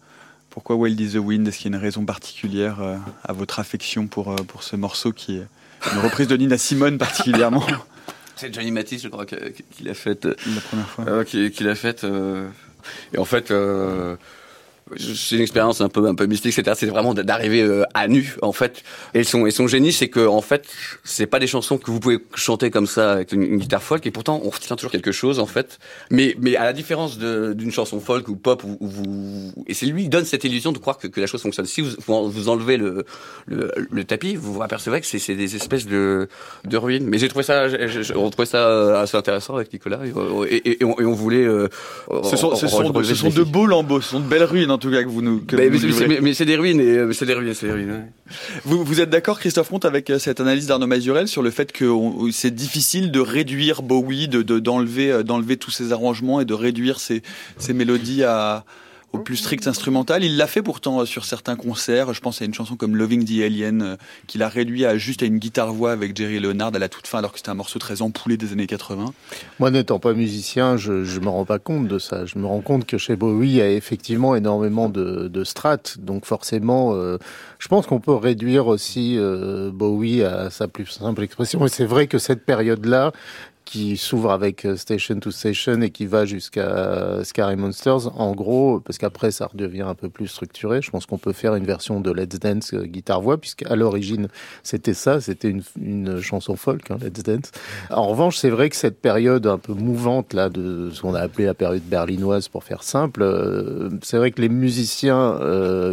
pourquoi 0.48 0.74
Wild 0.76 0.98
is 0.98 1.12
the 1.12 1.16
Wind? 1.16 1.46
Est-ce 1.46 1.58
qu'il 1.58 1.70
y 1.70 1.74
a 1.74 1.76
une 1.76 1.82
raison 1.82 2.06
particulière 2.06 2.78
à 3.22 3.32
votre 3.34 3.60
affection 3.60 4.06
pour, 4.06 4.34
pour 4.46 4.62
ce 4.62 4.76
morceau 4.76 5.12
qui 5.12 5.36
est 5.36 5.46
une 5.92 5.98
reprise 6.00 6.28
de 6.28 6.36
Nina 6.36 6.58
Simone 6.58 6.98
particulièrement 6.98 7.66
C'est 8.40 8.54
Johnny 8.54 8.70
Matisse, 8.70 9.02
je 9.02 9.08
crois, 9.08 9.26
qu'il 9.26 9.88
a 9.90 9.92
fait. 9.92 10.24
La 10.24 10.60
première 10.62 10.88
fois. 10.88 11.04
Euh, 11.06 11.24
qu'il 11.24 11.68
a 11.68 11.74
fait. 11.74 12.04
Euh, 12.04 12.48
et 13.12 13.18
en 13.18 13.26
fait, 13.26 13.50
euh, 13.50 14.16
c'est 14.96 15.36
une 15.36 15.42
expérience 15.42 15.80
un 15.80 15.88
peu 15.88 16.06
un 16.06 16.14
peu 16.14 16.26
mystique 16.26 16.52
c'est 16.52 16.74
c'est 16.74 16.86
vraiment 16.86 17.14
d'arriver 17.14 17.62
euh, 17.62 17.84
à 17.94 18.08
nu 18.08 18.36
en 18.42 18.52
fait. 18.52 18.82
Et 19.14 19.24
son 19.24 19.46
et 19.46 19.50
son 19.50 19.66
génie 19.66 19.92
c'est 19.92 20.08
que 20.08 20.26
en 20.26 20.40
fait 20.40 20.68
c'est 21.04 21.26
pas 21.26 21.38
des 21.38 21.46
chansons 21.46 21.78
que 21.78 21.90
vous 21.90 22.00
pouvez 22.00 22.18
chanter 22.34 22.70
comme 22.70 22.86
ça 22.86 23.12
avec 23.12 23.32
une, 23.32 23.58
guitare 23.58 23.82
folk 23.82 24.06
et 24.06 24.10
pourtant 24.10 24.40
on 24.44 24.50
retient 24.50 24.76
toujours 24.76 24.92
quelque 24.92 25.12
chose 25.12 25.38
en 25.38 25.46
fait. 25.46 25.78
Mais 26.10 26.36
mais 26.38 26.56
à 26.56 26.64
la 26.64 26.72
différence 26.72 27.18
d'une 27.18 27.72
chanson 27.72 28.00
folk 28.00 28.28
ou 28.28 28.36
pop 28.36 28.62
où, 28.64 28.76
vous 28.80 29.52
et 29.66 29.74
c'est 29.74 29.86
lui 29.86 30.04
qui 30.04 30.08
donne 30.08 30.24
cette 30.24 30.44
illusion 30.44 30.72
de 30.72 30.78
croire 30.78 30.98
que, 30.98 31.06
que 31.06 31.20
la 31.20 31.26
chose 31.26 31.42
fonctionne. 31.42 31.66
Si 31.66 31.80
vous 31.80 32.30
vous 32.30 32.48
enlevez 32.48 32.76
le 32.76 33.04
le, 33.46 33.70
le 33.90 34.04
tapis 34.04 34.36
vous 34.36 34.54
vous 34.54 34.62
apercevez 34.62 35.00
que 35.00 35.06
c'est 35.06 35.34
des 35.34 35.56
espèces 35.56 35.86
de 35.86 36.28
de 36.64 36.76
ruines. 36.76 37.06
Mais 37.06 37.18
j'ai 37.18 37.28
trouvé 37.28 37.44
ça 37.44 37.68
j'ai 37.68 38.14
trouvé 38.14 38.46
ça 38.46 39.00
assez 39.00 39.16
intéressant 39.16 39.56
avec 39.56 39.72
Nicolas 39.72 40.00
et, 40.04 40.82
et, 40.82 40.84
on, 40.84 40.98
et 40.98 41.04
on, 41.04 41.12
voulait 41.12 41.44
euh, 41.44 41.68
ce 42.24 42.36
sont, 42.36 42.54
ce 42.54 42.66
sont, 42.66 42.90
de, 42.90 43.02
ce 43.02 43.14
sont 43.14 43.30
de 43.30 43.42
beaux 43.42 43.66
lambeaux 43.66 44.00
ce 44.00 44.10
sont 44.10 44.20
de 44.20 44.28
belles 44.28 44.44
ruines 44.44 44.70
en 44.70 44.78
tout 44.80 44.90
cas 44.90 45.04
que 45.04 45.08
vous 45.08 45.22
nous 45.22 45.42
mais, 46.22 46.34
c'est 46.34 46.44
des 46.44 46.56
ruines, 46.56 46.80
et 46.80 46.98
euh, 46.98 47.12
c'est 47.12 47.26
des 47.26 47.34
ruines, 47.34 47.54
c'est 47.54 47.66
des 47.66 47.72
ruines. 47.72 48.06
Vous, 48.64 48.84
vous 48.84 49.00
êtes 49.00 49.10
d'accord, 49.10 49.38
Christophe 49.38 49.70
Monte, 49.70 49.84
avec 49.84 50.10
euh, 50.10 50.18
cette 50.18 50.40
analyse 50.40 50.66
d'Arnaud 50.66 50.88
Mazurel 50.88 51.28
sur 51.28 51.42
le 51.42 51.50
fait 51.50 51.70
que 51.70 51.88
c'est 52.32 52.54
difficile 52.54 53.12
de 53.12 53.20
réduire 53.20 53.82
Bowie, 53.82 54.26
de 54.26 54.42
d'enlever 54.42 55.12
euh, 55.12 55.22
d'enlever 55.22 55.56
tous 55.56 55.70
ces 55.70 55.92
arrangements 55.92 56.40
et 56.40 56.44
de 56.44 56.54
réduire 56.54 56.98
ces, 56.98 57.22
ces 57.58 57.72
mélodies 57.72 58.24
à 58.24 58.64
au 59.12 59.18
plus 59.18 59.36
strict 59.36 59.66
instrumental. 59.66 60.24
Il 60.24 60.36
l'a 60.36 60.46
fait 60.46 60.62
pourtant 60.62 61.00
euh, 61.00 61.04
sur 61.04 61.24
certains 61.24 61.56
concerts. 61.56 62.14
Je 62.14 62.20
pense 62.20 62.40
à 62.42 62.44
une 62.44 62.54
chanson 62.54 62.76
comme 62.76 62.96
Loving 62.96 63.24
the 63.24 63.42
Alien, 63.42 63.82
euh, 63.82 63.96
qu'il 64.26 64.42
a 64.42 64.48
réduit 64.48 64.84
à 64.84 64.96
juste 64.98 65.22
à 65.22 65.26
une 65.26 65.38
guitare-voix 65.38 65.92
avec 65.92 66.16
Jerry 66.16 66.38
Leonard 66.38 66.72
à 66.74 66.78
la 66.78 66.88
toute 66.88 67.06
fin, 67.06 67.18
alors 67.18 67.32
que 67.32 67.38
c'était 67.38 67.50
un 67.50 67.54
morceau 67.54 67.78
très 67.78 68.02
empoulé 68.02 68.36
des 68.36 68.52
années 68.52 68.66
80. 68.66 69.12
Moi, 69.58 69.70
n'étant 69.70 69.98
pas 69.98 70.12
musicien, 70.12 70.76
je 70.76 70.92
ne 70.92 71.24
me 71.24 71.28
rends 71.28 71.44
pas 71.44 71.58
compte 71.58 71.88
de 71.88 71.98
ça. 71.98 72.24
Je 72.26 72.38
me 72.38 72.46
rends 72.46 72.60
compte 72.60 72.86
que 72.86 72.98
chez 72.98 73.16
Bowie, 73.16 73.48
il 73.48 73.54
y 73.56 73.62
a 73.62 73.70
effectivement 73.70 74.36
énormément 74.36 74.88
de, 74.88 75.28
de 75.28 75.44
strates. 75.44 75.98
Donc 75.98 76.24
forcément, 76.24 76.94
euh, 76.94 77.18
je 77.58 77.68
pense 77.68 77.86
qu'on 77.86 78.00
peut 78.00 78.14
réduire 78.14 78.68
aussi 78.68 79.18
Bowie 79.72 80.22
à 80.22 80.50
sa 80.50 80.68
plus 80.68 80.86
simple 80.86 81.22
expression. 81.22 81.64
Et 81.66 81.68
c'est 81.68 81.84
vrai 81.84 82.06
que 82.06 82.18
cette 82.18 82.44
période-là, 82.44 83.12
qui 83.70 83.96
s'ouvre 83.96 84.32
avec 84.32 84.64
euh, 84.64 84.74
Station 84.74 85.20
to 85.20 85.30
Station 85.30 85.80
et 85.80 85.90
qui 85.90 86.04
va 86.04 86.24
jusqu'à 86.24 87.22
Scary 87.22 87.54
Monsters. 87.54 88.20
En 88.20 88.32
gros, 88.34 88.80
parce 88.80 88.98
qu'après 88.98 89.30
ça 89.30 89.46
redevient 89.46 89.82
un 89.82 89.94
peu 89.94 90.08
plus 90.08 90.26
structuré, 90.26 90.82
je 90.82 90.90
pense 90.90 91.06
qu'on 91.06 91.18
peut 91.18 91.32
faire 91.32 91.54
une 91.54 91.64
version 91.64 92.00
de 92.00 92.10
Let's 92.10 92.40
Dance 92.40 92.74
euh, 92.74 92.84
guitare-voix, 92.84 93.38
puisqu'à 93.38 93.76
l'origine 93.76 94.26
c'était 94.64 94.92
ça, 94.92 95.20
c'était 95.20 95.48
une, 95.48 95.62
une, 95.80 96.20
chanson 96.20 96.56
folk, 96.56 96.90
hein, 96.90 96.98
Let's 97.00 97.22
Dance. 97.22 97.52
En 97.90 98.08
revanche, 98.08 98.38
c'est 98.38 98.50
vrai 98.50 98.70
que 98.70 98.76
cette 98.76 99.00
période 99.00 99.46
un 99.46 99.58
peu 99.58 99.72
mouvante 99.72 100.34
là 100.34 100.48
de 100.48 100.90
ce 100.90 101.00
qu'on 101.02 101.14
a 101.14 101.20
appelé 101.20 101.44
la 101.44 101.54
période 101.54 101.82
berlinoise 101.84 102.48
pour 102.48 102.64
faire 102.64 102.82
simple, 102.82 103.22
euh, 103.22 103.88
c'est 104.02 104.16
vrai 104.16 104.32
que 104.32 104.40
les 104.40 104.48
musiciens 104.48 105.38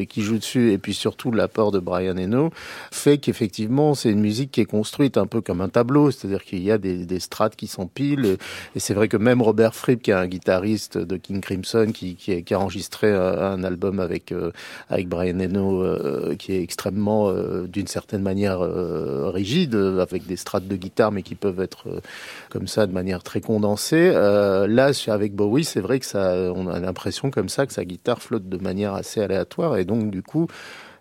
qui 0.09 0.23
jouent 0.23 0.39
dessus 0.39 0.71
et 0.71 0.79
puis 0.79 0.95
surtout 0.95 1.31
l'apport 1.31 1.71
de 1.71 1.79
Brian 1.79 2.17
Eno 2.17 2.49
fait 2.91 3.19
qu'effectivement 3.19 3.93
c'est 3.93 4.09
une 4.09 4.19
musique 4.19 4.51
qui 4.51 4.61
est 4.61 4.65
construite 4.65 5.17
un 5.17 5.27
peu 5.27 5.41
comme 5.41 5.61
un 5.61 5.69
tableau, 5.69 6.09
c'est-à-dire 6.09 6.43
qu'il 6.43 6.63
y 6.63 6.71
a 6.71 6.79
des, 6.79 7.05
des 7.05 7.19
strates 7.19 7.55
qui 7.55 7.66
s'empilent. 7.67 8.37
Et 8.75 8.79
c'est 8.79 8.93
vrai 8.93 9.07
que 9.07 9.17
même 9.17 9.41
Robert 9.41 9.75
Fripp, 9.75 10.01
qui 10.01 10.11
est 10.11 10.15
un 10.15 10.27
guitariste 10.27 10.97
de 10.97 11.17
King 11.17 11.41
Crimson, 11.41 11.91
qui, 11.93 12.43
a 12.51 12.59
enregistré 12.59 13.13
un, 13.13 13.63
album 13.63 13.99
avec, 13.99 14.31
euh, 14.31 14.51
avec 14.89 15.07
Brian 15.07 15.39
Eno, 15.39 15.83
euh, 15.83 16.35
qui 16.35 16.53
est 16.53 16.61
extrêmement, 16.61 17.29
euh, 17.29 17.67
d'une 17.67 17.87
certaine 17.87 18.21
manière, 18.21 18.59
rigide, 18.59 19.75
avec 19.75 20.25
des 20.25 20.35
strates 20.35 20.67
de 20.67 20.75
guitare, 20.75 21.11
mais 21.11 21.23
qui 21.23 21.35
peuvent 21.35 21.59
être 21.59 22.01
comme 22.49 22.67
ça 22.67 22.87
de 22.87 22.93
manière 22.93 23.23
très 23.23 23.41
condensée. 23.41 24.11
là, 24.11 24.91
avec 25.07 25.35
Bowie, 25.35 25.63
c'est 25.63 25.79
vrai 25.79 25.99
que 25.99 26.05
ça, 26.05 26.33
on 26.55 26.67
a 26.67 26.79
l'impression 26.79 27.31
comme 27.31 27.49
ça 27.49 27.65
que 27.65 27.73
sa 27.73 27.85
guitare 27.85 28.21
flotte 28.21 28.49
de 28.49 28.57
manière 28.57 28.93
assez 28.93 29.21
aléatoire. 29.21 29.77
Et 29.77 29.85
donc, 29.85 30.11
du 30.11 30.23
coup, 30.23 30.47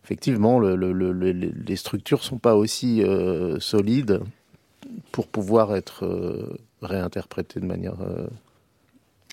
effectivement, 0.04 0.58
le, 0.58 0.76
le, 0.76 1.12
les 1.12 1.76
structures 1.76 2.22
sont 2.22 2.38
pas 2.38 2.56
aussi 2.56 3.02
solides 3.58 4.20
pour 5.12 5.26
pouvoir 5.26 5.74
être 5.76 6.04
euh, 6.04 6.58
réinterprété 6.82 7.60
de 7.60 7.66
manière 7.66 8.00
euh, 8.00 8.26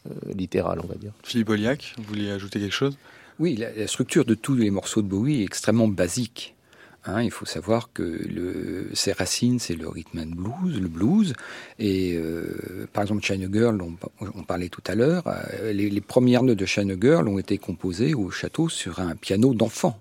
euh, 0.10 0.34
littérale, 0.34 0.80
on 0.84 0.88
va 0.88 0.96
dire. 0.96 1.12
Philippe 1.24 1.50
Oliac, 1.50 1.94
vous 1.98 2.04
vouliez 2.04 2.32
ajouter 2.32 2.60
quelque 2.60 2.74
chose? 2.74 2.98
Oui, 3.40 3.56
la, 3.56 3.88
structure 3.88 4.26
de 4.26 4.36
tous 4.36 4.56
les 4.56 4.70
morceaux 4.70 5.02
de 5.02 5.08
Bowie 5.08 5.42
est 5.42 5.44
extrêmement 5.44 5.88
basique. 5.88 6.56
Hein, 7.06 7.22
il 7.22 7.32
faut 7.32 7.46
savoir 7.46 7.92
que 7.92 8.04
le, 8.04 8.90
ses 8.94 9.12
racines, 9.12 9.60
c'est 9.60 9.76
le 9.76 9.90
rhythm 9.90 10.20
and 10.20 10.36
blues, 10.36 10.80
le 10.80 10.88
blues. 10.88 11.34
Et 11.80 12.18
par 12.94 13.04
exemple, 13.04 13.24
China 13.24 13.48
Girl, 13.52 13.82
on, 13.82 13.96
on 14.22 14.44
parlait 14.44 14.70
tout 14.70 14.84
à 14.88 14.96
l'heure, 14.96 15.24
les, 15.64 15.90
les, 15.90 16.02
premières 16.02 16.44
notes 16.44 16.60
de 16.60 16.66
China 16.66 16.94
Girl 17.02 17.28
ont 17.28 17.40
été 17.40 17.58
composées 17.58 18.14
au 18.14 18.30
château 18.30 18.70
sur 18.70 19.00
un 19.00 19.16
piano 19.16 19.54
d'enfant. 19.54 20.00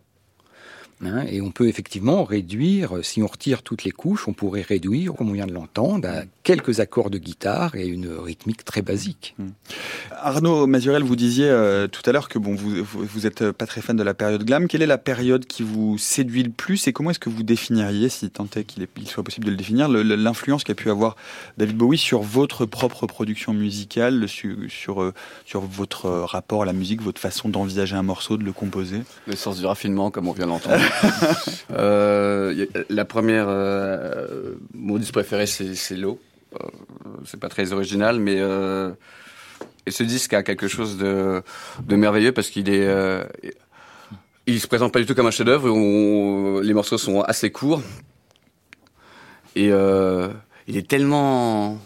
Hein, 1.05 1.24
et 1.29 1.41
on 1.41 1.51
peut 1.51 1.66
effectivement 1.66 2.23
réduire, 2.23 2.99
si 3.03 3.23
on 3.23 3.27
retire 3.27 3.62
toutes 3.62 3.83
les 3.83 3.91
couches, 3.91 4.29
on 4.29 4.33
pourrait 4.33 4.62
réduire, 4.62 5.15
comme 5.15 5.31
on 5.31 5.33
vient 5.33 5.47
de 5.47 5.53
l'entendre, 5.53 6.09
à 6.09 6.23
quelques 6.45 6.79
accords 6.79 7.11
de 7.11 7.19
guitare 7.19 7.74
et 7.74 7.87
une 7.87 8.09
rythmique 8.09 8.65
très 8.65 8.83
basique. 8.83 9.35
Hmm. 9.39 9.49
Arnaud 10.12 10.66
Mazurel, 10.66 11.03
vous 11.03 11.16
disiez 11.16 11.49
euh, 11.49 11.89
tout 11.89 12.03
à 12.07 12.12
l'heure 12.12 12.29
que 12.29 12.39
bon, 12.39 12.55
vous, 12.55 12.85
vous 12.85 13.27
êtes 13.27 13.51
pas 13.51 13.66
très 13.66 13.81
fan 13.81 13.97
de 13.97 14.03
la 14.03 14.15
période 14.15 14.45
glam. 14.45 14.69
Quelle 14.69 14.83
est 14.83 14.87
la 14.87 14.99
période 14.99 15.47
qui 15.47 15.65
vous 15.65 15.99
séduit 15.99 16.45
le 16.45 16.51
plus 16.51 16.87
et 16.87 16.93
comment 16.93 17.11
est-ce 17.11 17.19
que 17.19 17.31
vous 17.31 17.43
définiriez, 17.43 18.09
si 18.09 18.31
tant 18.31 18.47
est 18.55 18.65
qu'il 18.65 18.87
soit 19.09 19.24
possible 19.24 19.47
de 19.47 19.51
le 19.51 19.57
définir, 19.57 19.89
l'influence 19.89 20.62
qu'a 20.62 20.74
pu 20.74 20.89
avoir 20.89 21.16
David 21.59 21.77
Bowie 21.77 21.99
sur 21.99 22.23
votre 22.23 22.65
propre 22.65 23.07
production 23.09 23.55
musicale, 23.55 24.29
sur, 24.29 24.55
sur, 24.69 25.03
euh, 25.03 25.12
sur 25.47 25.62
votre 25.62 26.09
rapport 26.09 26.62
à 26.62 26.66
la 26.66 26.73
musique, 26.73 27.03
votre 27.03 27.20
façon 27.20 27.49
d'envisager 27.49 27.97
un 27.97 28.03
morceau, 28.03 28.37
de 28.37 28.45
le 28.45 28.53
composer? 28.53 29.01
Le 29.27 29.35
sens 29.35 29.59
du 29.59 29.66
raffinement, 29.66 30.12
comme 30.12 30.29
on 30.29 30.33
vient 30.33 30.47
de 30.47 30.51
l'entendre. 30.51 30.83
Euh, 31.73 32.66
la 32.90 33.05
première 33.06 33.47
euh, 33.48 34.55
disque 34.74 35.12
préféré, 35.12 35.47
c'est 35.47 35.97
l'eau. 35.97 36.20
Euh, 36.55 36.66
c'est 37.24 37.40
pas 37.40 37.48
très 37.48 37.73
original, 37.73 38.19
mais 38.19 38.36
euh, 38.39 38.90
ce 39.89 40.02
disque 40.02 40.35
a 40.35 40.43
quelque 40.43 40.69
chose 40.69 40.98
de, 40.98 41.43
merveilleux 41.89 42.32
parce 42.32 42.51
qu'il 42.51 42.69
est, 42.69 42.86
il 44.47 44.60
se 44.60 44.66
présente 44.66 44.93
pas 44.93 44.98
du 44.98 45.06
tout 45.06 45.14
comme 45.14 45.27
un 45.27 45.31
chef-d'œuvre. 45.31 46.60
Les 46.60 46.74
morceaux 46.74 46.98
sont 46.98 47.23
assez 47.23 47.51
courts 47.51 47.82
et 49.56 49.69
il 49.69 50.77
est 50.77 50.86
tellement 50.86 51.78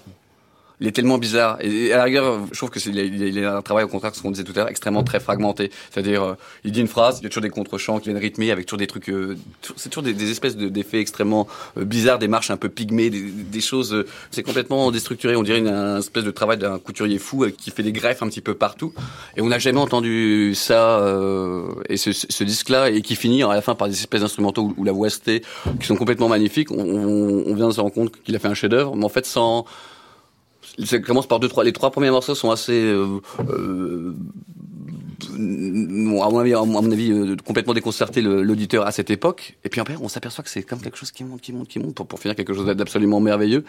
il 0.81 0.87
est 0.87 0.93
tellement 0.93 1.19
bizarre. 1.19 1.59
Et 1.61 1.93
à 1.93 1.97
la 1.97 2.05
rigueur, 2.05 2.41
je 2.53 2.57
trouve 2.57 2.71
que 2.71 2.81
c'est 2.81 2.91
il, 2.91 3.45
a 3.45 3.57
un 3.57 3.63
travail 3.63 3.85
au 3.85 3.89
contraire, 3.89 4.15
ce 4.15 4.21
qu'on 4.21 4.31
disait 4.31 4.45
tout 4.45 4.53
à 4.57 4.59
l'heure, 4.59 4.69
extrêmement 4.69 5.05
très 5.05 5.21
fragmenté. 5.21 5.71
C'est-à-dire, 5.91 6.23
euh, 6.23 6.35
il 6.65 6.73
dit 6.73 6.81
une 6.81 6.89
phrase, 6.89 7.19
il 7.21 7.25
y 7.25 7.27
a 7.27 7.29
toujours 7.31 7.43
des 7.43 7.51
contre-chants 7.51 7.99
qui 7.99 8.11
viennent 8.11 8.21
rythmer 8.21 8.51
avec 8.51 8.67
toujours 8.67 8.79
des 8.79 8.87
trucs, 8.87 9.09
euh, 9.09 9.37
c'est 9.77 9.89
toujours 9.89 10.03
des, 10.03 10.13
des 10.13 10.31
espèces 10.31 10.57
d'effets 10.57 11.01
extrêmement 11.01 11.47
euh, 11.79 11.85
bizarres, 11.85 12.19
des 12.19 12.29
marches 12.29 12.51
un 12.51 12.57
peu 12.57 12.69
pygmées, 12.69 13.11
des, 13.11 13.23
des 13.23 13.61
choses, 13.61 14.05
c'est 14.31 14.43
complètement 14.43 14.91
déstructuré. 14.91 15.37
On 15.37 15.43
dirait 15.43 15.59
une, 15.59 15.97
espèce 15.99 16.25
de 16.25 16.31
travail 16.31 16.59
d'un 16.59 16.79
couturier 16.79 17.19
fou 17.19 17.47
qui 17.57 17.71
fait 17.71 17.83
des 17.83 17.93
greffes 17.93 18.23
un 18.23 18.29
petit 18.29 18.41
peu 18.41 18.55
partout. 18.55 18.93
Et 19.37 19.41
on 19.41 19.49
n'a 19.49 19.59
jamais 19.59 19.81
entendu 19.81 20.55
ça 20.55 21.01
et 21.89 21.97
ce, 21.97 22.13
ce 22.13 22.45
disque-là 22.45 22.91
et 22.91 23.03
qui 23.03 23.17
finit 23.17 23.43
à 23.43 23.49
la 23.49 23.63
fin 23.63 23.75
par 23.75 23.89
des 23.89 23.95
espèces 23.95 24.21
d'instrumentaux 24.21 24.75
ou, 24.77 24.85
la 24.85 24.93
voix 24.93 25.09
qui 25.09 25.87
sont 25.87 25.97
complètement 25.97 26.29
magnifiques. 26.29 26.71
On, 26.71 26.79
on 26.79 27.55
vient 27.55 27.69
de 27.69 27.73
se 27.73 27.81
rendre 27.81 27.95
compte 27.95 28.13
qu'il 28.23 28.35
a 28.37 28.39
fait 28.39 28.49
un 28.49 28.55
chef-d'œuvre, 28.55 28.95
mais 28.97 29.05
en 29.05 29.09
fait 29.09 29.27
sans 29.27 29.65
ça 30.85 30.99
commence 30.99 31.27
par 31.27 31.41
deux, 31.41 31.49
trois. 31.49 31.65
Les 31.65 31.73
trois 31.73 31.91
premiers 31.91 32.11
morceaux 32.11 32.35
sont 32.35 32.51
assez, 32.51 32.73
euh, 32.73 33.21
euh, 33.49 34.15
à 35.35 36.31
mon 36.31 36.39
avis, 36.39 36.55
à 36.55 36.65
mon 36.65 36.91
avis 36.91 37.11
euh, 37.13 37.37
complètement 37.45 37.75
déconcerté 37.75 38.21
l'auditeur 38.23 38.87
à 38.87 38.93
cette 38.93 39.11
époque. 39.11 39.57
Et 39.65 39.69
puis 39.69 39.81
après, 39.81 39.97
on 40.01 40.09
s'aperçoit 40.09 40.45
que 40.45 40.51
c'est 40.51 40.63
comme 40.63 40.81
quelque 40.81 40.99
chose 40.99 41.11
qui 41.11 41.25
monte, 41.25 41.41
qui 41.41 41.53
monte, 41.53 41.69
qui 41.69 41.79
monte, 41.79 41.95
pour, 41.95 42.07
pour 42.07 42.19
finir 42.21 42.37
quelque 42.37 42.55
chose 42.55 42.67
d'absolument 42.67 43.21
merveilleux. 43.21 43.65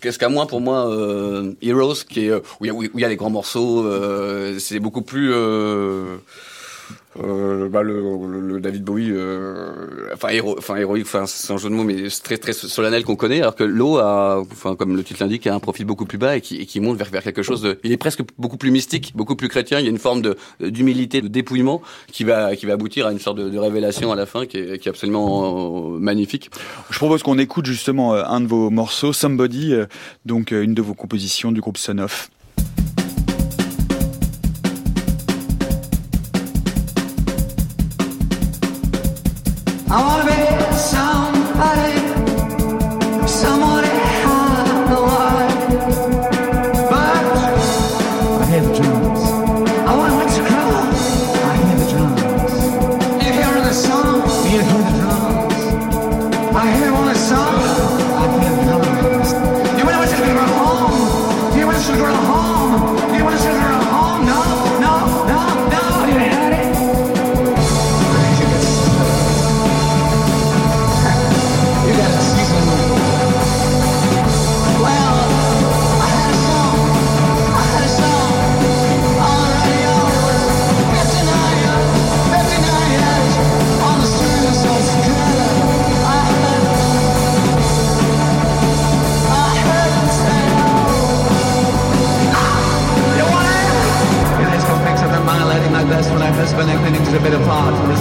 Qu'est-ce 0.00 0.18
qu'à 0.18 0.28
moi, 0.28 0.46
pour 0.46 0.60
moi, 0.60 0.88
euh, 0.90 1.52
Heroes, 1.62 2.04
qui 2.08 2.26
est 2.26 2.32
où 2.60 2.64
il 2.64 2.90
y, 2.94 3.00
y 3.00 3.04
a 3.04 3.08
les 3.08 3.16
grands 3.16 3.30
morceaux, 3.30 3.84
euh, 3.84 4.58
c'est 4.58 4.80
beaucoup 4.80 5.02
plus 5.02 5.32
euh, 7.24 7.68
bah, 7.68 7.82
le, 7.82 8.02
le, 8.40 8.60
David 8.60 8.84
Bowie, 8.84 9.10
euh, 9.10 10.10
enfin, 10.12 10.28
héro, 10.28 10.56
enfin 10.58 10.76
héroïque, 10.76 11.06
enfin 11.06 11.26
c'est 11.26 11.52
un 11.52 11.56
jeu 11.56 11.68
de 11.68 11.74
mots, 11.74 11.84
mais 11.84 12.08
très 12.22 12.38
très 12.38 12.52
solennel 12.52 13.04
qu'on 13.04 13.16
connaît, 13.16 13.40
alors 13.40 13.54
que 13.54 13.64
l'eau 13.64 13.98
a, 13.98 14.42
enfin 14.50 14.76
comme 14.76 14.96
le 14.96 15.04
titre 15.04 15.22
l'indique, 15.22 15.46
a 15.46 15.54
un 15.54 15.60
profil 15.60 15.84
beaucoup 15.84 16.06
plus 16.06 16.18
bas 16.18 16.36
et 16.36 16.40
qui, 16.40 16.56
et 16.56 16.66
qui 16.66 16.80
monte 16.80 16.96
vers, 16.98 17.10
vers 17.10 17.22
quelque 17.22 17.42
chose 17.42 17.62
de, 17.62 17.78
il 17.84 17.92
est 17.92 17.96
presque 17.96 18.22
beaucoup 18.38 18.56
plus 18.56 18.70
mystique, 18.70 19.12
beaucoup 19.14 19.36
plus 19.36 19.48
chrétien. 19.48 19.78
Il 19.80 19.84
y 19.84 19.88
a 19.88 19.90
une 19.90 19.98
forme 19.98 20.22
de 20.22 20.36
d'humilité, 20.60 21.20
de 21.20 21.28
dépouillement 21.28 21.82
qui 22.10 22.24
va 22.24 22.56
qui 22.56 22.66
va 22.66 22.74
aboutir 22.74 23.06
à 23.06 23.12
une 23.12 23.18
sorte 23.18 23.38
de, 23.38 23.58
révélation 23.58 24.12
à 24.12 24.16
la 24.16 24.26
fin 24.26 24.46
qui 24.46 24.58
est, 24.58 24.78
qui 24.78 24.88
est 24.88 24.90
absolument 24.90 25.94
euh, 25.94 25.98
magnifique. 25.98 26.50
Je 26.90 26.98
propose 26.98 27.22
qu'on 27.22 27.38
écoute 27.38 27.66
justement 27.66 28.14
euh, 28.14 28.22
un 28.26 28.40
de 28.40 28.46
vos 28.46 28.70
morceaux, 28.70 29.12
Somebody, 29.12 29.72
euh, 29.72 29.86
donc 30.24 30.50
une 30.50 30.74
de 30.74 30.82
vos 30.82 30.94
compositions 30.94 31.52
du 31.52 31.60
groupe 31.60 31.78
Son 31.78 31.98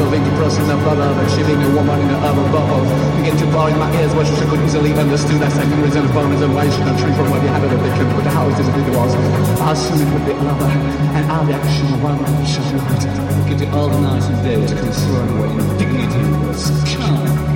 apart 0.05 0.21
from 0.21 0.21
resolving 0.21 0.23
the 0.23 0.37
process 0.37 0.69
of 0.69 0.83
love 0.85 1.17
and 1.17 1.29
shivering 1.31 1.63
a 1.63 1.75
woman 1.75 1.99
in 1.99 2.09
a 2.09 2.17
other 2.17 2.51
bubble. 2.51 2.83
Begin 3.17 3.37
to 3.37 3.45
bar 3.51 3.69
in 3.69 3.77
my 3.79 3.89
ears 4.01 4.13
what 4.13 4.27
you 4.27 4.49
could 4.49 4.61
easily 4.65 4.93
understood 4.93 5.41
as 5.41 5.53
second 5.53 5.81
reason 5.81 6.07
for 6.09 6.23
reason 6.25 6.53
why 6.53 6.65
you 6.65 6.71
should 6.71 6.85
not 6.85 6.99
shrink 6.99 7.15
from 7.15 7.29
what 7.31 7.41
you 7.41 7.49
have 7.49 7.63
in 7.63 7.69
the 7.69 7.89
can 7.95 8.13
put 8.13 8.23
the 8.23 8.29
house 8.29 8.59
as 8.59 8.67
it 8.67 8.95
was? 8.95 9.15
I'll 9.61 9.75
soon 9.75 10.01
it 10.01 10.13
will 10.13 10.25
be 10.25 10.31
another, 10.31 10.65
and 10.65 11.31
I'll 11.31 11.45
be 11.45 11.53
action 11.53 12.01
one 12.01 12.17
shall 12.45 12.65
be 12.71 12.79
better. 12.85 13.49
Get 13.49 13.59
the 13.59 13.71
all 13.71 13.89
the 13.89 13.99
nights 13.99 14.27
and 14.27 14.43
days 14.43 14.73
concern 14.73 15.39
where 15.39 15.49
indignity 15.49 16.47
was. 16.47 16.69
Come, 16.95 17.54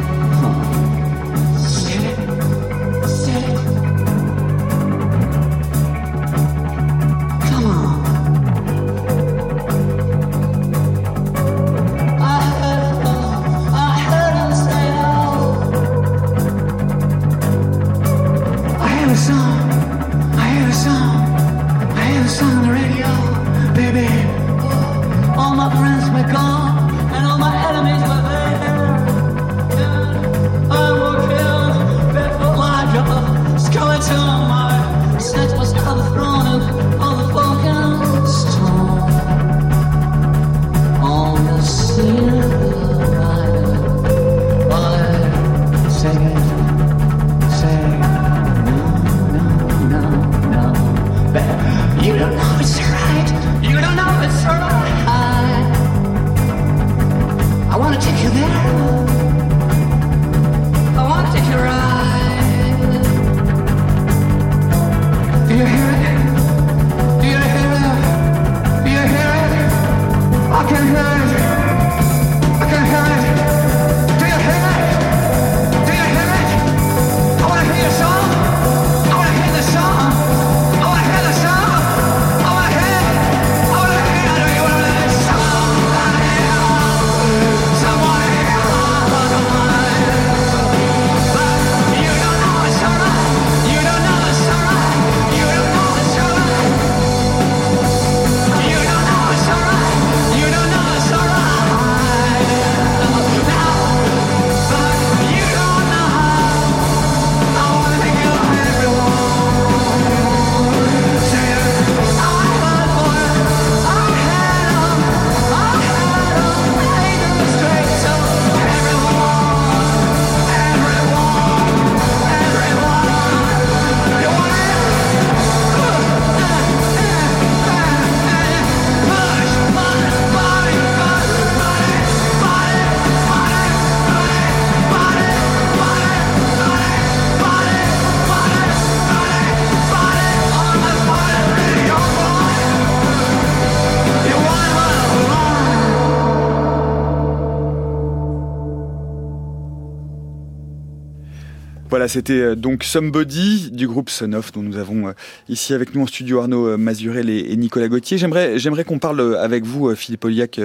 Voilà, 152.00 152.08
c'était 152.08 152.32
euh, 152.40 152.56
donc 152.56 152.86
Somebody 152.86 153.72
du 153.72 153.86
groupe 153.86 154.10
Sonoff 154.10 154.54
dont 154.54 154.64
nous 154.64 154.78
avons 154.78 155.10
euh, 155.10 155.12
ici 155.50 155.74
avec 155.74 155.94
nous 155.94 156.04
en 156.04 156.08
studio 156.08 156.40
Arnaud 156.40 156.66
euh, 156.66 156.78
Mazurel 156.78 157.30
et 157.30 157.58
Nicolas 157.58 157.90
Gauthier. 157.90 158.18
J'aimerais, 158.18 158.58
j'aimerais 158.58 158.86
qu'on 158.86 159.00
parle 159.00 159.36
avec 159.36 159.66
vous, 159.66 159.94
Philippe 159.96 160.24
Oliac, 160.24 160.62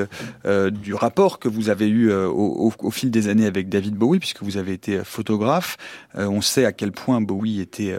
du 0.71 0.95
rapport 0.95 1.41
que 1.41 1.49
vous 1.49 1.71
avez 1.71 1.89
eu 1.89 2.13
au, 2.13 2.71
fil 2.93 3.11
des 3.11 3.27
années 3.27 3.47
avec 3.47 3.69
David 3.69 3.97
Bowie, 3.97 4.21
puisque 4.21 4.45
vous 4.45 4.59
avez 4.59 4.75
été 4.75 5.01
photographe. 5.03 5.77
on 6.15 6.41
sait 6.41 6.67
à 6.67 6.73
quel 6.73 6.93
point 6.93 7.21
Bowie 7.21 7.61
était 7.61 7.99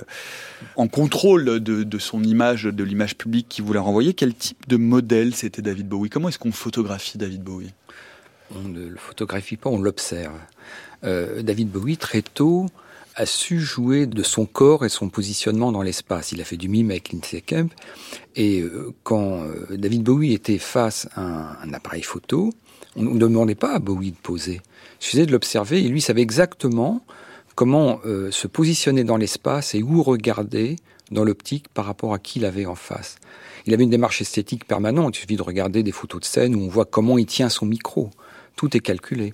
en 0.78 0.88
contrôle 0.88 1.60
de, 1.60 2.00
son 2.00 2.24
image, 2.24 2.64
de 2.64 2.84
l'image 2.86 3.18
publique 3.18 3.48
qu'il 3.50 3.66
voulait 3.66 3.80
renvoyer. 3.80 4.14
Quel 4.14 4.34
type 4.34 4.66
de 4.70 4.78
modèle 4.78 5.36
c'était 5.36 5.62
David 5.62 5.90
Bowie? 5.90 6.10
Comment 6.10 6.30
est-ce 6.30 6.40
qu'on 6.40 6.54
photographie 6.54 7.18
David 7.18 7.44
Bowie? 7.44 7.74
On 8.56 8.70
ne 8.70 8.88
le 8.88 8.98
photographie 8.98 9.58
pas, 9.58 9.70
on 9.70 9.82
l'observe. 9.82 10.40
David 11.04 11.70
Bowie, 11.70 11.98
très 11.98 12.22
tôt, 12.22 12.68
a 13.16 13.26
su 13.26 13.60
jouer 13.60 14.06
de 14.06 14.24
son 14.24 14.46
corps 14.46 14.86
et 14.86 14.90
son 14.90 15.10
positionnement 15.10 15.72
dans 15.72 15.82
l'espace. 15.82 16.32
Il 16.32 16.42
a 16.42 16.44
fait 16.44 16.58
du 16.58 16.68
mime 16.68 16.92
avec 16.92 17.12
Lindsay 17.12 17.42
Kemp. 17.42 17.74
Et 18.36 18.60
euh, 18.60 18.94
quand 19.04 19.44
euh, 19.44 19.78
David 19.78 20.04
Bowie 20.04 20.34
était 20.34 20.58
face 20.58 21.08
à 21.16 21.64
un, 21.64 21.74
appareil 21.74 22.04
photo, 22.04 22.54
on 22.98 23.04
ne 23.04 23.20
demandait 23.20 23.56
pas 23.56 23.74
à 23.74 23.80
Bowie 23.80 24.12
de 24.12 24.18
poser. 24.18 24.62
Il 25.00 25.04
suffisait 25.04 25.26
de 25.26 25.32
l'observer 25.32 25.84
et 25.84 25.88
lui 25.88 26.02
savait 26.02 26.22
exactement 26.22 27.02
comment 27.56 28.02
euh, 28.06 28.32
se 28.32 28.48
positionner 28.48 29.06
dans 29.06 29.18
l'espace 29.18 29.76
et 29.76 29.82
où 29.82 30.04
regarder 30.04 30.76
dans 31.12 31.24
l'optique 31.24 31.70
par 31.70 31.86
rapport 31.86 32.14
à 32.14 32.20
qui 32.20 32.40
il 32.40 32.46
avait 32.46 32.66
en 32.66 32.76
face. 32.76 33.16
Il 33.66 33.74
avait 33.74 33.84
une 33.84 33.90
démarche 33.90 34.22
esthétique 34.22 34.66
permanente. 34.66 35.16
Il 35.16 35.22
suffit 35.22 35.38
de 35.38 35.42
regarder 35.42 35.84
des 35.84 35.92
photos 35.92 36.22
de 36.22 36.26
scène 36.26 36.56
où 36.56 36.60
on 36.60 36.68
voit 36.68 36.86
comment 36.86 37.18
il 37.18 37.26
tient 37.26 37.50
son 37.50 37.66
micro. 37.66 38.10
Tout 38.56 38.76
est 38.76 38.82
calculé. 38.82 39.32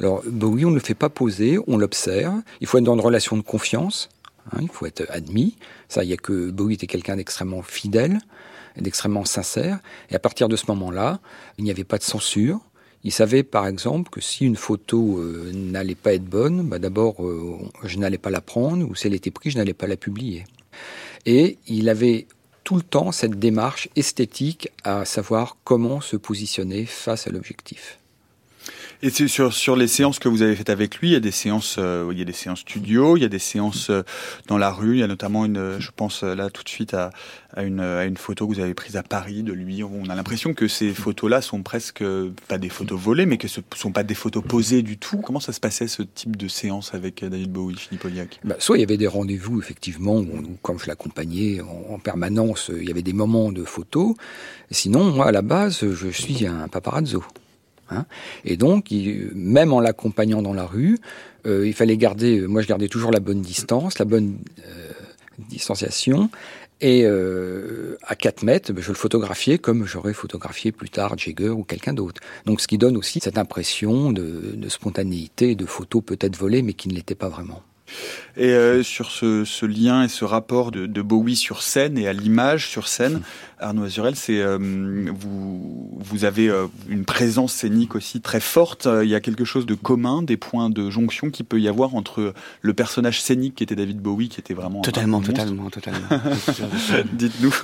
Alors 0.00 0.22
Bowie, 0.26 0.64
on 0.64 0.70
ne 0.70 0.74
le 0.74 0.80
fait 0.80 0.94
pas 0.94 1.10
poser, 1.10 1.58
on 1.66 1.76
l'observe. 1.76 2.40
Il 2.60 2.66
faut 2.66 2.78
être 2.78 2.84
dans 2.84 2.94
une 2.94 3.00
relation 3.00 3.36
de 3.36 3.42
confiance. 3.42 4.08
Hein, 4.52 4.58
il 4.62 4.68
faut 4.68 4.86
être 4.86 5.04
admis. 5.10 5.56
Ça, 5.88 6.02
il 6.02 6.10
y 6.10 6.14
a 6.14 6.16
que 6.16 6.50
Bowie 6.50 6.74
était 6.74 6.86
quelqu'un 6.86 7.16
d'extrêmement 7.16 7.62
fidèle, 7.62 8.18
d'extrêmement 8.76 9.26
sincère. 9.26 9.78
Et 10.10 10.14
à 10.14 10.18
partir 10.18 10.48
de 10.48 10.56
ce 10.56 10.64
moment-là, 10.68 11.20
il 11.58 11.64
n'y 11.64 11.70
avait 11.70 11.84
pas 11.84 11.98
de 11.98 12.02
censure. 12.02 12.60
Il 13.04 13.12
savait, 13.12 13.42
par 13.42 13.66
exemple, 13.66 14.10
que 14.10 14.20
si 14.20 14.44
une 14.44 14.56
photo 14.56 15.18
euh, 15.18 15.52
n'allait 15.54 15.94
pas 15.94 16.14
être 16.14 16.24
bonne, 16.24 16.62
bah 16.62 16.78
d'abord, 16.78 17.24
euh, 17.24 17.58
je 17.84 17.98
n'allais 17.98 18.18
pas 18.18 18.30
la 18.30 18.42
prendre, 18.42 18.88
ou 18.88 18.94
si 18.94 19.06
elle 19.06 19.14
était 19.14 19.30
prise, 19.30 19.54
je 19.54 19.58
n'allais 19.58 19.74
pas 19.74 19.86
la 19.86 19.96
publier. 19.96 20.44
Et 21.24 21.58
il 21.66 21.88
avait 21.88 22.26
tout 22.64 22.76
le 22.76 22.82
temps 22.82 23.10
cette 23.12 23.38
démarche 23.38 23.88
esthétique 23.96 24.68
à 24.84 25.04
savoir 25.04 25.56
comment 25.64 26.00
se 26.00 26.16
positionner 26.16 26.84
face 26.84 27.26
à 27.26 27.30
l'objectif. 27.30 27.99
Et 29.02 29.08
sur, 29.08 29.54
sur 29.54 29.76
les 29.76 29.88
séances 29.88 30.18
que 30.18 30.28
vous 30.28 30.42
avez 30.42 30.54
faites 30.54 30.68
avec 30.68 30.98
lui, 30.98 31.08
il 31.08 31.12
y 31.12 31.16
a 31.16 31.20
des 31.20 31.30
séances, 31.30 31.76
euh, 31.78 32.10
il 32.12 32.18
y 32.18 32.22
a 32.22 32.26
des 32.26 32.34
séances 32.34 32.60
studio, 32.60 33.16
il 33.16 33.22
y 33.22 33.24
a 33.24 33.30
des 33.30 33.38
séances 33.38 33.88
euh, 33.88 34.02
dans 34.46 34.58
la 34.58 34.70
rue. 34.70 34.96
Il 34.96 35.00
y 35.00 35.02
a 35.02 35.06
notamment 35.06 35.46
une, 35.46 35.78
je 35.78 35.88
pense 35.96 36.22
euh, 36.22 36.34
là 36.34 36.50
tout 36.50 36.62
de 36.62 36.68
suite 36.68 36.92
à, 36.92 37.08
à, 37.54 37.62
une, 37.62 37.80
à 37.80 38.04
une 38.04 38.18
photo 38.18 38.46
que 38.46 38.52
vous 38.52 38.60
avez 38.60 38.74
prise 38.74 38.98
à 38.98 39.02
Paris 39.02 39.42
de 39.42 39.54
lui. 39.54 39.82
On 39.82 40.10
a 40.10 40.14
l'impression 40.14 40.52
que 40.52 40.68
ces 40.68 40.92
photos-là 40.92 41.40
sont 41.40 41.62
presque 41.62 42.04
pas 42.46 42.58
des 42.58 42.68
photos 42.68 43.00
volées, 43.00 43.24
mais 43.24 43.38
que 43.38 43.48
ce 43.48 43.62
sont 43.74 43.90
pas 43.90 44.02
des 44.02 44.14
photos 44.14 44.44
posées 44.46 44.82
du 44.82 44.98
tout. 44.98 45.16
Comment 45.16 45.40
ça 45.40 45.54
se 45.54 45.60
passait 45.60 45.88
ce 45.88 46.02
type 46.02 46.36
de 46.36 46.48
séance 46.48 46.92
avec 46.92 47.24
David 47.24 47.50
Bowie, 47.50 47.76
Philippe 47.78 48.04
Oliac 48.04 48.38
bah, 48.44 48.56
Soit 48.58 48.76
il 48.76 48.80
y 48.80 48.84
avait 48.84 48.98
des 48.98 49.06
rendez-vous 49.06 49.62
effectivement, 49.62 50.18
où, 50.18 50.58
comme 50.60 50.78
je 50.78 50.88
l'accompagnais 50.88 51.62
en, 51.62 51.94
en, 51.94 51.98
permanence, 51.98 52.70
il 52.76 52.86
y 52.86 52.90
avait 52.90 53.00
des 53.00 53.14
moments 53.14 53.50
de 53.50 53.64
photos. 53.64 54.14
Sinon, 54.70 55.04
moi 55.04 55.28
à 55.28 55.32
la 55.32 55.42
base, 55.42 55.90
je 55.90 56.08
suis 56.08 56.46
un 56.46 56.68
paparazzo. 56.68 57.24
Hein. 57.90 58.06
et 58.44 58.56
donc, 58.56 58.86
même 59.34 59.72
en 59.72 59.80
l'accompagnant 59.80 60.42
dans 60.42 60.54
la 60.54 60.64
rue, 60.64 60.98
euh, 61.46 61.66
il 61.66 61.74
fallait 61.74 61.96
garder, 61.96 62.46
moi 62.46 62.62
je 62.62 62.68
gardais 62.68 62.88
toujours 62.88 63.10
la 63.10 63.20
bonne 63.20 63.40
distance, 63.40 63.98
la 63.98 64.04
bonne 64.04 64.38
euh, 64.66 64.92
distanciation, 65.48 66.30
Et 66.82 67.02
euh, 67.04 67.96
à 68.06 68.14
4 68.14 68.42
mètres, 68.42 68.72
ben, 68.72 68.82
je 68.82 68.88
le 68.88 68.94
photographiais 68.94 69.58
comme 69.58 69.86
j'aurais 69.86 70.14
photographié 70.14 70.72
plus 70.72 70.90
tard 70.90 71.16
Jagger 71.18 71.50
ou 71.50 71.64
quelqu'un 71.64 71.92
d'autre. 71.92 72.20
Donc 72.46 72.60
ce 72.60 72.66
qui 72.66 72.78
donne 72.78 72.96
aussi 72.96 73.20
cette 73.20 73.38
impression 73.38 74.12
de, 74.12 74.54
de 74.54 74.68
spontanéité, 74.68 75.54
de 75.54 75.66
photos 75.66 76.02
peut-être 76.04 76.36
volées, 76.36 76.62
mais 76.62 76.72
qui 76.74 76.88
ne 76.88 76.94
l'étaient 76.94 77.14
pas 77.14 77.28
vraiment. 77.28 77.62
Et 78.36 78.50
euh, 78.50 78.82
sur 78.82 79.10
ce, 79.10 79.66
lien 79.66 80.04
et 80.04 80.08
ce 80.08 80.24
rapport 80.24 80.70
de, 80.70 81.02
Bowie 81.02 81.36
sur 81.36 81.62
scène 81.62 81.98
et 81.98 82.06
à 82.06 82.12
l'image 82.12 82.68
sur 82.68 82.88
scène, 82.88 83.22
Arnaud 83.58 83.84
Azurel, 83.84 84.16
c'est 84.16 84.38
euh, 84.38 84.58
vous, 84.58 85.98
vous 85.98 86.24
avez 86.24 86.48
euh, 86.48 86.66
une 86.88 87.04
présence 87.04 87.52
scénique 87.52 87.94
aussi 87.94 88.20
très 88.20 88.40
forte. 88.40 88.88
Il 89.02 89.08
y 89.08 89.14
a 89.14 89.20
quelque 89.20 89.44
chose 89.44 89.66
de 89.66 89.74
commun, 89.74 90.22
des 90.22 90.36
points 90.36 90.70
de 90.70 90.90
jonction 90.90 91.30
qui 91.30 91.42
peut 91.42 91.60
y 91.60 91.68
avoir 91.68 91.94
entre 91.94 92.32
le 92.62 92.74
personnage 92.74 93.20
scénique 93.20 93.56
qui 93.56 93.64
était 93.64 93.76
David 93.76 93.98
Bowie, 94.00 94.28
qui 94.28 94.40
était 94.40 94.54
vraiment 94.54 94.80
totalement, 94.82 95.20
totalement, 95.20 95.68
totalement. 95.68 96.08
Dites-nous. 97.12 97.54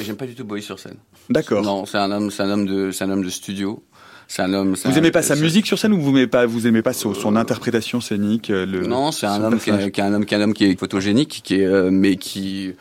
J'aime 0.00 0.16
pas 0.16 0.26
du 0.26 0.34
tout 0.34 0.44
Bowie 0.44 0.62
sur 0.62 0.78
scène. 0.78 0.96
D'accord. 1.30 1.62
Non, 1.62 1.86
c'est 1.86 1.98
un 1.98 2.10
homme, 2.10 2.30
c'est 2.30 2.42
un 2.42 2.50
homme 2.50 2.66
de, 2.66 2.90
c'est 2.90 3.04
un 3.04 3.10
homme 3.10 3.24
de 3.24 3.30
studio. 3.30 3.82
C'est 4.28 4.42
un 4.42 4.52
homme. 4.54 4.74
Vous 4.84 4.98
aimez 4.98 5.10
pas 5.10 5.22
sa 5.22 5.36
musique 5.36 5.66
sur 5.66 5.78
scène 5.78 5.92
ou 5.92 6.00
vous 6.00 6.10
aimez 6.10 6.26
pas, 6.26 6.46
vous 6.46 6.66
aimez 6.66 6.82
pas 6.82 6.92
son, 6.92 7.36
interprétation 7.36 8.00
scénique 8.00 8.50
euh, 8.50 8.66
le, 8.66 8.86
Non, 8.86 9.12
c'est 9.12 9.26
un 9.26 9.42
homme 9.42 9.58
qui, 9.58 9.70
est, 9.70 10.00
un 10.00 10.14
homme 10.14 10.24
qui 10.24 10.34
est 10.34 10.36
un 10.36 10.40
homme 10.40 10.54
qui 10.54 10.64
est 10.64 10.78
photogénique, 10.78 11.42
qui 11.44 11.60
est, 11.60 11.66
euh, 11.66 11.90
mais 11.90 12.16
qui. 12.16 12.74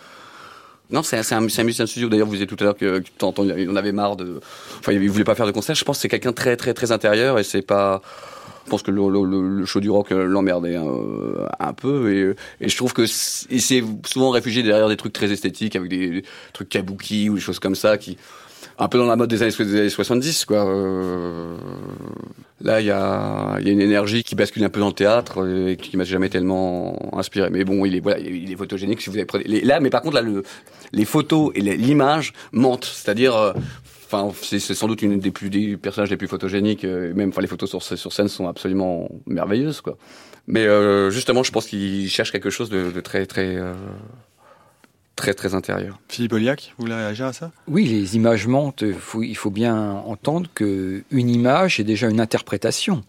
Non, 0.90 1.04
c'est 1.04 1.18
un, 1.18 1.38
un, 1.38 1.42
musicien 1.42 1.86
de 1.86 1.90
studio. 1.90 2.10
D'ailleurs, 2.10 2.28
vous 2.28 2.34
disiez 2.34 2.48
tout 2.48 2.58
à 2.60 2.64
l'heure 2.64 2.76
que, 2.76 3.02
il 3.58 3.70
en 3.70 3.76
avait 3.76 3.92
marre 3.92 4.16
de. 4.16 4.40
Enfin, 4.80 4.92
il 4.92 5.10
voulait 5.10 5.24
pas 5.24 5.36
faire 5.36 5.46
de 5.46 5.52
concert. 5.52 5.76
Je 5.76 5.84
pense 5.84 5.98
que 5.98 6.02
c'est 6.02 6.10
quelqu'un 6.10 6.34
très, 6.34 6.58
très, 6.58 6.74
très 6.74 6.92
intérieur 6.92 7.40
et 7.40 7.44
c'est 7.44 7.62
pas. 7.62 8.02
Je 8.66 8.70
pense 8.70 8.84
que 8.84 8.92
le, 8.92 9.02
le, 9.60 9.66
show 9.66 9.80
du 9.80 9.90
rock 9.90 10.12
l'emmerdait 10.12 10.76
un, 10.76 10.88
un, 11.60 11.74
peu 11.74 12.14
et, 12.14 12.36
et 12.64 12.70
je 12.70 12.78
trouve 12.78 12.94
que 12.94 13.06
c'est 13.08 13.84
souvent 14.06 14.30
réfugié 14.30 14.62
derrière 14.62 14.88
des 14.88 14.98
trucs 14.98 15.14
très 15.14 15.32
esthétiques 15.32 15.76
avec 15.76 15.90
des, 15.90 16.24
trucs 16.54 16.70
kabuki 16.70 17.30
ou 17.30 17.36
des 17.36 17.42
choses 17.42 17.60
comme 17.60 17.76
ça 17.76 17.98
qui 17.98 18.18
un 18.78 18.88
peu 18.88 18.98
dans 18.98 19.06
la 19.06 19.16
mode 19.16 19.30
des 19.30 19.44
années, 19.44 19.54
des 19.58 19.80
années 19.80 19.90
70, 19.90 20.46
quoi. 20.46 20.68
Euh, 20.68 21.56
là, 22.62 22.82
il 22.82 22.88
y 22.88 22.92
a, 22.92 23.58
y 23.60 23.70
a, 23.70 23.72
une 23.72 23.82
énergie 23.82 24.24
qui 24.24 24.36
bascule 24.36 24.64
un 24.64 24.70
peu 24.70 24.80
dans 24.80 24.88
le 24.88 24.94
théâtre 24.94 25.48
et 25.48 25.78
qui 25.78 25.98
m'a 25.98 26.04
jamais 26.04 26.30
tellement 26.30 27.16
inspiré. 27.18 27.50
Mais 27.50 27.64
bon, 27.64 27.86
il 27.86 27.96
est, 27.96 28.00
voilà, 28.00 28.20
il 28.20 28.52
est 28.52 28.56
photogénique. 28.56 29.02
Si 29.02 29.10
vous 29.10 29.18
avez 29.18 29.28
là, 29.64 29.80
mais 29.80 29.90
par 29.90 30.02
contre, 30.02 30.16
là, 30.16 30.22
le, 30.22 30.44
les 30.92 31.06
photos 31.06 31.52
et 31.56 31.62
l'image 31.62 32.34
mentent. 32.52 32.86
C'est-à-dire, 32.86 33.36
euh, 33.36 33.54
enfin, 34.06 34.32
c'est 34.42 34.60
sans 34.60 34.88
doute 34.88 35.02
une 35.02 35.20
des 35.20 35.32
plus 35.32 35.50
des 35.50 35.78
personnages 35.78 36.10
les 36.10 36.18
plus 36.18 36.28
photogéniques. 36.28 36.86
Euh, 36.86 37.14
même, 37.14 37.30
enfin, 37.30 37.42
les 37.42 37.48
photos 37.48 37.70
sur, 37.70 37.84
sur 37.84 38.14
scène 38.14 38.28
sont 38.28 38.48
absolument 38.48 39.10
merveilleuses, 39.28 39.82
quoi. 39.82 39.98
Mais 40.48 40.66
justement, 41.12 41.44
je 41.44 41.52
pense 41.52 41.68
qu'il 41.68 42.10
cherche 42.10 42.32
quelque 42.32 42.50
chose 42.50 42.70
de, 42.70 42.90
de 42.92 43.00
très, 43.00 43.28
très 43.28 43.58
très 45.16 45.34
très 45.34 45.54
intérieur. 45.54 46.00
Philippe 46.08 46.34
Oliac, 46.34 46.74
vous 46.78 46.86
voulez 46.86 46.96
réagir 46.96 47.28
à 47.28 47.34
ça? 47.34 47.52
Oui, 47.68 47.86
les 47.86 48.16
images 48.16 48.48
mentent. 48.48 48.84
il 49.22 49.36
faut 49.36 49.52
bien 49.52 49.92
entendre 49.92 50.50
qu'une 50.54 51.04
image 51.12 51.80
est 51.80 51.84
déjà 51.84 52.10
une 52.10 52.20
interprétation. 52.20 53.04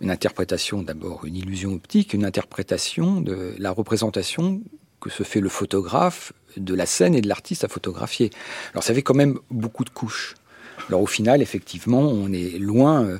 Une 0.00 0.10
interprétation 0.10 0.82
d'abord, 0.82 1.26
une 1.26 1.36
illusion 1.36 1.74
optique, 1.74 2.14
une 2.14 2.24
interprétation 2.24 3.20
de 3.20 3.54
la 3.58 3.70
représentation 3.70 4.62
que 5.00 5.10
se 5.10 5.22
fait 5.22 5.40
le 5.40 5.48
photographe 5.48 6.32
de 6.56 6.74
la 6.74 6.86
scène 6.86 7.14
et 7.14 7.20
de 7.20 7.28
l'artiste 7.28 7.64
à 7.64 7.68
photographier. 7.68 8.30
Alors 8.72 8.82
ça 8.82 8.94
fait 8.94 9.02
quand 9.02 9.14
même 9.14 9.38
beaucoup 9.50 9.84
de 9.84 9.90
couches. 9.90 10.34
Alors 10.90 11.02
au 11.02 11.06
final, 11.06 11.40
effectivement, 11.40 12.00
on 12.00 12.32
est 12.32 12.58
loin. 12.58 13.04
Euh, 13.04 13.18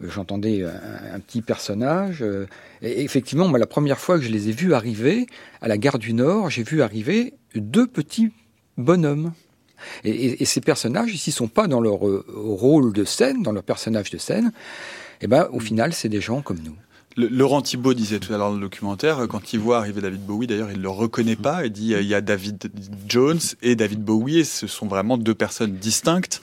j'entendais 0.00 0.64
un, 0.64 1.20
petit 1.20 1.42
personnage. 1.42 2.22
Euh, 2.22 2.46
et 2.80 3.02
effectivement, 3.04 3.46
la 3.52 3.66
première 3.66 3.98
fois 3.98 4.16
que 4.18 4.24
je 4.24 4.30
les 4.30 4.48
ai 4.48 4.52
vus 4.52 4.72
arriver 4.72 5.26
à 5.60 5.68
la 5.68 5.76
gare 5.76 5.98
du 5.98 6.14
Nord, 6.14 6.48
j'ai 6.48 6.62
vu 6.62 6.80
arriver 6.80 7.34
deux 7.54 7.86
petits 7.86 8.32
bonhommes. 8.78 9.34
Et, 10.02 10.42
ces 10.46 10.62
personnages 10.62 11.12
ici 11.12 11.30
sont 11.30 11.48
pas 11.48 11.66
dans 11.66 11.82
leur 11.82 12.08
euh, 12.08 12.24
rôle 12.34 12.94
de 12.94 13.04
scène, 13.04 13.42
dans 13.42 13.52
leur 13.52 13.64
personnage 13.64 14.08
de 14.08 14.16
scène. 14.16 14.50
Eh 15.20 15.26
ben, 15.26 15.46
au 15.52 15.60
final, 15.60 15.92
c'est 15.92 16.08
des 16.08 16.22
gens 16.22 16.40
comme 16.40 16.60
nous. 16.64 16.76
Laurent 17.18 17.60
Thibault 17.60 17.92
disait 17.92 18.18
tout 18.18 18.32
à 18.32 18.38
l'heure 18.38 18.48
dans 18.48 18.54
le 18.54 18.62
documentaire, 18.62 19.26
quand 19.28 19.52
il 19.52 19.60
voit 19.60 19.76
arriver 19.76 20.00
David 20.00 20.24
Bowie, 20.24 20.46
d'ailleurs, 20.46 20.70
il 20.70 20.78
ne 20.78 20.82
le 20.82 20.88
reconnaît 20.88 21.36
pas. 21.36 21.66
Il 21.66 21.72
dit 21.72 21.92
il 21.92 22.06
y 22.06 22.14
a 22.14 22.22
David 22.22 22.70
Jones 23.06 23.40
et 23.60 23.76
David 23.76 24.02
Bowie, 24.02 24.38
et 24.38 24.44
ce 24.44 24.66
sont 24.66 24.86
vraiment 24.86 25.18
deux 25.18 25.34
personnes 25.34 25.74
distinctes. 25.74 26.40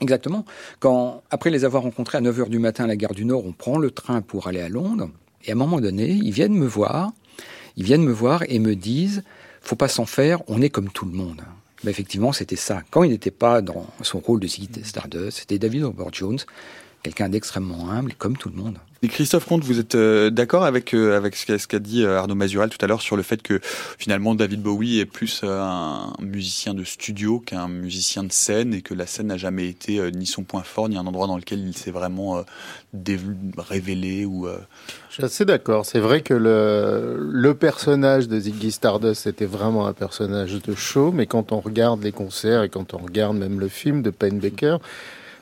Exactement. 0.00 0.44
Quand, 0.78 1.22
après 1.30 1.50
les 1.50 1.64
avoir 1.64 1.82
rencontrés 1.82 2.18
à 2.18 2.20
9h 2.20 2.48
du 2.48 2.58
matin 2.58 2.84
à 2.84 2.86
la 2.86 2.96
gare 2.96 3.14
du 3.14 3.24
Nord, 3.24 3.44
on 3.44 3.52
prend 3.52 3.78
le 3.78 3.90
train 3.90 4.20
pour 4.20 4.46
aller 4.46 4.60
à 4.60 4.68
Londres. 4.68 5.10
Et 5.44 5.50
à 5.50 5.54
un 5.54 5.56
moment 5.56 5.80
donné, 5.80 6.08
ils 6.10 6.32
viennent 6.32 6.54
me 6.54 6.66
voir. 6.66 7.12
Ils 7.76 7.84
viennent 7.84 8.04
me 8.04 8.12
voir 8.12 8.42
et 8.48 8.58
me 8.58 8.74
disent 8.74 9.22
faut 9.60 9.76
pas 9.76 9.88
s'en 9.88 10.06
faire, 10.06 10.40
on 10.48 10.62
est 10.62 10.70
comme 10.70 10.90
tout 10.90 11.04
le 11.04 11.12
monde. 11.12 11.42
Mais 11.84 11.90
effectivement, 11.90 12.32
c'était 12.32 12.56
ça. 12.56 12.82
Quand 12.90 13.02
il 13.02 13.10
n'était 13.10 13.30
pas 13.30 13.60
dans 13.60 13.86
son 14.02 14.18
rôle 14.18 14.40
de 14.40 14.46
Ziggy 14.46 14.82
Stardust, 14.82 15.40
c'était 15.40 15.58
David 15.58 15.84
Robert 15.84 16.12
Jones, 16.12 16.38
quelqu'un 17.02 17.28
d'extrêmement 17.28 17.90
humble, 17.90 18.14
comme 18.14 18.36
tout 18.36 18.48
le 18.48 18.56
monde. 18.56 18.78
Christophe 19.06 19.46
Comte, 19.46 19.62
vous 19.62 19.78
êtes 19.78 19.94
euh, 19.94 20.28
d'accord 20.28 20.64
avec 20.64 20.92
euh, 20.92 21.16
avec 21.16 21.36
ce 21.36 21.68
qu'a 21.68 21.78
dit 21.78 22.02
euh, 22.02 22.18
Arnaud 22.18 22.34
Mazurel 22.34 22.68
tout 22.68 22.84
à 22.84 22.88
l'heure 22.88 23.00
sur 23.00 23.16
le 23.16 23.22
fait 23.22 23.40
que 23.40 23.60
finalement 23.96 24.34
David 24.34 24.60
Bowie 24.60 24.98
est 24.98 25.06
plus 25.06 25.44
un 25.44 26.12
musicien 26.20 26.74
de 26.74 26.82
studio 26.82 27.38
qu'un 27.38 27.68
musicien 27.68 28.24
de 28.24 28.32
scène 28.32 28.74
et 28.74 28.82
que 28.82 28.94
la 28.94 29.06
scène 29.06 29.28
n'a 29.28 29.36
jamais 29.36 29.68
été 29.68 30.10
ni 30.10 30.26
son 30.26 30.42
point 30.42 30.64
fort 30.64 30.88
ni 30.88 30.96
un 30.96 31.06
endroit 31.06 31.28
dans 31.28 31.36
lequel 31.36 31.60
il 31.60 31.76
s'est 31.76 31.92
vraiment 31.92 32.44
révélé 33.56 34.24
ou. 34.24 34.48
Je 35.08 35.14
suis 35.14 35.24
assez 35.24 35.44
d'accord. 35.44 35.86
C'est 35.86 36.00
vrai 36.00 36.20
que 36.22 36.34
le, 36.34 37.18
le 37.20 37.54
personnage 37.54 38.28
de 38.28 38.38
Ziggy 38.38 38.72
Stardust 38.72 39.26
était 39.26 39.46
vraiment 39.46 39.86
un 39.86 39.92
personnage 39.92 40.60
de 40.60 40.74
show, 40.74 41.12
mais 41.12 41.26
quand 41.26 41.52
on 41.52 41.60
regarde 41.60 42.02
les 42.02 42.12
concerts 42.12 42.64
et 42.64 42.68
quand 42.68 42.94
on 42.94 42.98
regarde 42.98 43.36
même 43.36 43.60
le 43.60 43.68
film 43.68 44.02
de 44.02 44.10
Payne 44.10 44.38
Baker, 44.38 44.78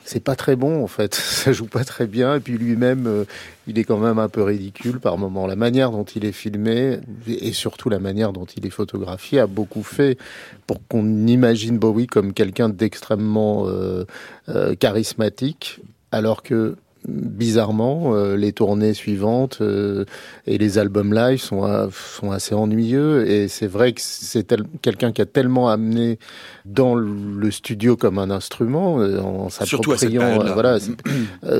c'est 0.07 0.23
pas 0.23 0.35
très 0.35 0.55
bon 0.55 0.83
en 0.83 0.87
fait, 0.87 1.13
ça 1.15 1.51
joue 1.51 1.65
pas 1.65 1.83
très 1.83 2.07
bien 2.07 2.35
et 2.35 2.39
puis 2.39 2.57
lui-même 2.57 3.07
euh, 3.07 3.25
il 3.67 3.77
est 3.77 3.83
quand 3.83 3.97
même 3.97 4.19
un 4.19 4.29
peu 4.29 4.41
ridicule 4.41 4.99
par 4.99 5.17
moment. 5.17 5.45
La 5.47 5.57
manière 5.57 5.91
dont 5.91 6.05
il 6.05 6.23
est 6.23 6.31
filmé 6.31 6.99
et 7.27 7.51
surtout 7.51 7.89
la 7.89 7.99
manière 7.99 8.31
dont 8.31 8.45
il 8.45 8.65
est 8.65 8.69
photographié 8.69 9.39
a 9.39 9.47
beaucoup 9.47 9.83
fait 9.83 10.17
pour 10.65 10.79
qu'on 10.87 11.27
imagine 11.27 11.77
Bowie 11.77 12.07
comme 12.07 12.33
quelqu'un 12.33 12.69
d'extrêmement 12.69 13.67
euh, 13.67 14.05
euh, 14.47 14.75
charismatique 14.75 15.81
alors 16.13 16.41
que 16.41 16.77
bizarrement, 17.07 18.13
euh, 18.13 18.35
les 18.35 18.51
tournées 18.51 18.93
suivantes 18.93 19.59
euh, 19.61 20.05
et 20.45 20.57
les 20.57 20.77
albums 20.77 21.13
live 21.13 21.39
sont, 21.39 21.65
euh, 21.65 21.87
sont 22.19 22.31
assez 22.31 22.53
ennuyeux. 22.53 23.29
Et 23.29 23.47
c'est 23.47 23.67
vrai 23.67 23.93
que 23.93 24.01
c'est 24.03 24.53
quelqu'un 24.81 25.11
qui 25.11 25.21
a 25.21 25.25
tellement 25.25 25.69
amené 25.69 26.19
dans 26.65 26.95
le 26.95 27.51
studio 27.51 27.95
comme 27.95 28.19
un 28.19 28.29
instrument, 28.29 28.95
en 28.95 29.49
s'appropriant. 29.49 30.39
voilà, 30.53 30.77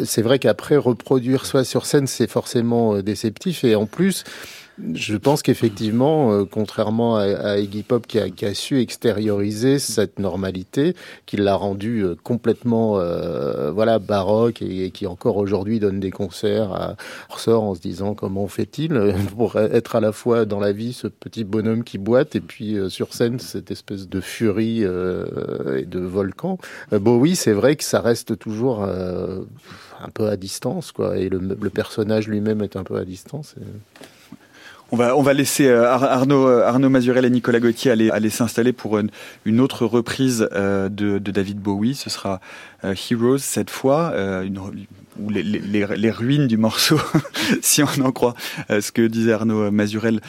c'est 0.03 0.21
vrai 0.21 0.39
qu'après 0.39 0.75
reproduire 0.75 1.45
soit 1.45 1.63
sur 1.63 1.85
scène, 1.85 2.07
c'est 2.07 2.29
forcément 2.29 2.99
déceptif. 3.01 3.63
Et 3.63 3.75
en 3.75 3.85
plus, 3.85 4.23
je 4.93 5.15
pense 5.15 5.41
qu'effectivement, 5.41 6.31
euh, 6.31 6.45
contrairement 6.45 7.17
à, 7.17 7.23
à, 7.23 7.57
Iggy 7.57 7.81
Pop 7.81 8.05
qui 8.05 8.19
a, 8.19 8.53
su 8.53 8.79
extérioriser 8.79 9.79
cette 9.79 10.19
normalité, 10.19 10.95
qui 11.25 11.37
l'a 11.37 11.55
rendu 11.55 12.03
euh, 12.03 12.15
complètement 12.21 12.99
euh, 12.99 13.71
voilà 13.71 13.97
baroque 13.97 14.61
et, 14.61 14.91
qui 14.91 15.07
encore 15.07 15.37
aujourd'hui 15.37 15.79
donne 15.79 15.99
des 15.99 16.11
concerts, 16.11 16.71
à, 16.73 16.95
ressort 17.29 17.63
en 17.63 17.73
se 17.73 17.81
disant 17.81 18.13
comment 18.13 18.47
fait-il 18.47 19.15
pour 19.35 19.55
être 19.55 19.95
à 19.95 19.99
la 19.99 20.11
fois 20.11 20.45
dans 20.45 20.59
la 20.59 20.71
vie 20.71 20.93
ce 20.93 21.07
petit 21.07 21.43
bonhomme 21.43 21.83
qui 21.83 21.97
boite 21.97 22.35
et 22.35 22.41
puis 22.41 22.77
sur 22.89 23.13
scène 23.13 23.39
cette 23.39 23.71
espèce 23.71 24.07
de 24.07 24.21
furie 24.21 24.81
et 24.81 25.85
de 25.85 25.99
volcan. 25.99 26.59
bon 26.91 27.17
oui, 27.17 27.35
c'est 27.35 27.53
vrai 27.53 27.75
que 27.75 27.83
ça 27.83 28.01
reste 28.01 28.37
toujours 28.37 28.83
un 28.83 30.09
peu 30.13 30.27
à 30.27 30.37
distance 30.37 30.91
quoi, 30.91 31.17
et 31.17 31.29
le, 31.29 31.39
personnage 31.69 32.27
lui-même 32.27 32.61
est 32.61 32.75
un 32.75 32.83
peu 32.83 32.97
à 32.97 33.05
distance. 33.05 33.55
On 34.91 34.95
va, 34.95 35.17
on 35.17 35.21
va 35.21 35.33
laisser 35.33 35.67
euh, 35.67 35.85
Arnaud, 35.85 36.47
euh, 36.47 36.65
Arnaud 36.65 36.89
Mazurel 36.89 37.25
et 37.25 37.29
Nicolas 37.29 37.59
Gauthier 37.59 37.91
aller, 37.91 38.09
aller 38.09 38.29
s'installer 38.29 38.71
pour 38.71 38.97
une, 38.97 39.59
autre 39.59 39.85
reprise 39.85 40.47
euh, 40.53 40.87
de, 40.87 41.17
de, 41.17 41.31
David 41.31 41.59
Bowie. 41.59 41.93
Ce 41.93 42.09
sera 42.09 42.39
Heroes 42.83 43.39
cette 43.39 43.69
fois, 43.69 44.13
une, 44.43 44.59
ou 45.19 45.29
les, 45.29 45.43
les, 45.43 45.85
les, 45.85 46.11
ruines 46.11 46.47
du 46.47 46.57
morceau, 46.57 46.99
si 47.61 47.81
on 47.83 48.05
en 48.05 48.11
croit 48.11 48.35
ce 48.69 48.91
que 48.91 49.01
disait 49.01 49.33
Arnaud 49.33 49.71
Mazurel 49.71 50.21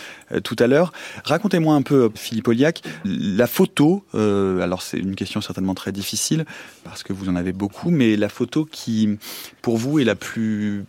tout 0.43 0.57
à 0.59 0.67
l'heure. 0.67 0.93
Racontez-moi 1.25 1.75
un 1.75 1.83
peu, 1.83 2.11
Philippe 2.15 2.49
Oliac, 2.49 2.83
la 3.05 3.47
photo. 3.47 4.03
alors 4.15 4.81
c'est 4.81 4.99
une 4.99 5.15
question 5.15 5.43
certainement 5.43 5.75
très 5.75 5.93
difficile 5.93 6.47
parce 6.85 7.03
que 7.03 7.13
vous 7.13 7.29
en 7.29 7.37
avez 7.37 7.53
beaucoup, 7.53 7.91
mais 7.91 8.17
la 8.17 8.31
photo 8.31 8.65
qui, 8.65 9.19
pour 9.61 9.77
vous, 9.77 9.99
est 9.99 10.05
la 10.05 10.15
plus 10.15 10.87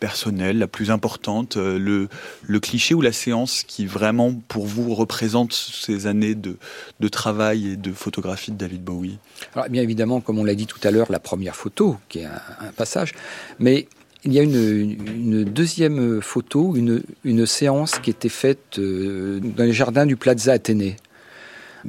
personnelle, 0.00 0.58
la 0.58 0.66
plus 0.66 0.90
importante, 0.90 1.56
euh, 1.56 1.78
le, 1.78 2.08
le, 2.46 2.60
cliché 2.60 2.94
ou 2.94 3.00
la 3.00 3.12
séance 3.12 3.62
qui 3.62 3.86
vraiment 3.86 4.34
pour 4.48 4.66
vous 4.66 4.94
représente 4.94 5.52
ces 5.52 6.06
années 6.06 6.34
de, 6.34 6.56
de 7.00 7.08
travail 7.08 7.72
et 7.72 7.76
de 7.76 7.92
photographie 7.92 8.50
de 8.50 8.56
David 8.56 8.82
Bowie? 8.82 9.18
Alors 9.54 9.68
bien 9.68 9.82
évidemment, 9.82 10.20
comme 10.20 10.38
on 10.38 10.44
l'a 10.44 10.54
dit 10.54 10.66
tout 10.66 10.80
à 10.82 10.90
l'heure, 10.90 11.10
la 11.10 11.18
première 11.18 11.56
photo, 11.56 11.96
qui 12.08 12.20
est 12.20 12.26
un, 12.26 12.72
passage, 12.76 13.14
mais 13.58 13.88
il 14.24 14.32
y 14.32 14.38
a 14.38 14.42
une, 14.42 15.44
deuxième 15.44 16.20
photo, 16.20 16.74
une, 16.76 17.02
une, 17.24 17.46
séance 17.46 17.98
qui 18.00 18.10
était 18.10 18.28
faite 18.28 18.78
euh, 18.78 19.40
dans 19.40 19.64
les 19.64 19.72
jardins 19.72 20.04
du 20.04 20.16
Plaza 20.16 20.52
Athénée. 20.52 20.96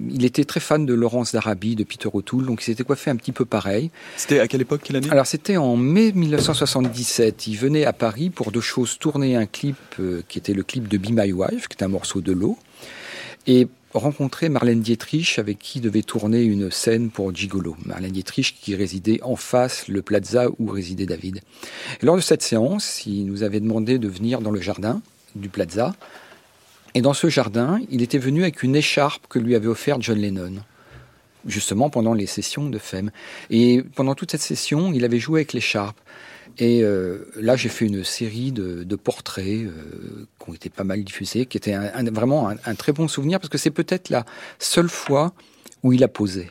Il 0.10 0.26
était 0.26 0.46
très 0.46 0.60
fan 0.60 0.86
de 0.86 0.94
Laurence 0.94 1.34
d'Arabie, 1.34 1.76
de 1.76 1.84
Peter 1.84 2.10
O'Toole, 2.12 2.46
donc 2.46 2.62
il 2.62 2.66
s'était 2.66 2.84
coiffé 2.84 3.10
un 3.10 3.16
petit 3.16 3.32
peu 3.32 3.46
pareil. 3.46 3.92
C'était 4.16 4.40
à 4.40 4.48
quelle 4.48 4.62
époque, 4.62 4.82
quelle 4.84 4.98
année? 4.98 5.10
Alors 5.12 5.28
c'était 5.28 5.58
en 5.58 5.76
mai 5.76 6.12
1977. 6.14 7.48
Il 7.48 7.58
venait 7.58 7.86
à 7.86 7.94
Paris 7.94 8.30
pour 8.30 8.52
deux 8.52 8.62
choses, 8.62 8.98
tourner 9.00 9.36
un 9.36 9.46
clip 9.46 9.78
euh, 10.00 10.22
qui 10.28 10.38
était 10.38 10.54
le 10.54 10.64
clip 10.64 10.88
de 10.88 10.98
Be 10.98 11.10
My 11.12 11.32
Wife, 11.32 11.68
qui 11.68 11.78
est 11.78 11.84
un 11.84 11.88
morceau 11.88 12.22
de 12.22 12.32
l'eau, 12.32 12.58
et 13.46 13.68
rencontrer 13.94 14.50
Marlène 14.50 14.82
Dietrich 14.82 15.40
avec 15.40 15.60
qui 15.60 15.80
devait 15.80 16.04
tourner 16.04 16.44
une 16.44 16.72
scène 16.72 17.10
pour 17.10 17.34
Gigolo. 17.34 17.76
Marlène 17.86 18.12
Dietrich 18.12 18.56
qui 18.62 18.76
résidait 18.76 19.22
en 19.24 19.36
face 19.36 19.88
le 19.88 20.02
plaza 20.02 20.48
où 20.60 20.68
résidait 20.68 21.06
David. 21.06 21.42
lors 22.02 22.16
de 22.16 22.22
cette 22.22 22.44
séance, 22.44 23.06
il 23.06 23.26
nous 23.26 23.44
avait 23.44 23.60
demandé 23.60 23.98
de 24.00 24.08
venir 24.08 24.42
dans 24.42 24.52
le 24.52 24.62
jardin 24.62 25.02
du 25.36 25.50
plaza. 25.50 25.96
Et 26.98 27.02
dans 27.02 27.14
ce 27.14 27.30
jardin, 27.30 27.80
il 27.92 28.02
était 28.02 28.18
venu 28.18 28.42
avec 28.42 28.64
une 28.64 28.76
écharpe 28.76 29.28
que 29.28 29.38
lui 29.38 29.54
avait 29.54 29.68
offerte 29.68 30.02
John 30.02 30.18
Lennon 30.18 30.64
justement 31.46 31.92
pendant 31.92 32.16
les 32.16 32.26
sessions 32.26 32.72
de 32.72 32.80
FEM. 32.80 33.12
Et 33.52 33.84
pendant 33.94 34.16
toute 34.16 34.32
cette 34.32 34.42
session, 34.42 34.92
il 34.92 35.06
avait 35.06 35.20
joué 35.20 35.42
avec 35.42 35.54
l'écharpe. 35.54 35.96
Et 36.58 36.82
euh, 36.82 37.30
là, 37.36 37.56
j'ai 37.56 37.70
fait 37.70 37.86
une 37.86 38.04
série 38.04 38.52
de, 38.52 38.96
portraits 38.96 39.46
euh, 39.46 40.26
qui 40.44 40.50
ont 40.50 40.54
été 40.56 40.70
pas 40.70 40.84
mal 40.84 41.04
diffusés, 41.04 41.46
qui 41.46 41.58
étaient 41.58 41.78
vraiment 42.12 42.50
un, 42.50 42.74
très 42.74 42.94
bon 42.94 43.08
souvenir, 43.08 43.40
parce 43.40 43.50
que 43.50 43.60
c'est 43.60 43.70
peut-être 43.70 44.10
la 44.10 44.26
seule 44.58 44.90
fois 44.90 45.34
où 45.84 45.94
il 45.94 46.04
a 46.04 46.08
posé. 46.08 46.50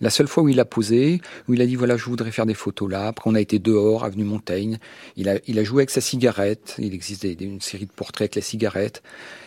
La 0.00 0.10
seule 0.10 0.28
fois 0.28 0.42
où 0.42 0.48
il 0.48 0.60
a 0.60 0.64
posé, 0.64 1.20
où 1.48 1.54
il 1.54 1.62
a 1.62 1.66
dit 1.66 1.74
voilà, 1.74 1.96
je 1.96 2.04
voudrais 2.04 2.30
faire 2.30 2.46
des 2.46 2.54
photos 2.54 2.90
là. 2.90 3.06
Après, 3.06 3.30
on 3.30 3.34
a 3.34 3.40
été 3.40 3.58
dehors, 3.58 4.04
avenue 4.04 4.24
Montaigne. 4.24 4.78
Il 5.16 5.28
a, 5.28 5.38
il 5.46 5.58
a 5.58 5.64
joué 5.64 5.80
avec 5.80 5.90
sa 5.90 6.00
cigarette. 6.00 6.74
Il 6.78 6.92
existait 6.92 7.32
une 7.32 7.60
série 7.60 7.86
de 7.86 7.92
portraits 7.92 8.22
avec 8.22 8.34
la 8.34 8.42
cigarette. 8.42 9.02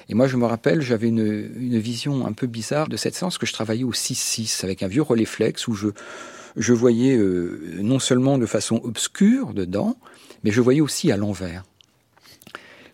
Et 0.10 0.16
moi, 0.16 0.28
je 0.28 0.38
me 0.38 0.46
rappelle, 0.46 0.82
j'avais 0.82 1.08
une, 1.08 1.52
une 1.56 1.78
vision 1.78 2.26
un 2.26 2.34
peu 2.34 2.48
bizarre 2.48 2.88
de 2.88 2.98
cette 2.98 3.14
séance 3.14 3.38
que 3.38 3.46
je 3.46 3.54
travaillais 3.54 3.84
au 3.84 3.94
6-6 3.94 4.64
avec 4.64 4.82
un 4.82 4.88
vieux 4.88 5.04
relais 5.04 5.26
flex 5.26 5.68
où 5.68 5.76
je, 5.76 5.90
je 6.56 6.74
voyais 6.74 7.16
euh, 7.16 7.78
non 7.80 8.00
seulement 8.00 8.38
de 8.38 8.46
façon 8.46 8.82
obscure 8.84 9.54
dedans, 9.54 9.98
mais 10.44 10.52
je 10.52 10.62
voyais 10.62 10.82
aussi 10.82 11.12
à 11.12 11.18
l'envers. 11.18 11.64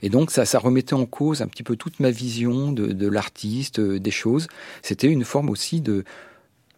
Et 0.01 0.09
donc 0.09 0.29
ça, 0.29 0.45
ça 0.45 0.59
remettait 0.59 0.93
en 0.93 1.05
cause 1.05 1.41
un 1.41 1.47
petit 1.47 1.63
peu 1.63 1.75
toute 1.75 1.99
ma 1.99 2.11
vision 2.11 2.71
de, 2.71 3.07
l'artiste, 3.07 3.79
euh, 3.79 3.99
des 3.99 4.11
choses. 4.11 4.47
C'était 4.81 5.07
une 5.07 5.23
forme 5.23 5.49
aussi 5.49 5.81
de 5.81 6.03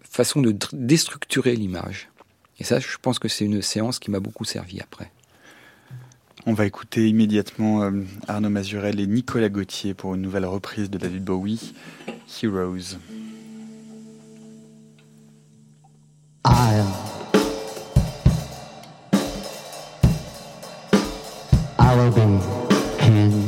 façon 0.10 0.42
de 0.42 0.56
déstructurer 0.74 1.56
l'image. 1.56 2.10
Et 2.60 2.64
ça, 2.64 2.80
je 2.80 2.98
pense 3.02 3.20
que 3.20 3.28
c'est 3.28 3.46
une 3.46 3.62
séance 3.62 4.00
qui 4.00 4.12
m'a 4.12 4.20
beaucoup 4.20 4.46
servi 4.46 4.80
après. 4.82 5.12
On 6.46 6.54
va 6.54 6.66
écouter 6.66 7.10
immédiatement 7.10 7.84
euh, 7.84 7.92
Arnaud 8.28 8.50
Mazurel 8.50 9.00
et 9.00 9.08
Nicolas 9.08 9.50
Gauthier 9.50 9.94
pour 9.94 10.16
une 10.16 10.22
nouvelle 10.22 10.46
reprise 10.46 10.90
de 10.90 10.98
David 10.98 11.24
Bowie, 11.24 11.74
Heroes. 12.42 12.98
I'll, 16.46 16.88
I 21.78 21.96
will 21.98 22.12
be 22.12 22.98
king. 23.00 23.47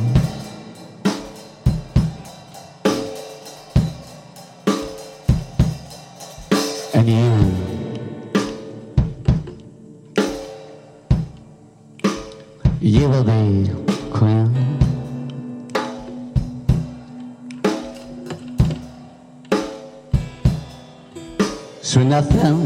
Will 13.10 13.24
be 13.24 13.68
queen. 14.12 14.46
So 21.82 22.04
nothing 22.04 22.60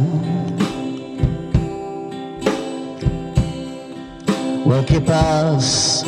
will 4.66 4.84
keep 4.84 5.08
us 5.08 6.02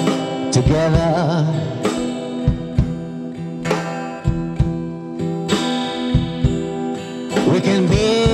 together. 0.53 1.47
We 7.51 7.61
can 7.63 7.87
be 7.89 8.26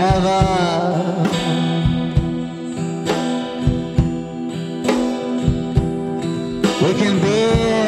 ever. 0.00 0.40
We 6.82 6.94
can 6.94 7.20
be. 7.20 7.79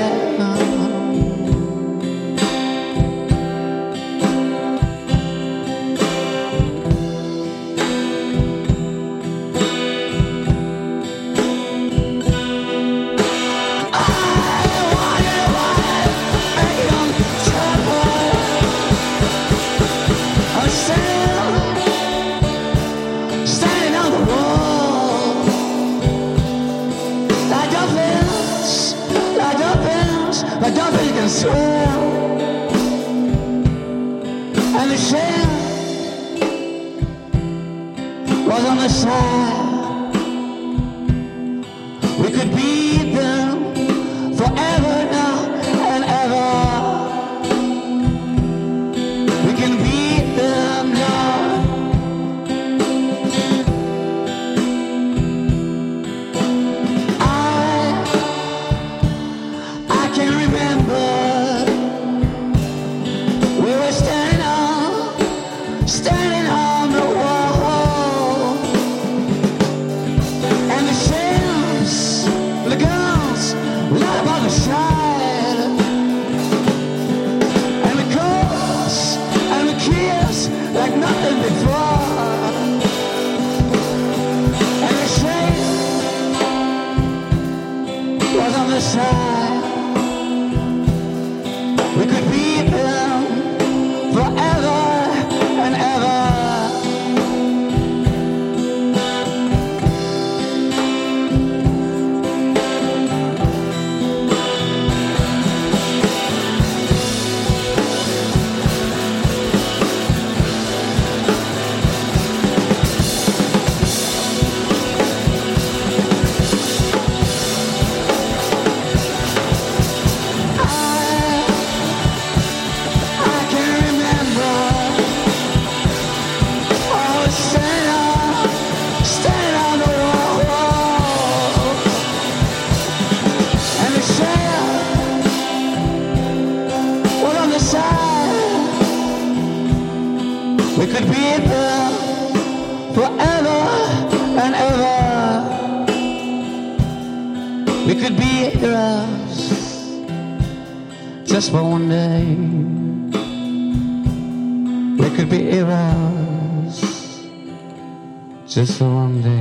Just 158.55 158.79
for 158.79 158.85
one 158.85 159.23
day. 159.23 159.32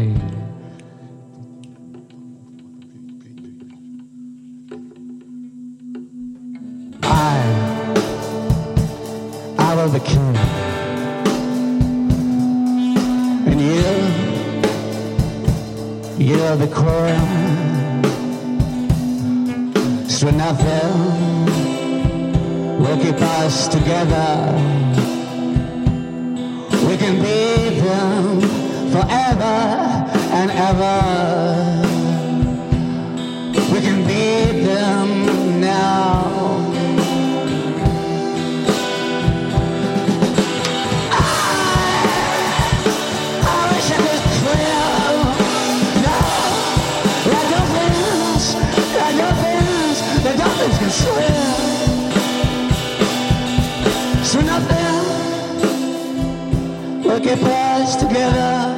Keep 57.36 57.46
us 57.46 57.96
together. 57.96 58.76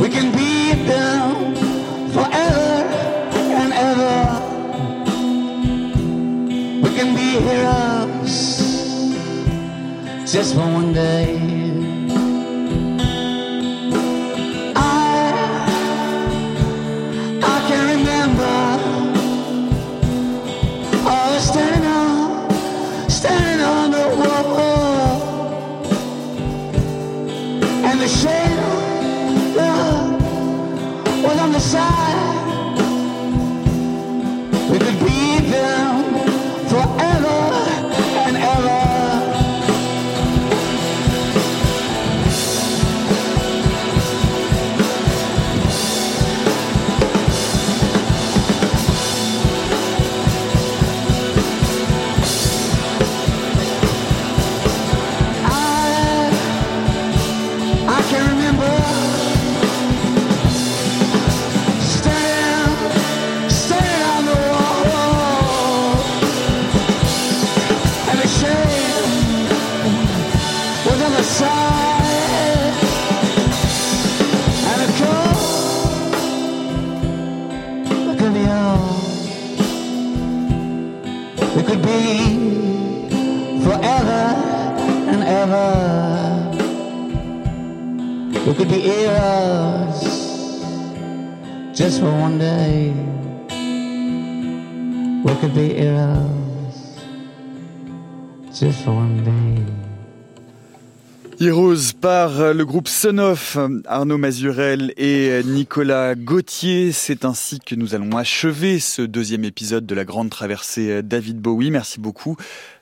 We 0.00 0.08
can 0.08 0.32
beat 0.32 0.86
them 0.86 1.54
forever 2.08 2.84
and 3.60 3.72
ever. 3.72 4.18
We 6.82 6.90
can 6.96 7.14
be 7.14 7.38
heroes 7.46 8.34
just 10.32 10.54
for 10.54 10.60
one 10.60 10.92
day. 10.92 11.49
Par 102.00 102.52
le 102.52 102.64
groupe 102.64 102.88
Sonoff, 102.88 103.56
Arnaud 103.86 104.18
Mazurel 104.18 104.92
et 104.96 105.42
Nicolas 105.44 106.14
Gauthier. 106.14 106.92
C'est 106.92 107.24
ainsi 107.24 107.58
que 107.60 107.74
nous 107.74 107.94
allons 107.94 108.16
achever 108.16 108.80
ce 108.80 109.02
deuxième 109.02 109.44
épisode 109.44 109.86
de 109.86 109.94
la 109.94 110.04
grande 110.04 110.30
traversée 110.30 111.02
David 111.02 111.38
Bowie. 111.38 111.70
Merci 111.70 112.00
beaucoup 112.00 112.36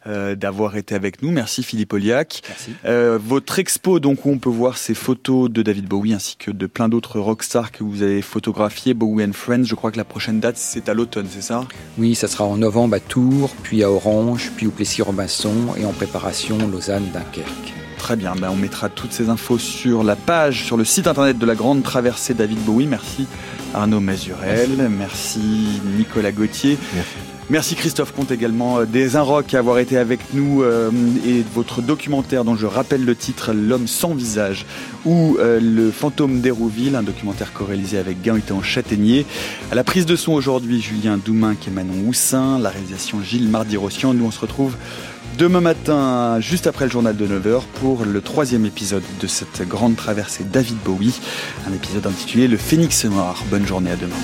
euh, 0.07 0.35
d'avoir 0.35 0.77
été 0.77 0.95
avec 0.95 1.23
nous. 1.23 1.31
Merci 1.31 1.63
Philippe 1.63 1.93
Oliac. 1.93 2.43
Merci. 2.49 2.71
Euh, 2.87 3.19
votre 3.23 3.59
expo, 3.59 4.01
donc, 4.01 4.25
où 4.25 4.31
on 4.31 4.39
peut 4.39 4.49
voir 4.49 4.79
ces 4.79 4.95
photos 4.95 5.51
de 5.51 5.63
David 5.63 5.87
Bowie 5.87 6.15
ainsi 6.15 6.37
que 6.37 6.51
de 6.51 6.67
plein 6.67 6.89
d'autres 6.89 7.21
rockstars 7.21 7.73
que 7.73 7.85
vous 7.85 8.03
avez 8.03 8.23
photographiés, 8.23 8.95
Bowie 8.95 9.25
and 9.25 9.33
Friends. 9.33 9.65
Je 9.65 9.75
crois 9.75 9.93
que 9.93 9.99
la 9.99 10.05
prochaine 10.05 10.41
date, 10.41 10.57
c'est 10.57 10.89
à 10.89 10.95
l'automne, 10.95 11.27
c'est 11.31 11.43
ça? 11.43 11.67
Oui, 11.99 12.15
ça 12.15 12.27
sera 12.27 12.45
en 12.45 12.57
novembre 12.57 12.97
à 12.97 13.01
Tours, 13.01 13.55
puis 13.63 13.83
à 13.83 13.91
Orange, 13.91 14.51
puis 14.57 14.67
au 14.67 14.71
Plessis-Robinson 14.71 15.75
et 15.77 15.85
en 15.85 15.93
préparation 15.93 16.59
Lausanne-Dunkerque. 16.69 17.88
Très 17.99 18.17
bien, 18.17 18.35
ben 18.35 18.49
on 18.51 18.57
mettra 18.57 18.89
toutes 18.89 19.13
ces 19.13 19.29
infos 19.29 19.59
sur 19.59 20.03
la 20.05 20.17
page, 20.17 20.65
sur 20.65 20.77
le 20.77 20.85
site 20.85 21.07
internet 21.07 21.37
de 21.37 21.47
la 21.47 21.55
Grande 21.55 21.83
Traversée 21.83 22.33
David 22.33 22.59
Bowie. 22.61 22.87
Merci 22.87 23.27
Arnaud 23.75 24.01
Mazurel, 24.01 24.89
merci, 24.89 25.81
Nicolas 25.97 26.33
Gauthier. 26.33 26.79
Merci. 27.51 27.77
Christophe 27.77 28.13
Comte 28.13 28.31
également 28.31 28.81
euh, 28.81 28.85
des 28.85 29.17
Inrock 29.17 29.55
à 29.55 29.59
avoir 29.59 29.79
été 29.79 29.97
avec 29.97 30.21
nous 30.35 30.63
euh, 30.63 30.91
et 31.27 31.43
votre 31.55 31.81
documentaire 31.81 32.45
dont 32.45 32.57
je 32.57 32.67
rappelle 32.67 33.07
le 33.07 33.17
titre 33.17 33.55
L'homme 33.55 33.87
sans 33.87 34.13
visage 34.13 34.67
ou 35.07 35.39
euh, 35.41 35.59
Le 35.59 35.91
fantôme 35.91 36.43
d'Hérouville, 36.43 36.95
un 36.95 37.03
documentaire 37.03 37.55
co-réalisé 37.55 37.97
avec 37.97 38.21
Gaëtan 38.21 38.61
Châtaignier. 38.63 39.25
À 39.73 39.75
la 39.75 39.83
prise 39.83 40.05
de 40.05 40.15
son 40.15 40.33
aujourd'hui 40.33 40.83
Julien 40.83 41.17
Doumin 41.17 41.55
et 41.67 41.71
Manon 41.71 42.07
Houssin, 42.07 42.59
la 42.59 42.69
réalisation 42.69 43.23
Gilles 43.23 43.49
Mardi-Rossian. 43.49 44.13
Nous 44.13 44.27
on 44.27 44.31
se 44.31 44.41
retrouve 44.41 44.77
demain 45.39 45.61
matin, 45.61 46.41
juste 46.41 46.67
après 46.67 46.85
le 46.85 46.91
journal 46.91 47.17
de 47.17 47.27
9h, 47.27 47.63
pour 47.81 48.05
le 48.05 48.21
troisième 48.21 48.67
épisode 48.67 49.05
de 49.21 49.27
cette 49.29 49.67
grande 49.69 49.95
traversée 49.95 50.43
David 50.43 50.77
Bowie, 50.85 51.21
un 51.69 51.73
épisode 51.73 52.07
intitulé 52.09 52.49
Le 52.49 52.57
Phénix 52.57 53.05
Noir. 53.05 53.45
Bonne 53.49 53.65
journée 53.65 53.93
à 53.93 53.97
demain. 53.97 54.17